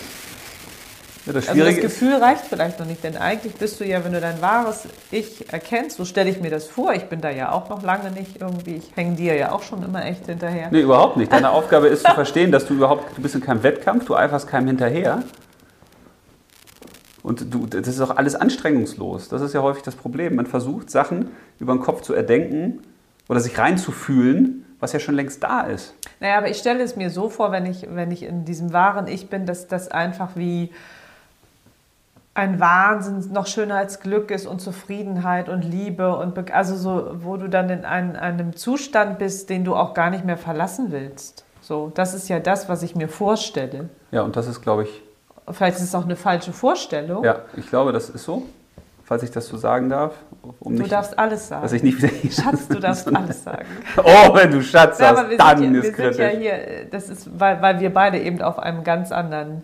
Ja, 1.26 1.32
das 1.32 1.48
also 1.48 1.64
das 1.64 1.76
Gefühl 1.76 2.14
reicht 2.16 2.44
vielleicht 2.44 2.78
noch 2.78 2.86
nicht, 2.86 3.02
denn 3.02 3.16
eigentlich 3.16 3.54
bist 3.54 3.80
du 3.80 3.84
ja, 3.84 4.04
wenn 4.04 4.12
du 4.12 4.20
dein 4.20 4.42
wahres 4.42 4.86
Ich 5.10 5.50
erkennst, 5.50 5.96
so 5.96 6.04
stelle 6.04 6.28
ich 6.28 6.40
mir 6.40 6.50
das 6.50 6.66
vor, 6.66 6.92
ich 6.92 7.04
bin 7.04 7.22
da 7.22 7.30
ja 7.30 7.52
auch 7.52 7.70
noch 7.70 7.82
lange 7.82 8.10
nicht 8.10 8.42
irgendwie, 8.42 8.76
ich 8.76 8.94
hänge 8.94 9.16
dir 9.16 9.34
ja 9.34 9.52
auch 9.52 9.62
schon 9.62 9.82
immer 9.82 10.04
echt 10.04 10.26
hinterher. 10.26 10.68
nee, 10.70 10.82
überhaupt 10.82 11.16
nicht. 11.16 11.32
Deine 11.32 11.50
Aufgabe 11.50 11.88
ist 11.88 12.06
zu 12.06 12.12
verstehen, 12.12 12.52
dass 12.52 12.66
du 12.66 12.74
überhaupt, 12.74 13.16
du 13.16 13.22
bist 13.22 13.34
in 13.34 13.40
keinem 13.40 13.62
Wettkampf, 13.62 14.04
du 14.04 14.14
eiferst 14.14 14.48
keinem 14.48 14.66
hinterher. 14.66 15.22
Und 17.22 17.54
du, 17.54 17.64
das 17.64 17.88
ist 17.88 18.02
auch 18.02 18.14
alles 18.16 18.34
anstrengungslos. 18.34 19.30
Das 19.30 19.40
ist 19.40 19.54
ja 19.54 19.62
häufig 19.62 19.82
das 19.82 19.96
Problem. 19.96 20.34
Man 20.34 20.44
versucht, 20.44 20.90
Sachen 20.90 21.30
über 21.58 21.72
den 21.72 21.80
Kopf 21.80 22.02
zu 22.02 22.12
erdenken 22.12 22.82
oder 23.30 23.40
sich 23.40 23.58
reinzufühlen, 23.58 24.66
was 24.78 24.92
ja 24.92 25.00
schon 25.00 25.14
längst 25.14 25.42
da 25.42 25.62
ist. 25.62 25.94
Naja, 26.20 26.36
aber 26.36 26.50
ich 26.50 26.58
stelle 26.58 26.82
es 26.82 26.96
mir 26.96 27.08
so 27.08 27.30
vor, 27.30 27.50
wenn 27.50 27.64
ich, 27.64 27.86
wenn 27.88 28.10
ich 28.10 28.24
in 28.24 28.44
diesem 28.44 28.74
wahren 28.74 29.06
Ich 29.06 29.30
bin, 29.30 29.46
dass 29.46 29.68
das 29.68 29.88
einfach 29.88 30.32
wie 30.34 30.70
ein 32.34 32.58
Wahnsinn 32.58 33.32
noch 33.32 33.46
schöner 33.46 33.76
als 33.76 34.00
Glück 34.00 34.30
ist 34.32 34.46
und 34.46 34.60
Zufriedenheit 34.60 35.48
und 35.48 35.62
Liebe 35.62 36.16
und 36.16 36.34
Be 36.34 36.44
also 36.52 36.74
so, 36.76 37.10
wo 37.22 37.36
du 37.36 37.48
dann 37.48 37.70
in 37.70 37.84
einem, 37.84 38.16
einem 38.16 38.56
Zustand 38.56 39.18
bist, 39.18 39.50
den 39.50 39.64
du 39.64 39.76
auch 39.76 39.94
gar 39.94 40.10
nicht 40.10 40.24
mehr 40.24 40.36
verlassen 40.36 40.88
willst. 40.90 41.44
So, 41.60 41.92
das 41.94 42.12
ist 42.12 42.28
ja 42.28 42.40
das, 42.40 42.68
was 42.68 42.82
ich 42.82 42.94
mir 42.96 43.08
vorstelle. 43.08 43.88
Ja, 44.10 44.22
und 44.22 44.36
das 44.36 44.46
ist, 44.48 44.60
glaube 44.62 44.82
ich, 44.84 45.02
Vielleicht 45.50 45.76
ist 45.76 45.82
es 45.84 45.94
auch 45.94 46.04
eine 46.04 46.16
falsche 46.16 46.52
Vorstellung. 46.54 47.22
ja, 47.22 47.40
ich 47.56 47.68
glaube, 47.68 47.92
das 47.92 48.08
ist 48.08 48.24
so, 48.24 48.44
falls 49.04 49.22
ich 49.22 49.30
das 49.30 49.46
so 49.46 49.58
sagen 49.58 49.90
darf. 49.90 50.14
Um 50.58 50.74
Du 50.74 50.80
nicht, 50.82 50.90
darfst 50.92 51.18
alles 51.18 51.48
sagen. 51.48 51.62
dass 51.62 51.72
ich 51.72 51.82
nicht 51.82 51.98
wieder 52.02 52.08
Schatz, 52.32 52.66
du 52.66 52.80
darfst 52.80 53.14
alles 53.14 53.44
sagen. 53.44 53.66
Oh, 53.98 54.34
wenn 54.34 54.50
du 54.50 54.62
Schatz 54.62 54.98
Ja, 54.98 55.08
sagst, 55.14 55.20
aber 55.20 55.30
wir, 55.30 55.36
dann 55.38 55.58
sind, 55.58 55.74
ja, 55.74 55.80
ist 55.80 55.84
wir 55.84 55.92
sind 55.92 55.96
kritisch. 55.96 56.18
ja 56.18 56.28
hier, 56.28 56.52
äh, 56.54 56.86
das 56.90 57.10
ist, 57.10 57.38
weil, 57.38 57.60
weil 57.60 57.78
wir 57.80 57.92
beide 57.92 58.18
eben 58.18 58.40
auf 58.40 58.58
einem 58.58 58.84
ganz 58.84 59.12
anderen 59.12 59.62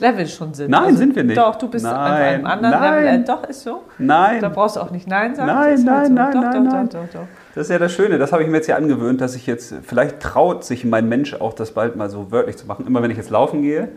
Level 0.00 0.26
schon 0.26 0.54
sind. 0.54 0.70
Nein, 0.70 0.96
sind 0.96 1.14
wir 1.14 1.24
nicht. 1.24 1.36
Doch, 1.38 1.56
du 1.56 1.68
bist 1.68 1.86
auf 1.86 1.92
einem 1.92 2.42
Nein, 2.42 2.46
anderen 2.46 2.80
nein. 2.80 3.04
Level. 3.04 3.20
Äh, 3.20 3.24
doch, 3.24 3.44
ist 3.48 3.62
so. 3.62 3.82
Da 3.98 4.04
Nein, 4.04 4.52
brauchst 4.52 4.76
du 4.76 4.80
auch 4.80 4.90
nicht 4.90 5.06
Nein 5.06 5.34
sagen. 5.34 5.46
Nein, 5.46 5.56
halt 5.58 5.84
nein, 5.84 6.06
so. 6.06 6.12
nein, 6.12 6.32
doch, 6.32 6.40
nein, 6.40 6.64
doch, 6.64 6.72
nein. 6.72 6.88
Doch, 6.88 7.00
doch, 7.00 7.12
doch. 7.12 7.26
das 7.54 7.66
ist 7.66 7.70
ja 7.70 7.78
das 7.78 7.92
Schöne. 7.92 8.18
Das 8.18 8.32
habe 8.32 8.42
ich 8.42 8.48
mir 8.48 8.56
jetzt 8.56 8.66
hier 8.66 8.76
angewöhnt, 8.76 9.20
dass 9.20 9.34
ich 9.34 9.46
jetzt, 9.46 9.74
vielleicht 9.82 10.20
traut 10.20 10.64
sich 10.64 10.84
mein 10.84 11.08
Mensch 11.08 11.34
auch, 11.34 11.52
das 11.52 11.72
bald 11.72 11.96
mal 11.96 12.10
so 12.10 12.30
wörtlich 12.32 12.56
zu 12.56 12.66
machen. 12.66 12.86
Immer 12.86 13.02
wenn 13.02 13.10
ich 13.10 13.16
jetzt 13.16 13.30
laufen 13.30 13.62
gehe, 13.62 13.88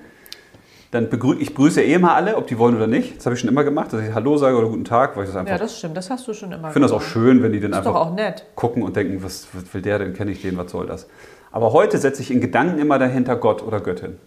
dann 0.92 1.10
begrüße 1.10 1.42
ich 1.42 1.56
grüße 1.56 1.82
eh 1.82 1.94
immer 1.94 2.14
alle, 2.14 2.38
ob 2.38 2.46
die 2.46 2.60
wollen 2.60 2.76
oder 2.76 2.86
nicht. 2.86 3.18
Das 3.18 3.26
habe 3.26 3.34
ich 3.34 3.40
schon 3.42 3.50
immer 3.50 3.64
gemacht, 3.64 3.92
dass 3.92 4.02
ich 4.02 4.14
Hallo 4.14 4.38
sage 4.38 4.56
oder 4.56 4.68
Guten 4.68 4.86
Tag, 4.86 5.18
weil 5.18 5.24
ich 5.24 5.30
das 5.30 5.38
einfach. 5.38 5.52
Ja, 5.52 5.58
das 5.58 5.78
stimmt. 5.78 5.98
Das 5.98 6.10
hast 6.12 6.28
du 6.28 6.34
schon 6.34 6.52
immer 6.52 6.68
ich 6.68 6.74
finde 6.74 6.88
das 6.88 6.92
auch 6.92 7.00
gemacht. 7.00 7.14
schön, 7.14 7.42
wenn 7.42 7.52
die 7.52 7.60
dann 7.60 7.74
einfach 7.74 8.12
gucken 8.56 8.84
und 8.84 8.96
denken, 8.96 9.24
was, 9.24 9.48
was 9.54 9.74
will 9.74 9.82
der 9.82 9.98
denn, 10.00 10.14
kenne 10.14 10.32
ich 10.32 10.42
den, 10.44 10.56
was 10.56 10.72
soll 10.72 10.86
das? 10.86 11.08
Aber 11.52 11.74
heute 11.74 11.98
setze 11.98 12.22
ich 12.22 12.30
in 12.30 12.42
Gedanken 12.42 12.80
immer 12.80 13.00
dahinter 13.00 13.36
Gott 13.36 13.64
oder 13.64 13.80
Göttin. 13.80 14.18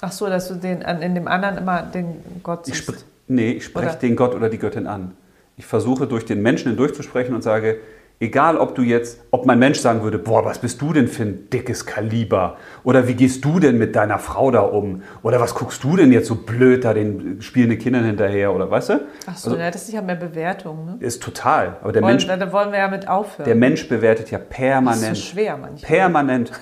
Ach 0.00 0.12
so, 0.12 0.26
dass 0.26 0.48
du 0.48 0.54
den, 0.54 0.82
in 0.82 1.14
dem 1.14 1.28
anderen 1.28 1.58
immer 1.58 1.82
den 1.82 2.22
Gott 2.42 2.68
Ich 2.68 2.74
siehst. 2.74 2.84
spr 2.84 3.04
nee, 3.28 3.52
ich 3.52 3.64
spreche 3.64 3.96
den 3.96 4.16
Gott 4.16 4.34
oder 4.34 4.48
die 4.48 4.58
Göttin 4.58 4.86
an. 4.86 5.16
ich 5.56 5.66
versuche 5.66 6.06
durch 6.06 6.24
den 6.24 6.42
Menschen 6.42 6.68
hindurchzusprechen 6.68 7.34
und 7.34 7.42
sage, 7.42 7.80
Egal, 8.18 8.56
ob 8.56 8.74
du 8.74 8.80
jetzt, 8.80 9.20
ob 9.30 9.44
mein 9.44 9.58
Mensch 9.58 9.78
sagen 9.78 10.02
würde, 10.02 10.18
boah, 10.18 10.42
was 10.42 10.58
bist 10.58 10.80
du 10.80 10.94
denn 10.94 11.06
für 11.06 11.24
ein 11.24 11.50
dickes 11.50 11.84
Kaliber? 11.84 12.56
Oder 12.82 13.08
wie 13.08 13.14
gehst 13.14 13.44
du 13.44 13.60
denn 13.60 13.76
mit 13.76 13.94
deiner 13.94 14.18
Frau 14.18 14.50
da 14.50 14.60
um? 14.60 15.02
Oder 15.22 15.38
was 15.38 15.54
guckst 15.54 15.84
du 15.84 15.96
denn 15.96 16.10
jetzt 16.12 16.28
so 16.28 16.34
blöd 16.34 16.86
da 16.86 16.94
den 16.94 17.42
spielenden 17.42 17.78
Kindern 17.78 18.04
hinterher? 18.04 18.54
Oder 18.54 18.70
weißt 18.70 18.88
du? 18.88 19.00
Ach 19.26 19.36
so, 19.36 19.50
also, 19.50 19.60
ja, 19.60 19.70
das 19.70 19.82
ist 19.82 19.92
ja 19.92 20.00
mehr 20.00 20.16
Bewertung, 20.16 20.86
ne? 20.86 20.96
Ist 21.00 21.22
total. 21.22 21.76
Aber 21.82 21.92
der 21.92 22.00
wollen, 22.00 22.12
Mensch, 22.16 22.26
da 22.26 22.52
wollen 22.52 22.72
wir 22.72 22.78
ja 22.78 22.88
mit 22.88 23.06
aufhören. 23.06 23.44
Der 23.44 23.54
Mensch 23.54 23.86
bewertet 23.86 24.30
ja 24.30 24.38
permanent. 24.38 25.02
Das 25.02 25.18
ist 25.18 25.24
so 25.26 25.32
schwer 25.32 25.58
manchmal. 25.58 25.86
Permanent. 25.86 26.52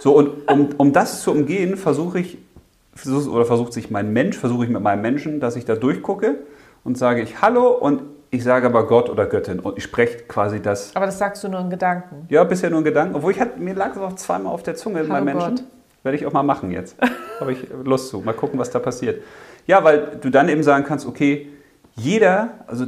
so, 0.00 0.14
und 0.14 0.46
um, 0.46 0.68
um 0.76 0.92
das 0.92 1.22
zu 1.22 1.30
umgehen, 1.30 1.78
versuche 1.78 2.18
ich, 2.18 2.36
oder 3.06 3.44
versucht 3.44 3.72
sich 3.72 3.90
mein 3.90 4.12
Mensch, 4.12 4.36
versuche 4.36 4.64
ich 4.64 4.70
mit 4.70 4.82
meinem 4.82 5.02
Menschen, 5.02 5.40
dass 5.40 5.56
ich 5.56 5.64
da 5.64 5.76
durchgucke 5.76 6.36
und 6.84 6.98
sage 6.98 7.22
ich 7.22 7.40
Hallo 7.42 7.68
und 7.68 8.02
ich 8.30 8.44
sage 8.44 8.66
aber 8.66 8.86
Gott 8.86 9.08
oder 9.08 9.26
Göttin 9.26 9.60
und 9.60 9.78
ich 9.78 9.84
spreche 9.84 10.18
quasi 10.24 10.60
das. 10.60 10.94
Aber 10.94 11.06
das 11.06 11.18
sagst 11.18 11.42
du 11.44 11.48
nur 11.48 11.60
in 11.60 11.70
Gedanken. 11.70 12.26
Ja, 12.28 12.44
bisher 12.44 12.68
nur 12.68 12.80
in 12.80 12.84
Gedanken. 12.84 13.14
Obwohl 13.14 13.32
ich 13.32 13.40
hatte, 13.40 13.58
mir 13.58 13.74
lag 13.74 13.92
es 13.92 13.98
auch 13.98 14.14
zweimal 14.14 14.52
auf 14.52 14.62
der 14.62 14.74
Zunge 14.74 15.00
in 15.00 15.08
meinem 15.08 15.24
Menschen. 15.24 15.60
Werde 16.02 16.16
ich 16.16 16.26
auch 16.26 16.32
mal 16.32 16.42
machen 16.42 16.70
jetzt. 16.70 16.96
Habe 17.40 17.52
ich 17.52 17.66
Lust 17.84 18.08
zu. 18.08 18.20
Mal 18.20 18.34
gucken, 18.34 18.58
was 18.58 18.70
da 18.70 18.78
passiert. 18.78 19.22
Ja, 19.66 19.82
weil 19.82 20.18
du 20.20 20.30
dann 20.30 20.48
eben 20.48 20.62
sagen 20.62 20.84
kannst, 20.84 21.06
okay, 21.06 21.48
jeder, 21.96 22.50
also 22.66 22.86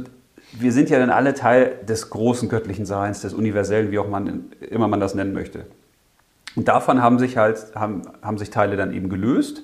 wir 0.53 0.71
sind 0.71 0.89
ja 0.89 0.99
dann 0.99 1.09
alle 1.09 1.33
Teil 1.33 1.79
des 1.87 2.09
großen 2.09 2.47
göttlichen 2.47 2.85
Seins, 2.85 3.21
des 3.21 3.33
Universellen, 3.33 3.91
wie 3.91 3.99
auch 3.99 4.07
man 4.07 4.51
immer 4.69 4.87
man 4.87 4.99
das 4.99 5.15
nennen 5.15 5.33
möchte. 5.33 5.65
Und 6.55 6.67
davon 6.67 7.01
haben 7.01 7.17
sich 7.17 7.37
halt, 7.37 7.73
haben, 7.75 8.03
haben 8.21 8.37
sich 8.37 8.49
Teile 8.49 8.75
dann 8.75 8.93
eben 8.93 9.09
gelöst 9.09 9.63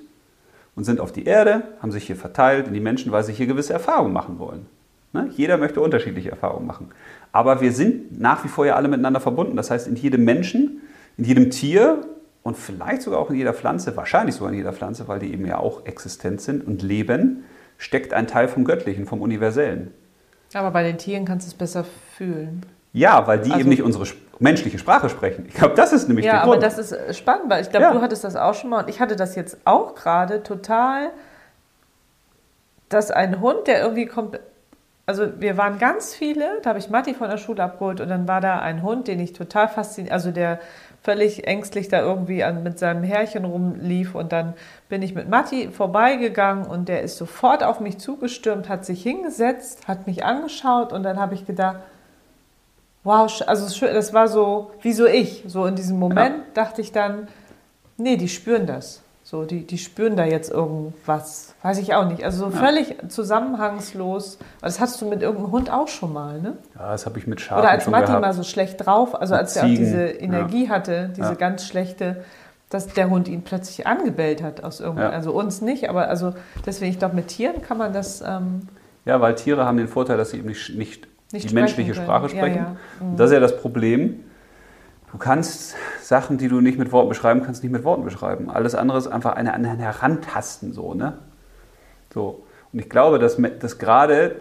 und 0.77 0.83
sind 0.83 1.01
auf 1.01 1.11
die 1.11 1.25
Erde, 1.25 1.63
haben 1.81 1.91
sich 1.91 2.05
hier 2.05 2.15
verteilt 2.15 2.67
in 2.67 2.73
die 2.73 2.79
Menschen, 2.79 3.11
weil 3.11 3.23
sie 3.23 3.33
hier 3.33 3.47
gewisse 3.47 3.73
Erfahrungen 3.73 4.13
machen 4.13 4.37
wollen. 4.37 4.67
Ne? 5.11 5.29
Jeder 5.35 5.57
möchte 5.57 5.81
unterschiedliche 5.81 6.29
Erfahrungen 6.29 6.67
machen. 6.67 6.91
Aber 7.31 7.61
wir 7.61 7.71
sind 7.71 8.21
nach 8.21 8.43
wie 8.43 8.47
vor 8.47 8.65
ja 8.65 8.75
alle 8.75 8.87
miteinander 8.87 9.19
verbunden. 9.19 9.57
Das 9.57 9.71
heißt, 9.71 9.87
in 9.87 9.95
jedem 9.95 10.23
Menschen, 10.23 10.81
in 11.17 11.25
jedem 11.25 11.49
Tier 11.49 12.05
und 12.43 12.55
vielleicht 12.55 13.01
sogar 13.01 13.19
auch 13.19 13.31
in 13.31 13.37
jeder 13.37 13.55
Pflanze, 13.55 13.97
wahrscheinlich 13.97 14.35
sogar 14.35 14.51
in 14.51 14.57
jeder 14.59 14.71
Pflanze, 14.71 15.07
weil 15.07 15.17
die 15.17 15.33
eben 15.33 15.47
ja 15.47 15.57
auch 15.57 15.83
existent 15.87 16.41
sind 16.41 16.65
und 16.67 16.83
leben, 16.83 17.43
steckt 17.79 18.13
ein 18.13 18.27
Teil 18.27 18.47
vom 18.47 18.63
Göttlichen, 18.63 19.07
vom 19.07 19.21
Universellen. 19.21 19.91
Aber 20.53 20.69
bei 20.69 20.83
den 20.83 20.99
Tieren 20.99 21.25
kannst 21.25 21.47
du 21.47 21.49
es 21.49 21.57
besser 21.57 21.85
fühlen. 22.15 22.63
Ja, 22.97 23.27
weil 23.27 23.39
die 23.39 23.51
also, 23.51 23.61
eben 23.61 23.69
nicht 23.69 23.83
unsere 23.83 24.05
menschliche 24.39 24.79
Sprache 24.79 25.09
sprechen. 25.09 25.45
Ich 25.47 25.53
glaube, 25.53 25.75
das 25.75 25.93
ist 25.93 26.07
nämlich 26.07 26.25
ja, 26.25 26.33
der 26.33 26.41
Grund. 26.41 26.63
Ja, 26.63 26.67
aber 26.67 26.77
das 26.77 26.91
ist 26.91 27.17
spannend, 27.17 27.49
weil 27.49 27.61
ich 27.61 27.69
glaube, 27.69 27.85
ja. 27.85 27.93
du 27.93 28.01
hattest 28.01 28.23
das 28.23 28.35
auch 28.35 28.55
schon 28.55 28.71
mal 28.71 28.83
und 28.83 28.89
ich 28.89 28.99
hatte 28.99 29.15
das 29.15 29.35
jetzt 29.35 29.57
auch 29.65 29.93
gerade 29.93 30.41
total, 30.41 31.11
dass 32.89 33.11
ein 33.11 33.39
Hund, 33.39 33.67
der 33.67 33.81
irgendwie 33.81 34.07
kommt, 34.07 34.39
also 35.05 35.27
wir 35.39 35.57
waren 35.57 35.77
ganz 35.77 36.15
viele, 36.15 36.59
da 36.63 36.69
habe 36.69 36.79
ich 36.79 36.89
Matti 36.89 37.13
von 37.13 37.29
der 37.29 37.37
Schule 37.37 37.63
abgeholt 37.63 38.01
und 38.01 38.09
dann 38.09 38.27
war 38.27 38.41
da 38.41 38.59
ein 38.59 38.81
Hund, 38.81 39.07
den 39.07 39.19
ich 39.19 39.33
total 39.33 39.67
fasziniert, 39.67 40.11
also 40.11 40.31
der 40.31 40.59
völlig 41.03 41.47
ängstlich 41.47 41.87
da 41.87 42.01
irgendwie 42.01 42.43
an, 42.43 42.63
mit 42.63 42.79
seinem 42.79 43.03
Härchen 43.03 43.45
rumlief 43.45 44.15
und 44.15 44.31
dann 44.31 44.55
bin 44.89 45.03
ich 45.03 45.13
mit 45.13 45.29
Matti 45.29 45.69
vorbeigegangen 45.69 46.65
und 46.65 46.89
der 46.89 47.03
ist 47.03 47.17
sofort 47.17 47.63
auf 47.63 47.79
mich 47.79 47.99
zugestürmt, 47.99 48.69
hat 48.69 48.85
sich 48.85 49.03
hingesetzt, 49.03 49.87
hat 49.87 50.07
mich 50.07 50.25
angeschaut 50.25 50.91
und 50.91 51.03
dann 51.03 51.19
habe 51.19 51.35
ich 51.35 51.45
gedacht, 51.45 51.77
wow, 53.07 53.41
also 53.47 53.87
das 53.87 54.13
war 54.13 54.27
so, 54.27 54.71
wie 54.81 54.91
so 54.91 55.05
ich, 55.05 55.43
so 55.47 55.65
in 55.65 55.75
diesem 55.75 55.97
Moment 55.97 56.35
ja. 56.35 56.43
dachte 56.53 56.81
ich 56.81 56.91
dann, 56.91 57.27
nee, 57.97 58.17
die 58.17 58.27
spüren 58.27 58.67
das. 58.67 59.01
So, 59.23 59.43
die, 59.43 59.67
die 59.67 59.77
spüren 59.77 60.15
da 60.15 60.23
jetzt 60.23 60.49
irgendwas. 60.49 61.53
Weiß 61.61 61.79
ich 61.79 61.93
auch 61.93 62.07
nicht. 62.07 62.23
Also 62.23 62.45
so 62.45 62.51
ja. 62.51 62.63
völlig 62.63 62.95
zusammenhangslos. 63.09 64.37
Das 64.61 64.79
hattest 64.79 65.01
du 65.01 65.05
mit 65.05 65.21
irgendeinem 65.21 65.51
Hund 65.51 65.69
auch 65.69 65.89
schon 65.89 66.13
mal, 66.13 66.39
ne? 66.41 66.57
Ja, 66.75 66.91
das 66.91 67.05
habe 67.05 67.19
ich 67.19 67.27
mit 67.27 67.41
Schafen 67.41 67.59
Oder 67.59 67.71
als 67.71 67.87
Matti 67.87 68.05
gehabt. 68.05 68.21
mal 68.21 68.33
so 68.33 68.43
schlecht 68.43 68.85
drauf, 68.85 69.19
also 69.19 69.35
als 69.35 69.57
er 69.57 69.63
auch 69.63 69.67
diese 69.67 70.03
Energie 70.03 70.65
ja. 70.65 70.69
hatte, 70.69 71.09
diese 71.09 71.29
ja. 71.29 71.33
ganz 71.33 71.65
schlechte, 71.65 72.23
dass 72.69 72.87
der 72.87 73.09
Hund 73.09 73.27
ihn 73.27 73.41
plötzlich 73.41 73.85
angebellt 73.85 74.41
hat 74.41 74.63
aus 74.63 74.79
irgendeinem. 74.79 75.11
Also 75.11 75.31
uns 75.33 75.61
nicht, 75.61 75.89
aber 75.89 76.07
also 76.07 76.33
deswegen, 76.65 76.91
ich 76.91 76.99
glaube, 76.99 77.15
mit 77.15 77.27
Tieren 77.27 77.61
kann 77.61 77.77
man 77.77 77.91
das. 77.91 78.21
Ähm, 78.21 78.69
ja, 79.03 79.19
weil 79.19 79.35
Tiere 79.35 79.65
haben 79.65 79.77
den 79.77 79.89
Vorteil, 79.89 80.15
dass 80.17 80.29
sie 80.29 80.37
eben 80.37 80.47
nicht, 80.47 80.77
nicht, 80.77 81.07
nicht 81.31 81.49
die 81.49 81.53
menschliche 81.53 81.93
können. 81.93 82.05
Sprache 82.05 82.29
sprechen. 82.29 82.77
Mhm. 83.01 83.17
Das 83.17 83.29
ist 83.29 83.33
ja 83.33 83.39
das 83.39 83.57
Problem 83.59 84.23
Du 85.11 85.17
kannst 85.17 85.75
Sachen, 86.01 86.37
die 86.37 86.49
du 86.49 86.59
nicht 86.59 86.77
mit 86.77 86.91
Worten 86.91 87.09
beschreiben 87.09 87.41
kannst, 87.43 87.63
nicht 87.63 87.71
mit 87.71 87.83
Worten 87.83 88.03
beschreiben. 88.03 88.49
Alles 88.49 88.75
andere 88.75 88.97
ist 88.97 89.07
einfach 89.07 89.35
eine 89.35 89.53
an 89.53 89.63
Herantasten 89.63 90.73
so, 90.73 90.93
ne? 90.93 91.17
So. 92.13 92.43
Und 92.73 92.79
ich 92.79 92.89
glaube, 92.89 93.17
dass, 93.17 93.37
dass 93.59 93.77
gerade 93.77 94.35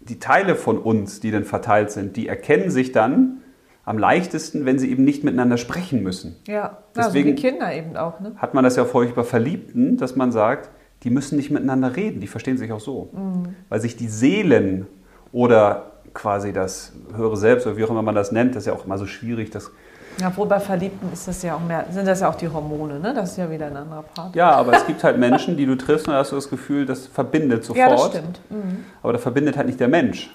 die 0.00 0.18
Teile 0.18 0.56
von 0.56 0.78
uns, 0.78 1.20
die 1.20 1.30
dann 1.30 1.44
verteilt 1.44 1.92
sind, 1.92 2.16
die 2.16 2.26
erkennen 2.26 2.70
sich 2.70 2.90
dann 2.90 3.38
am 3.84 3.96
leichtesten, 3.96 4.66
wenn 4.66 4.78
sie 4.78 4.90
eben 4.90 5.04
nicht 5.04 5.24
miteinander 5.24 5.56
sprechen 5.56 6.02
müssen. 6.02 6.36
Ja, 6.46 6.78
Deswegen 6.96 7.30
also 7.30 7.42
wie 7.44 7.48
Kinder 7.48 7.72
eben 7.72 7.96
auch. 7.96 8.18
Ne? 8.20 8.32
Hat 8.36 8.54
man 8.54 8.64
das 8.64 8.76
ja 8.76 8.86
häufig 8.92 9.14
bei 9.14 9.24
Verliebten, 9.24 9.96
dass 9.96 10.16
man 10.16 10.32
sagt, 10.32 10.70
die 11.04 11.10
müssen 11.10 11.36
nicht 11.36 11.50
miteinander 11.50 11.96
reden, 11.96 12.20
die 12.20 12.26
verstehen 12.26 12.58
sich 12.58 12.72
auch 12.72 12.80
so. 12.80 13.10
Mhm. 13.12 13.54
Weil 13.68 13.80
sich 13.80 13.96
die 13.96 14.08
Seelen 14.08 14.86
oder 15.32 15.86
quasi 16.14 16.52
das 16.52 16.92
höhere 17.14 17.36
Selbst 17.36 17.66
oder 17.66 17.76
wie 17.76 17.84
auch 17.84 17.90
immer 17.90 18.02
man 18.02 18.14
das 18.14 18.32
nennt, 18.32 18.54
das 18.54 18.64
ist 18.64 18.66
ja 18.66 18.72
auch 18.72 18.84
immer 18.84 18.98
so 18.98 19.06
schwierig. 19.06 19.50
Das 19.50 19.70
ja, 20.18 20.28
obwohl 20.28 20.46
bei 20.46 20.60
Verliebten 20.60 21.12
ist 21.12 21.28
das 21.28 21.42
ja 21.42 21.54
auch 21.54 21.60
mehr, 21.60 21.86
sind 21.90 22.06
das 22.06 22.20
ja 22.20 22.28
auch 22.28 22.34
die 22.34 22.48
Hormone, 22.48 22.98
ne? 22.98 23.14
Das 23.14 23.30
ist 23.30 23.36
ja 23.38 23.50
wieder 23.50 23.66
ein 23.66 23.76
anderer 23.76 24.02
Part. 24.02 24.34
Ja, 24.34 24.50
aber 24.50 24.74
es 24.74 24.86
gibt 24.86 25.02
halt 25.02 25.18
Menschen, 25.18 25.56
die 25.56 25.64
du 25.66 25.76
triffst 25.76 26.08
und 26.08 26.14
da 26.14 26.18
hast 26.18 26.32
du 26.32 26.36
das 26.36 26.50
Gefühl, 26.50 26.84
das 26.84 27.06
verbindet 27.06 27.64
sofort. 27.64 27.78
Ja, 27.78 27.90
das 27.90 28.06
stimmt. 28.08 28.40
Mhm. 28.50 28.84
Aber 29.02 29.12
da 29.12 29.18
verbindet 29.18 29.56
halt 29.56 29.66
nicht 29.66 29.80
der 29.80 29.88
Mensch. 29.88 30.30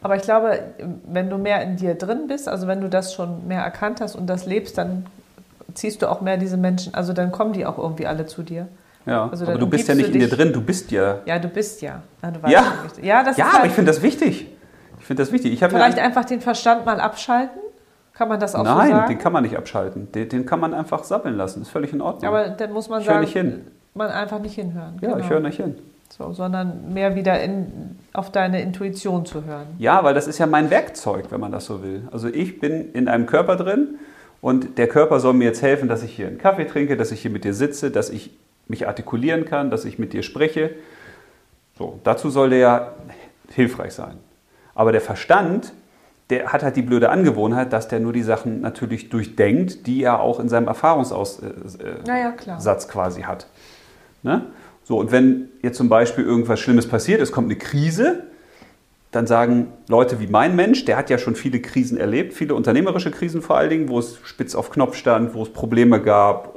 Aber 0.00 0.16
ich 0.16 0.22
glaube, 0.22 0.58
wenn 1.06 1.30
du 1.30 1.38
mehr 1.38 1.62
in 1.62 1.76
dir 1.76 1.94
drin 1.94 2.26
bist, 2.26 2.48
also 2.48 2.66
wenn 2.66 2.80
du 2.80 2.88
das 2.88 3.14
schon 3.14 3.46
mehr 3.46 3.62
erkannt 3.62 4.00
hast 4.00 4.16
und 4.16 4.26
das 4.26 4.46
lebst, 4.46 4.76
dann 4.76 5.06
ziehst 5.74 6.02
du 6.02 6.10
auch 6.10 6.20
mehr 6.20 6.36
diese 6.36 6.56
Menschen, 6.56 6.94
also 6.94 7.12
dann 7.12 7.30
kommen 7.30 7.52
die 7.52 7.64
auch 7.64 7.78
irgendwie 7.78 8.06
alle 8.06 8.26
zu 8.26 8.42
dir. 8.42 8.66
Ja, 9.06 9.28
also 9.28 9.46
aber 9.46 9.58
du 9.58 9.66
bist 9.66 9.88
ja 9.88 9.94
nicht 9.94 10.14
in 10.14 10.20
dir 10.20 10.28
drin, 10.28 10.52
du 10.52 10.60
bist 10.60 10.90
ja. 10.90 11.20
Ja, 11.26 11.38
du 11.38 11.48
bist 11.48 11.82
ja. 11.82 12.02
ja, 12.22 12.50
ja, 12.50 12.64
ja, 13.02 13.24
das 13.24 13.36
ja 13.36 13.46
aber 13.46 13.58
halt 13.58 13.66
ich 13.66 13.72
finde 13.72 13.90
das 13.90 14.02
wichtig. 14.02 14.48
Ich 15.00 15.06
finde 15.06 15.22
das 15.22 15.32
wichtig. 15.32 15.58
Vielleicht 15.58 15.98
einfach 15.98 16.24
den 16.24 16.40
Verstand 16.40 16.86
mal 16.86 17.00
abschalten? 17.00 17.60
Kann 18.12 18.28
man 18.28 18.38
das 18.38 18.54
auch 18.54 18.62
Nein, 18.62 18.90
so 18.90 18.92
sagen? 18.92 19.08
den 19.08 19.18
kann 19.18 19.32
man 19.32 19.42
nicht 19.42 19.56
abschalten. 19.56 20.12
Den, 20.12 20.28
den, 20.28 20.46
kann 20.46 20.60
man 20.60 20.74
einfach 20.74 21.02
sappeln 21.02 21.36
lassen. 21.36 21.62
Ist 21.62 21.70
völlig 21.70 21.92
in 21.92 22.00
Ordnung. 22.00 22.28
Aber 22.28 22.50
dann 22.50 22.72
muss 22.72 22.88
man 22.88 23.00
ich 23.00 23.06
sagen, 23.06 23.20
nicht 23.20 23.32
hin. 23.32 23.66
man 23.94 24.10
einfach 24.10 24.38
nicht 24.38 24.54
hinhören. 24.54 24.98
Ja, 25.00 25.08
genau. 25.08 25.18
ich 25.18 25.30
höre 25.30 25.40
nicht 25.40 25.56
hin. 25.56 25.76
So, 26.10 26.32
sondern 26.32 26.92
mehr 26.92 27.14
wieder 27.14 27.40
in, 27.42 27.96
auf 28.12 28.30
deine 28.30 28.60
Intuition 28.60 29.24
zu 29.24 29.44
hören. 29.44 29.66
Ja, 29.78 30.04
weil 30.04 30.12
das 30.12 30.26
ist 30.26 30.38
ja 30.38 30.46
mein 30.46 30.68
Werkzeug, 30.68 31.26
wenn 31.30 31.40
man 31.40 31.52
das 31.52 31.64
so 31.64 31.82
will. 31.82 32.06
Also 32.12 32.28
ich 32.28 32.60
bin 32.60 32.92
in 32.92 33.08
einem 33.08 33.24
Körper 33.24 33.56
drin 33.56 33.98
und 34.42 34.76
der 34.76 34.88
Körper 34.88 35.20
soll 35.20 35.32
mir 35.32 35.44
jetzt 35.44 35.62
helfen, 35.62 35.88
dass 35.88 36.02
ich 36.02 36.14
hier 36.14 36.26
einen 36.26 36.36
Kaffee 36.36 36.66
trinke, 36.66 36.98
dass 36.98 37.12
ich 37.12 37.22
hier 37.22 37.30
mit 37.30 37.44
dir 37.44 37.54
sitze, 37.54 37.90
dass 37.90 38.10
ich 38.10 38.30
mich 38.68 38.86
artikulieren 38.86 39.44
kann, 39.44 39.70
dass 39.70 39.84
ich 39.84 39.98
mit 39.98 40.12
dir 40.12 40.22
spreche. 40.22 40.70
So, 41.78 42.00
dazu 42.04 42.30
soll 42.30 42.50
der 42.50 42.58
ja 42.58 42.92
hilfreich 43.50 43.92
sein. 43.92 44.18
Aber 44.74 44.92
der 44.92 45.00
Verstand, 45.00 45.72
der 46.30 46.52
hat 46.52 46.62
halt 46.62 46.76
die 46.76 46.82
blöde 46.82 47.10
Angewohnheit, 47.10 47.72
dass 47.72 47.88
der 47.88 48.00
nur 48.00 48.12
die 48.12 48.22
Sachen 48.22 48.60
natürlich 48.60 49.10
durchdenkt, 49.10 49.86
die 49.86 50.02
er 50.02 50.20
auch 50.20 50.40
in 50.40 50.48
seinem 50.48 50.66
Erfahrungsaussatz 50.66 51.76
äh, 51.78 52.06
ja, 52.06 52.74
quasi 52.88 53.22
hat. 53.22 53.46
Ne? 54.22 54.46
So, 54.84 54.98
und 54.98 55.12
wenn 55.12 55.48
jetzt 55.62 55.76
zum 55.76 55.88
Beispiel 55.88 56.24
irgendwas 56.24 56.60
Schlimmes 56.60 56.88
passiert, 56.88 57.20
es 57.20 57.32
kommt 57.32 57.48
eine 57.50 57.58
Krise, 57.58 58.24
dann 59.10 59.26
sagen 59.26 59.68
Leute 59.88 60.20
wie 60.20 60.26
mein 60.26 60.56
Mensch, 60.56 60.86
der 60.86 60.96
hat 60.96 61.10
ja 61.10 61.18
schon 61.18 61.36
viele 61.36 61.60
Krisen 61.60 61.98
erlebt, 61.98 62.32
viele 62.32 62.54
unternehmerische 62.54 63.10
Krisen 63.10 63.42
vor 63.42 63.58
allen 63.58 63.68
Dingen, 63.68 63.88
wo 63.90 63.98
es 63.98 64.18
spitz 64.24 64.54
auf 64.54 64.70
Knopf 64.70 64.96
stand, 64.96 65.34
wo 65.34 65.42
es 65.42 65.52
Probleme 65.52 66.00
gab, 66.00 66.54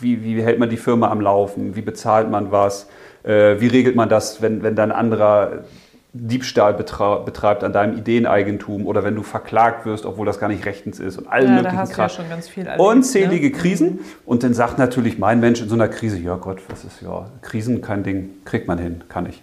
wie, 0.00 0.22
wie 0.22 0.42
hält 0.42 0.58
man 0.58 0.70
die 0.70 0.76
Firma 0.76 1.10
am 1.10 1.20
Laufen, 1.20 1.76
wie 1.76 1.82
bezahlt 1.82 2.30
man 2.30 2.52
was, 2.52 2.88
äh, 3.22 3.60
wie 3.60 3.68
regelt 3.68 3.96
man 3.96 4.08
das, 4.08 4.42
wenn, 4.42 4.62
wenn 4.62 4.76
dann 4.76 4.92
anderer 4.92 5.64
Diebstahl 6.12 6.74
betreibt 6.74 7.62
an 7.62 7.72
deinem 7.72 7.98
Ideeneigentum 7.98 8.86
oder 8.86 9.04
wenn 9.04 9.14
du 9.14 9.22
verklagt 9.22 9.84
wirst, 9.84 10.06
obwohl 10.06 10.24
das 10.26 10.38
gar 10.38 10.48
nicht 10.48 10.64
rechtens 10.64 10.98
ist 10.98 11.18
und 11.18 11.28
allen 11.28 11.48
ja, 11.48 11.54
möglichen 11.56 11.76
da 11.76 11.82
hast 11.82 11.92
Kram. 11.92 12.04
Ja 12.04 12.08
schon 12.08 12.28
ganz 12.28 12.48
viel 12.48 12.66
erlebt, 12.66 12.80
Unzählige 12.80 13.50
ne? 13.50 13.52
Krisen. 13.52 13.88
Mhm. 13.88 14.00
Und 14.24 14.42
dann 14.42 14.54
sagt 14.54 14.78
natürlich 14.78 15.18
mein 15.18 15.40
Mensch 15.40 15.60
in 15.60 15.68
so 15.68 15.74
einer 15.74 15.88
Krise, 15.88 16.18
ja 16.18 16.36
Gott, 16.36 16.58
was 16.68 16.84
ist 16.84 17.02
ja, 17.02 17.26
Krisen, 17.42 17.82
kein 17.82 18.02
Ding, 18.02 18.30
kriegt 18.44 18.66
man 18.66 18.78
hin, 18.78 19.04
kann 19.08 19.26
ich. 19.26 19.42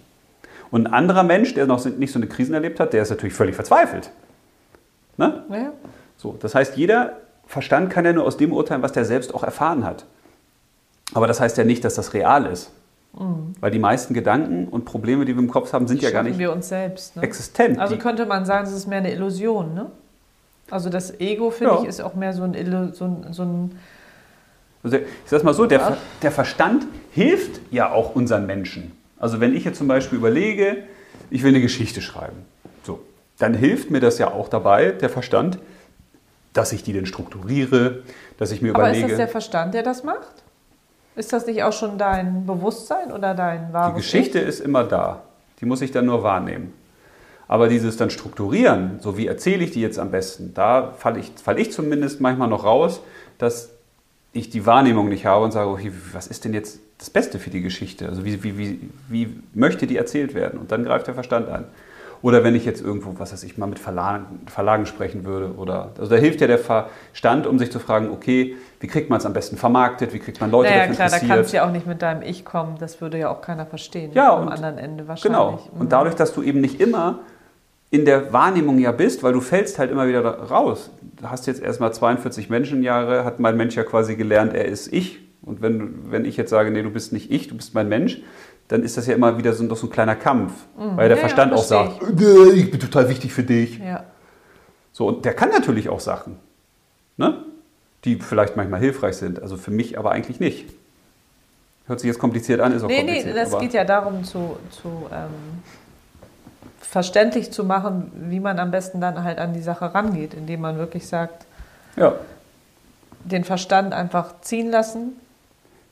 Und 0.70 0.86
ein 0.88 0.92
anderer 0.92 1.22
Mensch, 1.22 1.54
der 1.54 1.66
noch 1.66 1.84
nicht 1.84 2.12
so 2.12 2.18
eine 2.18 2.26
Krisen 2.26 2.54
erlebt 2.54 2.80
hat, 2.80 2.92
der 2.92 3.02
ist 3.02 3.10
natürlich 3.10 3.34
völlig 3.34 3.54
verzweifelt. 3.54 4.10
Ne? 5.16 5.44
Ja. 5.50 5.72
So, 6.16 6.36
das 6.40 6.54
heißt, 6.54 6.76
jeder 6.76 7.18
Verstand 7.46 7.90
kann 7.90 8.04
ja 8.04 8.12
nur 8.12 8.24
aus 8.24 8.36
dem 8.36 8.52
urteilen, 8.52 8.82
was 8.82 8.92
der 8.92 9.04
selbst 9.04 9.34
auch 9.34 9.44
erfahren 9.44 9.84
hat. 9.84 10.06
Aber 11.14 11.26
das 11.26 11.40
heißt 11.40 11.56
ja 11.56 11.64
nicht, 11.64 11.84
dass 11.84 11.94
das 11.94 12.12
real 12.12 12.46
ist. 12.46 12.70
Mhm. 13.18 13.54
Weil 13.60 13.70
die 13.70 13.78
meisten 13.78 14.12
Gedanken 14.14 14.68
und 14.68 14.84
Probleme, 14.84 15.24
die 15.24 15.34
wir 15.34 15.42
im 15.42 15.50
Kopf 15.50 15.72
haben, 15.72 15.86
sind 15.86 16.00
die 16.00 16.04
ja 16.04 16.10
gar 16.10 16.22
nicht 16.22 16.38
wir 16.38 16.52
uns 16.52 16.68
selbst, 16.68 17.16
ne? 17.16 17.22
existent. 17.22 17.78
Also 17.78 17.96
könnte 17.96 18.26
man 18.26 18.44
sagen, 18.44 18.66
es 18.66 18.72
ist 18.72 18.86
mehr 18.86 18.98
eine 18.98 19.12
Illusion. 19.12 19.74
Ne? 19.74 19.86
Also 20.70 20.90
das 20.90 21.20
Ego, 21.20 21.50
finde 21.50 21.74
ja. 21.74 21.82
ich, 21.82 21.88
ist 21.88 22.00
auch 22.00 22.14
mehr 22.14 22.32
so 22.32 22.42
ein, 22.42 22.92
so 22.92 23.04
ein, 23.04 23.26
so 23.30 23.42
ein 23.42 23.78
also 24.82 24.98
ich 24.98 25.30
sage 25.30 25.44
mal 25.44 25.54
so, 25.54 25.64
der, 25.64 25.96
der 26.22 26.30
Verstand 26.30 26.86
hilft 27.10 27.60
ja 27.70 27.90
auch 27.90 28.14
unseren 28.14 28.44
Menschen. 28.46 28.92
Also 29.18 29.40
wenn 29.40 29.54
ich 29.54 29.64
jetzt 29.64 29.78
zum 29.78 29.88
Beispiel 29.88 30.18
überlege, 30.18 30.76
ich 31.30 31.42
will 31.42 31.50
eine 31.50 31.62
Geschichte 31.62 32.02
schreiben. 32.02 32.44
So, 32.82 33.00
dann 33.38 33.54
hilft 33.54 33.90
mir 33.90 34.00
das 34.00 34.18
ja 34.18 34.30
auch 34.30 34.48
dabei, 34.48 34.90
der 34.90 35.08
Verstand, 35.08 35.58
dass 36.52 36.72
ich 36.72 36.82
die 36.82 36.92
denn 36.92 37.06
strukturiere, 37.06 38.02
dass 38.36 38.52
ich 38.52 38.60
mir 38.60 38.74
Aber 38.74 38.84
überlege. 38.84 39.06
ist 39.06 39.12
das 39.12 39.18
der 39.18 39.28
Verstand, 39.28 39.72
der 39.72 39.82
das 39.82 40.04
macht? 40.04 40.43
Ist 41.16 41.32
das 41.32 41.46
nicht 41.46 41.62
auch 41.62 41.72
schon 41.72 41.96
dein 41.96 42.46
Bewusstsein 42.46 43.12
oder 43.12 43.34
dein 43.34 43.72
wahres 43.72 43.94
Die 43.94 44.00
Geschichte 44.00 44.38
ist 44.38 44.60
immer 44.60 44.84
da. 44.84 45.22
Die 45.60 45.66
muss 45.66 45.80
ich 45.80 45.92
dann 45.92 46.06
nur 46.06 46.22
wahrnehmen. 46.22 46.72
Aber 47.46 47.68
dieses 47.68 47.96
dann 47.96 48.10
strukturieren, 48.10 48.98
so 49.00 49.16
wie 49.16 49.26
erzähle 49.26 49.64
ich 49.64 49.70
die 49.70 49.80
jetzt 49.80 49.98
am 49.98 50.10
besten, 50.10 50.54
da 50.54 50.92
falle 50.96 51.20
ich, 51.20 51.32
fall 51.42 51.58
ich 51.58 51.72
zumindest 51.72 52.20
manchmal 52.20 52.48
noch 52.48 52.64
raus, 52.64 53.00
dass 53.38 53.70
ich 54.32 54.50
die 54.50 54.66
Wahrnehmung 54.66 55.08
nicht 55.08 55.26
habe 55.26 55.44
und 55.44 55.52
sage, 55.52 55.70
okay, 55.70 55.92
was 56.12 56.26
ist 56.26 56.44
denn 56.44 56.54
jetzt 56.54 56.80
das 56.98 57.10
Beste 57.10 57.38
für 57.38 57.50
die 57.50 57.60
Geschichte? 57.60 58.08
Also 58.08 58.24
wie, 58.24 58.42
wie, 58.42 58.58
wie, 58.58 58.90
wie 59.08 59.36
möchte 59.52 59.86
die 59.86 59.96
erzählt 59.96 60.34
werden? 60.34 60.58
Und 60.58 60.72
dann 60.72 60.84
greift 60.84 61.06
der 61.06 61.14
Verstand 61.14 61.48
ein. 61.48 61.64
Oder 62.24 62.42
wenn 62.42 62.54
ich 62.54 62.64
jetzt 62.64 62.80
irgendwo, 62.82 63.18
was 63.18 63.34
weiß 63.34 63.42
ich, 63.44 63.58
mal 63.58 63.66
mit 63.66 63.78
Verlagen, 63.78 64.40
Verlagen 64.46 64.86
sprechen 64.86 65.26
würde. 65.26 65.56
Oder, 65.58 65.90
also 65.98 66.10
da 66.10 66.16
hilft 66.16 66.40
ja 66.40 66.46
der 66.46 66.56
Verstand, 66.58 67.46
um 67.46 67.58
sich 67.58 67.70
zu 67.70 67.78
fragen, 67.78 68.08
okay, 68.08 68.56
wie 68.80 68.86
kriegt 68.86 69.10
man 69.10 69.18
es 69.18 69.26
am 69.26 69.34
besten 69.34 69.58
vermarktet, 69.58 70.14
wie 70.14 70.20
kriegt 70.20 70.40
man 70.40 70.50
Leute 70.50 70.70
Naja, 70.70 70.86
dafür 70.86 70.94
klar, 70.94 71.08
da 71.10 71.16
interessiert. 71.16 71.36
kannst 71.36 71.52
du 71.52 71.56
ja 71.58 71.66
auch 71.68 71.70
nicht 71.70 71.86
mit 71.86 72.00
deinem 72.00 72.22
Ich 72.22 72.46
kommen. 72.46 72.76
Das 72.80 73.02
würde 73.02 73.18
ja 73.18 73.28
auch 73.28 73.42
keiner 73.42 73.66
verstehen. 73.66 74.12
Ja, 74.14 74.34
Am 74.34 74.44
und- 74.46 74.52
anderen 74.54 74.78
Ende 74.78 75.06
wahrscheinlich. 75.06 75.36
Genau. 75.38 75.50
Mhm. 75.74 75.80
Und 75.82 75.92
dadurch, 75.92 76.14
dass 76.14 76.32
du 76.32 76.42
eben 76.42 76.62
nicht 76.62 76.80
immer 76.80 77.18
in 77.90 78.06
der 78.06 78.32
Wahrnehmung 78.32 78.78
ja 78.78 78.92
bist, 78.92 79.22
weil 79.22 79.34
du 79.34 79.42
fällst 79.42 79.78
halt 79.78 79.90
immer 79.90 80.08
wieder 80.08 80.22
da 80.22 80.30
raus. 80.30 80.92
Du 81.20 81.28
hast 81.28 81.46
jetzt 81.46 81.62
erstmal 81.62 81.92
42 81.92 82.48
Menschenjahre, 82.48 83.26
hat 83.26 83.38
mein 83.38 83.58
Mensch 83.58 83.76
ja 83.76 83.82
quasi 83.84 84.16
gelernt, 84.16 84.54
er 84.54 84.64
ist 84.64 84.90
ich. 84.90 85.20
Und 85.42 85.60
wenn, 85.60 86.10
wenn 86.10 86.24
ich 86.24 86.38
jetzt 86.38 86.48
sage, 86.48 86.70
nee, 86.70 86.80
du 86.82 86.90
bist 86.90 87.12
nicht 87.12 87.30
ich, 87.30 87.48
du 87.48 87.56
bist 87.56 87.74
mein 87.74 87.90
Mensch, 87.90 88.22
dann 88.68 88.82
ist 88.82 88.96
das 88.96 89.06
ja 89.06 89.14
immer 89.14 89.36
wieder 89.38 89.52
so, 89.52 89.66
doch 89.66 89.76
so 89.76 89.86
ein 89.86 89.90
kleiner 89.90 90.16
Kampf. 90.16 90.52
Weil 90.76 91.08
der 91.08 91.16
Ja, 91.18 91.22
ja, 91.22 91.28
Verstand 91.28 91.52
auch 91.52 91.64
verstehe 91.64 92.06
sagt, 92.08 92.20
"Äh, 92.20 92.50
ich 92.52 92.70
bin 92.70 92.80
total 92.80 93.08
wichtig 93.08 93.32
für 93.32 93.42
dich. 93.42 93.78
Ja. 93.78 94.04
So, 94.92 95.08
und 95.08 95.24
der 95.24 95.34
kann 95.34 95.50
natürlich 95.50 95.88
auch 95.88 96.00
Sachen, 96.00 96.36
ne? 97.16 97.42
die 98.04 98.16
vielleicht 98.16 98.56
manchmal 98.56 98.80
hilfreich 98.80 99.16
sind. 99.16 99.40
Also 99.42 99.56
für 99.56 99.70
mich 99.70 99.98
aber 99.98 100.12
eigentlich 100.12 100.38
nicht. 100.38 100.66
Hört 101.86 102.00
sich 102.00 102.08
jetzt 102.08 102.18
kompliziert 102.18 102.60
an, 102.60 102.72
ist 102.72 102.82
auch 102.82 102.88
Nee, 102.88 103.02
nee, 103.02 103.14
kompliziert. 103.16 103.36
das 103.36 103.52
aber 103.52 103.62
geht 103.62 103.72
ja 103.74 103.84
darum, 103.84 104.24
zu, 104.24 104.56
zu 104.70 105.06
ähm, 105.12 105.62
verständlich 106.80 107.50
zu 107.50 107.64
machen, 107.64 108.12
wie 108.30 108.40
man 108.40 108.58
am 108.58 108.70
besten 108.70 109.00
dann 109.00 109.22
halt 109.24 109.38
an 109.38 109.52
die 109.52 109.62
Sache 109.62 109.94
rangeht, 109.94 110.34
indem 110.34 110.60
man 110.60 110.78
wirklich 110.78 111.06
sagt, 111.06 111.46
ja. 111.96 112.14
den 113.24 113.44
Verstand 113.44 113.92
einfach 113.94 114.40
ziehen 114.42 114.70
lassen 114.70 115.12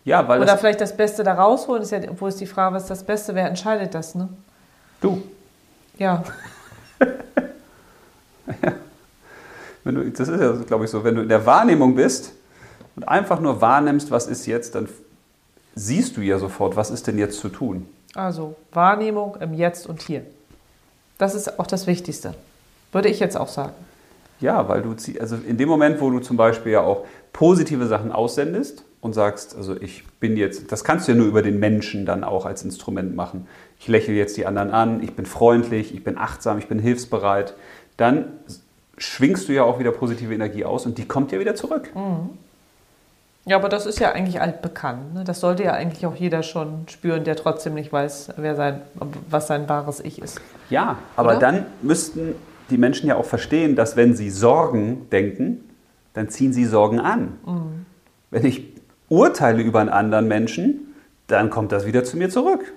ja, 0.05 0.27
weil 0.27 0.41
oder 0.41 0.59
vielleicht 0.59 0.81
das 0.81 0.97
Beste 0.97 1.23
da 1.23 1.35
rausholen. 1.35 1.83
Ist 1.83 1.93
ja, 1.93 2.01
wo 2.19 2.27
ist 2.27 2.41
die 2.41 2.47
Frage, 2.47 2.75
was 2.75 2.83
ist 2.85 2.91
das 2.91 3.05
Beste? 3.05 3.35
Wer 3.35 3.47
entscheidet 3.47 3.95
das? 3.95 4.15
Ne? 4.15 4.29
du, 5.01 5.23
Ja, 5.99 6.23
Wenn 9.85 9.95
du, 9.97 10.11
das 10.11 10.29
ist 10.29 10.41
ja, 10.41 10.53
glaube 10.53 10.85
ich, 10.85 10.91
so, 10.91 11.03
wenn 11.03 11.17
du 11.17 11.23
in 11.23 11.29
der 11.29 11.45
Wahrnehmung 11.45 11.95
bist 11.95 12.33
und 12.97 13.09
einfach 13.09 13.41
nur 13.41 13.61
wahrnimmst, 13.61 14.11
was 14.11 14.27
ist 14.27 14.47
jetzt, 14.47 14.75
dann 14.75 14.89
siehst 15.75 16.17
du 16.17 16.21
ja 16.21 16.39
sofort, 16.39 16.77
was 16.77 16.91
ist 16.91 17.07
denn 17.07 17.19
jetzt 17.19 17.41
zu 17.41 17.49
tun. 17.49 17.89
also 18.15 18.55
Wahrnehmung 18.73 19.37
im 19.41 19.55
Jetzt 19.55 19.87
und 19.87 20.03
Hier. 20.03 20.23
Das 21.19 21.35
ist 21.35 21.59
auch 21.59 21.67
das 21.67 21.87
Wichtigste, 21.87 22.35
würde 22.93 23.09
ich 23.09 23.21
jetzt 23.21 23.37
auch 23.37 23.49
sagen. 23.49 23.73
Ja, 24.41 24.69
weil 24.69 24.83
du, 24.83 24.95
also 25.21 25.37
in 25.37 25.57
dem 25.57 25.69
Moment, 25.69 26.01
wo 26.01 26.11
du 26.11 26.19
zum 26.19 26.37
Beispiel 26.37 26.73
ja 26.73 26.81
auch 26.83 27.05
positive 27.33 27.87
Sachen 27.87 28.13
aussendest 28.13 28.85
und 29.03 29.15
sagst, 29.15 29.57
also 29.57 29.79
ich 29.79 30.05
bin 30.21 30.37
jetzt, 30.37 30.71
das 30.71 30.85
kannst 30.85 31.09
du 31.09 31.13
ja 31.13 31.19
nur 31.19 31.27
über 31.27 31.43
den 31.43 31.59
Menschen 31.59 32.07
dann 32.07 32.23
auch 32.23 32.47
als 32.47 32.63
Instrument 32.63 33.17
machen. 33.17 33.49
Ich 33.81 33.89
lächle 33.89 34.15
jetzt 34.15 34.37
die 34.37 34.47
anderen 34.47 34.71
an, 34.71 35.03
ich 35.03 35.15
bin 35.15 35.27
freundlich, 35.27 35.93
ich 35.93 36.05
bin 36.05 36.17
achtsam, 36.17 36.57
ich 36.59 36.69
bin 36.69 36.79
hilfsbereit. 36.79 37.55
Dann 37.97 38.27
schwingst 38.97 39.49
du 39.49 39.53
ja 39.53 39.65
auch 39.65 39.81
wieder 39.81 39.91
positive 39.91 40.33
Energie 40.33 40.65
aus 40.65 40.87
und 40.87 40.99
die 40.99 41.05
kommt 41.05 41.33
ja 41.33 41.41
wieder 41.41 41.57
zurück. 41.57 41.91
Ja, 43.45 43.57
aber 43.57 43.69
das 43.69 43.87
ist 43.87 43.99
ja 43.99 44.13
eigentlich 44.13 44.41
altbekannt. 44.41 45.15
Ne? 45.15 45.25
Das 45.25 45.41
sollte 45.41 45.65
ja 45.65 45.73
eigentlich 45.73 46.07
auch 46.07 46.15
jeder 46.15 46.45
schon 46.45 46.87
spüren, 46.89 47.25
der 47.25 47.35
trotzdem 47.35 47.75
nicht 47.75 47.93
weiß, 47.93 48.35
wer 48.37 48.55
sein, 48.55 48.83
was 49.29 49.49
sein 49.49 49.69
wahres 49.69 49.99
Ich 49.99 50.23
ist. 50.23 50.41
Ja, 50.71 50.99
aber 51.17 51.31
Oder? 51.31 51.39
dann 51.41 51.67
müssten 51.83 52.37
die 52.71 52.79
Menschen 52.79 53.09
ja 53.09 53.17
auch 53.17 53.25
verstehen, 53.25 53.75
dass 53.75 53.97
wenn 53.97 54.15
sie 54.15 54.31
Sorgen 54.31 55.09
denken, 55.11 55.69
dann 56.15 56.29
ziehen 56.29 56.53
sie 56.53 56.67
Sorgen 56.67 57.01
an. 57.01 57.39
Mhm. 57.45 57.87
Wenn 58.31 58.45
ich 58.47 58.72
urteile 59.13 59.63
über 59.63 59.81
einen 59.81 59.91
anderen 59.91 60.27
Menschen, 60.27 60.95
dann 61.27 61.51
kommt 61.51 61.71
das 61.71 61.87
wieder 61.87 62.03
zu 62.03 62.17
mir 62.17 62.31
zurück. 62.31 62.73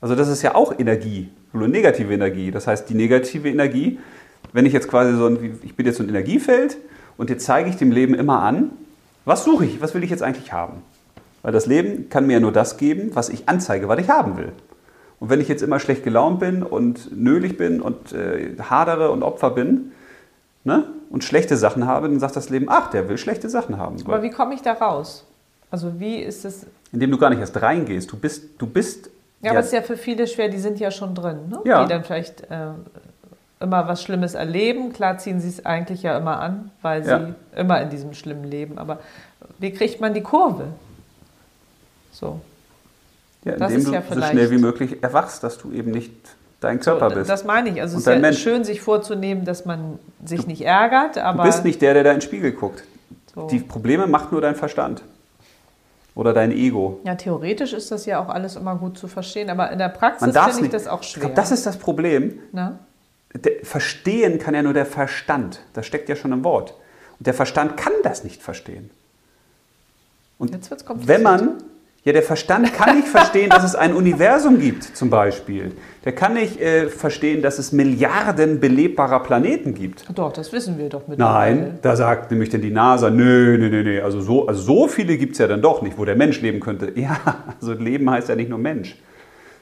Also 0.00 0.14
das 0.14 0.28
ist 0.28 0.42
ja 0.42 0.54
auch 0.54 0.78
Energie, 0.78 1.30
nur 1.52 1.66
negative 1.66 2.14
Energie. 2.14 2.50
Das 2.52 2.68
heißt, 2.68 2.88
die 2.88 2.94
negative 2.94 3.48
Energie, 3.48 3.98
wenn 4.52 4.64
ich 4.64 4.72
jetzt 4.72 4.88
quasi 4.88 5.16
so 5.16 5.26
ein, 5.26 5.58
ich 5.64 5.74
bin 5.74 5.84
jetzt 5.84 5.96
so 5.96 6.04
ein 6.04 6.08
Energiefeld 6.08 6.78
und 7.16 7.28
jetzt 7.28 7.44
zeige 7.44 7.68
ich 7.68 7.76
dem 7.76 7.90
Leben 7.90 8.14
immer 8.14 8.40
an, 8.40 8.70
was 9.24 9.44
suche 9.44 9.64
ich, 9.64 9.80
was 9.80 9.94
will 9.94 10.04
ich 10.04 10.10
jetzt 10.10 10.22
eigentlich 10.22 10.52
haben? 10.52 10.82
Weil 11.42 11.52
das 11.52 11.66
Leben 11.66 12.08
kann 12.08 12.26
mir 12.26 12.34
ja 12.34 12.40
nur 12.40 12.52
das 12.52 12.76
geben, 12.76 13.10
was 13.14 13.28
ich 13.28 13.48
anzeige, 13.48 13.88
was 13.88 13.98
ich 13.98 14.08
haben 14.08 14.36
will. 14.36 14.52
Und 15.18 15.30
wenn 15.30 15.40
ich 15.40 15.48
jetzt 15.48 15.62
immer 15.62 15.80
schlecht 15.80 16.04
gelaunt 16.04 16.38
bin 16.38 16.62
und 16.62 17.16
nölig 17.16 17.56
bin 17.56 17.80
und 17.80 18.12
äh, 18.12 18.54
hadere 18.60 19.10
und 19.10 19.24
Opfer 19.24 19.50
bin 19.50 19.90
ne, 20.62 20.84
und 21.10 21.24
schlechte 21.24 21.56
Sachen 21.56 21.86
habe, 21.86 22.08
dann 22.08 22.20
sagt 22.20 22.36
das 22.36 22.48
Leben, 22.48 22.66
ach, 22.68 22.90
der 22.90 23.08
will 23.08 23.18
schlechte 23.18 23.48
Sachen 23.48 23.76
haben. 23.76 23.96
Aber 24.04 24.22
wie 24.22 24.30
komme 24.30 24.54
ich 24.54 24.62
da 24.62 24.74
raus? 24.74 25.24
Also 25.70 25.98
wie 26.00 26.16
ist 26.16 26.44
es? 26.44 26.66
Indem 26.92 27.10
du 27.10 27.18
gar 27.18 27.30
nicht 27.30 27.40
erst 27.40 27.60
reingehst. 27.60 28.10
Du 28.10 28.16
bist, 28.16 28.44
du 28.58 28.66
bist 28.66 29.10
Ja, 29.42 29.50
aber 29.50 29.60
es 29.60 29.66
ist 29.66 29.72
ja 29.72 29.82
für 29.82 29.96
viele 29.96 30.26
schwer, 30.26 30.48
die 30.48 30.58
sind 30.58 30.80
ja 30.80 30.90
schon 30.90 31.14
drin, 31.14 31.48
ne? 31.50 31.60
Ja. 31.64 31.82
die 31.84 31.88
dann 31.90 32.04
vielleicht 32.04 32.42
äh, 32.50 32.70
immer 33.60 33.86
was 33.88 34.02
Schlimmes 34.02 34.34
erleben. 34.34 34.92
Klar 34.92 35.18
ziehen 35.18 35.40
sie 35.40 35.48
es 35.48 35.66
eigentlich 35.66 36.02
ja 36.02 36.16
immer 36.16 36.40
an, 36.40 36.70
weil 36.82 37.04
sie 37.04 37.10
Ja. 37.10 37.34
immer 37.56 37.80
in 37.82 37.90
diesem 37.90 38.14
schlimmen 38.14 38.44
leben. 38.44 38.78
Aber 38.78 39.00
wie 39.58 39.72
kriegt 39.72 40.00
man 40.00 40.14
die 40.14 40.22
Kurve? 40.22 40.68
So. 42.12 42.40
ja, 43.44 43.56
das 43.56 43.72
indem 43.72 43.86
du 43.86 43.92
ja 43.92 44.02
so 44.08 44.22
schnell 44.22 44.50
wie 44.50 44.58
möglich 44.58 45.02
erwachst, 45.02 45.42
dass 45.44 45.58
du 45.58 45.70
eben 45.72 45.90
nicht 45.90 46.12
dein 46.60 46.80
Körper 46.80 47.10
so, 47.10 47.16
bist. 47.16 47.30
Das 47.30 47.44
meine 47.44 47.68
ich. 47.70 47.80
Also 47.80 47.96
es 47.96 48.00
ist 48.00 48.06
ja 48.06 48.18
Mensch. 48.18 48.38
schön, 48.38 48.64
sich 48.64 48.80
vorzunehmen, 48.80 49.44
dass 49.44 49.64
man 49.64 49.98
sich 50.24 50.46
nicht 50.46 50.62
ärgert, 50.62 51.18
aber 51.18 51.42
du 51.44 51.48
bist 51.48 51.64
nicht 51.64 51.80
der, 51.82 51.94
der 51.94 52.04
da 52.04 52.10
in 52.10 52.16
den 52.16 52.22
Spiegel 52.22 52.52
guckt. 52.52 52.82
so. 53.34 53.46
Die 53.48 53.60
Probleme 53.60 54.06
macht 54.06 54.32
nur 54.32 54.40
dein 54.40 54.56
Verstand. 54.56 55.02
Oder 56.18 56.32
dein 56.32 56.50
Ego. 56.50 56.98
Ja, 57.04 57.14
theoretisch 57.14 57.72
ist 57.72 57.92
das 57.92 58.04
ja 58.04 58.18
auch 58.20 58.28
alles 58.28 58.56
immer 58.56 58.74
gut 58.74 58.98
zu 58.98 59.06
verstehen, 59.06 59.50
aber 59.50 59.70
in 59.70 59.78
der 59.78 59.88
Praxis 59.88 60.26
finde 60.34 60.50
ich 60.50 60.60
nicht. 60.62 60.74
das 60.74 60.88
auch 60.88 61.00
Ich 61.02 61.10
schwer. 61.10 61.20
glaube, 61.20 61.36
das 61.36 61.52
ist 61.52 61.64
das 61.64 61.76
Problem. 61.78 62.40
Der, 62.52 63.52
verstehen 63.62 64.40
kann 64.40 64.52
ja 64.52 64.64
nur 64.64 64.72
der 64.72 64.84
Verstand. 64.84 65.60
Das 65.74 65.86
steckt 65.86 66.08
ja 66.08 66.16
schon 66.16 66.32
im 66.32 66.42
Wort. 66.42 66.74
Und 67.20 67.28
der 67.28 67.34
Verstand 67.34 67.76
kann 67.76 67.92
das 68.02 68.24
nicht 68.24 68.42
verstehen. 68.42 68.90
Und 70.38 70.50
Jetzt 70.52 70.70
wird's 70.70 70.84
kompliziert. 70.84 71.18
wenn 71.18 71.22
man, 71.22 71.62
ja, 72.04 72.12
der 72.12 72.22
Verstand 72.22 72.72
kann 72.72 72.96
nicht 72.96 73.08
verstehen, 73.08 73.50
dass 73.50 73.64
es 73.64 73.74
ein 73.74 73.92
Universum 73.92 74.60
gibt, 74.60 74.84
zum 74.84 75.10
Beispiel. 75.10 75.72
Der 76.04 76.12
kann 76.12 76.34
nicht 76.34 76.60
äh, 76.60 76.88
verstehen, 76.88 77.42
dass 77.42 77.58
es 77.58 77.72
Milliarden 77.72 78.60
belebbarer 78.60 79.20
Planeten 79.20 79.74
gibt. 79.74 80.06
Doch, 80.14 80.32
das 80.32 80.52
wissen 80.52 80.78
wir 80.78 80.88
doch 80.88 81.08
mittlerweile. 81.08 81.56
Nein, 81.56 81.78
da 81.82 81.96
sagt 81.96 82.30
nämlich 82.30 82.50
dann 82.50 82.62
die 82.62 82.70
NASA, 82.70 83.10
nö, 83.10 83.58
nö, 83.58 83.68
nö, 83.68 83.82
nö, 83.82 84.02
also 84.02 84.20
so, 84.20 84.46
also 84.46 84.62
so 84.62 84.88
viele 84.88 85.18
gibt 85.18 85.32
es 85.32 85.38
ja 85.38 85.48
dann 85.48 85.60
doch 85.60 85.82
nicht, 85.82 85.98
wo 85.98 86.04
der 86.04 86.16
Mensch 86.16 86.40
leben 86.40 86.60
könnte. 86.60 86.92
Ja, 86.98 87.18
also 87.60 87.74
Leben 87.74 88.08
heißt 88.10 88.28
ja 88.28 88.34
nicht 88.36 88.48
nur 88.48 88.58
Mensch, 88.58 88.96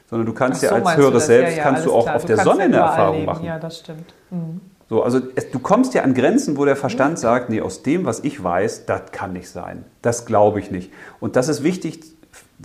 sondern 0.09 0.25
du 0.25 0.33
kannst 0.33 0.59
Ach 0.59 0.71
ja 0.71 0.79
so, 0.79 0.85
als 0.85 0.95
du 0.95 1.01
höheres 1.01 1.13
das? 1.13 1.27
Ja, 1.27 1.35
Selbst, 1.35 1.57
ja, 1.57 1.63
kannst 1.63 1.85
du 1.85 1.93
auch 1.93 2.03
klar. 2.03 2.15
auf 2.15 2.25
der 2.25 2.35
kannst 2.35 2.51
Sonne 2.51 2.63
eine 2.63 2.77
Erfahrung 2.77 3.15
leben. 3.15 3.25
machen. 3.25 3.45
Ja, 3.45 3.59
das 3.59 3.79
stimmt. 3.79 4.13
Mhm. 4.29 4.61
So, 4.89 5.03
also 5.03 5.19
es, 5.35 5.51
du 5.51 5.59
kommst 5.59 5.93
ja 5.95 6.03
an 6.03 6.13
Grenzen, 6.13 6.57
wo 6.57 6.63
der 6.65 6.77
Verstand 6.77 7.19
sagt, 7.19 7.49
nee, 7.49 7.59
aus 7.61 7.83
dem, 7.83 8.05
was 8.05 8.23
ich 8.23 8.41
weiß, 8.41 8.85
das 8.85 9.11
kann 9.11 9.33
nicht 9.33 9.49
sein. 9.49 9.83
Das 10.01 10.25
glaube 10.25 10.59
ich 10.59 10.71
nicht. 10.71 10.91
Und 11.19 11.35
das 11.35 11.49
ist 11.49 11.61
wichtig 11.61 12.16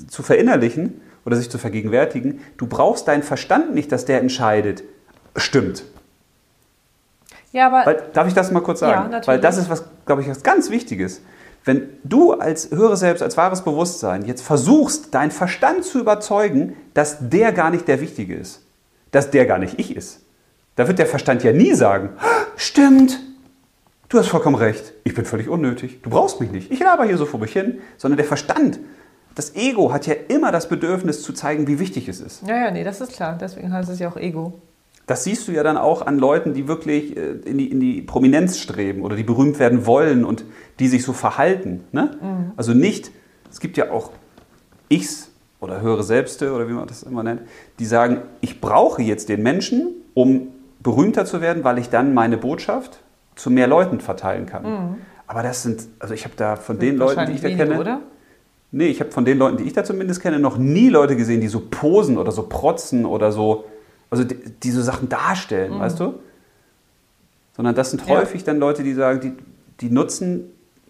zu 0.09 0.22
verinnerlichen 0.22 1.01
oder 1.24 1.36
sich 1.36 1.51
zu 1.51 1.59
vergegenwärtigen. 1.59 2.40
Du 2.57 2.66
brauchst 2.66 3.09
deinen 3.09 3.22
Verstand 3.22 3.74
nicht, 3.74 3.93
dass 3.93 4.05
der 4.05 4.20
entscheidet, 4.20 4.82
stimmt. 5.36 5.84
Ja, 7.53 7.66
aber 7.66 7.84
Weil, 7.86 8.03
darf 8.12 8.26
ich 8.28 8.34
das 8.34 8.51
mal 8.51 8.61
kurz 8.61 8.80
Ja, 8.80 8.88
sagen? 8.88 9.11
natürlich. 9.11 9.28
Weil 9.28 9.40
das 9.40 9.59
ist 9.59 9.68
was, 9.68 9.84
glaube 10.07 10.22
ich, 10.22 10.28
was 10.28 10.43
ganz 10.43 10.70
Wichtiges. 10.70 11.20
Wenn 11.64 11.90
du 12.03 12.32
als 12.32 12.70
höheres 12.70 13.01
Selbst, 13.01 13.22
als 13.22 13.36
wahres 13.36 13.62
Bewusstsein 13.62 14.24
jetzt 14.24 14.43
versuchst, 14.43 15.14
deinen 15.14 15.30
Verstand 15.30 15.84
zu 15.84 16.01
überzeugen, 16.01 16.74
dass 16.95 17.18
der 17.28 17.53
gar 17.53 17.70
nicht 17.70 17.86
der 17.86 18.01
Wichtige 18.01 18.34
ist, 18.34 18.62
dass 19.12 19.30
der 19.30 19.47
gar 19.47 19.59
nicht 19.59 19.78
ich 19.78 19.95
ist, 19.95 20.20
da 20.76 20.88
wird 20.88 20.99
der 20.99 21.07
Verstand 21.07 21.45
ja 21.45 21.53
nie 21.53 21.74
sagen, 21.74 22.11
"Ah, 22.18 22.47
stimmt, 22.57 23.20
du 24.09 24.18
hast 24.18 24.28
vollkommen 24.28 24.57
recht, 24.57 24.93
ich 25.05 25.14
bin 25.14 25.24
völlig 25.24 25.49
unnötig, 25.49 26.01
du 26.03 26.11
brauchst 26.11 26.40
mich 26.40 26.51
nicht, 26.51 26.72
ich 26.72 26.80
laber 26.80 27.05
hier 27.05 27.18
so 27.18 27.26
vor 27.26 27.38
mich 27.38 27.53
hin, 27.53 27.78
sondern 27.97 28.16
der 28.16 28.26
Verstand, 28.26 28.80
das 29.35 29.55
Ego 29.55 29.93
hat 29.93 30.07
ja 30.07 30.14
immer 30.28 30.53
das 30.53 30.68
Bedürfnis 30.68 31.22
zu 31.22 31.33
zeigen, 31.33 31.66
wie 31.66 31.78
wichtig 31.78 32.09
es 32.09 32.20
ist. 32.20 32.47
ja, 32.47 32.57
ja, 32.57 32.70
nee, 32.70 32.85
das 32.85 33.01
ist 33.01 33.12
klar. 33.12 33.37
Deswegen 33.41 33.72
heißt 33.72 33.89
es 33.89 33.99
ja 33.99 34.09
auch 34.09 34.16
Ego. 34.16 34.55
Das 35.07 35.24
siehst 35.24 35.49
du 35.49 35.53
ja 35.53 35.62
dann 35.62 35.76
auch 35.76 36.07
an 36.07 36.18
Leuten, 36.18 36.55
die 36.55 36.68
wirklich 36.68 37.16
äh, 37.16 37.33
in 37.45 37.59
die, 37.59 37.70
in 37.70 37.80
die 37.80 38.03
Prominenz 38.03 38.59
streben 38.59 39.03
oder 39.03 39.16
die 39.16 39.24
berühmt 39.24 39.59
werden 39.59 39.85
wollen 39.87 40.24
und 40.24 40.45
die 40.78 40.89
sich 40.89 41.03
so 41.03 41.12
verhalten. 41.12 41.85
Ne? 41.93 42.53
Also 42.57 42.72
nicht, 42.72 43.11
es 43.51 43.61
gibt 43.61 43.76
ja 43.76 43.91
auch 43.91 44.11
Ichs 44.89 45.30
oder 45.61 45.80
höhere 45.80 46.03
Selbste 46.03 46.53
oder 46.53 46.68
wie 46.68 46.72
man 46.72 46.87
das 46.87 47.03
immer 47.03 47.22
nennt, 47.22 47.43
die 47.78 47.87
sagen, 47.87 48.22
ich 48.41 48.61
brauche 48.61 49.03
jetzt 49.03 49.28
den 49.28 49.43
Menschen, 49.43 49.89
um 50.14 50.49
berühmter 50.80 51.24
zu 51.24 51.41
werden, 51.41 51.64
weil 51.64 51.78
ich 51.78 51.89
dann 51.89 52.14
meine 52.14 52.37
Botschaft 52.37 53.01
zu 53.35 53.51
mehr 53.51 53.66
Leuten 53.66 54.01
verteilen 54.01 54.47
kann. 54.47 54.62
Mhm. 54.64 54.97
Aber 55.26 55.43
das 55.43 55.62
sind, 55.62 55.87
also 55.99 56.14
ich 56.14 56.24
habe 56.24 56.35
da 56.37 56.57
von 56.57 56.78
den 56.78 56.97
Leuten, 56.97 57.26
die 57.26 57.33
ich 57.33 57.41
da 57.41 57.49
kenne, 57.49 57.80
oder? 57.80 58.01
Nee, 58.75 58.87
ich 58.87 59.01
habe 59.01 59.11
von 59.11 59.27
den 59.27 59.39
Leuten, 59.39 59.59
die 59.59 59.64
ich 59.64 59.75
da 59.75 59.85
zumindest 59.85 60.23
kenne, 60.23 60.39
noch 60.39 60.57
nie 60.57 60.89
Leute 60.89 61.14
gesehen, 61.14 61.43
die 61.43 61.49
so 61.49 61.61
posen 61.61 62.16
oder 62.16 62.33
so 62.33 62.45
protzen 62.45 63.05
oder 63.05 63.31
so, 63.31 63.66
also 64.09 64.25
die, 64.25 64.35
die 64.35 64.70
so 64.70 64.81
Sachen 64.81 65.11
darstellen, 65.11 65.75
mhm. 65.75 65.81
weißt 65.81 66.01
du? 66.01 66.14
Sondern 67.55 67.75
das 67.75 67.91
sind 67.91 68.09
häufig 68.09 68.41
ja. 68.41 68.47
dann 68.47 68.59
Leute, 68.59 68.83
die 68.83 68.95
sagen, 68.95 69.20
die, 69.20 69.33
die 69.81 69.93
nutzen 69.93 70.45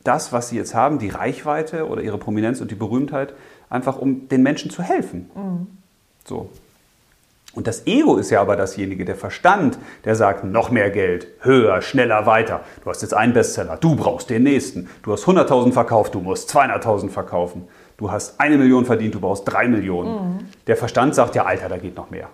das, 0.05 0.33
was 0.33 0.49
sie 0.49 0.57
jetzt 0.57 0.75
haben, 0.75 1.01
die 1.01 1.09
Reichweite 1.09 1.89
oder 1.89 2.03
ihre 2.03 2.19
Prominenz 2.19 2.61
und 2.61 2.71
die 2.71 2.77
Berühmtheit, 2.77 3.35
einfach 3.69 3.99
um 3.99 4.29
den 4.29 4.45
Menschen 4.45 4.71
zu 4.71 4.83
helfen. 4.83 5.31
Mhm. 5.35 5.67
So. 6.25 6.51
Und 7.55 7.67
das 7.67 7.87
Ego 7.87 8.17
ist 8.17 8.31
ja 8.31 8.41
aber 8.41 8.57
dasjenige, 8.57 9.05
der 9.05 9.15
Verstand, 9.15 9.79
der 10.05 10.15
sagt, 10.15 10.43
noch 10.45 10.71
mehr 10.71 10.91
Geld, 10.91 11.27
höher, 11.41 11.83
schneller, 11.83 12.25
weiter. 12.25 12.61
Du 12.83 12.89
hast 12.89 13.03
jetzt 13.03 13.13
einen 13.13 13.35
Bestseller, 13.35 13.77
du 13.77 13.95
brauchst 13.95 14.31
den 14.31 14.43
nächsten. 14.43 14.89
Du 15.03 15.13
hast 15.13 15.25
100.000 15.25 15.73
verkauft, 15.73 16.15
du 16.15 16.21
musst 16.21 16.55
200.000 16.55 17.11
verkaufen. 17.11 17.69
Du 17.99 18.11
hast 18.11 18.41
eine 18.41 18.57
Million 18.57 18.87
verdient, 18.87 19.15
du 19.15 19.21
brauchst 19.21 19.45
drei 19.45 19.69
Millionen. 19.69 20.11
Mhm. 20.15 20.39
Der 20.67 20.77
Verstand 20.77 21.15
sagt 21.15 21.35
ja, 21.35 21.45
Alter, 21.45 21.69
da 21.69 21.77
geht 21.77 21.97
noch 21.97 22.11
mehr. 22.11 22.29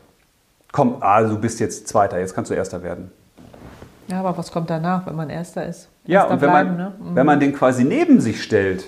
Komm, 0.70 0.98
also 1.00 1.34
du 1.34 1.40
bist 1.40 1.58
jetzt 1.58 1.88
Zweiter, 1.88 2.20
jetzt 2.20 2.34
kannst 2.34 2.50
du 2.50 2.54
Erster 2.54 2.82
werden. 2.82 3.10
Ja, 4.06 4.20
aber 4.20 4.38
was 4.38 4.52
kommt 4.52 4.70
danach, 4.70 5.04
wenn 5.06 5.16
man 5.16 5.30
Erster 5.30 5.66
ist? 5.66 5.88
Ja, 6.06 6.24
und 6.24 6.40
wenn, 6.40 6.50
bleiben, 6.50 6.70
man, 6.70 6.78
ne? 6.78 6.92
mhm. 6.98 7.16
wenn 7.16 7.26
man 7.26 7.40
den 7.40 7.52
quasi 7.52 7.84
neben 7.84 8.20
sich 8.20 8.42
stellt, 8.42 8.84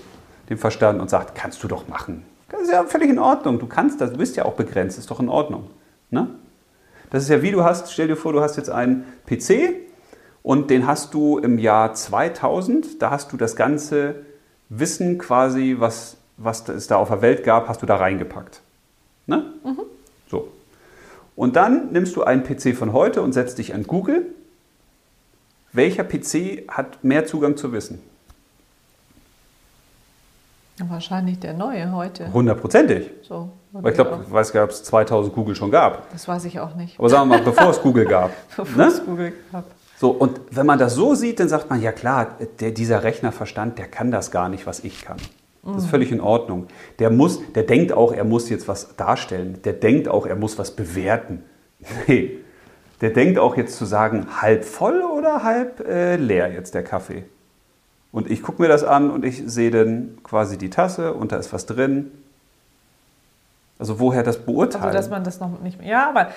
den 0.49 0.59
Verstand, 0.59 1.01
und 1.01 1.11
sagt, 1.11 1.35
kannst 1.35 1.63
du 1.63 1.69
doch 1.69 1.89
machen. 1.89 2.25
Das 2.49 2.63
ist 2.63 2.73
ja 2.73 2.85
völlig 2.85 3.11
in 3.11 3.19
Ordnung. 3.19 3.59
Du 3.59 3.67
kannst 3.67 4.01
das, 4.01 4.13
du 4.13 4.19
bist 4.19 4.37
ja 4.37 4.45
auch 4.45 4.55
begrenzt, 4.55 4.99
ist 4.99 5.11
doch 5.11 5.21
in 5.21 5.29
Ordnung. 5.29 5.71
Ne? 6.11 6.29
Das 7.11 7.25
ist 7.25 7.29
ja 7.29 7.43
wie 7.43 7.51
du 7.51 7.65
hast, 7.65 7.93
stell 7.93 8.09
dir 8.09 8.17
vor, 8.17 8.33
du 8.33 8.41
hast 8.41 8.57
jetzt 8.57 8.71
einen 8.71 9.05
PC 9.27 9.75
und 10.43 10.71
den 10.71 10.87
hast 10.87 11.15
du 11.15 11.39
im 11.39 11.59
Jahr 11.59 11.95
2000, 11.95 13.03
da 13.03 13.11
hast 13.11 13.33
du 13.33 13.37
das 13.37 13.57
ganze 13.57 14.17
Wissen 14.69 15.19
quasi, 15.19 15.77
was, 15.79 16.17
was 16.37 16.69
es 16.69 16.87
da 16.87 16.97
auf 16.97 17.09
der 17.09 17.23
Welt 17.23 17.45
gab, 17.45 17.69
hast 17.69 17.83
du 17.83 17.87
da 17.87 17.97
reingepackt. 17.97 18.61
Ne? 19.27 19.53
Mhm. 19.65 19.81
So. 20.29 20.49
Und 21.37 21.57
dann 21.57 21.93
nimmst 21.93 22.17
du 22.17 22.23
einen 22.23 22.45
PC 22.45 22.77
von 22.77 22.93
heute 22.93 23.23
und 23.23 23.33
setzt 23.33 23.59
dich 23.59 23.75
an 23.75 23.85
Google. 23.85 24.27
Welcher 25.73 26.05
PC 26.05 26.69
hat 26.69 27.03
mehr 27.05 27.27
Zugang 27.27 27.57
zu 27.57 27.73
Wissen? 27.73 28.01
Wahrscheinlich 30.79 31.39
der 31.39 31.53
neue 31.55 31.93
heute. 31.93 32.33
Hundertprozentig. 32.33 33.11
So. 33.23 33.51
Weil 33.73 33.93
ich 33.93 33.95
glaube, 33.95 34.25
ich 34.27 34.33
weiß 34.33 34.53
gar 34.53 34.63
nicht, 34.63 34.71
ob 34.71 34.77
es 34.77 34.85
2000 34.85 35.35
Google 35.35 35.55
schon 35.55 35.71
gab. 35.71 36.11
Das 36.11 36.27
weiß 36.27 36.45
ich 36.47 36.59
auch 36.59 36.75
nicht. 36.75 36.99
Aber 36.99 37.09
sagen 37.09 37.29
wir 37.29 37.39
mal, 37.39 37.45
bevor 37.45 37.71
es 37.71 37.81
Google 37.81 38.05
gab. 38.05 38.33
bevor 38.57 38.77
ne? 38.77 38.89
es 38.89 39.05
Google 39.05 39.33
gab. 39.53 39.65
So, 39.99 40.11
und 40.11 40.41
wenn 40.51 40.67
man 40.67 40.79
das 40.79 40.95
so 40.95 41.15
sieht, 41.15 41.41
dann 41.41 41.49
sagt 41.49 41.71
man, 41.71 41.81
ja 41.81 41.93
klar, 41.93 42.39
der, 42.59 42.71
dieser 42.73 43.05
Rechnerverstand, 43.05 43.79
der 43.79 43.87
kann 43.87 44.11
das 44.11 44.31
gar 44.31 44.49
nicht, 44.49 44.67
was 44.67 44.83
ich 44.83 45.05
kann. 45.05 45.19
Das 45.63 45.77
ist 45.77 45.85
mhm. 45.85 45.89
völlig 45.89 46.11
in 46.11 46.21
Ordnung. 46.21 46.69
Der 46.99 47.11
muss, 47.11 47.41
der 47.53 47.65
denkt 47.65 47.93
auch, 47.93 48.13
er 48.13 48.25
muss 48.25 48.49
jetzt 48.49 48.67
was 48.67 48.97
darstellen. 48.97 49.61
Der 49.65 49.75
denkt 49.75 50.09
auch, 50.09 50.27
er 50.27 50.37
muss 50.37 50.59
was 50.59 50.73
bewerten. 50.73 51.45
Nee. 52.07 52.39
Der 53.01 53.09
denkt 53.09 53.39
auch 53.39 53.57
jetzt 53.57 53.79
zu 53.79 53.87
sagen, 53.87 54.27
halb 54.43 54.63
voll 54.63 55.01
oder 55.01 55.43
halb 55.43 55.81
äh, 55.89 56.17
leer 56.17 56.53
jetzt 56.53 56.75
der 56.75 56.85
Kaffee. 56.85 57.25
Und 58.13 58.31
ich 58.31 58.43
gucke 58.43 58.61
mir 58.61 58.69
das 58.69 58.85
an 58.85 59.11
und 59.11 59.25
ich 59.25 59.43
sehe 59.47 59.71
dann 59.71 60.19
quasi 60.23 60.59
die 60.59 60.69
Tasse 60.69 61.15
und 61.15 61.33
da 61.33 61.37
ist 61.37 61.51
was 61.53 61.65
drin. 61.65 62.11
Also 63.81 63.99
woher 63.99 64.23
das 64.23 64.39
beurteilen? 64.39 64.85
Also 64.85 64.97
dass 64.97 65.11
man 65.11 65.25
das 65.25 65.41
noch 65.41 65.61
nicht 65.61 65.79
mehr. 65.81 65.89
Ja, 65.89 66.09
aber 66.09 66.29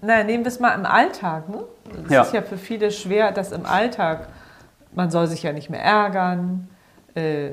na, 0.00 0.22
nehmen 0.22 0.44
wir 0.44 0.48
es 0.48 0.60
mal 0.60 0.74
im 0.74 0.86
Alltag. 0.86 1.48
Ne? 1.48 1.64
Es 2.06 2.12
ja. 2.12 2.22
ist 2.22 2.32
ja 2.32 2.42
für 2.42 2.56
viele 2.56 2.90
schwer, 2.90 3.32
dass 3.32 3.52
im 3.52 3.66
Alltag, 3.66 4.28
man 4.94 5.10
soll 5.10 5.26
sich 5.26 5.42
ja 5.42 5.52
nicht 5.52 5.70
mehr 5.70 5.82
ärgern, 5.82 6.68
äh, 7.14 7.50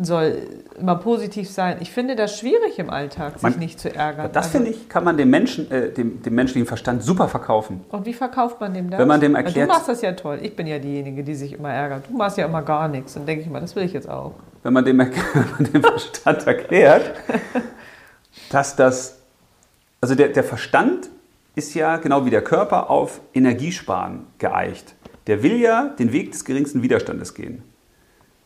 soll 0.00 0.36
immer 0.78 0.94
positiv 0.96 1.50
sein. 1.50 1.78
Ich 1.80 1.90
finde 1.90 2.14
das 2.14 2.38
schwierig 2.38 2.78
im 2.78 2.88
Alltag, 2.88 3.34
sich 3.34 3.42
man, 3.42 3.58
nicht 3.58 3.80
zu 3.80 3.92
ärgern. 3.92 4.30
Das 4.32 4.46
also, 4.46 4.58
finde 4.58 4.70
ich, 4.70 4.88
kann 4.88 5.02
man 5.02 5.16
dem 5.16 5.28
Menschen, 5.28 5.68
äh, 5.70 5.90
dem, 5.90 6.22
dem 6.22 6.34
menschlichen 6.34 6.66
Verstand 6.66 7.02
super 7.02 7.26
verkaufen. 7.26 7.84
Und 7.90 8.06
wie 8.06 8.14
verkauft 8.14 8.60
man 8.60 8.74
dem 8.74 8.90
das? 8.90 9.00
Wenn 9.00 9.08
man 9.08 9.20
dem 9.20 9.34
erklärt. 9.34 9.68
Du 9.68 9.72
machst 9.72 9.88
das 9.88 10.02
ja 10.02 10.12
toll. 10.12 10.38
Ich 10.42 10.54
bin 10.54 10.68
ja 10.68 10.78
diejenige, 10.78 11.24
die 11.24 11.34
sich 11.34 11.54
immer 11.54 11.72
ärgert. 11.72 12.04
Du 12.08 12.16
machst 12.16 12.38
ja 12.38 12.46
immer 12.46 12.62
gar 12.62 12.86
nichts. 12.86 13.16
Und 13.16 13.26
denke 13.26 13.42
ich 13.42 13.50
mal, 13.50 13.60
das 13.60 13.74
will 13.74 13.82
ich 13.82 13.92
jetzt 13.92 14.08
auch. 14.08 14.34
Wenn 14.62 14.72
man 14.72 14.84
dem, 14.84 14.98
wenn 14.98 15.10
man 15.58 15.72
dem 15.72 15.82
Verstand 15.82 16.46
erklärt, 16.46 17.10
dass 18.52 18.76
das, 18.76 19.18
also 20.00 20.14
der, 20.14 20.28
der 20.28 20.44
Verstand 20.44 21.08
ist 21.54 21.74
ja 21.74 21.96
genau 21.96 22.24
wie 22.24 22.30
der 22.30 22.42
Körper 22.42 22.90
auf 22.90 23.20
Energiesparen 23.34 24.26
geeicht. 24.38 24.94
Der 25.26 25.42
will 25.42 25.60
ja 25.60 25.88
den 25.98 26.12
Weg 26.12 26.32
des 26.32 26.44
geringsten 26.44 26.82
Widerstandes 26.82 27.34
gehen. 27.34 27.62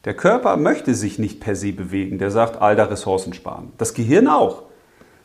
Der 0.05 0.15
Körper 0.15 0.57
möchte 0.57 0.95
sich 0.95 1.19
nicht 1.19 1.41
per 1.41 1.57
se 1.57 1.73
bewegen. 1.73 2.19
Der 2.19 2.31
sagt, 2.31 2.61
alter, 2.61 2.91
Ressourcen 2.91 3.33
sparen. 3.33 3.73
Das 3.79 3.95
Gehirn 3.95 4.29
auch. 4.29 4.63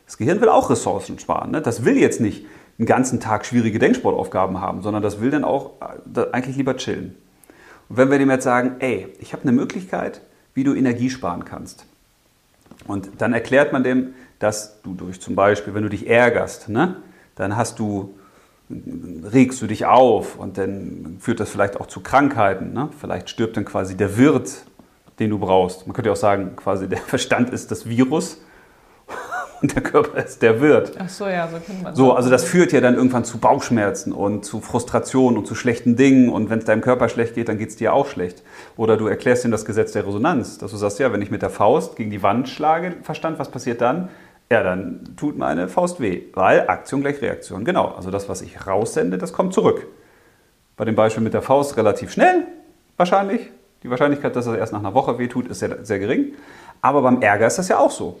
Das 0.06 0.18
Gehirn 0.18 0.40
will 0.40 0.48
auch 0.48 0.70
Ressourcen 0.70 1.18
sparen. 1.18 1.52
Ne? 1.52 1.62
Das 1.62 1.84
will 1.84 1.96
jetzt 1.96 2.20
nicht 2.20 2.46
einen 2.78 2.86
ganzen 2.86 3.20
Tag 3.20 3.46
schwierige 3.46 3.78
Denksportaufgaben 3.78 4.60
haben, 4.60 4.82
sondern 4.82 5.02
das 5.02 5.20
will 5.20 5.30
dann 5.30 5.44
auch 5.44 5.72
äh, 5.80 6.26
eigentlich 6.32 6.56
lieber 6.56 6.76
chillen. 6.76 7.16
Und 7.88 7.96
wenn 7.96 8.10
wir 8.10 8.18
dem 8.18 8.30
jetzt 8.30 8.44
sagen, 8.44 8.76
ey, 8.80 9.08
ich 9.20 9.32
habe 9.32 9.42
eine 9.42 9.52
Möglichkeit, 9.52 10.20
wie 10.54 10.64
du 10.64 10.74
Energie 10.74 11.10
sparen 11.10 11.44
kannst. 11.44 11.86
Und 12.86 13.10
dann 13.18 13.32
erklärt 13.32 13.72
man 13.72 13.84
dem, 13.84 14.14
dass 14.38 14.80
du 14.82 14.94
durch 14.94 15.20
zum 15.20 15.34
Beispiel, 15.34 15.74
wenn 15.74 15.82
du 15.82 15.88
dich 15.88 16.08
ärgerst, 16.08 16.68
ne, 16.68 16.96
dann 17.34 17.56
hast 17.56 17.78
du 17.78 18.14
regst 18.70 19.60
du 19.60 19.66
dich 19.66 19.84
auf 19.84 20.38
und 20.38 20.56
dann 20.56 21.18
führt 21.20 21.40
das 21.40 21.50
vielleicht 21.50 21.78
auch 21.78 21.86
zu 21.86 22.00
Krankheiten. 22.00 22.72
Ne? 22.72 22.88
Vielleicht 22.98 23.28
stirbt 23.28 23.58
dann 23.58 23.66
quasi 23.66 23.98
der 23.98 24.16
Wirt 24.16 24.64
den 25.18 25.30
du 25.30 25.38
brauchst. 25.38 25.86
Man 25.86 25.94
könnte 25.94 26.10
auch 26.10 26.16
sagen, 26.16 26.56
quasi 26.56 26.88
der 26.88 26.98
Verstand 27.06 27.50
ist 27.50 27.70
das 27.70 27.88
Virus 27.88 28.40
und 29.62 29.72
der 29.74 29.82
Körper 29.82 30.18
ist 30.18 30.42
der 30.42 30.60
Wirt. 30.60 30.92
Ach 30.98 31.08
so, 31.08 31.26
ja, 31.26 31.48
so 31.48 31.58
könnte 31.58 31.82
man 31.82 31.94
So, 31.94 32.12
also 32.12 32.28
das 32.28 32.44
führt 32.44 32.72
ja 32.72 32.80
dann 32.80 32.94
irgendwann 32.94 33.24
zu 33.24 33.38
Bauchschmerzen 33.38 34.12
und 34.12 34.44
zu 34.44 34.60
Frustration 34.60 35.38
und 35.38 35.46
zu 35.46 35.54
schlechten 35.54 35.96
Dingen 35.96 36.28
und 36.28 36.50
wenn 36.50 36.58
es 36.58 36.64
deinem 36.64 36.82
Körper 36.82 37.08
schlecht 37.08 37.34
geht, 37.34 37.48
dann 37.48 37.58
geht 37.58 37.70
es 37.70 37.76
dir 37.76 37.92
auch 37.94 38.06
schlecht. 38.06 38.42
Oder 38.76 38.96
du 38.96 39.06
erklärst 39.06 39.44
ihm 39.44 39.50
das 39.50 39.64
Gesetz 39.64 39.92
der 39.92 40.06
Resonanz, 40.06 40.58
dass 40.58 40.70
du 40.72 40.76
sagst, 40.76 40.98
ja, 40.98 41.12
wenn 41.12 41.22
ich 41.22 41.30
mit 41.30 41.42
der 41.42 41.50
Faust 41.50 41.96
gegen 41.96 42.10
die 42.10 42.22
Wand 42.22 42.48
schlage, 42.48 42.96
Verstand, 43.02 43.38
was 43.38 43.50
passiert 43.50 43.80
dann? 43.80 44.08
Ja, 44.50 44.62
dann 44.62 45.14
tut 45.16 45.38
meine 45.38 45.68
Faust 45.68 46.00
weh, 46.00 46.24
weil 46.34 46.68
Aktion 46.68 47.00
gleich 47.00 47.22
Reaktion. 47.22 47.64
Genau, 47.64 47.88
also 47.88 48.10
das, 48.10 48.28
was 48.28 48.42
ich 48.42 48.66
raussende, 48.66 49.16
das 49.16 49.32
kommt 49.32 49.54
zurück. 49.54 49.86
Bei 50.76 50.84
dem 50.84 50.94
Beispiel 50.94 51.22
mit 51.22 51.32
der 51.32 51.42
Faust 51.42 51.76
relativ 51.76 52.10
schnell, 52.10 52.46
wahrscheinlich, 52.96 53.48
die 53.82 53.90
Wahrscheinlichkeit, 53.90 54.36
dass 54.36 54.46
es 54.46 54.56
erst 54.56 54.72
nach 54.72 54.80
einer 54.80 54.94
Woche 54.94 55.18
wehtut, 55.18 55.48
ist 55.48 55.60
sehr, 55.60 55.84
sehr 55.84 55.98
gering. 55.98 56.34
Aber 56.82 57.02
beim 57.02 57.22
Ärger 57.22 57.46
ist 57.46 57.58
das 57.58 57.68
ja 57.68 57.78
auch 57.78 57.90
so. 57.90 58.20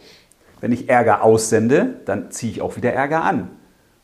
Wenn 0.62 0.70
ich 0.70 0.88
Ärger 0.88 1.22
aussende, 1.22 1.96
dann 2.04 2.30
ziehe 2.30 2.52
ich 2.52 2.62
auch 2.62 2.76
wieder 2.76 2.92
Ärger 2.92 3.24
an. 3.24 3.50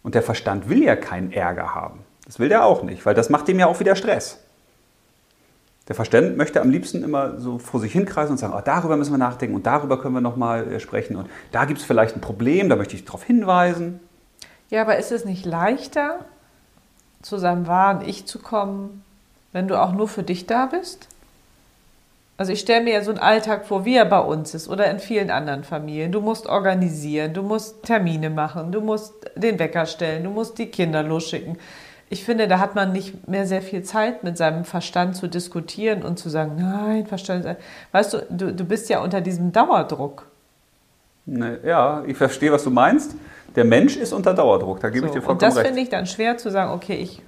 Und 0.03 0.17
der 0.17 0.23
Verstand 0.23 0.69
will 0.69 0.83
ja 0.83 0.97
keinen 0.97 1.33
Ärger 1.33 1.75
haben. 1.75 2.01
Das 2.27 2.41
will 2.41 2.49
der 2.49 2.65
auch 2.65 2.83
nicht, 2.83 3.07
weil 3.07 3.15
das 3.15 3.31
macht 3.31 3.47
dem 3.47 3.61
ja 3.61 3.69
auch 3.69 3.79
wieder 3.79 3.95
Stress. 3.95 4.41
Der 5.87 5.95
Verstand 5.95 6.37
möchte 6.37 6.61
am 6.61 6.69
liebsten 6.69 7.05
immer 7.05 7.39
so 7.39 7.59
vor 7.59 7.79
sich 7.79 7.93
hinkreisen 7.93 8.33
und 8.33 8.39
sagen, 8.39 8.55
oh, 8.57 8.61
darüber 8.63 8.97
müssen 8.97 9.13
wir 9.13 9.19
nachdenken 9.19 9.55
und 9.55 9.67
darüber 9.67 10.01
können 10.01 10.15
wir 10.15 10.21
nochmal 10.21 10.71
äh, 10.71 10.81
sprechen 10.81 11.17
und 11.17 11.31
da 11.53 11.65
gibt 11.65 11.79
es 11.79 11.87
vielleicht 11.87 12.17
ein 12.17 12.21
Problem, 12.21 12.69
da 12.69 12.77
möchte 12.77 12.97
ich 12.97 13.05
darauf 13.05 13.23
hinweisen. 13.23 14.01
Ja, 14.69 14.83
aber 14.83 14.99
ist 14.99 15.13
es 15.13 15.25
nicht 15.25 15.47
leichter, 15.47 16.27
zu 17.23 17.39
seinem 17.39 17.69
wahren 17.69 18.03
Ich 18.07 18.27
zu 18.27 18.41
kommen, 18.41 19.05
wenn 19.53 19.69
du 19.69 19.81
auch 19.81 19.93
nur 19.93 20.09
für 20.09 20.25
dich 20.25 20.47
da 20.47 20.67
bist? 20.67 21.09
Also 22.39 22.53
ich 22.53 22.61
stelle 22.61 22.84
mir 22.84 22.95
ja 22.95 23.03
so 23.03 23.11
einen 23.11 23.18
Alltag 23.18 23.66
vor, 23.66 23.84
wie 23.84 23.97
er 23.97 24.05
bei 24.05 24.20
uns 24.20 24.55
ist 24.55 24.68
oder 24.68 24.89
in 24.89 25.01
vielen 25.01 25.28
anderen 25.28 25.64
Familien. 25.64 26.12
Du 26.12 26.20
musst 26.20 26.47
organisieren, 26.47 27.34
du 27.34 27.43
musst 27.43 27.82
Termine 27.82 28.30
machen, 28.30 28.70
du 28.70 28.80
musst 28.80 29.12
den 29.34 29.59
Wecker 29.59 29.86
stellen, 29.86 30.22
du 30.22 30.30
musst 30.30 30.57
die 30.57 30.66
Kinder 30.66 31.03
losschicken. 31.03 31.59
Ich 32.11 32.24
finde, 32.24 32.47
da 32.47 32.61
hat 32.61 32.76
man 32.76 32.93
nicht 32.93 33.26
mehr 33.26 33.45
sehr 33.45 33.61
viel 33.61 33.82
Zeit, 33.82 34.22
mit 34.22 34.39
seinem 34.39 34.64
Verstand 34.64 35.16
zu 35.16 35.26
diskutieren 35.26 36.05
und 36.05 36.20
zu 36.20 36.28
sagen, 36.28 36.53
nein, 36.59 37.07
Verstand. 37.07 37.45
Weißt 37.91 38.14
du, 38.14 38.26
du, 38.30 38.55
du 38.55 38.64
bist 38.64 38.89
ja 38.89 39.01
unter 39.01 39.20
diesem 39.20 39.51
Dauerdruck. 39.51 40.26
Ne, 41.26 41.59
ja, 41.64 42.05
ich 42.07 42.16
verstehe, 42.16 42.53
was 42.53 42.62
du 42.62 42.70
meinst. 42.70 43.16
Der 43.57 43.64
Mensch 43.64 43.97
ist 43.97 44.12
unter 44.12 44.32
Dauerdruck, 44.32 44.78
da 44.78 44.91
gebe 44.91 45.01
so, 45.01 45.07
ich 45.07 45.12
dir 45.12 45.22
vollkommen 45.22 45.41
recht. 45.41 45.57
Und 45.57 45.64
das 45.64 45.66
finde 45.66 45.82
ich 45.82 45.89
dann 45.89 46.07
schwer 46.07 46.39
zu 46.39 46.53
sagen, 46.53 46.70
okay, 46.70 46.95
ich 46.95 47.20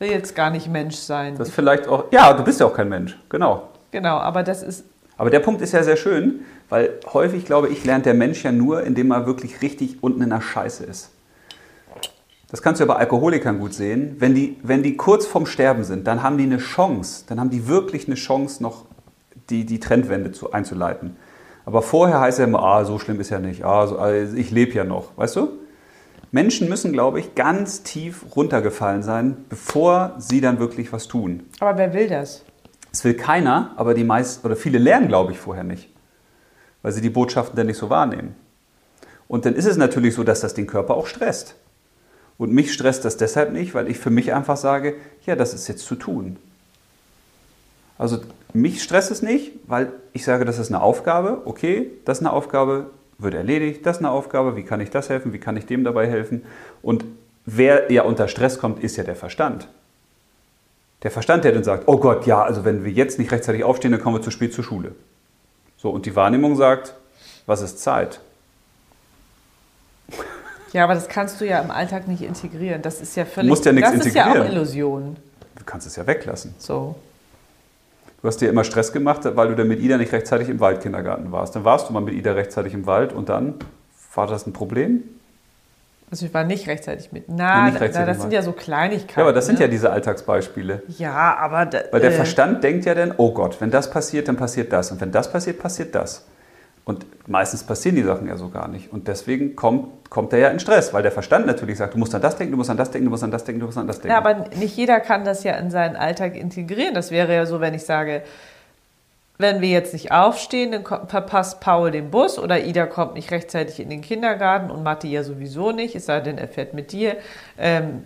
will 0.00 0.10
jetzt 0.10 0.34
gar 0.34 0.50
nicht 0.50 0.68
Mensch 0.68 0.96
sein. 0.96 1.36
Das 1.38 1.50
vielleicht 1.50 1.86
auch, 1.86 2.06
ja, 2.10 2.32
du 2.32 2.42
bist 2.42 2.58
ja 2.58 2.66
auch 2.66 2.74
kein 2.74 2.88
Mensch, 2.88 3.16
genau. 3.28 3.69
Genau, 3.90 4.16
aber 4.16 4.42
das 4.42 4.62
ist. 4.62 4.84
Aber 5.16 5.30
der 5.30 5.40
Punkt 5.40 5.60
ist 5.60 5.72
ja 5.72 5.82
sehr 5.82 5.96
schön, 5.96 6.40
weil 6.68 6.98
häufig, 7.12 7.44
glaube 7.44 7.68
ich, 7.68 7.84
lernt 7.84 8.06
der 8.06 8.14
Mensch 8.14 8.42
ja 8.42 8.52
nur, 8.52 8.84
indem 8.84 9.10
er 9.10 9.26
wirklich 9.26 9.60
richtig 9.60 10.02
unten 10.02 10.22
in 10.22 10.30
der 10.30 10.40
Scheiße 10.40 10.84
ist. 10.84 11.10
Das 12.50 12.62
kannst 12.62 12.80
du 12.80 12.84
ja 12.84 12.92
bei 12.92 12.98
Alkoholikern 12.98 13.58
gut 13.58 13.74
sehen. 13.74 14.16
Wenn 14.18 14.34
die, 14.34 14.56
wenn 14.62 14.82
die 14.82 14.96
kurz 14.96 15.26
vorm 15.26 15.46
Sterben 15.46 15.84
sind, 15.84 16.06
dann 16.06 16.22
haben 16.22 16.36
die 16.36 16.44
eine 16.44 16.58
Chance, 16.58 17.24
dann 17.28 17.38
haben 17.38 17.50
die 17.50 17.68
wirklich 17.68 18.06
eine 18.06 18.16
Chance, 18.16 18.62
noch 18.62 18.86
die, 19.50 19.64
die 19.64 19.78
Trendwende 19.78 20.32
zu, 20.32 20.52
einzuleiten. 20.52 21.16
Aber 21.64 21.82
vorher 21.82 22.20
heißt 22.20 22.38
er 22.38 22.46
immer, 22.46 22.62
ah, 22.62 22.84
so 22.84 22.98
schlimm 22.98 23.20
ist 23.20 23.30
ja 23.30 23.38
nicht, 23.38 23.64
ah, 23.64 23.86
so, 23.86 23.98
also 23.98 24.36
ich 24.36 24.50
lebe 24.50 24.72
ja 24.72 24.84
noch, 24.84 25.16
weißt 25.16 25.36
du? 25.36 25.48
Menschen 26.32 26.68
müssen, 26.68 26.92
glaube 26.92 27.20
ich, 27.20 27.34
ganz 27.34 27.82
tief 27.82 28.24
runtergefallen 28.36 29.02
sein, 29.02 29.44
bevor 29.48 30.14
sie 30.18 30.40
dann 30.40 30.58
wirklich 30.58 30.92
was 30.92 31.08
tun. 31.08 31.44
Aber 31.58 31.76
wer 31.76 31.92
will 31.92 32.08
das? 32.08 32.44
Es 32.92 33.04
will 33.04 33.14
keiner, 33.14 33.72
aber 33.76 33.94
die 33.94 34.04
meisten 34.04 34.44
oder 34.46 34.56
viele 34.56 34.78
lernen, 34.78 35.08
glaube 35.08 35.32
ich, 35.32 35.38
vorher 35.38 35.64
nicht, 35.64 35.88
weil 36.82 36.92
sie 36.92 37.00
die 37.00 37.10
Botschaften 37.10 37.56
dann 37.56 37.66
nicht 37.66 37.78
so 37.78 37.90
wahrnehmen. 37.90 38.34
Und 39.28 39.46
dann 39.46 39.54
ist 39.54 39.66
es 39.66 39.76
natürlich 39.76 40.14
so, 40.14 40.24
dass 40.24 40.40
das 40.40 40.54
den 40.54 40.66
Körper 40.66 40.94
auch 40.94 41.06
stresst. 41.06 41.54
Und 42.36 42.52
mich 42.52 42.72
stresst 42.72 43.04
das 43.04 43.16
deshalb 43.16 43.52
nicht, 43.52 43.74
weil 43.74 43.88
ich 43.88 43.98
für 43.98 44.10
mich 44.10 44.32
einfach 44.32 44.56
sage, 44.56 44.94
ja, 45.26 45.36
das 45.36 45.54
ist 45.54 45.68
jetzt 45.68 45.84
zu 45.84 45.94
tun. 45.94 46.36
Also 47.98 48.18
mich 48.54 48.82
stresst 48.82 49.10
es 49.10 49.20
nicht, 49.20 49.52
weil 49.66 49.92
ich 50.14 50.24
sage, 50.24 50.44
das 50.44 50.58
ist 50.58 50.68
eine 50.68 50.80
Aufgabe, 50.80 51.42
okay, 51.44 51.90
das 52.06 52.18
ist 52.18 52.26
eine 52.26 52.32
Aufgabe, 52.32 52.90
wird 53.18 53.34
erledigt, 53.34 53.84
das 53.84 53.98
ist 53.98 54.02
eine 54.02 54.10
Aufgabe, 54.10 54.56
wie 54.56 54.62
kann 54.62 54.80
ich 54.80 54.90
das 54.90 55.10
helfen, 55.10 55.32
wie 55.32 55.38
kann 55.38 55.56
ich 55.56 55.66
dem 55.66 55.84
dabei 55.84 56.08
helfen? 56.08 56.44
Und 56.82 57.04
wer 57.44 57.92
ja 57.92 58.02
unter 58.02 58.26
Stress 58.26 58.58
kommt, 58.58 58.82
ist 58.82 58.96
ja 58.96 59.04
der 59.04 59.16
Verstand. 59.16 59.68
Der 61.02 61.10
Verstand, 61.10 61.44
der 61.44 61.52
dann 61.52 61.64
sagt, 61.64 61.84
oh 61.86 61.98
Gott, 61.98 62.26
ja, 62.26 62.42
also 62.42 62.64
wenn 62.64 62.84
wir 62.84 62.92
jetzt 62.92 63.18
nicht 63.18 63.32
rechtzeitig 63.32 63.64
aufstehen, 63.64 63.92
dann 63.92 64.00
kommen 64.00 64.16
wir 64.16 64.22
zu 64.22 64.30
spät 64.30 64.52
zur 64.52 64.64
Schule. 64.64 64.94
So, 65.76 65.90
und 65.90 66.04
die 66.04 66.14
Wahrnehmung 66.14 66.56
sagt, 66.56 66.94
was 67.46 67.62
ist 67.62 67.80
Zeit? 67.80 68.20
Ja, 70.72 70.84
aber 70.84 70.94
das 70.94 71.08
kannst 71.08 71.40
du 71.40 71.44
ja 71.44 71.58
im 71.58 71.72
Alltag 71.72 72.06
nicht 72.06 72.22
integrieren. 72.22 72.80
Das 72.80 73.00
ist 73.00 73.16
ja 73.16 73.24
völlig. 73.24 73.48
Du 73.48 73.52
musst 73.54 73.64
ja 73.64 73.72
nichts 73.72 73.90
das 73.90 73.98
ist 73.98 74.06
integrieren. 74.06 74.36
ja 74.36 74.44
auch 74.44 74.48
Illusion. 74.48 75.16
Du 75.56 75.64
kannst 75.64 75.84
es 75.88 75.96
ja 75.96 76.06
weglassen. 76.06 76.54
So. 76.58 76.94
Du 78.22 78.28
hast 78.28 78.36
dir 78.40 78.48
immer 78.48 78.62
Stress 78.62 78.92
gemacht, 78.92 79.22
weil 79.24 79.48
du 79.48 79.56
dann 79.56 79.66
mit 79.66 79.80
Ida 79.80 79.96
nicht 79.96 80.12
rechtzeitig 80.12 80.48
im 80.48 80.60
Waldkindergarten 80.60 81.32
warst. 81.32 81.56
Dann 81.56 81.64
warst 81.64 81.88
du 81.88 81.92
mal 81.92 81.98
mit 81.98 82.14
Ida 82.14 82.34
rechtzeitig 82.34 82.72
im 82.72 82.86
Wald 82.86 83.12
und 83.12 83.28
dann 83.28 83.54
war 84.14 84.28
das 84.28 84.46
ein 84.46 84.52
Problem? 84.52 85.02
Also 86.10 86.26
ich 86.26 86.34
war 86.34 86.44
nicht 86.44 86.66
rechtzeitig 86.66 87.12
mit. 87.12 87.28
Na, 87.28 87.70
da- 87.70 87.78
rechtzeitig 87.78 88.06
das 88.06 88.18
sind 88.18 88.30
mal. 88.30 88.34
ja 88.34 88.42
so 88.42 88.52
Kleinigkeiten. 88.52 89.20
Ja, 89.20 89.24
aber 89.24 89.32
das 89.32 89.46
sind 89.46 89.58
ne? 89.58 89.66
ja 89.66 89.68
diese 89.68 89.90
Alltagsbeispiele. 89.90 90.82
Ja, 90.98 91.36
aber. 91.36 91.66
Da, 91.66 91.80
Weil 91.92 92.00
der 92.00 92.10
äh, 92.10 92.14
Verstand 92.14 92.64
denkt 92.64 92.84
ja 92.84 92.94
dann, 92.94 93.14
oh 93.16 93.32
Gott, 93.32 93.60
wenn 93.60 93.70
das 93.70 93.90
passiert, 93.90 94.26
dann 94.26 94.36
passiert 94.36 94.72
das. 94.72 94.90
Und 94.90 95.00
wenn 95.00 95.12
das 95.12 95.30
passiert, 95.30 95.58
passiert 95.60 95.94
das. 95.94 96.26
Und 96.84 97.06
meistens 97.28 97.62
passieren 97.62 97.94
die 97.94 98.02
Sachen 98.02 98.26
ja 98.26 98.36
so 98.36 98.48
gar 98.48 98.66
nicht. 98.66 98.92
Und 98.92 99.06
deswegen 99.06 99.54
kommt, 99.54 100.10
kommt 100.10 100.32
er 100.32 100.40
ja 100.40 100.48
in 100.48 100.58
Stress, 100.58 100.92
weil 100.92 101.02
der 101.02 101.12
Verstand 101.12 101.46
natürlich 101.46 101.78
sagt, 101.78 101.94
du 101.94 101.98
musst 101.98 102.14
an 102.14 102.22
das 102.22 102.36
denken, 102.36 102.50
du 102.50 102.56
musst 102.56 102.70
an 102.70 102.76
das 102.76 102.90
denken, 102.90 103.04
du 103.04 103.10
musst 103.10 103.22
an 103.22 103.30
das 103.30 103.44
denken, 103.44 103.60
du 103.60 103.66
musst 103.66 103.78
an 103.78 103.86
das 103.86 104.00
denken. 104.00 104.08
Ja, 104.08 104.18
aber 104.18 104.48
nicht 104.56 104.76
jeder 104.76 104.98
kann 104.98 105.24
das 105.24 105.44
ja 105.44 105.54
in 105.54 105.70
seinen 105.70 105.94
Alltag 105.94 106.34
integrieren. 106.34 106.94
Das 106.94 107.12
wäre 107.12 107.32
ja 107.32 107.46
so, 107.46 107.60
wenn 107.60 107.74
ich 107.74 107.84
sage, 107.84 108.22
wenn 109.40 109.60
wir 109.60 109.68
jetzt 109.68 109.92
nicht 109.92 110.12
aufstehen, 110.12 110.72
dann 110.72 110.84
verpasst 110.84 111.60
Paul 111.60 111.90
den 111.90 112.10
Bus 112.10 112.38
oder 112.38 112.62
Ida 112.64 112.86
kommt 112.86 113.14
nicht 113.14 113.30
rechtzeitig 113.30 113.80
in 113.80 113.90
den 113.90 114.02
Kindergarten 114.02 114.70
und 114.70 114.82
Matti 114.82 115.08
ja 115.10 115.22
sowieso 115.22 115.72
nicht, 115.72 115.94
es 115.94 116.06
sei 116.06 116.20
denn, 116.20 116.38
er 116.38 116.48
fährt 116.48 116.74
mit 116.74 116.92
dir. 116.92 117.16
Ähm, 117.58 118.04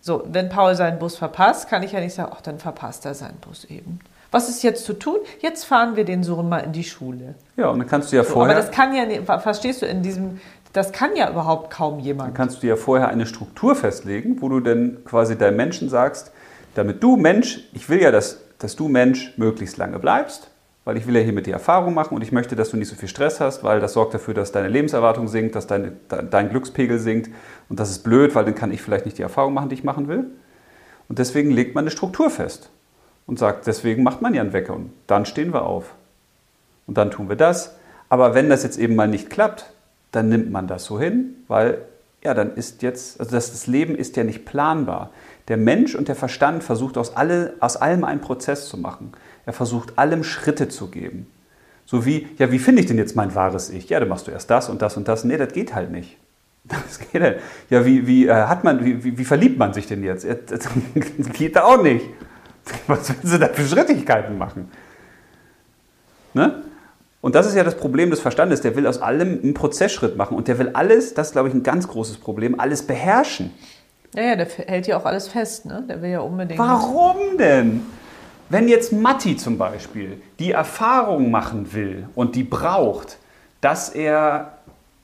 so, 0.00 0.22
wenn 0.26 0.48
Paul 0.48 0.74
seinen 0.74 0.98
Bus 0.98 1.16
verpasst, 1.16 1.68
kann 1.68 1.82
ich 1.82 1.92
ja 1.92 2.00
nicht 2.00 2.14
sagen, 2.14 2.32
ach, 2.34 2.40
dann 2.40 2.58
verpasst 2.58 3.04
er 3.04 3.14
seinen 3.14 3.36
Bus 3.38 3.64
eben. 3.64 3.98
Was 4.30 4.48
ist 4.48 4.62
jetzt 4.62 4.84
zu 4.84 4.92
tun? 4.92 5.16
Jetzt 5.40 5.64
fahren 5.64 5.96
wir 5.96 6.04
den 6.04 6.22
Sohn 6.22 6.48
mal 6.48 6.58
in 6.58 6.72
die 6.72 6.84
Schule. 6.84 7.34
ja, 7.56 7.68
und 7.68 7.78
dann 7.78 7.88
kannst 7.88 8.12
du 8.12 8.16
ja 8.16 8.24
So, 8.24 8.34
vorher... 8.34 8.54
aber 8.56 8.64
das 8.64 8.70
kann 8.74 8.94
ja, 8.94 9.38
verstehst 9.38 9.82
du, 9.82 9.86
in 9.86 10.02
diesem, 10.02 10.40
das 10.74 10.92
kann 10.92 11.16
ja 11.16 11.30
überhaupt 11.30 11.70
kaum 11.70 11.96
Dann 11.96 12.04
jemand. 12.04 12.34
kannst 12.34 12.62
du 12.62 12.66
ja 12.66 12.76
vorher 12.76 13.08
eine 13.08 13.26
Struktur 13.26 13.74
festlegen, 13.74 14.40
wo 14.42 14.48
du 14.50 14.60
dann 14.60 14.98
quasi 15.04 15.36
deinem 15.36 15.56
Menschen 15.56 15.88
sagst, 15.88 16.30
damit 16.74 17.02
du 17.02 17.16
Mensch, 17.16 17.60
ich 17.72 17.88
will 17.88 18.00
ja, 18.02 18.10
dass, 18.10 18.38
dass 18.58 18.76
du 18.76 18.88
Mensch 18.88 19.32
möglichst 19.38 19.78
lange 19.78 19.98
bleibst, 19.98 20.50
weil 20.88 20.96
ich 20.96 21.06
will 21.06 21.16
ja 21.16 21.20
hier 21.20 21.34
mit 21.34 21.44
dir 21.44 21.52
Erfahrung 21.52 21.92
machen 21.92 22.14
und 22.14 22.22
ich 22.22 22.32
möchte, 22.32 22.56
dass 22.56 22.70
du 22.70 22.78
nicht 22.78 22.88
so 22.88 22.96
viel 22.96 23.10
Stress 23.10 23.40
hast, 23.40 23.62
weil 23.62 23.78
das 23.78 23.92
sorgt 23.92 24.14
dafür, 24.14 24.32
dass 24.32 24.52
deine 24.52 24.68
Lebenserwartung 24.68 25.28
sinkt, 25.28 25.54
dass 25.54 25.66
deine, 25.66 25.90
de- 26.10 26.24
dein 26.30 26.48
Glückspegel 26.48 26.98
sinkt 26.98 27.28
und 27.68 27.78
das 27.78 27.90
ist 27.90 28.04
blöd, 28.04 28.34
weil 28.34 28.46
dann 28.46 28.54
kann 28.54 28.72
ich 28.72 28.80
vielleicht 28.80 29.04
nicht 29.04 29.18
die 29.18 29.22
Erfahrung 29.22 29.52
machen, 29.52 29.68
die 29.68 29.74
ich 29.74 29.84
machen 29.84 30.08
will. 30.08 30.24
Und 31.10 31.18
deswegen 31.18 31.50
legt 31.50 31.74
man 31.74 31.82
eine 31.82 31.90
Struktur 31.90 32.30
fest 32.30 32.70
und 33.26 33.38
sagt, 33.38 33.66
deswegen 33.66 34.02
macht 34.02 34.22
man 34.22 34.32
ja 34.32 34.40
einen 34.40 34.54
Wecker 34.54 34.74
und 34.74 34.90
dann 35.06 35.26
stehen 35.26 35.52
wir 35.52 35.66
auf. 35.66 35.92
Und 36.86 36.96
dann 36.96 37.10
tun 37.10 37.28
wir 37.28 37.36
das. 37.36 37.76
Aber 38.08 38.32
wenn 38.32 38.48
das 38.48 38.62
jetzt 38.62 38.78
eben 38.78 38.96
mal 38.96 39.08
nicht 39.08 39.28
klappt, 39.28 39.70
dann 40.10 40.30
nimmt 40.30 40.50
man 40.50 40.68
das 40.68 40.86
so 40.86 40.98
hin, 40.98 41.34
weil 41.48 41.82
ja, 42.24 42.32
dann 42.32 42.54
ist 42.54 42.80
jetzt, 42.80 43.20
also 43.20 43.30
das, 43.30 43.50
das 43.50 43.66
Leben 43.66 43.94
ist 43.94 44.16
ja 44.16 44.24
nicht 44.24 44.46
planbar. 44.46 45.10
Der 45.48 45.58
Mensch 45.58 45.94
und 45.94 46.08
der 46.08 46.16
Verstand 46.16 46.64
versucht 46.64 46.96
aus, 46.96 47.14
alle, 47.14 47.52
aus 47.60 47.76
allem 47.76 48.04
einen 48.04 48.22
Prozess 48.22 48.70
zu 48.70 48.78
machen. 48.78 49.12
Er 49.48 49.54
versucht 49.54 49.98
allem 49.98 50.24
Schritte 50.24 50.68
zu 50.68 50.88
geben. 50.88 51.26
So 51.86 52.04
wie, 52.04 52.28
ja, 52.36 52.52
wie 52.52 52.58
finde 52.58 52.82
ich 52.82 52.86
denn 52.86 52.98
jetzt 52.98 53.16
mein 53.16 53.34
wahres 53.34 53.70
Ich? 53.70 53.88
Ja, 53.88 53.98
dann 53.98 54.10
machst 54.10 54.26
du 54.26 54.30
erst 54.30 54.50
das 54.50 54.68
und 54.68 54.82
das 54.82 54.98
und 54.98 55.08
das. 55.08 55.24
Nee, 55.24 55.38
das 55.38 55.54
geht 55.54 55.74
halt 55.74 55.90
nicht. 55.90 56.18
Das 56.68 56.98
geht 56.98 57.22
halt. 57.22 57.40
Ja, 57.70 57.86
wie, 57.86 58.06
wie, 58.06 58.26
äh, 58.26 58.34
hat 58.34 58.62
man, 58.62 58.84
wie, 58.84 59.02
wie, 59.02 59.16
wie 59.16 59.24
verliebt 59.24 59.58
man 59.58 59.72
sich 59.72 59.86
denn 59.86 60.04
jetzt? 60.04 60.26
Das 60.50 61.32
geht 61.32 61.56
da 61.56 61.64
auch 61.64 61.82
nicht. 61.82 62.04
Was 62.88 63.08
willst 63.08 63.32
du 63.32 63.38
da 63.38 63.48
für 63.48 63.66
Schrittigkeiten 63.66 64.36
machen? 64.36 64.70
Ne? 66.34 66.62
Und 67.22 67.34
das 67.34 67.46
ist 67.46 67.54
ja 67.54 67.64
das 67.64 67.78
Problem 67.78 68.10
des 68.10 68.20
Verstandes. 68.20 68.60
Der 68.60 68.76
will 68.76 68.86
aus 68.86 69.00
allem 69.00 69.40
einen 69.42 69.54
Prozessschritt 69.54 70.18
machen. 70.18 70.36
Und 70.36 70.46
der 70.46 70.58
will 70.58 70.72
alles, 70.74 71.14
das 71.14 71.28
ist, 71.28 71.32
glaube 71.32 71.48
ich, 71.48 71.54
ein 71.54 71.62
ganz 71.62 71.88
großes 71.88 72.18
Problem, 72.18 72.60
alles 72.60 72.82
beherrschen. 72.82 73.54
Ja, 74.14 74.24
ja, 74.24 74.36
der 74.36 74.46
hält 74.46 74.86
ja 74.86 74.98
auch 74.98 75.06
alles 75.06 75.26
fest, 75.28 75.64
ne? 75.64 75.84
Der 75.88 76.02
will 76.02 76.10
ja 76.10 76.20
unbedingt. 76.20 76.58
Warum 76.58 77.38
denn? 77.38 77.80
Wenn 78.50 78.68
jetzt 78.68 78.92
Matti 78.92 79.36
zum 79.36 79.58
Beispiel 79.58 80.22
die 80.38 80.52
Erfahrung 80.52 81.30
machen 81.30 81.72
will 81.74 82.08
und 82.14 82.34
die 82.34 82.44
braucht, 82.44 83.18
dass 83.60 83.90
er 83.90 84.58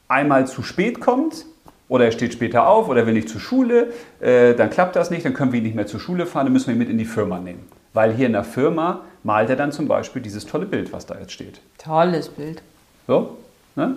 einmal 0.08 0.46
zu 0.46 0.62
spät 0.62 1.00
kommt 1.00 1.44
oder 1.88 2.06
er 2.06 2.12
steht 2.12 2.32
später 2.32 2.66
auf 2.66 2.88
oder 2.88 3.00
er 3.00 3.06
will 3.06 3.14
nicht 3.14 3.28
zur 3.28 3.40
Schule, 3.40 3.92
äh, 4.20 4.54
dann 4.54 4.70
klappt 4.70 4.96
das 4.96 5.10
nicht, 5.10 5.26
dann 5.26 5.34
können 5.34 5.52
wir 5.52 5.58
ihn 5.58 5.64
nicht 5.64 5.76
mehr 5.76 5.86
zur 5.86 6.00
Schule 6.00 6.24
fahren, 6.24 6.46
dann 6.46 6.52
müssen 6.54 6.68
wir 6.68 6.74
ihn 6.74 6.78
mit 6.78 6.88
in 6.88 6.98
die 6.98 7.04
Firma 7.04 7.38
nehmen. 7.38 7.66
Weil 7.92 8.14
hier 8.14 8.26
in 8.26 8.32
der 8.32 8.44
Firma 8.44 9.02
malt 9.22 9.50
er 9.50 9.56
dann 9.56 9.72
zum 9.72 9.88
Beispiel 9.88 10.22
dieses 10.22 10.46
tolle 10.46 10.66
Bild, 10.66 10.92
was 10.92 11.04
da 11.04 11.18
jetzt 11.18 11.32
steht. 11.32 11.60
Tolles 11.78 12.28
Bild. 12.28 12.62
So, 13.06 13.36
ne? 13.76 13.96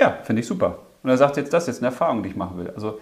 Ja, 0.00 0.18
finde 0.24 0.40
ich 0.40 0.46
super. 0.46 0.78
Und 1.02 1.10
er 1.10 1.16
sagt 1.16 1.36
jetzt, 1.36 1.52
das 1.52 1.64
ist 1.64 1.68
jetzt 1.68 1.78
eine 1.82 1.88
Erfahrung, 1.88 2.22
die 2.22 2.30
ich 2.30 2.36
machen 2.36 2.58
will. 2.58 2.70
Also 2.74 2.98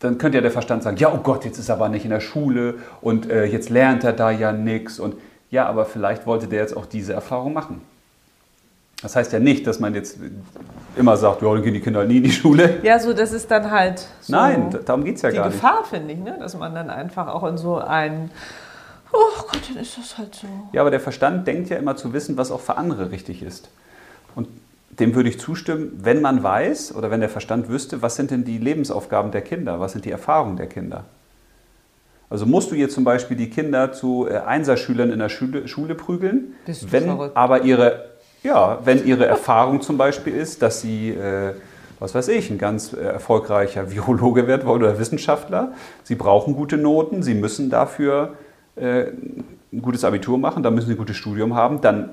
dann 0.00 0.18
könnte 0.18 0.38
ja 0.38 0.42
der 0.42 0.50
Verstand 0.50 0.82
sagen, 0.82 0.96
ja, 0.96 1.12
oh 1.12 1.18
Gott, 1.18 1.44
jetzt 1.44 1.58
ist 1.58 1.68
er 1.68 1.76
aber 1.76 1.88
nicht 1.88 2.04
in 2.04 2.10
der 2.10 2.20
Schule 2.20 2.76
und 3.00 3.30
äh, 3.30 3.44
jetzt 3.44 3.68
lernt 3.68 4.04
er 4.04 4.12
da 4.12 4.30
ja 4.30 4.52
nichts. 4.52 5.00
Und 5.00 5.16
ja, 5.50 5.66
aber 5.66 5.84
vielleicht 5.86 6.26
wollte 6.26 6.46
der 6.46 6.60
jetzt 6.60 6.76
auch 6.76 6.86
diese 6.86 7.14
Erfahrung 7.14 7.52
machen. 7.52 7.80
Das 9.02 9.14
heißt 9.14 9.32
ja 9.32 9.38
nicht, 9.38 9.66
dass 9.66 9.78
man 9.78 9.94
jetzt 9.94 10.18
immer 10.96 11.16
sagt, 11.16 11.42
ja, 11.42 11.52
dann 11.52 11.62
gehen 11.62 11.74
die 11.74 11.80
Kinder 11.80 12.04
nie 12.04 12.16
in 12.16 12.24
die 12.24 12.32
Schule. 12.32 12.80
Ja, 12.82 12.98
so 12.98 13.12
das 13.12 13.32
ist 13.32 13.48
dann 13.50 13.70
halt 13.70 14.06
so 14.20 14.32
Nein, 14.32 14.76
darum 14.84 15.04
geht 15.04 15.16
es 15.16 15.22
ja 15.22 15.30
die 15.30 15.36
gar 15.36 15.46
nicht. 15.46 15.60
Gefahr, 15.60 15.84
finde 15.84 16.14
ich, 16.14 16.18
ne? 16.18 16.36
dass 16.38 16.56
man 16.56 16.74
dann 16.74 16.90
einfach 16.90 17.28
auch 17.28 17.44
in 17.44 17.56
so 17.56 17.78
ein, 17.78 18.30
oh 19.12 19.42
Gott, 19.50 19.60
dann 19.68 19.80
ist 19.80 19.96
das 19.96 20.18
halt 20.18 20.34
so. 20.34 20.48
Ja, 20.72 20.80
aber 20.80 20.90
der 20.90 21.00
Verstand 21.00 21.46
denkt 21.46 21.70
ja 21.70 21.76
immer 21.76 21.96
zu 21.96 22.12
wissen, 22.12 22.36
was 22.36 22.50
auch 22.50 22.60
für 22.60 22.76
andere 22.76 23.12
richtig 23.12 23.42
ist. 23.42 23.68
Dem 24.98 25.14
würde 25.14 25.28
ich 25.28 25.38
zustimmen, 25.38 25.92
wenn 26.02 26.20
man 26.20 26.42
weiß 26.42 26.94
oder 26.94 27.10
wenn 27.10 27.20
der 27.20 27.28
Verstand 27.28 27.68
wüsste, 27.68 28.02
was 28.02 28.16
sind 28.16 28.30
denn 28.30 28.44
die 28.44 28.58
Lebensaufgaben 28.58 29.30
der 29.30 29.42
Kinder, 29.42 29.78
was 29.80 29.92
sind 29.92 30.04
die 30.04 30.10
Erfahrungen 30.10 30.56
der 30.56 30.66
Kinder. 30.66 31.04
Also 32.30 32.44
musst 32.44 32.70
du 32.70 32.74
jetzt 32.74 32.94
zum 32.94 33.04
Beispiel 33.04 33.36
die 33.36 33.48
Kinder 33.48 33.92
zu 33.92 34.26
äh, 34.28 34.38
Einserschülern 34.38 35.10
in 35.10 35.18
der 35.18 35.28
Schule, 35.28 35.66
Schule 35.66 35.94
prügeln, 35.94 36.54
wenn 36.90 37.04
verrückt. 37.04 37.36
aber 37.36 37.62
ihre, 37.62 38.10
ja, 38.42 38.80
wenn 38.84 39.06
ihre 39.06 39.24
Erfahrung 39.24 39.80
zum 39.80 39.96
Beispiel 39.96 40.34
ist, 40.34 40.60
dass 40.60 40.82
sie, 40.82 41.10
äh, 41.10 41.54
was 41.98 42.14
weiß 42.14 42.28
ich, 42.28 42.50
ein 42.50 42.58
ganz 42.58 42.92
äh, 42.92 42.98
erfolgreicher 42.98 43.90
Virologe 43.90 44.46
werden 44.46 44.66
wollen 44.66 44.82
oder 44.82 44.98
Wissenschaftler, 44.98 45.72
sie 46.02 46.16
brauchen 46.16 46.54
gute 46.54 46.76
Noten, 46.76 47.22
sie 47.22 47.34
müssen 47.34 47.70
dafür 47.70 48.34
äh, 48.76 49.06
ein 49.72 49.82
gutes 49.82 50.04
Abitur 50.04 50.36
machen, 50.36 50.62
dann 50.62 50.74
müssen 50.74 50.88
sie 50.88 50.94
ein 50.94 50.98
gutes 50.98 51.16
Studium 51.16 51.54
haben, 51.54 51.80
dann 51.80 52.10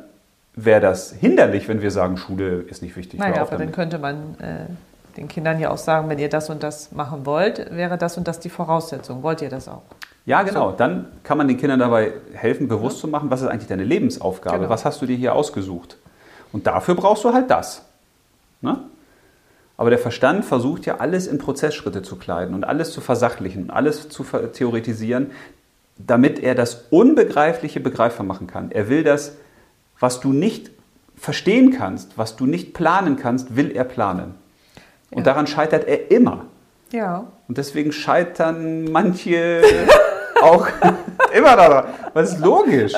wäre 0.56 0.82
das 0.82 1.12
hinderlich, 1.12 1.68
wenn 1.68 1.82
wir 1.82 1.91
sagen, 1.91 2.18
Schule 2.18 2.62
ist 2.62 2.82
nicht 2.82 2.95
wichtig. 2.95 3.20
Naja, 3.20 3.41
aber 3.41 3.58
dann 3.58 3.72
könnte 3.72 3.99
man 3.99 4.36
äh, 4.39 4.66
den 5.18 5.28
Kindern 5.28 5.60
ja 5.60 5.70
auch 5.70 5.78
sagen, 5.78 6.10
wenn 6.10 6.20
ihr 6.20 6.30
das 6.30 6.49
und 6.49 6.64
das 6.64 6.91
machen 6.91 7.26
wollt, 7.26 7.76
wäre 7.76 7.97
das 7.97 8.18
und 8.18 8.28
das 8.28 8.39
die 8.39 8.49
Voraussetzung. 8.49 9.24
Wollt 9.24 9.41
ihr 9.41 9.49
das 9.49 9.68
auch? 9.68 9.82
Ja, 10.26 10.43
genau. 10.43 10.72
Dann 10.72 11.08
kann 11.24 11.38
man 11.38 11.47
den 11.47 11.58
Kindern 11.58 11.80
dabei 11.80 12.14
helfen, 12.34 12.68
bewusst 12.68 12.99
zu 12.99 13.08
machen, 13.08 13.30
was 13.30 13.41
ist 13.41 13.47
eigentlich 13.47 13.68
deine 13.68 13.84
Lebensaufgabe, 13.84 14.58
Genau. 14.60 14.70
was 14.70 14.86
hast 14.86 15.01
du 15.01 15.06
dir 15.06 15.16
hier 15.16 15.36
ausgesucht. 15.36 15.97
Und 16.51 16.68
dafür 16.68 16.95
brauchst 16.95 17.24
du 17.24 17.34
halt 17.34 17.49
das. 17.51 17.84
Ne? 18.62 18.80
Aber 19.78 19.89
der 19.89 19.99
Verstand 19.99 20.45
versucht 20.45 20.86
ja 20.86 20.97
alles 20.97 21.28
in 21.28 21.38
Prozessschritte 21.38 22.01
zu 22.01 22.16
kleiden 22.16 22.56
und 22.56 22.64
alles 22.64 22.91
zu 22.91 23.01
versachlichen 23.01 23.64
und 23.64 23.70
alles 23.72 24.10
zu 24.10 24.24
theoretisieren, 24.24 25.32
damit 25.97 26.39
er 26.39 26.56
das 26.56 26.86
Unbegreifliche 26.89 27.80
begreifbar 27.80 28.26
machen 28.26 28.47
kann. 28.47 28.72
Er 28.72 28.89
will 28.89 29.03
das, 29.03 29.34
was 29.99 30.19
du 30.19 30.33
nicht 30.33 30.71
verstehen 31.15 31.71
kannst, 31.71 32.17
was 32.17 32.35
du 32.35 32.45
nicht 32.45 32.73
planen 32.73 33.15
kannst, 33.17 33.55
will 33.55 33.71
er 33.71 33.83
planen. 33.85 34.35
Und 35.11 35.19
Ja. 35.19 35.23
daran 35.23 35.47
scheitert 35.47 35.87
er 35.87 36.11
immer. 36.11 36.45
Ja. 36.91 37.25
Und 37.47 37.57
deswegen 37.57 37.91
scheitern 37.91 38.85
manche 38.91 39.61
auch 40.41 40.67
immer 41.33 41.55
daran. 41.55 41.85
Was 42.13 42.33
ist 42.33 42.39
logisch? 42.39 42.93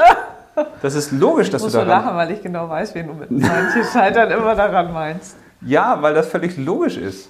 Das 0.82 0.96
ist 0.96 1.12
logisch, 1.12 1.50
dass 1.52 1.62
ich 1.62 1.66
muss 1.66 1.74
du 1.74 1.80
so 1.80 1.86
daran... 1.86 2.06
lachen, 2.06 2.18
weil 2.18 2.32
ich 2.32 2.42
genau 2.42 2.68
weiß, 2.68 2.96
wen 2.96 3.08
du 3.08 3.14
mit 3.14 3.30
manchen 3.30 3.84
Scheitern 3.94 4.32
immer 4.32 4.56
daran 4.56 4.92
meinst. 4.92 5.38
Ja, 5.62 6.02
weil 6.02 6.14
das 6.16 6.28
völlig 6.28 6.58
logisch 6.58 6.98
ist. 6.98 7.30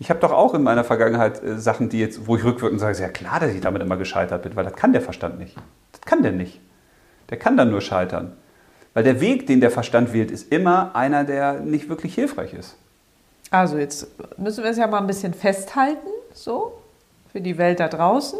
Ich 0.00 0.08
habe 0.10 0.18
doch 0.20 0.32
auch 0.32 0.54
in 0.54 0.62
meiner 0.62 0.82
Vergangenheit 0.82 1.42
äh, 1.44 1.58
Sachen, 1.58 1.88
die 1.90 2.00
jetzt, 2.00 2.26
wo 2.26 2.36
ich 2.36 2.42
rückwirkend 2.44 2.80
sage, 2.80 2.92
ist 2.92 3.00
ja 3.00 3.08
klar, 3.08 3.38
dass 3.38 3.50
ich 3.52 3.60
damit 3.60 3.82
immer 3.82 3.96
gescheitert 3.96 4.42
bin, 4.42 4.56
weil 4.56 4.64
das 4.64 4.74
kann 4.74 4.92
der 4.92 5.02
Verstand 5.02 5.38
nicht. 5.38 5.56
Das 5.92 6.00
kann 6.02 6.22
der 6.22 6.32
nicht. 6.32 6.60
Der 7.28 7.38
kann 7.38 7.56
dann 7.56 7.70
nur 7.70 7.80
scheitern. 7.80 8.32
Weil 8.94 9.04
der 9.04 9.20
Weg, 9.20 9.46
den 9.46 9.60
der 9.60 9.70
Verstand 9.70 10.12
wählt, 10.12 10.30
ist 10.30 10.52
immer 10.52 10.94
einer, 10.94 11.24
der 11.24 11.60
nicht 11.60 11.88
wirklich 11.88 12.14
hilfreich 12.14 12.54
ist. 12.54 12.76
Also 13.50 13.78
jetzt 13.78 14.08
müssen 14.38 14.64
wir 14.64 14.70
es 14.70 14.76
ja 14.76 14.86
mal 14.86 14.98
ein 14.98 15.06
bisschen 15.06 15.34
festhalten, 15.34 16.08
so, 16.32 16.80
für 17.32 17.40
die 17.40 17.58
Welt 17.58 17.80
da 17.80 17.88
draußen. 17.88 18.38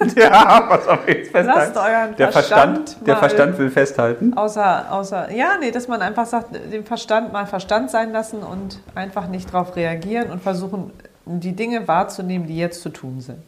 ja, 0.16 0.64
was 0.68 0.86
auf 0.86 1.08
jetzt 1.08 1.32
Lasst 1.32 1.76
euren 1.76 2.16
der 2.16 2.30
Verstand, 2.32 2.76
Verstand, 2.76 3.06
der 3.06 3.16
Verstand 3.16 3.58
will 3.58 3.70
festhalten. 3.70 4.34
Außer, 4.36 4.92
außer, 4.92 5.32
ja, 5.32 5.56
nee, 5.60 5.70
dass 5.70 5.88
man 5.88 6.02
einfach 6.02 6.26
sagt, 6.26 6.54
den 6.54 6.84
Verstand 6.84 7.32
mal 7.32 7.46
Verstand 7.46 7.90
sein 7.90 8.12
lassen 8.12 8.42
und 8.42 8.80
einfach 8.94 9.28
nicht 9.28 9.52
darauf 9.52 9.76
reagieren 9.76 10.30
und 10.30 10.42
versuchen, 10.42 10.92
die 11.26 11.52
Dinge 11.52 11.86
wahrzunehmen, 11.88 12.46
die 12.46 12.56
jetzt 12.56 12.80
zu 12.82 12.90
tun 12.90 13.20
sind. 13.20 13.42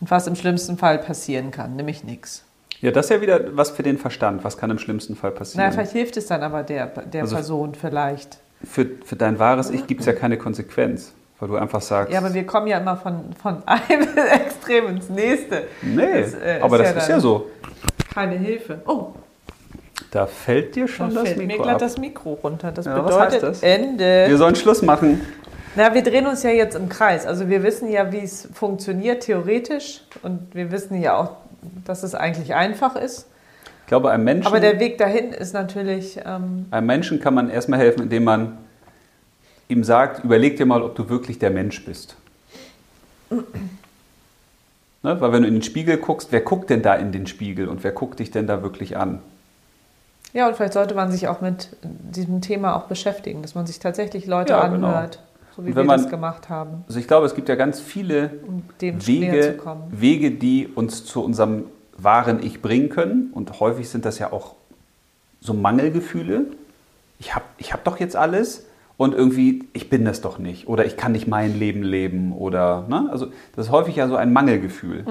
Und 0.00 0.10
was 0.10 0.26
im 0.26 0.36
schlimmsten 0.36 0.78
Fall 0.78 0.98
passieren 0.98 1.50
kann, 1.50 1.76
nämlich 1.76 2.04
nichts. 2.04 2.44
Ja, 2.80 2.90
das 2.90 3.06
ist 3.06 3.10
ja 3.10 3.20
wieder 3.20 3.56
was 3.56 3.70
für 3.70 3.82
den 3.82 3.98
Verstand. 3.98 4.42
Was 4.44 4.56
kann 4.56 4.70
im 4.70 4.78
schlimmsten 4.78 5.14
Fall 5.16 5.32
passieren? 5.32 5.64
Na, 5.66 5.70
vielleicht 5.72 5.92
hilft 5.92 6.16
es 6.16 6.26
dann 6.26 6.42
aber 6.42 6.62
der, 6.62 6.86
der 6.86 7.22
Also- 7.22 7.36
Person 7.36 7.74
vielleicht. 7.74 8.38
für, 8.64 8.86
für 9.04 9.16
dein 9.16 9.38
wahres 9.38 9.70
Ich 9.70 9.86
gibt 9.86 10.00
es 10.00 10.06
ja 10.06 10.12
keine 10.14 10.38
Konsequenz, 10.38 11.12
weil 11.38 11.48
du 11.48 11.56
einfach 11.56 11.80
sagst, 11.82 12.12
Ja, 12.12 12.20
aber 12.20 12.32
wir 12.32 12.46
kommen 12.46 12.66
ja 12.68 12.78
immer 12.78 12.96
von, 12.96 13.20
von 13.40 13.62
einem 13.66 14.08
Extrem 14.16 14.88
ins 14.88 15.08
nächste. 15.10 15.64
nee, 15.82 16.20
Das, 16.22 16.34
äh, 16.34 16.58
aber 16.62 16.78
das 16.78 16.92
ja 16.94 16.98
ist 16.98 17.08
ja 17.08 17.20
so. 17.20 17.46
Keine 18.14 18.36
Hilfe. 18.36 18.80
Oh, 18.86 19.08
Da 20.10 20.26
fällt 20.26 20.74
dir 20.74 20.86
da 20.86 20.88
schon 20.92 21.14
das 21.14 21.22
fällt 21.24 21.36
mir 21.38 21.46
Mikro 21.46 21.62
glatt 21.62 21.74
ab. 21.74 21.80
das 21.80 21.98
Mikro 21.98 22.32
runter. 22.42 22.72
Das 22.72 22.86
Ja, 22.86 22.96
was 22.96 23.04
bedeutet 23.14 23.32
heißt 23.34 23.42
das? 23.42 23.62
Ende. 23.62 24.24
Wir 24.28 24.36
sollen 24.38 24.56
Schluss 24.56 24.82
machen. 24.82 25.20
Na, 25.76 25.94
wir 25.94 26.02
drehen 26.02 26.26
uns 26.26 26.42
ja 26.42 26.50
jetzt 26.50 26.74
im 26.74 26.88
Kreis. 26.88 27.26
Also 27.26 27.48
wir 27.48 27.62
wissen 27.62 27.88
ja, 27.90 28.10
wie 28.10 28.18
es 28.20 28.48
funktioniert 28.52 29.22
theoretisch 29.22 30.00
und 30.22 30.52
wir 30.54 30.72
wissen 30.72 31.00
ja 31.00 31.16
auch, 31.16 31.36
dass 31.84 32.02
es 32.02 32.14
eigentlich 32.14 32.54
einfach 32.54 32.96
ist. 32.96 33.26
Ich 33.82 33.86
glaube, 33.86 34.10
einem 34.10 34.24
Menschen, 34.24 34.46
Aber 34.46 34.60
der 34.60 34.78
Weg 34.78 34.98
dahin 34.98 35.32
ist 35.32 35.52
natürlich, 35.52 36.18
ähm, 36.24 36.66
einem 36.70 36.86
Menschen 36.86 37.20
kann 37.20 37.34
man 37.34 37.50
erstmal 37.50 37.80
helfen, 37.80 38.02
indem 38.02 38.24
man 38.24 38.58
ihm 39.68 39.84
sagt, 39.84 40.24
überleg 40.24 40.56
dir 40.56 40.66
mal, 40.66 40.82
ob 40.82 40.94
du 40.94 41.08
wirklich 41.08 41.38
der 41.38 41.50
Mensch 41.50 41.84
bist. 41.84 42.16
ne? 43.30 43.44
Weil 45.02 45.32
wenn 45.32 45.42
du 45.42 45.48
in 45.48 45.54
den 45.54 45.62
Spiegel 45.62 45.96
guckst, 45.96 46.30
wer 46.30 46.40
guckt 46.40 46.70
denn 46.70 46.82
da 46.82 46.94
in 46.94 47.12
den 47.12 47.26
Spiegel 47.26 47.68
und 47.68 47.82
wer 47.82 47.92
guckt 47.92 48.20
dich 48.20 48.30
denn 48.30 48.46
da 48.46 48.62
wirklich 48.62 48.96
an? 48.96 49.20
ja, 50.32 50.46
und 50.46 50.56
vielleicht 50.56 50.74
sollte 50.74 50.94
man 50.94 51.10
sich 51.10 51.28
auch 51.28 51.40
mit 51.40 51.68
diesem 51.82 52.40
Thema 52.40 52.76
auch 52.76 52.84
beschäftigen, 52.84 53.42
dass 53.42 53.54
man 53.54 53.66
sich 53.66 53.78
tatsächlich 53.78 54.26
Leute 54.26 54.52
Ja, 54.52 54.68
genau. 54.68 55.06
So 55.56 55.62
wie 55.64 55.68
wir 55.68 55.84
das 55.84 55.86
man- 56.02 56.10
gemacht 56.10 56.48
haben, 56.48 56.84
Also 56.88 56.98
ich 57.00 57.06
glaube, 57.08 57.26
es 57.26 57.34
gibt 57.34 57.48
ja 57.48 57.54
ganz 57.54 57.80
viele 57.80 58.30
um 58.46 58.62
Wege. 58.78 59.58
Wege, 59.90 60.30
die 60.30 60.66
uns 60.74 61.04
zu 61.04 61.22
unserem 61.24 61.64
wahren 61.96 62.40
Ich 62.42 62.62
bringen 62.62 62.88
können. 62.88 63.30
Und 63.32 63.60
häufig 63.60 63.88
sind 63.88 64.04
das 64.04 64.18
ja 64.18 64.32
auch 64.32 64.54
so 65.40 65.52
Mangelgefühle. 65.54 66.46
Ich 67.18 67.34
habe 67.34 67.44
ich 67.58 67.72
hab 67.72 67.84
doch 67.84 67.98
jetzt 68.00 68.16
alles 68.16 68.66
und 68.96 69.14
irgendwie, 69.14 69.64
ich 69.72 69.90
bin 69.90 70.04
das 70.04 70.20
doch 70.20 70.38
nicht. 70.38 70.68
Oder 70.68 70.84
ich 70.86 70.96
kann 70.96 71.12
nicht 71.12 71.26
mein 71.28 71.58
Leben 71.58 71.82
leben. 71.82 72.32
Oder, 72.32 72.86
ne? 72.88 73.08
Also 73.10 73.26
das 73.56 73.66
ist 73.66 73.72
häufig 73.72 73.96
ja 73.96 74.08
so 74.08 74.16
ein 74.16 74.32
Mangelgefühl. 74.32 75.04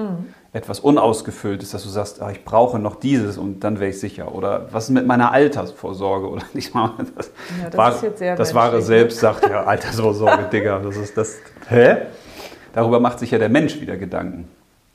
Etwas 0.52 0.80
Unausgefülltes, 0.80 1.70
dass 1.70 1.84
du 1.84 1.88
sagst, 1.88 2.20
ah, 2.20 2.30
ich 2.32 2.44
brauche 2.44 2.80
noch 2.80 2.96
dieses 2.96 3.38
und 3.38 3.60
dann 3.62 3.78
wäre 3.78 3.90
ich 3.90 4.00
sicher. 4.00 4.34
Oder 4.34 4.66
was 4.72 4.84
ist 4.84 4.90
mit 4.90 5.06
meiner 5.06 5.30
Altersvorsorge? 5.30 6.28
Oder 6.28 6.42
nicht 6.54 6.74
mal 6.74 6.90
das, 7.16 7.30
Ja, 7.62 7.66
das 7.70 7.76
war- 7.78 7.94
ist 7.94 8.02
jetzt 8.02 8.18
sehr 8.18 8.34
das 8.36 8.52
wahre 8.54 8.72
menschlich, 8.72 8.86
Selbst 8.86 9.20
sagt 9.20 9.48
ja, 9.48 9.62
Altersvorsorge, 9.64 10.44
Digga, 10.52 10.80
das 10.80 10.96
ist 10.96 11.16
das. 11.16 11.36
Hä? 11.68 11.98
Darüber 12.72 12.98
macht 12.98 13.20
sich 13.20 13.30
ja 13.30 13.38
der 13.38 13.48
Mensch 13.48 13.80
wieder 13.80 13.96
Gedanken. 13.96 14.48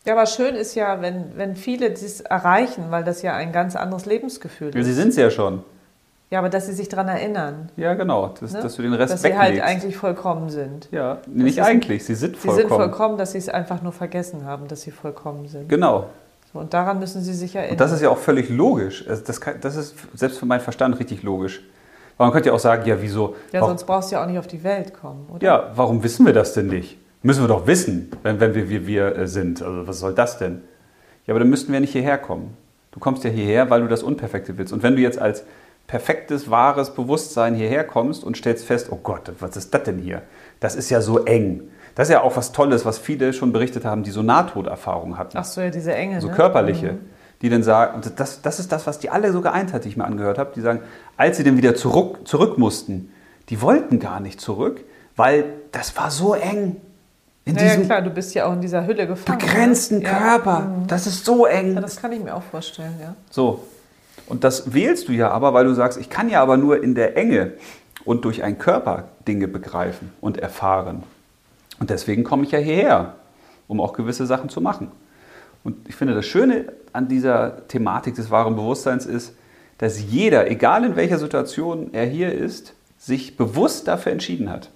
Ja, 0.05 0.13
aber 0.13 0.25
schön 0.25 0.55
ist 0.55 0.75
ja, 0.75 1.01
wenn, 1.01 1.31
wenn 1.37 1.55
viele 1.55 1.89
das 1.89 2.19
erreichen, 2.21 2.85
weil 2.89 3.03
das 3.05 3.21
ja 3.21 3.33
ein 3.35 3.51
ganz 3.53 3.75
anderes 3.75 4.05
Lebensgefühl 4.05 4.71
Ja, 4.73 4.79
ist. 4.81 4.85
Sie 4.87 4.93
sind 4.93 5.09
es 5.09 5.15
ja 5.15 5.31
schon. 5.31 5.63
Ja, 6.31 6.39
aber 6.39 6.49
dass 6.49 6.65
sie 6.65 6.73
sich 6.73 6.89
daran 6.89 7.07
erinnern, 7.07 7.69
Ja, 7.77 7.93
genau. 7.93 8.33
Das, 8.39 8.51
ne? 8.51 8.61
Dass 8.61 8.75
du 8.75 8.81
den 8.81 8.93
Rest 8.93 9.13
dass 9.13 9.21
sie 9.21 9.29
weglegst. 9.29 9.61
halt 9.61 9.61
eigentlich 9.61 9.95
vollkommen 9.95 10.49
sind. 10.49 10.87
ja, 10.91 11.19
nicht 11.27 11.57
ist- 11.59 11.63
eigentlich. 11.63 12.03
Sie 12.03 12.15
sind 12.15 12.35
Sie 12.35 12.41
vollkommen. 12.47 12.57
sind 12.57 12.69
vollkommen, 12.75 13.17
dass 13.17 13.31
sie 13.33 13.37
es 13.37 13.47
einfach 13.49 13.81
nur 13.83 13.91
vergessen 13.91 14.43
haben, 14.45 14.67
dass 14.67 14.81
sie 14.81 14.91
vollkommen 14.91 15.47
sind. 15.47 15.69
Genau. 15.69 16.07
So, 16.51 16.59
und 16.59 16.73
daran 16.73 16.99
müssen 16.99 17.21
sie 17.21 17.33
sich 17.33 17.55
erinnern. 17.55 17.73
Und 17.73 17.79
das 17.81 17.91
ist 17.91 18.01
ja 18.01 18.09
auch 18.09 18.17
völlig 18.17 18.49
logisch. 18.49 19.07
Also 19.07 19.23
das, 19.25 19.39
kann, 19.39 19.55
das 19.61 19.75
ist 19.75 19.93
selbst 20.15 20.39
für 20.39 20.45
meinen 20.47 20.61
Verstand 20.61 20.99
richtig 20.99 21.21
logisch. 21.21 21.61
Aber 22.17 22.25
man 22.27 22.33
könnte 22.33 22.49
ja 22.49 22.55
auch 22.55 22.59
sagen, 22.59 22.85
ja, 22.87 22.99
wieso? 23.01 23.35
ja, 23.51 23.59
warum, 23.61 23.69
sonst 23.71 23.83
brauchst 23.85 24.11
du 24.11 24.15
ja 24.15 24.23
auch 24.23 24.27
nicht 24.27 24.39
auf 24.39 24.47
die 24.47 24.63
Welt 24.63 24.93
kommen, 24.93 25.27
oder? 25.33 25.45
ja, 25.45 25.71
warum 25.75 26.01
wissen 26.01 26.25
wir 26.25 26.33
das 26.33 26.53
denn 26.53 26.67
nicht? 26.67 26.97
Müssen 27.21 27.43
wir 27.43 27.47
doch 27.49 27.67
wissen, 27.67 28.09
wenn, 28.23 28.39
wenn 28.39 28.55
wir 28.55 28.69
wir, 28.69 28.87
wir 28.87 29.15
äh, 29.17 29.27
sind. 29.27 29.61
Also 29.61 29.87
was 29.87 29.99
soll 29.99 30.13
das 30.13 30.37
denn? 30.37 30.61
Ja, 31.27 31.33
aber 31.33 31.39
dann 31.39 31.49
müssten 31.49 31.71
wir 31.73 31.79
nicht 31.79 31.91
hierher 31.91 32.17
kommen. 32.17 32.55
Du 32.91 32.99
kommst 32.99 33.23
ja 33.25 33.29
hierher, 33.29 33.69
weil 33.69 33.81
du 33.81 33.87
das 33.87 34.01
Unperfekte 34.03 34.57
willst. 34.57 34.71
Und 34.71 34.81
wenn 34.81 34.95
du 34.95 35.01
jetzt 35.01 35.19
als 35.19 35.43
perfektes, 35.87 36.49
wahres 36.49 36.93
Bewusstsein 36.95 37.55
hierher 37.55 37.83
kommst 37.83 38.23
und 38.23 38.37
stellst 38.37 38.65
fest, 38.65 38.87
oh 38.91 38.99
Gott, 39.01 39.31
was 39.39 39.55
ist 39.55 39.73
das 39.73 39.83
denn 39.83 39.99
hier? 39.99 40.21
Das 40.59 40.75
ist 40.75 40.89
ja 40.89 41.01
so 41.01 41.25
eng. 41.25 41.61
Das 41.95 42.09
ist 42.09 42.13
ja 42.13 42.21
auch 42.21 42.35
was 42.35 42.51
Tolles, 42.51 42.85
was 42.85 42.97
viele 42.97 43.31
schon 43.33 43.53
berichtet 43.53 43.85
haben, 43.85 44.03
die 44.03 44.11
so 44.11 44.21
Nahtoderfahrungen 44.21 45.17
hatten. 45.17 45.37
Ach 45.37 45.45
so, 45.45 45.61
ja, 45.61 45.69
diese 45.69 45.93
Enge. 45.93 46.19
so 46.21 46.27
ne? 46.27 46.33
körperliche, 46.33 46.93
Mhm. 46.93 46.99
die 47.41 47.49
dann 47.49 47.63
sagen, 47.63 47.95
und 47.95 48.19
das, 48.19 48.41
das 48.41 48.59
ist 48.59 48.71
das, 48.71 48.85
was 48.87 48.99
die 48.99 49.09
alle 49.09 49.31
so 49.31 49.41
geeint 49.41 49.71
hat, 49.73 49.85
die 49.85 49.89
ich 49.89 49.97
mir 49.97 50.05
angehört 50.05 50.37
habe, 50.37 50.51
die 50.55 50.61
sagen, 50.61 50.81
als 51.17 51.37
sie 51.37 51.43
dann 51.43 51.55
wieder 51.57 51.75
zurück, 51.75 52.27
zurück 52.27 52.57
mussten, 52.57 53.11
die 53.49 53.61
wollten 53.61 53.99
gar 53.99 54.19
nicht 54.19 54.41
zurück, 54.41 54.83
weil 55.15 55.45
das 55.71 55.95
war 55.95 56.09
so 56.11 56.33
eng. 56.33 56.77
In 57.45 57.55
Ja, 57.55 57.61
ja, 57.61 57.67
diesem 57.69 57.85
klar, 57.85 58.01
du 58.01 58.09
bist 58.09 58.33
ja 58.33 58.47
auch 58.47 58.53
in 58.53 58.61
dieser 58.61 58.87
Hülle 58.87 59.05
gefangen. 59.05 59.37
begrenzten 59.37 59.99
ne? 59.99 60.05
Ja. 60.05 60.17
Körper. 60.17 60.59
Mhm. 60.61 60.87
Das 60.87 61.05
ist 61.05 61.23
so 61.23 61.45
eng. 61.45 61.75
Ja, 61.75 61.81
das 61.81 61.97
kann 61.97 62.11
ich 62.11 62.21
mir 62.23 62.33
auch 62.35 62.41
vorstellen, 62.43 62.95
ja. 62.99 63.13
So. 63.29 63.63
Und 64.27 64.43
das 64.43 64.73
wählst 64.73 65.07
du 65.07 65.11
ja 65.11 65.29
aber, 65.29 65.53
weil 65.53 65.65
du 65.65 65.73
sagst, 65.73 65.99
ich 65.99 66.09
kann 66.09 66.29
ja 66.29 66.41
aber 66.41 66.57
nur 66.57 66.81
in 66.81 66.95
der 66.95 67.15
Enge 67.17 67.53
und 68.05 68.25
durch 68.25 68.43
einen 68.43 68.57
Körper 68.57 69.09
Dinge 69.27 69.47
begreifen 69.47 70.11
und 70.21 70.37
erfahren. 70.37 71.03
Und 71.79 71.89
deswegen 71.89 72.23
komme 72.23 72.43
ich 72.43 72.51
ja 72.51 72.59
hierher, 72.59 73.15
um 73.67 73.81
auch 73.81 73.93
gewisse 73.93 74.25
Sachen 74.25 74.49
zu 74.49 74.61
machen. 74.61 74.91
Und 75.63 75.89
ich 75.89 75.95
finde, 75.95 76.13
das 76.13 76.25
Schöne 76.25 76.71
an 76.93 77.07
dieser 77.07 77.67
Thematik 77.67 78.15
des 78.15 78.29
wahren 78.31 78.55
Bewusstseins 78.55 79.05
ist, 79.05 79.35
dass 79.77 80.01
jeder, 80.01 80.49
egal 80.49 80.85
in 80.85 80.95
welcher 80.95 81.17
Situation 81.17 81.89
er 81.93 82.05
hier 82.05 82.31
ist, 82.31 82.73
sich 82.97 83.35
bewusst 83.35 83.87
dafür 83.87 84.11
entschieden 84.11 84.49
hat. 84.49 84.69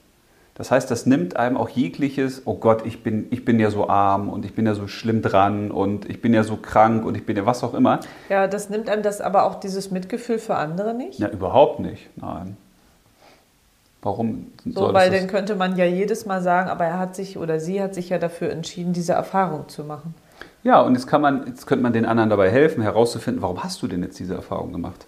Das 0.59 0.71
heißt, 0.71 0.91
das 0.91 1.05
nimmt 1.05 1.37
einem 1.37 1.55
auch 1.55 1.69
jegliches, 1.69 2.41
oh 2.43 2.55
Gott, 2.55 2.85
ich 2.85 3.01
bin, 3.01 3.27
ich 3.31 3.45
bin 3.45 3.61
ja 3.61 3.71
so 3.71 3.87
arm 3.87 4.27
und 4.27 4.43
ich 4.43 4.55
bin 4.55 4.65
ja 4.65 4.75
so 4.75 4.89
schlimm 4.89 5.21
dran 5.21 5.71
und 5.71 6.09
ich 6.09 6.21
bin 6.21 6.33
ja 6.33 6.43
so 6.43 6.57
krank 6.57 7.05
und 7.05 7.15
ich 7.15 7.25
bin 7.25 7.37
ja 7.37 7.45
was 7.45 7.63
auch 7.63 7.73
immer. 7.73 8.01
Ja, 8.27 8.45
das 8.45 8.69
nimmt 8.69 8.89
einem 8.89 9.01
das 9.01 9.21
aber 9.21 9.45
auch 9.45 9.61
dieses 9.61 9.89
Mitgefühl 9.89 10.37
für 10.37 10.55
andere 10.55 10.93
nicht. 10.93 11.17
Ja, 11.17 11.29
überhaupt 11.29 11.79
nicht. 11.79 12.09
Nein. 12.17 12.57
Warum 14.01 14.47
So, 14.65 14.93
weil 14.93 15.09
dann 15.11 15.27
könnte 15.27 15.55
man 15.55 15.77
ja 15.77 15.85
jedes 15.85 16.25
Mal 16.25 16.41
sagen, 16.41 16.69
aber 16.69 16.83
er 16.83 16.99
hat 16.99 17.15
sich 17.15 17.37
oder 17.37 17.61
sie 17.61 17.81
hat 17.81 17.95
sich 17.95 18.09
ja 18.09 18.17
dafür 18.17 18.49
entschieden, 18.49 18.91
diese 18.91 19.13
Erfahrung 19.13 19.69
zu 19.69 19.85
machen. 19.85 20.13
Ja, 20.63 20.81
und 20.81 20.93
jetzt 20.93 21.07
kann 21.07 21.21
man, 21.21 21.47
jetzt 21.47 21.67
könnte 21.67 21.83
man 21.83 21.93
den 21.93 22.05
anderen 22.05 22.29
dabei 22.29 22.49
helfen, 22.49 22.83
herauszufinden, 22.83 23.41
warum 23.41 23.63
hast 23.63 23.81
du 23.81 23.87
denn 23.87 24.03
jetzt 24.03 24.19
diese 24.19 24.33
Erfahrung 24.33 24.73
gemacht? 24.73 25.05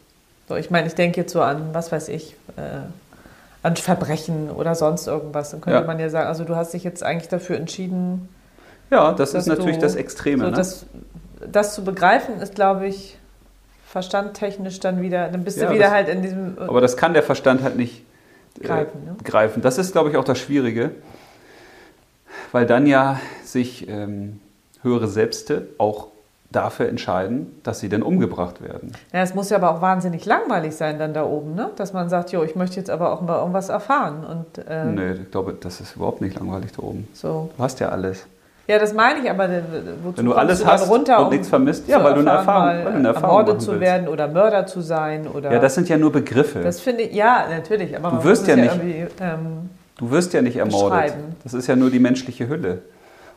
So, 0.48 0.56
ich 0.56 0.72
meine, 0.72 0.88
ich 0.88 0.96
denke 0.96 1.20
jetzt 1.20 1.34
so 1.34 1.42
an, 1.42 1.74
was 1.74 1.92
weiß 1.92 2.08
ich, 2.08 2.38
äh, 2.56 2.84
an 3.64 3.76
Verbrechen 3.76 4.50
oder 4.50 4.76
sonst 4.76 5.08
irgendwas. 5.08 5.52
Dann 5.52 5.62
könnte 5.62 5.80
Ja. 5.80 5.86
man 5.86 6.00
ja 6.00 6.10
sagen, 6.10 6.28
also 6.28 6.44
du 6.44 6.56
hast 6.56 6.74
dich 6.74 6.84
jetzt 6.84 7.04
eigentlich 7.04 7.30
dafür 7.30 7.58
entschieden, 7.58 8.30
Ja, 8.90 9.14
das 9.14 9.34
ist 9.34 9.46
natürlich 9.48 9.76
du- 9.78 9.82
das 9.84 9.96
Extreme. 9.96 10.44
so, 10.46 10.50
ne? 10.50 10.56
das, 10.58 10.86
das 11.52 11.76
zu 11.76 11.84
begreifen, 11.84 12.42
ist, 12.42 12.56
glaube 12.56 12.88
ich, 12.88 13.18
verstandtechnisch 13.88 14.80
dann 14.80 15.02
wieder, 15.02 15.28
dann 15.30 15.44
bist 15.44 15.58
Ja, 15.58 15.68
du 15.68 15.74
wieder 15.76 15.86
das- 15.86 15.94
halt 15.94 16.10
in 16.10 16.22
diesem 16.22 16.58
äh, 16.58 16.62
Aber 16.62 16.82
das 16.82 16.98
kann 16.98 17.14
der 17.14 17.24
Verstand 17.24 17.62
halt 17.62 17.76
nicht 17.78 18.04
äh, 18.60 18.64
Greifen, 18.66 19.06
ne? 19.06 19.16
greifen. 19.24 19.62
Das 19.62 19.78
ist, 19.78 19.92
glaube 19.92 20.10
ich, 20.10 20.18
auch 20.18 20.24
das 20.24 20.40
Schwierige, 20.40 20.92
weil 22.52 22.66
dann 22.66 22.88
ja 22.88 23.20
sich 23.44 23.88
ähm, 23.90 24.40
höhere 24.82 25.08
Selbste 25.08 25.68
auch 25.78 26.08
dafür 26.52 26.90
entscheiden, 26.90 27.48
dass 27.64 27.80
sie 27.80 27.88
denn 27.90 28.04
umgebracht 28.04 28.62
werden. 28.62 28.92
Ja, 29.14 29.22
es 29.22 29.34
muss 29.34 29.50
ja 29.50 29.58
aber 29.58 29.72
auch 29.72 29.82
wahnsinnig 29.82 30.26
langweilig 30.26 30.76
sein 30.76 31.00
dann 31.00 31.14
da 31.14 31.24
oben, 31.24 31.56
ne? 31.56 31.70
Dass 31.78 31.94
man 31.94 32.10
sagt, 32.10 32.32
jo, 32.32 32.44
ich 32.44 32.56
möchte 32.56 32.76
jetzt 32.78 32.90
aber 32.90 33.14
auch 33.14 33.22
mal 33.22 33.40
irgendwas 33.40 33.70
erfahren 33.70 34.26
und 34.26 34.66
äh, 34.68 34.86
Nee, 34.86 35.12
ich 35.24 35.32
glaube, 35.32 35.56
das 35.60 35.80
ist 35.82 35.96
überhaupt 35.96 36.22
nicht 36.22 36.38
langweilig 36.40 36.72
da 36.76 36.84
oben. 36.84 37.08
so. 37.14 37.50
Du 37.58 37.64
hast 37.64 37.80
ja 37.80 37.90
alles. 37.90 38.26
Ja, 38.68 38.78
das 38.80 38.94
meine 38.94 39.20
ich, 39.20 39.30
aber 39.30 39.50
äh, 39.50 39.62
wozu 40.04 40.18
Wenn 40.20 40.26
du 40.26 40.34
alles 40.34 40.60
du 40.60 40.66
hast 40.66 40.88
runter, 40.90 41.18
und 41.20 41.26
um 41.26 41.30
nichts 41.32 41.50
vermisst, 41.50 41.88
ja, 41.88 42.02
weil 42.04 42.14
du 42.14 42.20
eine 42.22 42.30
Erfahrung- 42.30 42.66
mal 42.66 42.86
weil 42.86 42.94
eine 42.94 43.08
Erfahrung 43.08 43.38
ermordet 43.40 43.62
zu 43.62 43.72
willst. 43.72 43.82
werden 43.82 44.08
oder 44.08 44.28
Mörder 44.28 44.66
zu 44.68 44.82
sein 44.82 45.28
oder 45.28 45.52
Ja, 45.52 45.60
das 45.60 45.76
sind 45.76 45.90
ja 45.90 45.98
nur 45.98 46.12
Begriffe. 46.12 46.60
das 46.60 46.80
finde 46.80 47.04
ich, 47.04 47.14
ja, 47.16 47.46
natürlich, 47.50 47.96
aber 47.98 48.12
Du 48.12 48.24
wirst 48.24 48.48
ja 48.48 48.56
nicht- 48.56 48.80
ähm, 49.20 49.70
Du 49.98 50.10
wirst 50.12 50.34
ja 50.34 50.42
nicht 50.42 50.58
ermordet. 50.58 51.14
Das 51.44 51.54
ist 51.54 51.68
ja 51.68 51.76
nur 51.76 51.90
die 51.92 52.00
menschliche 52.00 52.48
Hülle. 52.50 52.80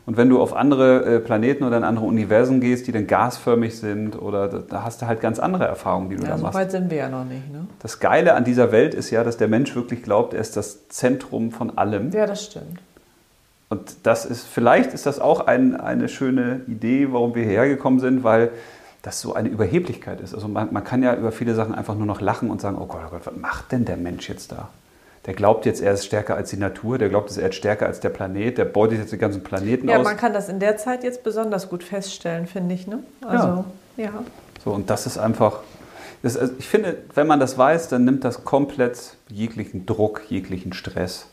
Und 0.05 0.17
wenn 0.17 0.29
du 0.29 0.39
auf 0.39 0.55
andere 0.55 1.15
äh, 1.15 1.19
Planeten 1.19 1.63
oder 1.63 1.77
in 1.77 1.83
andere 1.83 2.05
Universen 2.05 2.61
gehst, 2.61 2.85
die 2.85 2.91
dann 2.91 3.07
gasförmig 3.07 3.77
sind, 3.77 4.21
oder 4.21 4.47
da, 4.47 4.83
hast 4.83 5.01
du 5.01 5.07
halt 5.07 5.19
ganz 5.19 5.39
andere 5.39 5.65
Erfahrungen, 5.65 6.09
die 6.11 6.15
du 6.17 6.23
Ja, 6.23 6.29
da 6.29 6.37
so 6.37 6.43
machst. 6.43 6.55
weit 6.57 6.71
sind 6.71 6.91
wir 6.91 6.97
ja 6.97 7.09
noch 7.09 7.25
nicht. 7.25 7.51
Ne? 7.51 7.65
Das 7.79 7.99
Geile 7.99 8.35
an 8.35 8.43
dieser 8.43 8.71
Welt 8.71 8.93
ist 8.93 9.09
ja, 9.09 9.23
dass 9.23 9.37
der 9.37 9.47
Mensch 9.47 9.75
wirklich 9.75 10.03
glaubt, 10.03 10.33
er 10.35 10.41
ist 10.41 10.55
das 10.57 10.87
Zentrum 10.89 11.51
von 11.51 11.77
allem. 11.77 12.11
Ja, 12.11 12.27
das 12.27 12.45
stimmt. 12.45 12.79
Und 13.69 13.95
das 14.03 14.25
ist, 14.25 14.45
vielleicht 14.45 14.93
ist 14.93 15.07
das 15.07 15.19
auch 15.19 15.47
ein, 15.47 15.75
eine 15.79 16.07
schöne 16.07 16.61
Idee, 16.67 17.07
warum 17.11 17.33
wir 17.33 17.43
hierher 17.43 17.67
gekommen 17.67 17.99
sind, 17.99 18.23
weil 18.23 18.51
das 19.01 19.21
so 19.21 19.33
eine 19.33 19.49
Überheblichkeit 19.49 20.21
ist. 20.21 20.35
Also 20.35 20.47
man, 20.47 20.71
man 20.71 20.83
kann 20.83 21.01
ja 21.01 21.15
über 21.15 21.31
viele 21.31 21.55
Sachen 21.55 21.73
einfach 21.73 21.95
nur 21.95 22.05
noch 22.05 22.21
lachen 22.21 22.51
und 22.51 22.61
sagen, 22.61 22.77
oh 22.79 22.85
Gott, 22.85 23.01
oh 23.07 23.09
Gott, 23.09 23.21
was 23.25 23.35
macht 23.35 23.71
denn 23.71 23.85
der 23.85 23.97
Mensch 23.97 24.29
jetzt 24.29 24.51
da? 24.51 24.69
Der 25.25 25.33
glaubt 25.33 25.65
jetzt, 25.65 25.81
er 25.81 25.93
ist 25.93 26.05
stärker 26.05 26.35
als 26.35 26.51
die 26.51 26.57
Natur, 26.57 26.97
der 26.97 27.09
glaubt, 27.09 27.35
er 27.35 27.49
ist 27.49 27.55
stärker 27.55 27.87
als 27.87 27.99
der 27.99 28.09
Planet, 28.09 28.57
der 28.57 28.65
beutet 28.65 28.99
jetzt 28.99 29.11
den 29.11 29.19
ganzen 29.19 29.43
Planeten 29.43 29.89
Ja, 29.89 29.97
aus. 29.97 30.03
man 30.03 30.17
kann 30.17 30.33
das 30.33 30.49
in 30.49 30.59
der 30.59 30.77
Zeit 30.77 31.03
jetzt 31.03 31.23
besonders 31.23 31.67
gut 31.69 31.83
feststellen, 31.83 32.45
finde 32.45 32.75
ich. 32.75 32.85
Ne? 32.85 32.99
Also, 33.25 33.65
ja. 33.97 34.11
So, 34.63 34.71
und 34.71 34.89
das 34.89 35.07
ist 35.07 35.17
einfach, 35.17 35.61
das, 36.21 36.37
also 36.37 36.53
ich 36.59 36.67
finde, 36.67 36.97
wenn 37.15 37.25
man 37.25 37.39
das 37.39 37.57
weiß, 37.57 37.87
dann 37.89 38.05
nimmt 38.05 38.23
das 38.23 38.43
komplett 38.43 39.15
jeglichen 39.29 39.85
Druck, 39.87 40.21
jeglichen 40.29 40.73
Stress. 40.73 41.27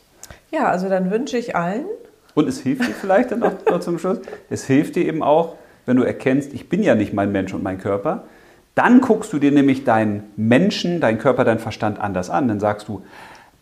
Ja, 0.49 0.69
also 0.69 0.89
dann 0.89 1.11
wünsche 1.11 1.37
ich 1.37 1.55
allen, 1.55 1.85
Und 2.33 2.47
es 2.47 2.61
hilft 2.61 2.87
dir 2.87 2.93
vielleicht 2.93 3.31
dann 3.31 3.39
noch, 3.39 3.53
noch 3.69 3.79
zum 3.79 3.99
Schluss, 3.99 4.19
es 4.49 4.65
hilft 4.65 4.95
dir 4.95 5.05
eben 5.05 5.21
auch, 5.21 5.55
wenn 5.85 5.97
du 5.97 6.03
erkennst, 6.03 6.53
ich 6.53 6.67
bin 6.69 6.81
ja 6.81 6.95
nicht 6.95 7.13
mein 7.13 7.31
Mensch 7.31 7.53
und 7.53 7.61
mein 7.61 7.77
Körper, 7.77 8.23
dann 8.75 9.01
guckst 9.01 9.31
du 9.33 9.37
dir 9.37 9.51
nämlich 9.51 9.83
deinen 9.83 10.23
Menschen, 10.35 10.99
deinen 10.99 11.19
Körper, 11.19 11.43
deinen 11.43 11.59
Verstand 11.59 11.99
anders 11.99 12.31
an. 12.31 12.47
Dann 12.47 12.59
sagst 12.59 12.87
du, 12.87 13.03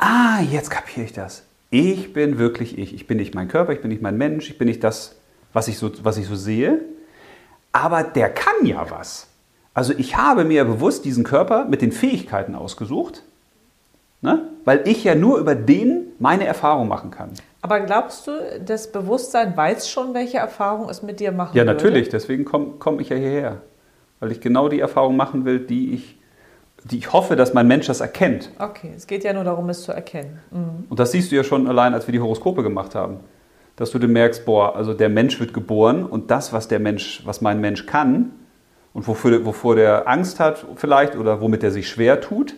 ah, 0.02 0.42
jetzt 0.42 0.70
kapiere 0.70 1.06
ich 1.06 1.14
das. 1.14 1.44
Ich 1.70 2.12
bin 2.12 2.38
wirklich 2.38 2.78
ich. 2.78 2.94
Ich 2.94 3.08
bin 3.08 3.18
nicht 3.18 3.34
mein 3.34 3.48
Körper, 3.48 3.72
ich 3.72 3.82
bin 3.82 3.90
nicht 3.90 4.02
mein 4.02 4.18
Mensch, 4.18 4.50
ich 4.50 4.58
bin 4.58 4.68
nicht 4.68 4.84
das, 4.84 5.16
was 5.54 5.70
ich 5.70 5.78
so, 5.78 5.90
was 6.04 6.18
ich 6.18 6.28
so 6.28 6.36
sehe. 6.36 6.82
Aber 7.72 8.04
der 8.04 8.30
kann 8.30 8.66
ja 8.66 8.86
was. 8.90 9.28
Also 9.74 9.94
ich 9.98 10.18
habe 10.18 10.44
mir 10.44 10.66
bewusst 10.66 11.06
diesen 11.06 11.24
Körper 11.24 11.64
mit 11.64 11.82
den 11.82 11.94
Fähigkeiten 11.94 12.56
ausgesucht, 12.56 13.24
ne? 14.22 14.50
weil 14.66 14.86
ich 14.86 15.06
ja 15.06 15.16
nur 15.16 15.38
über 15.40 15.56
den 15.56 16.08
meine 16.20 16.46
Erfahrung 16.46 16.90
machen 16.90 17.10
kann. 17.10 17.30
aber 17.62 17.80
glaubst 17.80 18.28
du, 18.28 18.32
das 18.66 18.92
Bewusstsein 18.92 19.56
weiß 19.56 19.90
schon, 19.90 20.14
welche 20.14 20.40
Erfahrung 20.40 20.90
es 20.90 21.02
mit 21.04 21.22
dir 21.22 21.32
machen 21.32 21.56
Ja, 21.56 21.64
würde? 21.66 21.74
natürlich. 21.74 22.10
Deswegen 22.10 22.44
komme 22.44 22.74
komm 22.80 23.00
ich 23.00 23.08
ja 23.08 23.16
hierher. 23.16 23.62
Weil 24.20 24.34
ich 24.34 24.42
genau 24.42 24.68
die 24.68 24.82
Erfahrung 24.82 25.16
machen 25.16 25.46
will, 25.46 25.60
die 25.60 25.94
ich, 25.94 26.18
die 26.84 26.98
ich 26.98 27.14
hoffe, 27.14 27.36
dass 27.36 27.54
mein 27.54 27.68
Mensch 27.68 27.88
das 27.88 28.02
erkennt. 28.02 28.52
Okay, 28.60 28.92
es 28.96 29.08
geht 29.08 29.24
ja 29.24 29.34
nur 29.34 29.44
darum, 29.44 29.70
es 29.70 29.84
zu 29.84 29.92
erkennen. 29.92 30.40
Mhm. 30.52 30.86
Und 30.90 31.00
das 31.00 31.12
siehst 31.12 31.32
du 31.32 31.36
ja 31.36 31.44
schon 31.44 31.68
allein, 31.68 31.94
als 31.94 32.08
wir 32.08 32.12
die 32.12 32.20
Horoskope 32.20 32.64
gemacht 32.64 32.96
haben. 32.96 33.20
Dass 33.76 33.92
du 33.92 34.00
dann 34.00 34.12
merkst, 34.12 34.46
boah, 34.46 34.76
also 34.76 34.94
der 34.94 35.10
Mensch 35.10 35.40
wird 35.40 35.54
geboren 35.54 36.06
und 36.06 36.32
das, 36.32 36.54
was 36.54 36.68
der 36.68 36.80
Mensch, 36.80 37.22
was 37.26 37.42
mein 37.42 37.62
Mensch 37.62 37.86
kann 37.86 38.32
und 38.94 39.08
wofür, 39.08 39.46
wovor 39.46 39.76
der 39.76 40.08
Angst 40.08 40.40
hat 40.40 40.66
vielleicht 40.76 41.16
oder 41.16 41.42
womit 41.42 41.64
er 41.64 41.72
sich 41.72 41.88
schwer 41.88 42.22
tut, 42.22 42.56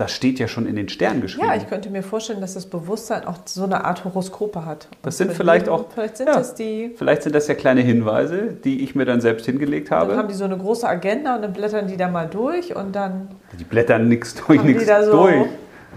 das 0.00 0.12
steht 0.12 0.38
ja 0.38 0.48
schon 0.48 0.66
in 0.66 0.76
den 0.76 0.88
Sternen 0.88 1.20
geschrieben. 1.20 1.46
Ja, 1.46 1.54
ich 1.54 1.68
könnte 1.68 1.90
mir 1.90 2.02
vorstellen, 2.02 2.40
dass 2.40 2.54
das 2.54 2.66
Bewusstsein 2.66 3.26
auch 3.26 3.36
so 3.44 3.64
eine 3.64 3.84
Art 3.84 4.04
Horoskope 4.04 4.64
hat. 4.64 4.88
Das 5.02 5.14
Und 5.14 5.18
sind 5.18 5.30
für 5.30 5.36
vielleicht 5.36 5.66
jeden- 5.66 5.78
auch- 5.78 5.84
Vielleicht 5.92 6.16
sind 6.16 6.26
ja. 6.28 6.34
das 6.34 6.54
die. 6.54 6.92
Vielleicht 6.96 7.22
sind 7.22 7.34
das 7.34 7.46
ja 7.48 7.54
kleine 7.54 7.82
Hinweise, 7.82 8.54
die 8.64 8.82
ich 8.82 8.94
mir 8.94 9.04
dann 9.04 9.20
selbst 9.20 9.46
hingelegt 9.46 9.90
Dann 9.90 9.98
habe. 10.00 10.16
haben 10.16 10.28
die 10.28 10.34
so 10.34 10.44
eine 10.44 10.56
große 10.56 10.88
Agenda 10.88 11.36
und 11.36 11.42
dann 11.42 11.52
blättern 11.52 11.86
die 11.86 11.96
da 11.96 12.08
mal 12.08 12.26
durch 12.28 12.74
und 12.74 12.96
dann 12.96 13.28
Die 13.58 13.64
blättern 13.64 14.08
nichts 14.08 14.34
durch, 14.34 14.60
die 14.62 14.68
nichts 14.74 14.86
so. 15.04 15.12
durch. 15.12 15.46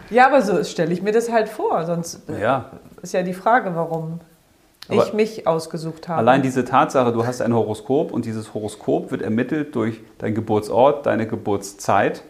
Ja, 0.09 0.27
aber 0.27 0.41
so 0.41 0.63
stelle 0.63 0.91
ich 0.93 1.01
mir 1.01 1.11
das 1.13 1.31
halt 1.31 1.49
vor. 1.49 1.85
Sonst 1.85 2.21
Ja, 2.39 2.71
ist 3.01 3.13
ja 3.13 3.23
die 3.23 3.33
Frage, 3.33 3.73
warum 3.73 4.19
Aber 4.89 5.05
ich 5.07 5.13
mich 5.13 5.47
ausgesucht 5.47 6.09
habe. 6.09 6.19
Allein 6.19 6.41
diese 6.41 6.65
Tatsache, 6.65 7.13
du 7.13 7.25
hast 7.25 7.41
ein 7.41 7.53
Horoskop 7.53 8.11
und 8.11 8.25
dieses 8.25 8.53
Horoskop 8.53 9.11
wird 9.11 9.21
ermittelt 9.21 9.73
durch 9.75 10.01
deinen 10.17 10.35
Geburtsort, 10.35 11.05
deine 11.05 11.25
Geburtszeit. 11.25 12.23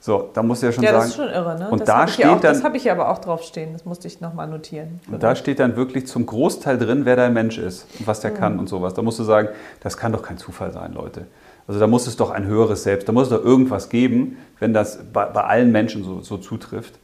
So, 0.00 0.30
da 0.32 0.42
musst 0.44 0.62
du 0.62 0.66
ja 0.66 0.72
schon 0.72 0.84
ja, 0.84 0.90
sagen. 0.90 1.00
das 1.02 1.08
ist 1.10 1.16
schon 1.16 1.28
irre, 1.28 1.58
ne? 1.58 1.70
Und 1.70 1.80
das 1.80 1.86
da 1.86 1.96
habe 1.98 2.08
ich, 2.08 2.14
steht 2.14 2.24
ja 2.26 2.34
auch- 2.36 2.40
dann- 2.40 2.54
das 2.54 2.62
habe 2.64 2.76
ich 2.76 2.84
ja 2.84 2.92
aber 2.92 3.08
auch 3.10 3.18
draufstehen. 3.18 3.72
Das 3.72 3.84
musste 3.84 4.06
ich 4.06 4.20
nochmal 4.20 4.46
notieren. 4.46 5.00
und 5.10 5.22
da 5.22 5.34
steht 5.34 5.58
dann 5.58 5.74
wirklich 5.76 6.06
zum 6.06 6.24
Großteil 6.24 6.78
drin, 6.78 7.04
wer 7.04 7.16
dein 7.16 7.32
Mensch 7.34 7.58
ist 7.58 7.86
und 7.98 8.06
was 8.06 8.20
der 8.20 8.30
Mhm. 8.30 8.36
kann 8.36 8.58
und 8.60 8.68
sowas. 8.68 8.94
Da 8.94 9.02
musst 9.02 9.18
du 9.18 9.24
sagen, 9.24 9.48
das 9.80 9.96
kann 9.96 10.12
doch 10.12 10.22
kein 10.22 10.38
Zufall 10.38 10.72
sein, 10.72 10.92
Leute. 10.92 11.26
Also 11.66 11.80
da 11.80 11.86
muss 11.86 12.06
es 12.06 12.16
doch 12.16 12.30
ein 12.30 12.46
höheres 12.46 12.84
Selbst, 12.84 13.08
da 13.08 13.12
muss 13.12 13.24
es 13.24 13.30
doch 13.30 13.44
irgendwas 13.44 13.88
geben, 13.88 14.38
wenn 14.60 14.72
das 14.72 15.00
bei, 15.12 15.26
bei 15.26 15.42
allen 15.44 15.72
Menschen 15.72 16.04
so, 16.04 16.20
so 16.22 16.38
zutrifft. 16.38 16.94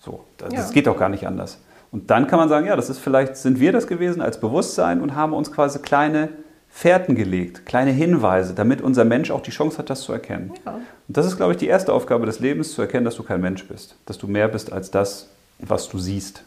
So, 0.00 0.24
das, 0.38 0.52
Ja. 0.52 0.58
das 0.60 0.72
geht 0.72 0.86
doch 0.86 0.98
gar 0.98 1.08
nicht 1.10 1.26
anders. 1.26 1.58
Und 1.92 2.10
dann 2.10 2.26
kann 2.26 2.38
man 2.38 2.48
sagen, 2.48 2.66
ja, 2.66 2.74
das 2.74 2.88
ist 2.88 2.98
vielleicht, 2.98 3.36
sind 3.36 3.60
wir 3.60 3.70
das 3.72 3.86
gewesen 3.86 4.22
als 4.22 4.40
Bewusstsein 4.40 5.02
und 5.02 5.14
haben 5.14 5.34
uns 5.34 5.52
quasi 5.52 5.78
kleine 5.80 6.30
Fährten 6.74 7.14
gelegt, 7.14 7.66
kleine 7.66 7.90
Hinweise, 7.90 8.54
damit 8.54 8.80
unser 8.80 9.04
Mensch 9.04 9.30
auch 9.30 9.42
die 9.42 9.50
Chance 9.50 9.78
hat, 9.78 9.90
das 9.90 10.00
zu 10.02 10.12
erkennen. 10.12 10.52
Ja. 10.64 10.72
Und 10.72 11.16
das 11.16 11.26
ist, 11.26 11.36
glaube 11.36 11.52
ich, 11.52 11.58
die 11.58 11.66
erste 11.66 11.92
Aufgabe 11.92 12.26
des 12.26 12.40
Lebens, 12.40 12.72
zu 12.72 12.80
erkennen, 12.80 13.04
dass 13.04 13.14
du 13.14 13.22
kein 13.22 13.40
Mensch 13.42 13.68
bist, 13.68 13.94
dass 14.06 14.18
du 14.18 14.26
mehr 14.26 14.48
bist 14.48 14.72
als 14.72 14.90
das, 14.90 15.28
was 15.58 15.88
du 15.88 15.98
siehst. 15.98 16.42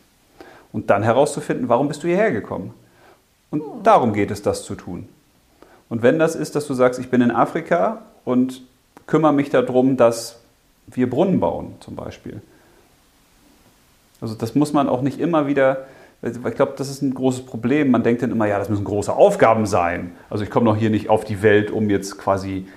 Und 0.73 0.89
dann 0.89 1.03
herauszufinden, 1.03 1.69
warum 1.69 1.87
bist 1.87 2.03
du 2.03 2.07
hierher 2.07 2.31
gekommen? 2.31 2.73
Und 3.51 3.63
darum 3.83 4.13
geht 4.13 4.31
es, 4.31 4.41
das 4.41 4.63
zu 4.63 4.75
tun. 4.75 5.07
Und 5.89 6.01
wenn 6.01 6.19
das 6.19 6.35
ist, 6.35 6.55
dass 6.55 6.65
du 6.65 6.73
sagst, 6.73 6.99
ich 6.99 7.09
bin 7.09 7.21
in 7.21 7.31
Afrika 7.31 8.01
und 8.25 8.63
kümmere 9.05 9.31
mich 9.31 9.51
darum, 9.51 9.95
dass 9.95 10.39
wir 10.87 11.09
Brunnen 11.09 11.39
bauen, 11.39 11.75
zum 11.79 11.95
Beispiel. 11.95 12.41
Also 14.19 14.33
das 14.33 14.55
muss 14.55 14.73
man 14.73 14.89
auch 14.89 15.01
nicht 15.01 15.19
immer 15.19 15.47
wieder, 15.47 15.85
ich 16.21 16.55
glaube, 16.55 16.73
das 16.77 16.89
ist 16.89 17.01
ein 17.01 17.13
großes 17.13 17.45
Problem. 17.45 17.91
Man 17.91 18.03
denkt 18.03 18.21
dann 18.21 18.31
immer, 18.31 18.47
ja, 18.47 18.57
das 18.57 18.69
müssen 18.69 18.83
große 18.83 19.13
Aufgaben 19.13 19.65
sein. 19.65 20.15
Also 20.29 20.43
ich 20.43 20.49
komme 20.49 20.65
noch 20.65 20.75
hier 20.75 20.89
nicht 20.89 21.09
auf 21.09 21.23
die 21.23 21.41
Welt, 21.43 21.69
um 21.71 21.89
jetzt 21.89 22.17
quasi 22.17 22.67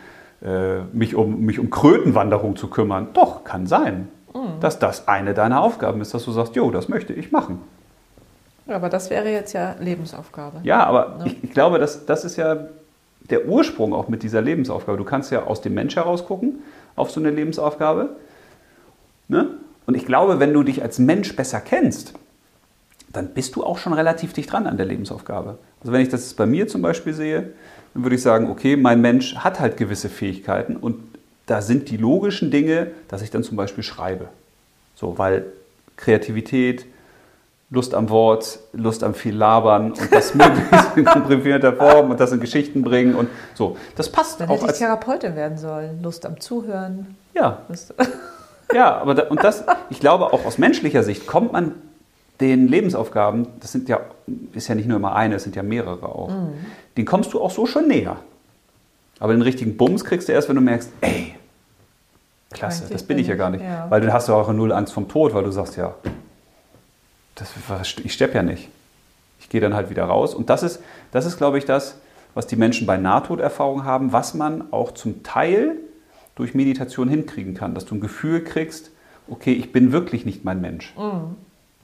äh, 0.45 0.81
mich, 0.93 1.15
um, 1.15 1.41
mich 1.41 1.59
um 1.59 1.71
Krötenwanderung 1.71 2.57
zu 2.57 2.69
kümmern. 2.69 3.09
Doch, 3.15 3.45
kann 3.45 3.67
sein, 3.67 4.09
dass 4.61 4.79
das 4.79 5.09
eine 5.09 5.35
deiner 5.35 5.63
Aufgaben 5.63 6.01
ist, 6.01 6.15
dass 6.15 6.25
du 6.25 6.33
sagst, 6.33 6.55
jo, 6.57 6.71
das 6.71 6.89
möchte 6.89 7.13
ich 7.13 7.33
machen. 7.33 7.61
Aber 8.69 8.89
das 8.91 9.09
wäre 9.09 9.31
jetzt 9.31 9.55
ja 9.55 9.75
Lebensaufgabe. 9.81 10.61
Ja, 10.63 10.85
aber 10.85 11.17
Ne? 11.19 11.27
ich, 11.27 11.45
ich 11.45 11.51
glaube, 11.51 11.79
das, 11.79 12.05
das 12.05 12.25
ist 12.25 12.37
ja 12.37 12.69
der 13.31 13.47
Ursprung 13.47 13.95
auch 13.95 14.09
mit 14.09 14.23
dieser 14.23 14.43
Lebensaufgabe. 14.43 14.99
Du 14.99 15.05
kannst 15.05 15.33
ja 15.33 15.45
aus 15.45 15.61
dem 15.63 15.75
Mensch 15.75 15.97
heraus 15.97 16.27
gucken 16.27 16.61
auf 16.95 17.11
so 17.11 17.19
eine 17.21 17.31
Lebensaufgabe. 17.31 18.11
Ne? 19.29 19.49
Und 19.87 19.97
ich 19.97 20.05
glaube, 20.05 20.39
wenn 20.39 20.53
du 20.53 20.63
dich 20.63 20.83
als 20.83 20.99
Mensch 20.99 21.35
besser 21.35 21.61
kennst, 21.61 22.15
dann 23.13 23.29
bist 23.29 23.57
du 23.57 23.65
auch 23.65 23.79
schon 23.79 23.93
relativ 23.93 24.33
dicht 24.33 24.53
dran 24.53 24.67
an 24.67 24.77
der 24.77 24.87
Lebensaufgabe. 24.87 25.59
Also 25.81 25.93
wenn 25.93 26.01
ich 26.01 26.09
das 26.09 26.35
bei 26.35 26.47
mir 26.47 26.69
zum 26.69 26.83
Beispiel 26.83 27.15
sehe, 27.15 27.53
dann 27.95 28.03
würde 28.03 28.17
ich 28.17 28.23
sagen, 28.23 28.51
okay, 28.51 28.77
mein 28.77 29.01
Mensch 29.01 29.37
hat 29.37 29.61
halt 29.61 29.77
gewisse 29.77 30.09
Fähigkeiten 30.09 30.77
und 30.77 30.97
da 31.47 31.63
sind 31.63 31.89
die 31.91 31.97
logischen 31.97 32.51
Dinge, 32.51 32.89
dass 33.09 33.23
ich 33.23 33.31
dann 33.31 33.43
zum 33.43 33.57
Beispiel 33.57 33.83
schreibe. 33.83 34.29
So, 34.95 35.17
weil 35.17 35.47
Kreativität, 35.97 36.85
Lust 37.71 37.95
am 37.95 38.09
Wort, 38.09 38.61
Lust 38.73 39.03
am 39.03 39.15
viel 39.15 39.35
Labern 39.35 39.93
und 39.93 40.13
das 40.13 40.35
möglichst 40.35 40.97
in 40.97 41.05
komprimierter 41.05 41.75
Form 41.75 42.11
und 42.11 42.21
das 42.21 42.33
in 42.33 42.41
Geschichten 42.41 42.83
bringen 42.83 43.15
und 43.15 43.29
so. 43.55 43.77
Das 43.97 44.11
passt 44.11 44.41
Dann 44.41 44.49
auch 44.49 44.55
hätte 44.55 44.65
ich 44.65 44.69
als 44.71 44.79
Therapeutin 44.79 45.37
werden 45.37 45.59
sollen. 45.59 46.03
Lust 46.03 46.27
am 46.27 46.41
Zuhören. 46.41 47.17
ja, 47.35 47.63
ja, 48.75 48.97
aber 48.97 49.15
da, 49.15 49.23
und 49.25 49.43
das, 49.43 49.65
ich 49.91 50.01
glaube 50.01 50.33
auch 50.33 50.45
aus 50.45 50.59
menschlicher 50.59 51.03
Sicht 51.03 51.27
kommt 51.27 51.53
man 51.53 51.75
den 52.41 52.69
Lebensaufgaben, 52.69 53.49
das 53.61 53.73
sind 53.73 53.89
ja 53.89 54.01
ist 54.53 54.69
ja 54.69 54.75
nicht 54.75 54.89
nur 54.89 54.97
immer 54.97 55.15
eine, 55.15 55.37
es 55.37 55.45
sind 55.45 55.57
ja 55.57 55.63
mehrere 55.63 56.07
auch. 56.07 56.31
Mhm. 56.31 56.55
Den 56.97 57.05
kommst 57.05 57.33
du 57.33 57.41
auch 57.41 57.51
so 57.51 57.67
schon 57.67 57.89
näher. 57.89 58.17
Aber 59.21 59.33
den 59.33 59.43
richtigen 59.43 59.77
Bums 59.77 60.05
kriegst 60.05 60.29
du 60.29 60.33
erst, 60.33 60.49
wenn 60.49 60.57
du 60.57 60.63
merkst, 60.63 60.91
ey, 61.01 61.35
klasse, 62.51 62.85
das 62.91 63.03
bin 63.03 63.19
ich 63.19 63.27
ja 63.27 63.35
gar 63.35 63.53
ich, 63.53 63.61
nicht. 63.61 63.69
ja. 63.69 63.87
Weil 63.91 64.01
dann 64.01 64.13
hast 64.13 64.29
du 64.29 64.35
auch 64.35 64.53
null 64.53 64.73
Angst 64.73 64.93
vom 64.93 65.09
Tod, 65.09 65.35
weil 65.35 65.45
du 65.45 65.51
sagst, 65.51 65.77
ja, 65.77 65.95
das, 67.35 67.53
ich 68.05 68.13
sterbe 68.13 68.35
ja 68.35 68.43
nicht. 68.43 68.69
Ich 69.41 69.49
gehe 69.49 69.61
dann 69.61 69.75
halt 69.75 69.91
wieder 69.91 70.05
raus. 70.05 70.35
Und 70.35 70.51
das 70.51 70.63
ist, 70.63 70.81
das 71.13 71.27
ist, 71.27 71.37
glaube 71.37 71.59
ich, 71.59 71.65
das, 71.65 71.97
was 72.35 72.47
die 72.47 72.57
Menschen 72.57 72.87
bei 72.87 72.97
Nahtoderfahrungen 72.97 73.85
haben, 73.85 74.13
was 74.13 74.35
man 74.35 74.73
auch 74.73 74.93
zum 74.93 75.23
Teil 75.23 75.77
durch 76.35 76.55
Meditation 76.55 77.09
hinkriegen 77.09 77.55
kann, 77.55 77.75
dass 77.75 77.85
du 77.85 77.97
ein 77.97 78.01
Gefühl 78.01 78.45
kriegst, 78.45 78.91
okay, 79.29 79.53
ich 79.53 79.73
bin 79.73 79.93
wirklich 79.93 80.25
nicht 80.25 80.45
mein 80.45 80.61
Mensch. 80.61 80.95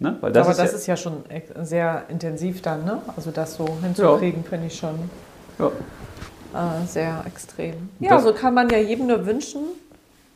Ne? 0.05 0.19
Weil 0.21 0.33
das. 0.33 0.43
Aber 0.47 0.51
ist 0.53 0.59
das 0.59 0.73
ja, 0.73 0.77
ist 0.77 0.87
ja 0.87 0.97
schon 0.99 1.25
sehr 1.63 2.05
intensiv 2.09 2.61
dann, 2.61 2.85
ne? 2.85 3.01
Also 3.17 3.31
das 3.31 3.55
so 3.55 3.67
hinzukriegen, 3.83 4.45
finde 4.45 4.67
ich 4.67 4.79
schon 4.79 5.11
ja. 5.59 5.69
äh, 5.69 6.87
sehr 6.87 7.25
extrem. 7.27 7.75
Und 7.99 8.07
Ja, 8.07 8.21
so 8.21 8.35
kann 8.35 8.53
man 8.53 8.69
ja 8.69 8.77
jedem 8.77 9.07
nur 9.07 9.25
wünschen, 9.25 9.63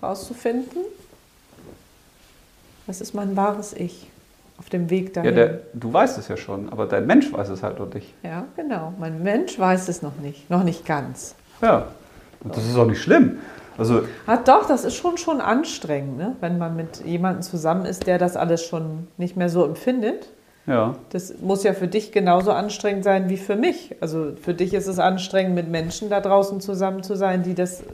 rauszufinden, 0.03 0.81
was 2.87 3.03
ist 3.03 3.13
mein 3.15 3.37
wahres 3.37 3.75
Ich 3.75 4.09
auf 4.59 4.71
dem 4.71 4.89
Weg 4.89 5.09
Ja, 5.15 5.23
dahin. 5.23 5.35
der, 5.37 5.61
du 5.75 5.93
weißt 5.93 6.17
es 6.17 6.29
ja 6.29 6.39
schon, 6.39 6.71
aber 6.73 6.87
dein 6.87 7.07
Mensch 7.07 7.31
weiß 7.31 7.51
es 7.51 7.63
halt 7.63 7.79
noch 7.79 7.93
nicht. 7.93 8.15
Ja, 8.23 8.47
genau. 8.57 8.95
Mein 8.99 9.23
Mensch 9.23 9.59
weiß 9.59 9.87
es 9.89 10.01
noch 10.01 10.17
nicht. 10.17 10.49
Noch 10.49 10.65
nicht 10.65 10.87
ganz. 10.87 11.35
Ja, 11.61 11.89
und 12.43 12.57
das 12.57 12.65
ist 12.67 12.75
auch 12.77 12.87
nicht 12.87 13.03
schlimm. 13.03 13.39
Also 13.79 14.03
Ah, 14.27 14.37
doch, 14.37 14.67
das 14.67 14.85
ist 14.85 14.97
schon, 14.97 15.17
schon 15.17 15.41
anstrengend, 15.41 16.19
ne? 16.19 16.37
wenn 16.41 16.59
man 16.59 16.77
mit 16.77 17.05
jemandem 17.07 17.43
zusammen 17.43 17.87
ist, 17.87 18.07
der 18.07 18.19
das 18.19 18.37
alles 18.37 18.65
schon 18.65 19.07
nicht 19.17 19.37
mehr 19.37 19.49
so 19.49 19.65
empfindet. 19.65 20.29
Ja. 20.67 20.97
Das 21.11 21.33
muss 21.41 21.63
ja 21.63 21.73
für 21.73 21.89
dich 21.89 22.13
genauso 22.13 22.51
anstrengend 22.51 23.03
sein 23.05 23.31
wie 23.31 23.39
für 23.39 23.57
mich. 23.57 23.97
Also 24.03 24.33
für 24.43 24.53
dich 24.53 24.75
ist 24.75 24.87
es 24.87 24.99
anstrengend, 24.99 25.55
mit 25.55 25.69
Menschen 25.71 26.11
da 26.11 26.21
draußen 26.21 26.61
zusammen 26.61 27.03
zu 27.03 27.15
sein, 27.17 27.43
die 27.43 27.55
das 27.55 27.81
äh, 27.81 27.85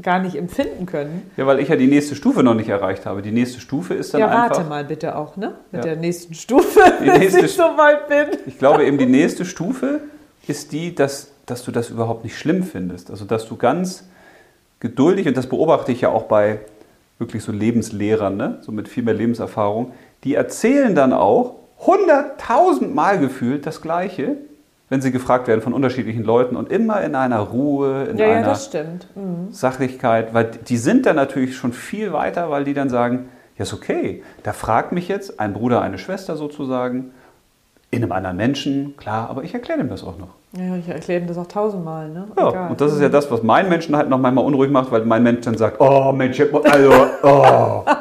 gar 0.00 0.20
nicht 0.20 0.36
empfinden 0.36 0.86
können. 0.86 1.28
Ja, 1.36 1.44
weil 1.46 1.58
ich 1.58 1.68
ja 1.70 1.74
die 1.74 1.88
nächste 1.88 2.14
Stufe 2.14 2.44
noch 2.44 2.54
nicht 2.54 2.68
erreicht 2.68 3.04
habe. 3.04 3.20
Die 3.22 3.32
nächste 3.32 3.58
Stufe 3.60 3.94
ist 3.94 4.14
dann 4.14 4.20
ja, 4.20 4.26
einfach. 4.28 4.58
warte 4.58 4.68
mal 4.68 4.84
bitte 4.84 5.16
auch, 5.16 5.36
ne? 5.36 5.54
Mit 5.72 5.84
Ja. 5.84 5.90
der 5.90 5.96
nächsten 5.96 6.34
Stufe, 6.34 6.80
Die 7.04 7.10
nächste 7.18 7.46
ich 7.46 7.52
so 7.54 7.62
weit 7.64 8.06
bin. 8.08 8.38
Ich 8.46 8.58
glaube 8.58 8.84
eben, 8.84 8.96
die 8.98 9.06
nächste 9.06 9.44
Stufe 9.44 9.98
ist 10.46 10.70
die, 10.70 10.94
dass, 10.94 11.32
dass 11.46 11.64
du 11.64 11.72
das 11.72 11.90
überhaupt 11.90 12.22
nicht 12.22 12.38
schlimm 12.38 12.62
findest. 12.62 13.10
Also, 13.10 13.24
dass 13.24 13.48
du 13.48 13.56
ganz 13.56 14.04
geduldig, 14.80 15.28
und 15.28 15.36
das 15.36 15.46
beobachte 15.46 15.92
ich 15.92 16.00
ja 16.00 16.08
auch 16.08 16.24
bei 16.24 16.60
wirklich 17.18 17.42
so 17.44 17.52
Lebenslehrern, 17.52 18.36
ne? 18.36 18.58
so 18.62 18.72
mit 18.72 18.88
viel 18.88 19.02
mehr 19.02 19.14
Lebenserfahrung, 19.14 19.92
die 20.24 20.34
erzählen 20.34 20.94
dann 20.94 21.12
auch 21.12 21.54
hunderttausend 21.78 22.94
Mal 22.94 23.18
gefühlt 23.18 23.66
das 23.66 23.82
Gleiche, 23.82 24.36
wenn 24.88 25.00
sie 25.00 25.12
gefragt 25.12 25.46
werden 25.46 25.60
von 25.60 25.72
unterschiedlichen 25.72 26.24
Leuten 26.24 26.56
und 26.56 26.72
immer 26.72 27.00
in 27.02 27.14
einer 27.14 27.38
Ruhe, 27.38 28.04
in 28.04 28.18
Ja, 28.18 28.26
ja, 28.26 28.36
einer 28.38 28.54
stimmt. 28.56 29.06
Mhm. 29.14 29.52
Sachlichkeit, 29.52 30.34
weil 30.34 30.50
die 30.68 30.76
sind 30.76 31.06
dann 31.06 31.16
natürlich 31.16 31.56
schon 31.56 31.72
viel 31.72 32.12
weiter, 32.12 32.50
weil 32.50 32.64
die 32.64 32.74
dann 32.74 32.88
sagen, 32.88 33.28
ja 33.56 33.62
ist 33.62 33.72
okay, 33.72 34.22
da 34.42 34.52
fragt 34.52 34.92
mich 34.92 35.06
jetzt 35.06 35.38
ein 35.38 35.52
Bruder, 35.52 35.80
eine 35.82 35.98
Schwester 35.98 36.36
sozusagen, 36.36 37.12
in 37.90 38.02
einem 38.02 38.12
anderen 38.12 38.36
Menschen, 38.36 38.96
klar, 38.96 39.28
aber 39.28 39.44
ich 39.44 39.52
erkläre 39.52 39.78
dem 39.78 39.88
das 39.88 40.04
auch 40.04 40.16
noch. 40.16 40.39
Ja, 40.52 40.76
ich 40.76 40.88
erkläre 40.88 41.20
ihm 41.20 41.28
das 41.28 41.38
auch 41.38 41.46
tausendmal, 41.46 42.08
ne? 42.08 42.26
Ja, 42.36 42.48
Egal. 42.48 42.70
und 42.70 42.80
das 42.80 42.92
ist 42.92 43.00
ja 43.00 43.08
das, 43.08 43.30
was 43.30 43.42
meinen 43.42 43.68
Menschen 43.68 43.96
halt 43.96 44.08
noch 44.08 44.18
manchmal 44.18 44.44
unruhig 44.44 44.70
macht, 44.70 44.90
weil 44.90 45.04
mein 45.04 45.22
Mensch 45.22 45.42
dann 45.44 45.56
sagt, 45.56 45.80
oh 45.80 46.10
Mensch, 46.12 46.40
also, 46.40 46.92
oh. 47.22 47.84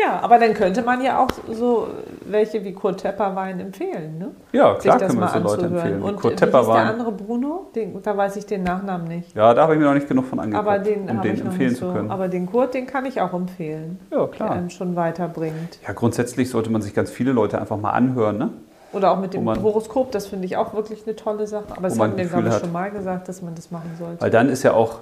Ja, 0.00 0.20
aber 0.22 0.38
dann 0.38 0.54
könnte 0.54 0.82
man 0.82 1.02
ja 1.02 1.18
auch 1.18 1.28
so 1.52 1.88
welche 2.24 2.62
wie 2.64 2.72
Kurt 2.72 3.00
Tepperwein 3.00 3.58
empfehlen, 3.58 4.18
ne? 4.18 4.30
Ja, 4.52 4.74
Sich 4.74 4.82
klar 4.84 4.98
das 4.98 5.08
können 5.08 5.20
wir 5.20 5.28
so 5.28 5.38
Leute 5.40 5.66
empfehlen. 5.66 6.02
Und 6.02 6.16
Kurt 6.16 6.32
hieß 6.34 6.40
der 6.40 6.46
Tepperwein. 6.50 6.86
andere 6.86 7.12
Bruno? 7.12 7.70
Den, 7.74 8.00
da 8.00 8.16
weiß 8.16 8.36
ich 8.36 8.46
den 8.46 8.62
Nachnamen 8.62 9.08
nicht. 9.08 9.34
Ja, 9.34 9.52
da 9.54 9.62
habe 9.62 9.72
ich 9.74 9.80
mir 9.80 9.86
noch 9.86 9.94
nicht 9.94 10.08
genug 10.08 10.26
von 10.26 10.38
angeguckt, 10.38 10.68
Aber 10.68 10.78
den 10.78 11.10
um 11.10 11.20
den 11.20 11.40
empfehlen 11.40 11.70
nicht 11.70 11.78
zu 11.80 11.86
so. 11.88 11.92
können. 11.92 12.10
Aber 12.12 12.28
den 12.28 12.46
Kurt, 12.46 12.74
den 12.74 12.86
kann 12.86 13.06
ich 13.06 13.20
auch 13.20 13.32
empfehlen. 13.32 13.98
Ja, 14.12 14.18
Der 14.18 14.28
klar. 14.28 14.50
einem 14.52 14.70
schon 14.70 14.94
weiterbringt. 14.94 15.80
Ja, 15.84 15.92
grundsätzlich 15.94 16.48
sollte 16.48 16.70
man 16.70 16.80
sich 16.80 16.94
ganz 16.94 17.10
viele 17.10 17.32
Leute 17.32 17.60
einfach 17.60 17.76
mal 17.76 17.90
anhören, 17.90 18.38
ne? 18.38 18.50
Oder 18.92 19.10
auch 19.10 19.18
mit 19.18 19.34
dem 19.34 19.44
man- 19.44 19.62
Horoskop, 19.62 20.12
das 20.12 20.26
finde 20.26 20.46
ich 20.46 20.56
auch 20.56 20.72
wirklich 20.74 21.02
eine 21.06 21.14
tolle 21.16 21.46
Sache. 21.46 21.66
Aber 21.70 21.88
das 21.88 21.96
man 21.96 22.10
haben 22.12 22.18
wir, 22.18 22.24
glaube 22.26 22.48
ich, 22.48 22.54
hat. 22.54 22.60
schon 22.62 22.72
mal 22.72 22.90
gesagt, 22.90 23.28
dass 23.28 23.42
man 23.42 23.54
das 23.54 23.70
machen 23.70 23.90
sollte. 23.98 24.20
Weil 24.20 24.30
dann 24.30 24.48
ist 24.48 24.62
ja 24.62 24.72
auch 24.72 25.00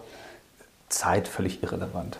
Zeit 0.89 1.29
völlig 1.29 1.63
irrelevant. 1.63 2.19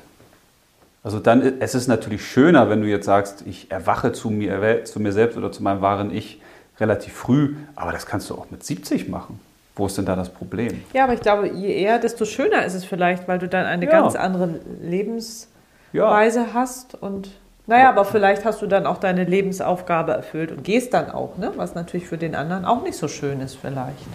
Also 1.03 1.19
dann, 1.21 1.61
es 1.61 1.75
ist 1.75 1.87
natürlich 1.87 2.25
schöner, 2.27 2.69
wenn 2.69 2.81
du 2.83 2.89
jetzt 2.89 3.07
sagst, 3.07 3.43
ich 3.47 3.71
erwache 3.71 4.13
zu 4.13 4.31
mir, 4.31 4.85
zu 4.85 4.99
mir 5.01 5.13
selbst 5.13 5.37
oder 5.37 5.53
zu 5.53 5.63
meinem 5.63 5.81
wahren 5.81 6.13
Ich 6.15 6.41
relativ 6.81 7.13
früh, 7.15 7.55
aber 7.77 7.93
das 7.93 8.07
kannst 8.07 8.29
du 8.31 8.35
auch 8.35 8.47
mit 8.51 8.65
70 8.65 9.09
machen. 9.09 9.41
Wo 9.77 9.87
ist 9.87 9.99
denn 9.99 10.05
da 10.07 10.17
das 10.17 10.31
Problem? 10.31 10.83
Ja, 10.95 11.05
aber 11.05 11.15
ich 11.15 11.21
glaube, 11.21 11.49
je 11.49 11.73
eher, 11.75 11.99
desto 11.99 12.25
schöner 12.25 12.65
ist 12.65 12.75
es 12.75 12.85
vielleicht, 12.85 13.29
weil 13.29 13.39
du 13.39 13.47
dann 13.49 13.67
eine 13.67 13.85
Ja. 13.85 13.91
ganz 13.91 14.17
andere 14.17 14.61
Lebensweise 14.83 15.49
Ja, 15.93 16.47
hast 16.55 16.95
und 17.01 17.31
naja, 17.67 17.89
aber 17.89 18.05
vielleicht 18.05 18.45
hast 18.45 18.63
du 18.63 18.67
dann 18.67 18.87
auch 18.87 18.99
deine 18.99 19.25
Lebensaufgabe 19.25 20.13
erfüllt 20.13 20.53
und 20.53 20.63
gehst 20.63 20.95
dann 20.95 21.11
auch, 21.11 21.37
ne? 21.37 21.53
was 21.57 21.75
natürlich 21.75 22.07
für 22.07 22.19
den 22.19 22.35
anderen 22.35 22.65
auch 22.65 22.83
nicht 22.83 22.97
so 22.97 23.09
schön 23.09 23.41
ist 23.41 23.57
vielleicht. 23.57 24.07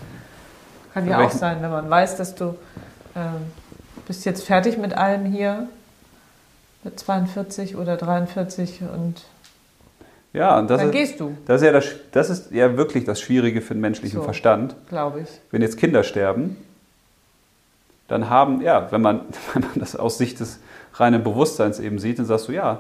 Kann 0.94 1.08
ja 1.08 1.20
auch 1.20 1.32
sein, 1.32 1.62
wenn 1.62 1.72
man 1.72 1.90
weiß, 1.90 2.18
dass 2.18 2.36
du 2.36 2.56
ähm, 3.16 3.52
bist 4.08 4.26
jetzt 4.26 4.46
fertig 4.46 4.78
mit 4.78 4.94
allem 4.94 5.26
hier, 5.26 5.68
mit 6.84 7.00
42 7.00 7.76
oder 7.76 7.98
43 7.98 8.82
und 8.94 9.24
ja 10.34 10.58
und 10.58 10.70
das 10.70 10.80
dann 10.80 10.88
ist, 10.88 10.94
gehst 10.94 11.20
du, 11.20 11.38
das, 11.46 11.62
ist 11.62 11.66
ja 11.66 11.72
das, 11.74 11.86
das 12.12 12.30
ist 12.30 12.52
ja 12.52 12.78
wirklich 12.78 13.04
das 13.04 13.20
Schwierige 13.20 13.62
für 13.62 13.74
den 13.74 13.82
menschlichen 13.82 14.20
So. 14.20 14.24
Verstand. 14.24 14.76
glaube 14.88 15.22
ich. 15.22 15.30
Wenn 15.52 15.62
jetzt 15.62 15.78
Kinder 15.78 16.04
sterben, 16.04 16.56
dann 18.08 18.30
haben, 18.30 18.62
ja, 18.62 18.92
wenn 18.92 19.02
man, 19.02 19.22
wenn 19.54 19.62
man 19.62 19.72
das 19.76 19.96
aus 19.96 20.18
Sicht 20.18 20.40
des 20.40 20.60
reinen 20.94 21.24
Bewusstseins 21.24 21.80
eben 21.80 22.00
sieht, 22.00 22.20
dann 22.20 22.26
sagst 22.26 22.48
du, 22.48 22.54
ja, 22.54 22.80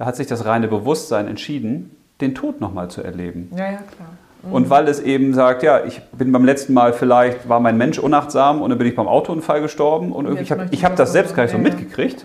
da 0.00 0.06
hat 0.06 0.16
sich 0.16 0.26
das 0.26 0.46
reine 0.46 0.66
Bewusstsein 0.66 1.28
entschieden, 1.28 1.94
den 2.22 2.34
Tod 2.34 2.58
nochmal 2.58 2.90
zu 2.90 3.02
erleben. 3.02 3.50
Ja, 3.54 3.66
ja, 3.66 3.76
klar. 3.76 4.08
Und 4.50 4.70
weil 4.70 4.88
es 4.88 4.98
eben 4.98 5.34
sagt, 5.34 5.62
ja, 5.62 5.84
ich 5.84 6.00
bin 6.12 6.32
beim 6.32 6.46
letzten 6.46 6.72
Mal 6.72 6.94
vielleicht, 6.94 7.50
war 7.50 7.60
mein 7.60 7.76
Mensch 7.76 7.98
unachtsam 7.98 8.62
und 8.62 8.70
dann 8.70 8.78
bin 8.78 8.86
ich 8.86 8.96
beim 8.96 9.06
Autounfall 9.06 9.60
gestorben 9.60 10.12
und 10.12 10.24
irgendwie, 10.24 10.40
jetzt 10.44 10.46
ich 10.46 10.58
habe 10.58 10.68
ich 10.70 10.84
hab 10.86 10.96
das 10.96 11.12
selbst 11.12 11.30
so- 11.30 11.36
gar 11.36 11.42
nicht 11.42 11.52
so 11.52 11.58
ja, 11.58 11.62
mitgekriegt. 11.62 12.24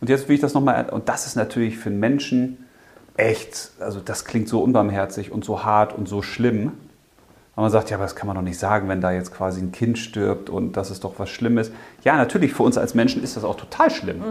Und 0.00 0.08
jetzt 0.08 0.28
will 0.28 0.36
ich 0.36 0.40
das 0.40 0.54
nochmal, 0.54 0.88
und 0.88 1.10
das 1.10 1.26
ist 1.26 1.36
natürlich 1.36 1.76
für 1.76 1.90
einen 1.90 2.00
Menschen 2.00 2.64
echt, 3.18 3.72
also 3.80 4.00
das 4.00 4.24
klingt 4.24 4.48
so 4.48 4.62
unbarmherzig 4.62 5.30
und 5.30 5.44
so 5.44 5.64
hart 5.64 5.92
und 5.94 6.08
so 6.08 6.22
schlimm. 6.22 6.72
Aber 7.54 7.64
man 7.64 7.70
sagt, 7.70 7.90
ja, 7.90 7.98
aber 7.98 8.04
das 8.04 8.16
kann 8.16 8.28
man 8.28 8.36
doch 8.36 8.42
nicht 8.42 8.58
sagen, 8.58 8.88
wenn 8.88 9.02
da 9.02 9.12
jetzt 9.12 9.34
quasi 9.34 9.60
ein 9.60 9.72
Kind 9.72 9.98
stirbt 9.98 10.48
und 10.48 10.78
das 10.78 10.90
ist 10.90 11.04
doch 11.04 11.18
was 11.18 11.28
Schlimmes. 11.28 11.70
Ja, 12.02 12.16
natürlich, 12.16 12.54
für 12.54 12.62
uns 12.62 12.78
als 12.78 12.94
Menschen 12.94 13.22
ist 13.22 13.36
das 13.36 13.44
auch 13.44 13.56
total 13.58 13.90
schlimm. 13.90 14.22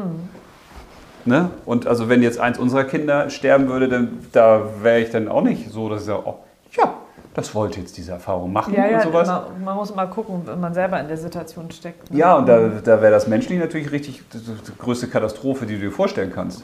Ne? 1.28 1.50
Und 1.66 1.88
also 1.88 2.08
wenn 2.10 2.24
jetzt 2.24 2.40
eins 2.40 2.58
unserer 2.58 2.86
Kinder 2.86 3.30
sterben 3.30 3.68
würde, 3.68 3.90
dann 3.90 4.26
da 4.32 4.62
wäre 4.82 5.02
ich 5.02 5.10
dann 5.10 5.28
auch 5.28 5.42
nicht 5.42 5.70
so, 5.72 5.90
dass 5.90 6.02
ich 6.02 6.08
sage, 6.08 6.24
oh, 6.26 6.36
ja, 6.72 6.94
das 7.34 7.54
wollte 7.54 7.80
jetzt 7.82 7.98
diese 7.98 8.14
Erfahrung 8.14 8.52
machen 8.54 8.74
Ja, 8.74 8.88
ja, 8.88 8.98
und 8.98 9.04
sowas. 9.04 9.28
man, 9.28 9.64
man 9.64 9.76
muss 9.76 9.94
mal 9.94 10.06
gucken, 10.08 10.42
wenn 10.46 10.60
man 10.60 10.74
selber 10.74 11.00
in 11.00 11.08
der 11.08 11.18
Situation 11.18 11.70
steckt. 11.72 12.10
ne? 12.12 12.18
Ja, 12.18 12.36
und 12.38 12.48
da, 12.48 12.70
da 12.84 13.02
wäre 13.02 13.12
das 13.12 13.28
menschlich 13.28 13.60
natürlich 13.60 13.92
richtig 13.92 14.24
die, 14.34 14.38
die 14.40 14.78
größte 14.80 15.08
Katastrophe, 15.08 15.66
die 15.66 15.76
du 15.76 15.82
dir 15.82 15.92
vorstellen 15.92 16.32
kannst. 16.34 16.64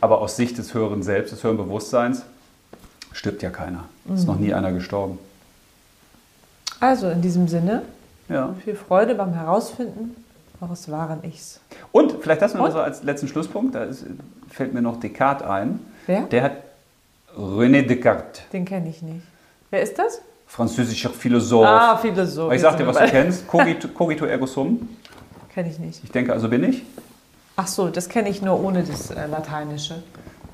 Aber 0.00 0.20
aus 0.20 0.36
Sicht 0.36 0.56
des 0.58 0.72
höheren 0.74 1.02
Selbst, 1.02 1.32
des 1.32 1.44
höheren 1.44 1.58
Bewusstseins, 1.58 2.24
stirbt 3.12 3.42
ja 3.42 3.50
keiner. 3.50 3.84
Ist 4.14 4.26
noch 4.26 4.38
nie 4.38 4.54
einer 4.54 4.72
gestorben. 4.72 5.18
Also 6.80 7.08
in 7.10 7.20
diesem 7.22 7.46
Sinne, 7.48 7.82
Ja. 8.28 8.54
viel 8.64 8.74
Freude 8.76 9.14
beim 9.14 9.34
Herausfinden 9.34 10.16
eures 10.60 10.90
wahren 10.90 11.22
Ichs. 11.24 11.60
Und 11.92 12.16
vielleicht 12.20 12.42
das 12.42 12.54
noch 12.54 12.70
so 12.70 12.80
als 12.80 13.02
letzten 13.02 13.28
Schlusspunkt, 13.28 13.74
da 13.74 13.84
ist, 13.84 14.04
fällt 14.48 14.74
mir 14.74 14.82
noch 14.82 15.00
Descartes 15.00 15.46
ein. 15.46 15.80
Wer? 16.06 16.22
Der 16.22 16.42
hat 16.42 16.52
René 17.36 17.82
Descartes, 17.86 18.42
Den 18.52 18.64
kenne 18.64 18.88
ich 18.88 19.02
nicht. 19.02 19.22
Wer 19.70 19.82
ist 19.82 19.98
das? 19.98 20.20
französischer 20.48 21.10
Philosoph. 21.10 21.64
Ah, 21.66 21.96
Philosoph. 21.96 22.52
ich 22.52 22.60
sag 22.60 22.76
dir, 22.76 22.86
was 22.86 22.98
du 22.98 23.06
kennst. 23.06 23.46
Cogito, 23.46 23.88
cogito 23.94 24.24
ergo 24.24 24.46
sum. 24.46 24.88
Kenne 25.54 25.68
ich 25.68 25.78
nicht. 25.78 26.02
Ich 26.02 26.10
denke, 26.10 26.32
also 26.32 26.48
bin 26.48 26.64
ich. 26.64 26.82
Ach 27.56 27.66
so, 27.66 27.88
das 27.88 28.08
kenne 28.08 28.28
ich 28.28 28.42
nur 28.42 28.62
ohne 28.62 28.82
das 28.82 29.10
äh, 29.10 29.26
Lateinische. 29.26 30.02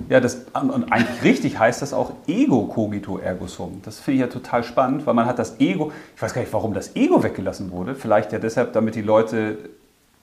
Ja, 0.08 0.18
das, 0.18 0.46
und 0.54 0.92
eigentlich 0.92 1.22
richtig 1.22 1.58
heißt 1.58 1.80
das 1.80 1.92
auch 1.94 2.12
Ego 2.26 2.66
cogito 2.66 3.18
ergo 3.18 3.46
sum. 3.46 3.80
Das 3.84 4.00
finde 4.00 4.16
ich 4.16 4.20
ja 4.22 4.26
total 4.26 4.64
spannend, 4.64 5.06
weil 5.06 5.14
man 5.14 5.26
hat 5.26 5.38
das 5.38 5.60
Ego, 5.60 5.92
ich 6.16 6.20
weiß 6.20 6.34
gar 6.34 6.40
nicht, 6.40 6.52
warum 6.52 6.74
das 6.74 6.96
Ego 6.96 7.22
weggelassen 7.22 7.70
wurde. 7.70 7.94
Vielleicht 7.94 8.32
ja 8.32 8.40
deshalb, 8.40 8.72
damit 8.72 8.96
die 8.96 9.02
Leute 9.02 9.58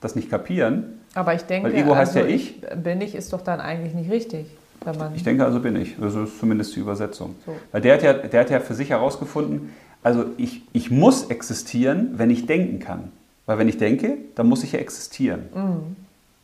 das 0.01 0.15
nicht 0.15 0.29
kapieren. 0.29 0.99
Aber 1.13 1.33
ich 1.33 1.43
denke, 1.43 1.69
Weil 1.69 1.77
Ego 1.77 1.95
heißt 1.95 2.15
ja 2.15 2.23
also, 2.23 2.33
ich. 2.33 2.61
Bin 2.83 2.99
ich 3.01 3.15
ist 3.15 3.31
doch 3.31 3.41
dann 3.41 3.61
eigentlich 3.61 3.93
nicht 3.93 4.11
richtig. 4.11 4.47
Wenn 4.83 4.97
man 4.97 5.15
Ich 5.15 5.23
denke, 5.23 5.45
also 5.45 5.59
bin 5.59 5.75
ich. 5.75 5.95
Also 6.01 6.23
ist 6.23 6.39
zumindest 6.39 6.75
die 6.75 6.79
Übersetzung. 6.79 7.35
So. 7.45 7.55
Weil 7.71 7.81
der 7.81 7.93
hat, 7.93 8.03
ja, 8.03 8.13
der 8.13 8.39
hat 8.41 8.49
ja 8.49 8.59
für 8.59 8.73
sich 8.73 8.89
herausgefunden, 8.89 9.69
also 10.03 10.25
ich, 10.37 10.63
ich 10.73 10.89
muss 10.89 11.25
existieren, 11.25 12.13
wenn 12.15 12.31
ich 12.31 12.47
denken 12.47 12.79
kann. 12.79 13.11
Weil 13.45 13.59
wenn 13.59 13.69
ich 13.69 13.77
denke, 13.77 14.17
dann 14.35 14.47
muss 14.47 14.63
ich 14.63 14.71
ja 14.71 14.79
existieren. 14.79 15.41
Mhm. 15.53 15.95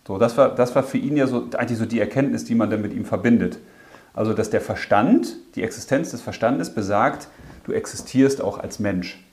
So, 0.08 0.18
das 0.18 0.38
war, 0.38 0.54
das 0.54 0.76
war 0.76 0.84
für 0.84 0.98
ihn 0.98 1.18
ja 1.18 1.28
so 1.28 1.48
eigentlich 1.58 1.80
so 1.80 1.86
die 1.86 2.00
Erkenntnis, 2.00 2.46
die 2.46 2.56
man 2.56 2.70
dann 2.70 2.82
mit 2.82 2.94
ihm 2.94 3.06
verbindet. 3.06 3.60
Also, 4.14 4.34
dass 4.34 4.50
der 4.50 4.62
Verstand, 4.62 5.36
die 5.56 5.64
Existenz 5.64 6.12
des 6.12 6.22
Verstandes 6.22 6.74
besagt, 6.74 7.28
du 7.66 7.72
existierst 7.72 8.42
auch 8.42 8.58
als 8.58 8.80
Mensch. 8.80 9.24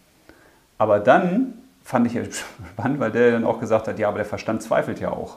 Aber 0.77 0.99
dann 0.99 1.55
fand 1.85 2.07
ich 2.07 2.15
ja 2.15 2.23
spannend, 2.73 3.01
weil 3.01 3.13
der 3.13 3.33
dann 3.33 3.45
auch 3.45 3.61
gesagt 3.61 3.87
hat, 3.89 3.99
ja, 3.99 4.09
aber 4.09 4.19
der 4.19 4.27
Verstand 4.27 4.63
zweifelt 4.63 5.01
ja 5.01 5.11
auch. 5.11 5.37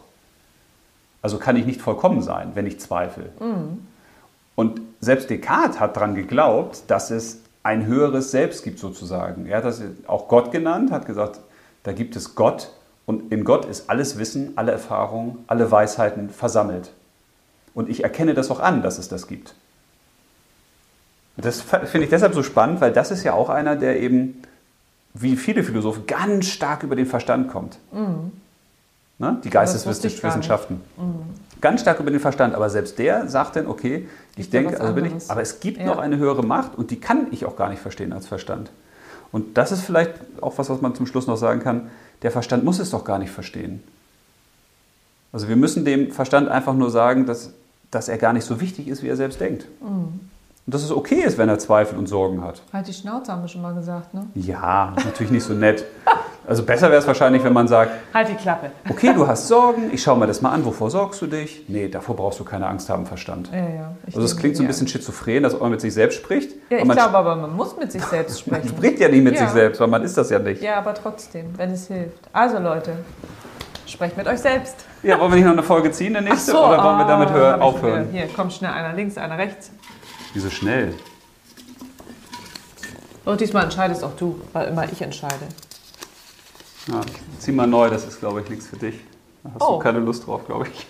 Also 1.21 1.37
kann 1.37 1.55
ich 1.55 1.65
nicht 1.65 1.81
vollkommen 1.81 2.21
sein, 2.21 2.51
wenn 2.53 2.65
ich 2.65 2.79
zweifle. 2.79 3.29
Und 4.55 4.81
selbst 5.01 5.29
Descartes 5.29 5.79
hat 5.79 5.95
daran 5.95 6.15
geglaubt, 6.15 6.83
dass 6.87 7.11
es 7.11 7.41
ein 7.63 7.85
höheres 7.85 8.31
Selbst 8.31 8.63
gibt 8.63 8.79
sozusagen. 8.79 9.45
Er 9.45 9.57
hat 9.57 9.65
das 9.65 9.81
auch 10.07 10.29
Gott 10.29 10.51
genannt, 10.51 10.91
hat 10.91 11.05
gesagt, 11.05 11.39
da 11.83 11.91
gibt 11.91 12.15
es 12.15 12.35
Gott 12.35 12.71
und 13.05 13.31
in 13.31 13.43
Gott 13.43 13.65
ist 13.65 13.89
alles 13.89 14.17
Wissen, 14.17 14.53
alle 14.55 14.71
Erfahrungen, 14.71 15.43
alle 15.47 15.69
Weisheiten 15.69 16.29
versammelt. 16.29 16.91
Und 17.73 17.89
ich 17.89 18.03
erkenne 18.03 18.33
das 18.33 18.49
auch 18.49 18.59
an, 18.59 18.81
dass 18.81 18.97
es 18.97 19.09
das 19.09 19.27
gibt. 19.27 19.53
Das 21.37 21.61
finde 21.61 22.03
ich 22.03 22.09
deshalb 22.09 22.33
so 22.33 22.41
spannend, 22.41 22.81
weil 22.81 22.91
das 22.91 23.11
ist 23.11 23.23
ja 23.23 23.33
auch 23.33 23.49
einer, 23.49 23.75
der 23.75 23.99
eben, 23.99 24.41
wie 25.19 25.35
viele 25.35 25.63
Philosophen, 25.63 26.05
ganz 26.07 26.47
stark 26.47 26.83
über 26.83 26.95
den 26.95 27.05
Verstand 27.05 27.49
kommt. 27.49 27.77
Ne? 27.91 27.99
Die 27.99 28.01
Mhm. 28.01 28.27
Ich 29.19 29.21
gar 29.21 29.29
nicht. 29.29 29.43
Mhm. 29.43 29.49
Geisteswissenschaften. 29.51 30.81
Ganz 31.59 31.81
stark 31.81 31.99
über 31.99 32.11
den 32.11 32.19
Verstand, 32.19 32.53
aber 32.53 32.69
selbst 32.69 32.99
der 32.99 33.27
sagt 33.29 33.55
dann, 33.55 33.65
okay, 33.67 34.07
ich 34.35 34.45
ja 34.51 34.61
denke, 34.61 34.79
also 34.79 34.93
bin 34.93 35.05
ich, 35.05 35.13
aber 35.29 35.41
es 35.41 35.59
gibt 35.59 35.79
Ja. 35.79 35.85
noch 35.85 35.97
eine 35.97 36.17
höhere 36.17 36.43
Macht 36.45 36.75
und 36.77 36.91
die 36.91 36.99
kann 36.99 37.27
ich 37.31 37.45
auch 37.45 37.55
gar 37.55 37.69
nicht 37.69 37.81
verstehen 37.81 38.13
als 38.13 38.27
Verstand. 38.27 38.69
Und 39.31 39.57
das 39.57 39.71
ist 39.71 39.81
vielleicht 39.81 40.13
auch 40.41 40.57
was, 40.57 40.69
was 40.69 40.81
man 40.81 40.93
zum 40.95 41.07
Schluss 41.07 41.25
noch 41.27 41.35
sagen 41.37 41.61
kann, 41.61 41.89
der 42.21 42.31
Verstand 42.31 42.63
muss 42.63 42.79
es 42.79 42.91
doch 42.91 43.03
gar 43.03 43.17
nicht 43.19 43.31
verstehen. 43.31 43.83
Also 45.33 45.49
wir 45.49 45.55
müssen 45.55 45.83
dem 45.83 46.11
Verstand 46.11 46.47
einfach 46.49 46.73
nur 46.73 46.89
sagen, 46.91 47.25
dass, 47.25 47.51
dass 47.91 48.07
er 48.09 48.17
gar 48.17 48.33
nicht 48.33 48.45
so 48.45 48.61
wichtig 48.61 48.87
ist, 48.87 49.03
wie 49.03 49.07
er 49.07 49.17
selbst 49.17 49.41
denkt. 49.41 49.65
Und 50.67 50.73
dass 50.73 50.83
es 50.83 50.91
okay 50.91 51.15
ist, 51.21 51.37
wenn 51.37 51.47
er 51.47 51.57
Zweifel 51.59 51.97
und 51.97 52.07
Sorgen 52.07 52.43
hat. 52.43 52.61
Halt 52.73 52.87
die 52.89 52.93
Schnauze, 52.93 53.31
haben 53.31 53.41
wir 53.41 53.47
schon 53.47 53.61
mal 53.61 53.73
gesagt, 53.73 54.13
ne? 54.13 54.27
Ja, 54.35 54.93
natürlich 55.05 55.31
nicht 55.31 55.43
so 55.45 55.53
nett. 55.53 55.85
Also 56.45 56.63
besser 56.63 56.89
wäre 56.89 56.99
es 56.99 57.07
wahrscheinlich, 57.07 57.41
wenn 57.43 57.53
man 57.53 57.67
sagt, 57.69 57.91
Halt 58.13 58.27
die 58.29 58.35
Klappe. 58.35 58.71
okay, 58.89 59.13
du 59.13 59.25
hast 59.27 59.47
Sorgen, 59.47 59.89
ich 59.93 60.01
schaue 60.03 60.17
mir 60.17 60.27
das 60.27 60.41
mal 60.41 60.51
an, 60.51 60.63
wovor 60.65 60.89
sorgst 60.91 61.21
du 61.21 61.27
dich? 61.27 61.63
Nee, 61.69 61.87
davor 61.87 62.15
brauchst 62.17 62.39
du 62.39 62.43
keine 62.45 62.67
Angst 62.67 62.89
haben, 62.89 63.05
Verstand. 63.05 63.49
Ja, 63.51 63.57
ja. 63.59 63.91
Also 64.07 64.21
es 64.23 64.35
klingt 64.35 64.55
so 64.57 64.63
ein 64.63 64.67
bisschen 64.67 64.87
schizophren, 64.89 65.43
dass 65.43 65.57
man 65.57 65.71
mit 65.71 65.79
sich 65.81 65.93
selbst 65.93 66.17
spricht. 66.17 66.51
Ja, 66.69 66.79
ich 66.79 66.85
man, 66.85 66.95
glaube 66.97 67.17
aber, 67.17 67.35
man 67.37 67.55
muss 67.55 67.77
mit 67.77 67.89
sich 67.91 68.03
selbst 68.03 68.45
man 68.47 68.59
sprechen. 68.61 68.77
spricht 68.77 68.99
ja 68.99 69.07
nicht 69.07 69.23
mit 69.23 69.35
Ja. 69.35 69.41
sich 69.41 69.49
selbst, 69.49 69.79
weil 69.79 69.87
man 69.87 70.03
ist 70.03 70.17
das 70.17 70.29
ja 70.29 70.39
nicht. 70.39 70.61
Ja, 70.61 70.77
aber 70.79 70.93
trotzdem, 70.93 71.47
wenn 71.57 71.71
es 71.71 71.87
hilft. 71.87 72.27
Also 72.33 72.59
Leute, 72.59 72.91
sprecht 73.85 74.17
mit 74.17 74.27
euch 74.27 74.39
selbst. 74.39 74.75
Ja, 75.03 75.19
wollen 75.19 75.31
wir 75.31 75.35
nicht 75.37 75.45
noch 75.45 75.53
eine 75.53 75.63
Folge 75.63 75.91
ziehen, 75.91 76.15
eine 76.15 76.29
nächste? 76.29 76.51
So, 76.51 76.65
oder 76.65 76.83
wollen 76.83 76.97
wir 76.97 77.05
damit 77.05 77.29
ah, 77.29 77.33
hör- 77.33 77.51
hab 77.51 77.57
ich 77.57 77.63
aufhören? 77.63 78.07
Hier, 78.11 78.27
komm 78.35 78.49
schnell, 78.49 78.71
einer 78.71 78.93
links, 78.93 79.17
einer 79.17 79.37
rechts. 79.37 79.71
Wieso 80.33 80.49
schnell? 80.49 80.93
Und 83.25 83.41
diesmal 83.41 83.63
entscheidest 83.65 84.03
auch 84.03 84.15
du, 84.15 84.39
weil 84.53 84.67
immer 84.69 84.89
ich 84.91 85.01
entscheide. 85.01 85.47
Ja, 86.87 87.01
zieh 87.39 87.51
mal 87.51 87.67
neu, 87.67 87.89
das 87.89 88.05
ist, 88.07 88.19
glaube 88.19 88.41
ich, 88.41 88.49
nichts 88.49 88.67
für 88.67 88.77
dich. 88.77 88.95
Da 89.43 89.49
hast 89.53 89.61
Oh. 89.61 89.73
du 89.77 89.79
keine 89.79 89.99
Lust 89.99 90.25
drauf, 90.25 90.45
glaube 90.45 90.67
ich. 90.67 90.85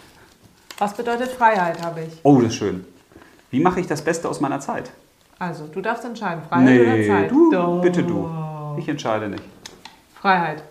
Was 0.78 0.94
bedeutet 0.94 1.32
Freiheit, 1.32 1.82
habe 1.84 2.02
ich. 2.02 2.14
Oh, 2.24 2.36
das 2.40 2.52
ist 2.52 2.56
schön. 2.58 2.86
Wie 3.50 3.60
mache 3.60 3.80
ich 3.80 3.88
das 3.88 4.04
Beste 4.04 4.30
aus 4.30 4.40
meiner 4.40 4.60
Zeit? 4.60 4.92
Also, 5.40 5.66
du 5.68 5.82
darfst 5.82 6.06
entscheiden, 6.06 6.44
Freiheit 6.48 6.80
oder 6.82 6.92
nee, 6.94 7.08
Zeit. 7.08 7.32
du, 7.32 7.52
Doch. 7.52 7.82
bitte 7.82 8.04
du. 8.04 8.30
Ich 8.78 8.88
entscheide 8.88 9.28
nicht. 9.30 9.44
Freiheit. 10.22 10.62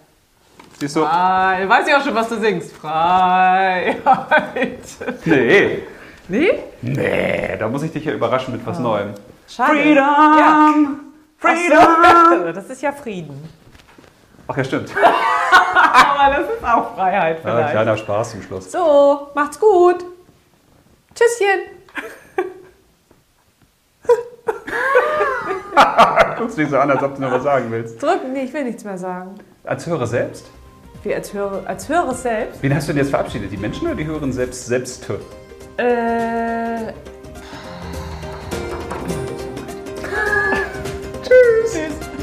Siehst 0.79 0.95
du? 0.95 1.01
Frei. 1.05 1.69
Weiß 1.69 1.89
ich 1.89 1.95
auch 1.95 2.05
schon, 2.05 2.15
was 2.15 2.29
du 2.29 2.39
singst. 2.39 2.73
Freiheit. 2.73 3.99
Nee. 5.25 5.83
Nee? 6.29 6.59
Nee, 6.83 7.57
da 7.59 7.69
muss 7.69 7.83
ich 7.83 7.93
dich 7.93 8.05
ja 8.05 8.13
überraschen 8.13 8.53
mit 8.53 8.67
was 8.67 8.79
Neuem. 8.79 9.11
Schade. 9.49 9.73
Freedom! 9.73 9.97
Ja. 9.97 10.75
Freedom! 11.39 12.55
Das 12.55 12.67
ist 12.69 12.83
ja 12.83 12.93
Frieden. 12.93 13.49
Ach 14.49 14.57
ja, 14.57 14.65
stimmt. 14.65 14.91
Aber 15.75 16.35
das 16.37 16.51
ist 16.51 16.65
auch 16.65 16.95
Freiheit 16.95 17.37
Ja, 17.45 17.51
vielleicht. 17.51 17.71
kleiner 17.73 17.97
Spaß 17.97 18.31
zum 18.33 18.43
Schluss. 18.43 18.73
So, 18.73 19.29
macht's 19.35 19.59
gut. 19.61 20.05
Tschüsschen. 21.15 21.61
Guckst 26.39 26.59
dich 26.59 26.69
so 26.69 26.79
an, 26.79 26.91
als 26.91 27.03
ob 27.03 27.15
du 27.15 27.21
noch 27.23 27.33
was 27.33 27.43
sagen 27.43 27.71
willst. 27.71 28.03
Drücken, 28.03 28.33
nee, 28.33 28.43
ich 28.43 28.53
will 28.53 28.65
nichts 28.65 28.85
mehr 28.85 28.99
sagen. 28.99 29.35
Als 29.65 29.87
Hörer 29.87 30.07
selbst? 30.07 30.47
Wie 31.03 31.15
als 31.15 31.33
Hörer, 31.33 31.63
als 31.67 31.89
Hörer 31.89 32.15
selbst? 32.15 32.63
Wen 32.63 32.75
hast 32.75 32.89
du 32.89 32.93
denn 32.93 33.03
jetzt 33.03 33.11
verabschiedet? 33.11 33.51
Die 33.53 33.57
Menschen 33.57 33.87
oder 33.87 33.95
die 33.97 34.07
Hörer 34.07 34.31
selbst? 34.33 34.67
Selbst. 34.67 35.07
Äh. 35.79 36.93
Tschüss. 41.23 41.73
Tschüss. 41.73 42.16